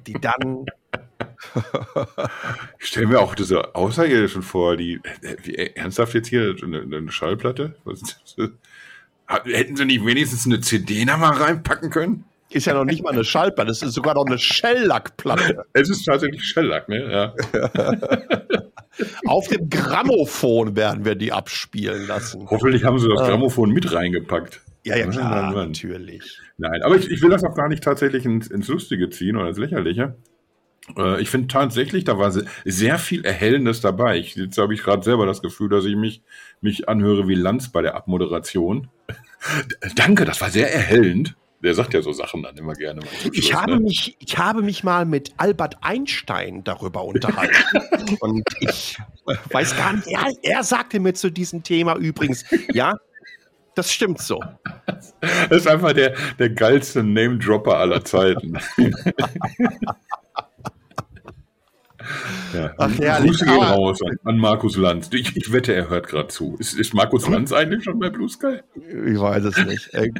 die 0.08 0.14
dann 0.14 0.66
ich 2.80 2.88
stelle 2.88 3.08
mir 3.08 3.20
auch 3.20 3.36
diese 3.36 3.76
Außerirdischen 3.76 4.42
vor, 4.42 4.78
die 4.78 5.00
wie, 5.44 5.56
ernsthaft 5.56 6.14
jetzt 6.14 6.28
hier 6.28 6.56
eine, 6.62 6.82
eine 6.82 7.12
Schallplatte? 7.12 7.76
Hätten 9.28 9.76
sie 9.76 9.86
nicht 9.86 10.06
wenigstens 10.06 10.46
eine 10.46 10.62
CD 10.62 11.06
da 11.06 11.18
mal 11.18 11.34
reinpacken 11.34 11.90
können? 11.90 12.26
Ist 12.50 12.68
ja 12.68 12.76
noch 12.76 12.86
nicht 12.86 13.04
mal 13.04 13.14
eine 13.14 13.24
Schallplatte, 13.24 13.70
das 13.70 13.82
ist 13.82 13.94
sogar 13.94 14.14
noch 14.14 14.28
eine 14.28 14.38
Shellac-Platte. 14.38 15.66
Es 15.74 15.90
ist 15.90 16.06
tatsächlich 16.06 16.44
Shellac, 16.44 16.88
ne? 16.88 17.12
Ja. 17.12 17.34
Auf 19.26 19.48
dem 19.48 19.70
Grammophon 19.70 20.76
werden 20.76 21.04
wir 21.04 21.16
die 21.16 21.32
abspielen 21.32 22.06
lassen. 22.06 22.48
Hoffentlich 22.50 22.84
haben 22.84 23.00
sie 23.00 23.10
das 23.10 23.28
Grammophon 23.28 23.72
mit 23.72 23.92
reingepackt. 23.92 24.62
Ja, 24.86 24.98
ja, 24.98 25.08
klar, 25.08 25.54
natürlich. 25.54 26.40
Nein, 26.58 26.82
aber 26.84 26.98
ich, 26.98 27.10
ich 27.10 27.22
will 27.22 27.30
das 27.30 27.44
auch 27.44 27.56
gar 27.56 27.70
nicht 27.70 27.84
tatsächlich 27.84 28.26
ins, 28.26 28.48
ins 28.48 28.68
Lustige 28.68 29.10
ziehen 29.10 29.38
oder 29.38 29.48
ins 29.48 29.58
Lächerliche. 29.58 30.16
Äh, 30.98 31.22
ich 31.22 31.30
finde 31.30 31.48
tatsächlich, 31.48 32.04
da 32.04 32.18
war 32.18 32.32
sehr 32.66 33.00
viel 33.00 33.26
Erhellendes 33.26 33.82
dabei. 33.82 34.18
Ich, 34.18 34.36
jetzt 34.36 34.58
habe 34.58 34.74
ich 34.74 34.84
gerade 34.84 35.04
selber 35.04 35.26
das 35.26 35.42
Gefühl, 35.42 35.70
dass 35.70 35.86
ich 35.86 35.96
mich, 35.96 36.22
mich 36.62 36.90
anhöre 36.90 37.28
wie 37.28 37.36
Lanz 37.36 37.72
bei 37.72 37.82
der 37.82 37.96
Abmoderation. 37.96 38.90
Danke, 39.96 40.26
das 40.26 40.42
war 40.42 40.50
sehr 40.50 40.74
erhellend. 40.74 41.36
Der 41.62 41.74
sagt 41.76 41.94
ja 41.94 42.02
so 42.02 42.12
Sachen 42.12 42.44
dann 42.44 42.58
immer 42.58 42.74
gerne. 42.74 43.00
ich, 43.32 43.48
Schluss, 43.48 43.54
habe 43.54 43.76
ne? 43.76 43.80
mich, 43.80 44.18
ich 44.20 44.38
habe 44.38 44.62
mich 44.62 44.84
mal 44.84 45.06
mit 45.06 45.32
Albert 45.38 45.78
Einstein 45.80 46.62
darüber 46.66 47.06
unterhalten. 47.06 47.56
und 48.20 48.44
ich 48.60 48.98
weiß 49.50 49.78
gar 49.78 49.94
nicht, 49.94 50.08
er, 50.08 50.28
er 50.42 50.64
sagte 50.64 51.00
mir 51.00 51.14
zu 51.14 51.32
diesem 51.32 51.64
Thema 51.64 51.96
übrigens, 51.96 52.44
ja, 52.74 52.96
das 53.76 53.94
stimmt 53.94 54.20
so. 54.20 54.42
Das 55.50 55.62
ist 55.62 55.68
einfach 55.68 55.94
der, 55.94 56.16
der 56.38 56.50
geilste 56.50 57.02
Name-Dropper 57.02 57.78
aller 57.78 58.04
Zeiten. 58.04 58.58
Ja. 62.54 62.74
Ach, 62.78 62.92
herrlich. 63.00 63.32
Grüße 63.32 63.46
gehen 63.46 63.64
raus 63.64 64.00
an, 64.02 64.18
an 64.24 64.38
Markus 64.38 64.78
Lanz. 64.78 65.10
Ich, 65.12 65.36
ich, 65.36 65.52
wette, 65.52 65.74
er 65.74 65.90
hört 65.90 66.08
gerade 66.08 66.28
zu. 66.28 66.56
Ist, 66.60 66.74
ist 66.74 66.94
Markus 66.94 67.28
Lanz 67.28 67.52
eigentlich 67.52 67.84
schon 67.84 68.00
bei 68.00 68.10
Blue 68.10 68.30
Sky? 68.30 68.60
Ich 68.76 69.20
weiß 69.20 69.44
es 69.46 69.58
nicht. 69.66 69.94
Äh, 69.94 70.12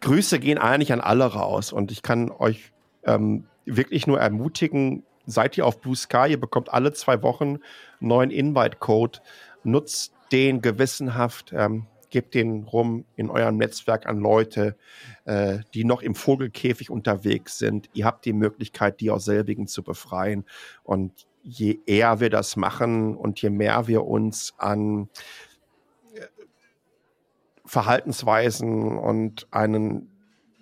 Grüße 0.00 0.38
gehen 0.38 0.58
eigentlich 0.58 0.92
an 0.92 1.00
alle 1.00 1.24
raus 1.24 1.72
und 1.72 1.90
ich 1.90 2.02
kann 2.02 2.30
euch 2.30 2.72
ähm, 3.04 3.44
wirklich 3.64 4.06
nur 4.06 4.20
ermutigen, 4.20 5.02
seid 5.26 5.56
ihr 5.58 5.66
auf 5.66 5.80
Blue 5.80 5.96
Sky, 5.96 6.26
ihr 6.30 6.40
bekommt 6.40 6.72
alle 6.72 6.92
zwei 6.92 7.22
Wochen 7.22 7.44
einen 7.44 7.60
neuen 8.00 8.30
Invite-Code, 8.30 9.20
nutzt 9.64 10.12
den 10.32 10.60
gewissenhaft. 10.60 11.52
Ähm, 11.56 11.86
gebt 12.14 12.34
den 12.34 12.62
rum 12.62 13.06
in 13.16 13.28
eurem 13.28 13.56
Netzwerk 13.56 14.06
an 14.06 14.20
Leute, 14.20 14.76
äh, 15.24 15.58
die 15.74 15.82
noch 15.82 16.00
im 16.00 16.14
Vogelkäfig 16.14 16.88
unterwegs 16.88 17.58
sind. 17.58 17.90
Ihr 17.92 18.04
habt 18.04 18.24
die 18.24 18.32
Möglichkeit, 18.32 19.00
die 19.00 19.10
aus 19.10 19.24
selbigen 19.24 19.66
zu 19.66 19.82
befreien. 19.82 20.44
Und 20.84 21.26
je 21.42 21.80
eher 21.86 22.20
wir 22.20 22.30
das 22.30 22.54
machen 22.54 23.16
und 23.16 23.42
je 23.42 23.50
mehr 23.50 23.88
wir 23.88 24.04
uns 24.04 24.54
an 24.58 25.08
äh, 26.14 26.20
Verhaltensweisen 27.64 28.96
und 28.96 29.48
einen 29.50 30.08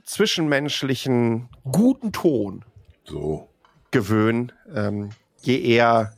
zwischenmenschlichen 0.04 1.50
guten 1.70 2.12
Ton 2.12 2.64
so. 3.04 3.50
gewöhnen, 3.90 4.52
ähm, 4.74 5.10
je 5.42 5.60
eher 5.60 6.14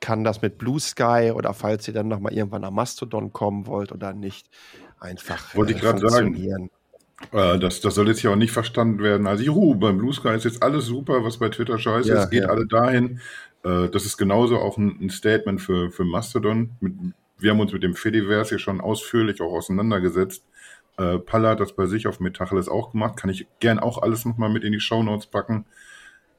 kann 0.00 0.24
das 0.24 0.42
mit 0.42 0.58
Blue 0.58 0.80
Sky 0.80 1.32
oder 1.34 1.54
falls 1.54 1.88
ihr 1.88 1.94
dann 1.94 2.08
nochmal 2.08 2.32
irgendwann 2.32 2.64
am 2.64 2.74
Mastodon 2.74 3.32
kommen 3.32 3.66
wollt 3.66 3.92
oder 3.92 4.12
nicht, 4.12 4.48
einfach 5.00 5.54
Wollte 5.54 5.72
ich 5.72 5.78
äh, 5.78 5.82
gerade 5.82 6.08
sagen. 6.08 6.70
Äh, 7.32 7.58
das, 7.58 7.80
das 7.80 7.94
soll 7.94 8.08
jetzt 8.08 8.22
ja 8.22 8.30
auch 8.30 8.36
nicht 8.36 8.52
verstanden 8.52 9.02
werden. 9.02 9.26
Also, 9.26 9.42
juhu, 9.42 9.74
beim 9.74 9.98
Blue 9.98 10.12
Sky 10.12 10.34
ist 10.34 10.44
jetzt 10.44 10.62
alles 10.62 10.86
super, 10.86 11.24
was 11.24 11.38
bei 11.38 11.48
Twitter 11.48 11.78
scheiße 11.78 12.08
ja, 12.08 12.22
ist. 12.22 12.30
Geht 12.30 12.44
ja. 12.44 12.48
alle 12.48 12.66
dahin. 12.66 13.20
Äh, 13.64 13.88
das 13.88 14.04
ist 14.04 14.16
genauso 14.16 14.58
auch 14.58 14.76
ein, 14.76 14.98
ein 15.00 15.10
Statement 15.10 15.60
für, 15.60 15.90
für 15.90 16.04
Mastodon. 16.04 16.70
Mit, 16.80 16.94
wir 17.38 17.50
haben 17.50 17.60
uns 17.60 17.72
mit 17.72 17.82
dem 17.82 17.94
Fediverse 17.94 18.50
hier 18.50 18.58
schon 18.58 18.80
ausführlich 18.80 19.40
auch 19.40 19.52
auseinandergesetzt. 19.52 20.44
Äh, 20.96 21.18
Palla 21.18 21.50
hat 21.50 21.60
das 21.60 21.74
bei 21.74 21.86
sich 21.86 22.06
auf 22.06 22.20
Metacheles 22.20 22.68
auch 22.68 22.92
gemacht. 22.92 23.16
Kann 23.16 23.30
ich 23.30 23.46
gern 23.60 23.78
auch 23.78 24.02
alles 24.02 24.24
nochmal 24.24 24.50
mit 24.50 24.64
in 24.64 24.72
die 24.72 24.80
Shownotes 24.80 25.26
packen. 25.26 25.64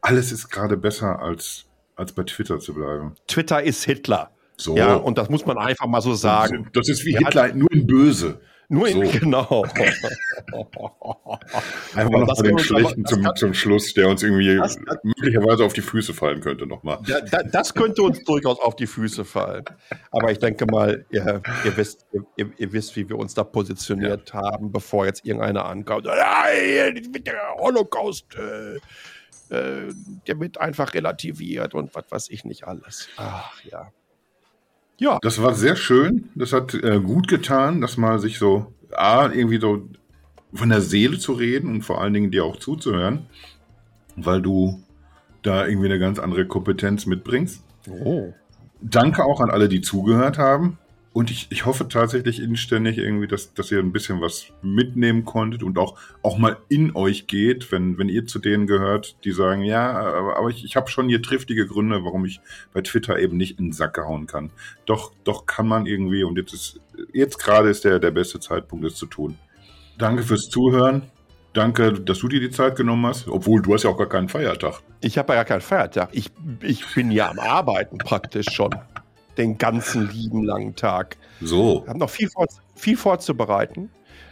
Alles 0.01 0.31
ist 0.31 0.49
gerade 0.49 0.77
besser 0.77 1.19
als 1.19 1.68
als 1.99 2.13
bei 2.13 2.23
Twitter 2.23 2.59
zu 2.59 2.73
bleiben. 2.73 3.13
Twitter 3.27 3.61
ist 3.61 3.83
Hitler. 3.83 4.31
So. 4.57 4.75
Ja, 4.75 4.95
und 4.95 5.17
das 5.17 5.29
muss 5.29 5.45
man 5.45 5.57
einfach 5.57 5.87
mal 5.87 6.01
so 6.01 6.13
sagen. 6.15 6.69
Das 6.73 6.89
ist 6.89 7.05
wie 7.05 7.13
ja, 7.13 7.19
Hitler, 7.19 7.53
nur 7.53 7.71
in 7.71 7.87
Böse. 7.87 8.41
Nur 8.71 8.87
in, 8.87 9.03
so. 9.05 9.11
genau. 9.19 9.63
Einfach 11.95 12.11
noch 12.11 12.27
mal 12.27 12.43
den 12.43 12.59
Schlechten 12.59 13.03
zum, 13.03 13.23
kann, 13.23 13.35
zum 13.35 13.55
Schluss, 13.55 13.95
der 13.95 14.07
uns 14.07 14.21
irgendwie 14.21 14.57
das, 14.57 14.77
möglicherweise 15.01 15.65
auf 15.65 15.73
die 15.73 15.81
Füße 15.81 16.13
fallen 16.13 16.39
könnte 16.39 16.67
nochmal. 16.67 16.99
Ja, 17.07 17.19
das 17.21 17.73
könnte 17.73 18.03
uns 18.03 18.23
durchaus 18.23 18.59
auf 18.59 18.75
die 18.75 18.85
Füße 18.85 19.25
fallen. 19.25 19.65
Aber 20.11 20.31
ich 20.31 20.37
denke 20.37 20.67
mal, 20.67 21.03
ihr, 21.09 21.41
ihr 21.65 21.77
wisst, 21.77 22.05
ihr, 22.37 22.51
ihr, 22.57 22.71
wisst, 22.71 22.95
wie 22.95 23.09
wir 23.09 23.17
uns 23.17 23.33
da 23.33 23.43
positioniert 23.43 24.31
ja. 24.33 24.41
haben, 24.41 24.71
bevor 24.71 25.07
jetzt 25.07 25.25
irgendeiner 25.25 25.65
ankommt. 25.65 26.05
Nein, 26.05 27.11
der 27.25 27.55
Holocaust. 27.57 28.35
Äh, 28.35 28.79
äh, 29.49 29.93
der 30.27 30.39
wird 30.39 30.59
einfach 30.59 30.93
relativiert 30.93 31.73
und 31.73 31.93
was 31.95 32.05
weiß 32.09 32.29
ich 32.29 32.45
nicht 32.45 32.65
alles. 32.65 33.09
Ach 33.17 33.63
ja. 33.63 33.91
Ja. 34.97 35.17
Das 35.21 35.41
war 35.41 35.53
sehr 35.53 35.75
schön. 35.75 36.29
Das 36.35 36.53
hat 36.53 36.73
äh, 36.73 36.99
gut 36.99 37.27
getan, 37.27 37.81
dass 37.81 37.97
man 37.97 38.19
sich 38.19 38.37
so, 38.37 38.73
A, 38.91 39.27
irgendwie 39.31 39.59
so 39.59 39.87
von 40.53 40.69
der 40.69 40.81
Seele 40.81 41.17
zu 41.17 41.33
reden 41.33 41.69
und 41.69 41.81
vor 41.83 42.01
allen 42.01 42.13
Dingen 42.13 42.31
dir 42.31 42.43
auch 42.43 42.57
zuzuhören, 42.57 43.27
weil 44.15 44.41
du 44.41 44.83
da 45.41 45.65
irgendwie 45.65 45.87
eine 45.87 45.99
ganz 45.99 46.19
andere 46.19 46.45
Kompetenz 46.45 47.05
mitbringst. 47.05 47.63
Oh. 47.89 48.33
Danke 48.81 49.23
auch 49.23 49.39
an 49.39 49.49
alle, 49.49 49.69
die 49.69 49.81
zugehört 49.81 50.37
haben. 50.37 50.77
Und 51.11 51.31
ich, 51.31 51.47
ich 51.49 51.65
hoffe 51.65 51.87
tatsächlich 51.87 52.39
inständig 52.39 52.99
irgendwie, 52.99 53.27
dass, 53.27 53.53
dass 53.53 53.71
ihr 53.71 53.79
ein 53.79 53.91
bisschen 53.91 54.21
was 54.21 54.53
mitnehmen 54.61 55.25
konntet 55.25 55.63
und 55.63 55.79
auch, 55.79 55.97
auch 56.21 56.37
mal 56.37 56.57
in 56.69 56.95
euch 56.95 57.25
geht, 57.25 57.71
wenn, 57.71 57.97
wenn 57.97 58.09
ihr 58.09 58.27
zu 58.27 58.37
denen 58.37 58.67
gehört, 58.67 59.17
die 59.23 59.31
sagen, 59.31 59.63
ja, 59.63 59.91
aber 59.91 60.49
ich, 60.49 60.63
ich 60.63 60.75
habe 60.75 60.89
schon 60.89 61.09
hier 61.09 61.21
triftige 61.23 61.65
Gründe, 61.65 62.03
warum 62.03 62.25
ich 62.25 62.41
bei 62.73 62.81
Twitter 62.81 63.17
eben 63.17 63.37
nicht 63.37 63.57
in 63.57 63.67
den 63.67 63.73
Sack 63.73 63.95
gehauen 63.95 64.27
kann. 64.27 64.51
Doch, 64.85 65.11
doch 65.23 65.47
kann 65.47 65.67
man 65.67 65.87
irgendwie 65.87 66.23
und 66.23 66.37
jetzt 66.37 66.53
ist, 66.53 66.79
jetzt 67.11 67.39
gerade 67.39 67.69
ist 67.69 67.85
der, 67.85 67.99
der 67.99 68.11
beste 68.11 68.39
Zeitpunkt, 68.39 68.85
es 68.85 68.95
zu 68.95 69.07
tun. 69.07 69.35
Danke 69.97 70.21
fürs 70.21 70.49
Zuhören. 70.49 71.09
Danke, 71.53 71.93
dass 71.93 72.19
du 72.19 72.27
dir 72.27 72.39
die 72.39 72.51
Zeit 72.51 72.75
genommen 72.75 73.07
hast, 73.07 73.27
obwohl 73.27 73.61
du 73.61 73.73
hast 73.73 73.83
ja 73.83 73.89
auch 73.89 73.97
gar 73.97 74.07
keinen 74.07 74.29
Feiertag. 74.29 74.81
Ich 75.01 75.17
habe 75.17 75.33
ja 75.33 75.37
gar 75.37 75.45
keinen 75.45 75.61
Feiertag. 75.61 76.09
Ich, 76.11 76.31
ich 76.61 76.85
bin 76.93 77.09
ja 77.09 77.29
am 77.29 77.39
Arbeiten 77.39 77.97
praktisch 77.97 78.45
schon 78.51 78.69
den 79.39 79.57
ganzen 79.57 80.07
lieben 80.11 80.43
langen 80.43 80.75
Tag. 80.75 81.17
So. 81.41 81.83
Wir 81.83 81.89
haben 81.89 81.99
noch 81.99 82.09
viel, 82.09 82.29
vor, 82.29 82.45
viel 82.75 82.97
vorzubereiten. 82.97 83.89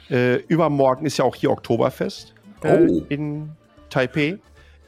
Äh, 0.09 0.35
übermorgen 0.47 1.05
ist 1.05 1.17
ja 1.17 1.25
auch 1.25 1.35
hier 1.35 1.49
Oktoberfest 1.49 2.35
äh, 2.61 2.87
oh. 2.87 3.05
in 3.09 3.51
Taipei. 3.89 4.37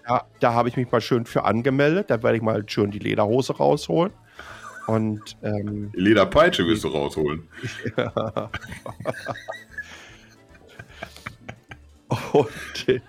Ja, 0.07 0.25
da 0.39 0.53
habe 0.53 0.69
ich 0.69 0.77
mich 0.77 0.91
mal 0.91 1.01
schön 1.01 1.25
für 1.25 1.43
angemeldet. 1.45 2.09
Da 2.09 2.21
werde 2.21 2.37
ich 2.37 2.43
mal 2.43 2.63
schön 2.67 2.91
die 2.91 2.99
Lederhose 2.99 3.57
rausholen. 3.57 4.13
Und 4.87 5.37
ähm, 5.43 5.91
die 5.95 6.01
Lederpeitsche 6.01 6.65
willst 6.65 6.83
du 6.83 6.87
rausholen. 6.89 7.47
und 12.33 13.01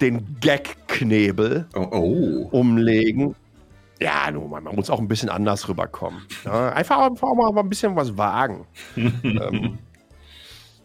den 0.00 0.36
Gag-Knebel 0.40 1.66
oh, 1.74 1.88
oh. 1.92 2.48
umlegen 2.50 3.36
ja, 4.00 4.30
man, 4.30 4.64
man, 4.64 4.74
muss 4.74 4.90
auch 4.90 4.98
ein 4.98 5.08
bisschen 5.08 5.28
anders 5.28 5.68
rüberkommen. 5.68 6.22
Ja, 6.44 6.70
einfach, 6.70 6.98
einfach 6.98 7.34
mal 7.34 7.56
ein 7.58 7.68
bisschen 7.68 7.96
was 7.96 8.16
wagen. 8.16 8.66
ähm, 8.96 9.78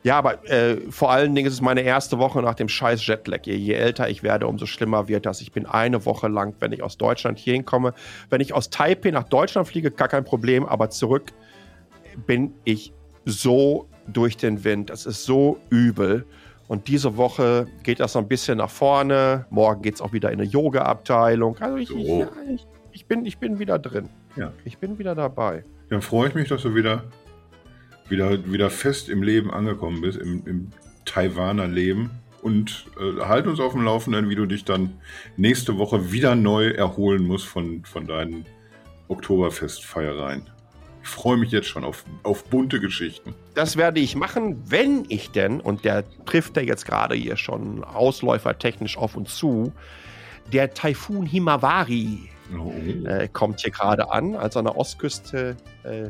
Ja, 0.06 0.20
aber 0.20 0.48
äh, 0.48 0.82
vor 0.92 1.10
allen 1.10 1.34
Dingen 1.34 1.48
ist 1.48 1.54
es 1.56 1.62
meine 1.62 1.82
erste 1.82 2.20
Woche 2.20 2.40
nach 2.44 2.54
dem 2.54 2.70
scheiß 2.70 3.08
Jetlag. 3.08 3.40
Je, 3.46 3.56
je, 3.56 3.74
älter 3.74 4.08
ich 4.08 4.22
werde, 4.22 4.46
umso 4.46 4.68
schlimmer 4.68 5.08
wird 5.08 5.26
das. 5.26 5.42
Ich 5.42 5.52
bin 5.52 5.66
eine 5.66 6.06
Woche 6.06 6.28
lang, 6.28 6.54
wenn 6.60 6.72
ich 6.74 6.84
aus 6.84 7.00
Deutschland 7.00 7.40
hier 7.40 7.54
hinkomme. 7.54 7.92
Wenn 8.30 8.40
ich 8.40 8.54
aus 8.54 8.70
Taipei 8.70 9.10
nach 9.10 9.24
Deutschland 9.24 9.68
fliege, 9.68 9.90
gar 9.90 10.08
kein 10.08 10.24
Problem, 10.24 10.64
aber 10.64 10.92
zurück 10.92 11.34
bin 12.28 12.54
ich 12.66 12.94
so 13.26 13.88
durch 14.06 14.38
den 14.38 14.64
Wind. 14.64 14.92
Es 14.92 15.08
ist 15.08 15.26
so 15.26 15.58
übel. 15.72 16.28
Und 16.68 16.88
diese 16.88 17.18
Woche 17.18 17.66
geht 17.82 18.00
das 18.00 18.14
so 18.14 18.20
ein 18.20 18.28
bisschen 18.28 18.60
nach 18.60 18.70
vorne. 18.70 19.48
Morgen 19.50 19.82
geht 19.82 19.96
es 19.96 20.02
auch 20.02 20.14
wieder 20.14 20.32
in 20.32 20.40
eine 20.40 20.48
Yoga-Abteilung. 20.48 21.58
Also 21.60 21.78
ich, 21.78 21.90
so. 21.90 21.96
ich, 21.96 22.54
ich, 22.54 22.68
ich, 22.96 23.06
bin, 23.06 23.26
ich 23.26 23.38
bin 23.38 23.60
wieder 23.60 23.78
drin. 23.78 24.10
Ja. 24.38 24.54
Ich 24.64 24.78
bin 24.78 24.98
wieder 24.98 25.16
dabei. 25.16 25.66
Dann 25.90 26.02
freue 26.02 26.30
ich 26.30 26.36
mich, 26.36 26.48
dass 26.48 26.62
du 26.62 26.74
wieder, 26.76 27.04
wieder, 28.08 28.52
wieder 28.52 28.70
fest 28.70 29.10
im 29.10 29.22
Leben 29.22 29.52
angekommen 29.52 30.02
bist, 30.02 30.18
im, 30.18 30.48
im 30.48 30.70
Taiwaner 31.04 31.68
Leben. 31.68 32.10
Und 32.42 32.86
äh, 33.00 33.22
halt 33.22 33.48
uns 33.48 33.60
auf 33.60 33.74
dem 33.74 33.84
Laufenden, 33.84 34.30
wie 34.30 34.36
du 34.36 34.46
dich 34.46 34.64
dann 34.64 35.02
nächste 35.36 35.78
Woche 35.78 36.12
wieder 36.12 36.36
neu 36.36 36.70
erholen 36.70 37.26
musst 37.26 37.46
von, 37.46 37.84
von 37.84 38.08
deinen 38.08 38.46
Oktoberfestfeiereien. 39.10 40.44
Ich 41.04 41.10
freue 41.10 41.38
mich 41.38 41.52
jetzt 41.52 41.68
schon 41.68 41.84
auf, 41.84 42.06
auf 42.24 42.46
bunte 42.46 42.80
Geschichten. 42.80 43.36
Das 43.56 43.78
werde 43.78 44.00
ich 44.00 44.16
machen, 44.16 44.62
wenn 44.68 45.06
ich 45.10 45.32
denn, 45.32 45.60
und 45.60 45.84
der 45.86 46.04
trifft 46.26 46.56
ja 46.56 46.64
jetzt 46.64 46.86
gerade 46.86 47.14
hier 47.14 47.36
schon 47.36 47.84
ausläufertechnisch 47.84 48.98
auf 48.98 49.16
uns 49.18 49.36
zu, 49.36 49.74
der 50.52 50.74
Taifun 50.74 51.26
Himawari 51.26 52.30
oh. 52.58 52.72
äh, 53.08 53.28
kommt 53.28 53.62
hier 53.62 53.72
gerade 53.72 54.12
an. 54.12 54.36
Also 54.36 54.60
an 54.60 54.66
der 54.66 54.78
Ostküste 54.78 55.56
äh, 55.84 56.10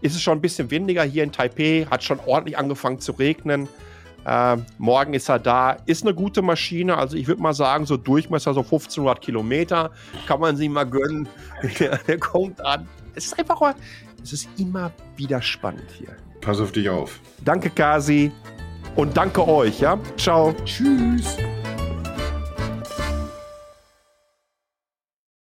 ist 0.00 0.14
es 0.14 0.22
schon 0.22 0.38
ein 0.38 0.40
bisschen 0.40 0.70
windiger 0.70 1.02
hier 1.02 1.24
in 1.24 1.32
Taipei, 1.32 1.86
hat 1.90 2.04
schon 2.04 2.20
ordentlich 2.26 2.56
angefangen 2.56 3.00
zu 3.00 3.12
regnen. 3.12 3.68
Äh, 4.24 4.56
morgen 4.78 5.14
ist 5.14 5.28
er 5.28 5.38
da, 5.38 5.72
ist 5.86 6.04
eine 6.04 6.14
gute 6.14 6.42
Maschine. 6.42 6.96
Also 6.96 7.16
ich 7.16 7.26
würde 7.26 7.42
mal 7.42 7.54
sagen, 7.54 7.86
so 7.86 7.96
Durchmesser 7.96 8.54
so 8.54 8.60
1500 8.60 9.20
Kilometer 9.20 9.90
kann 10.26 10.40
man 10.40 10.56
sie 10.56 10.68
mal 10.68 10.84
gönnen. 10.84 11.28
der, 11.80 11.98
der 11.98 12.18
kommt 12.18 12.60
an 12.64 12.88
es 13.18 13.26
ist 13.26 13.38
einfach, 13.38 13.74
es 14.22 14.32
ist 14.32 14.48
immer 14.58 14.92
wieder 15.16 15.42
spannend 15.42 15.90
hier. 15.98 16.16
Pass 16.40 16.60
auf 16.60 16.72
dich 16.72 16.88
auf. 16.88 17.20
Danke, 17.44 17.68
Kasi. 17.68 18.32
Und 18.96 19.16
danke 19.16 19.46
euch, 19.46 19.80
ja? 19.80 19.98
Ciao. 20.16 20.54
Tschüss. 20.64 21.36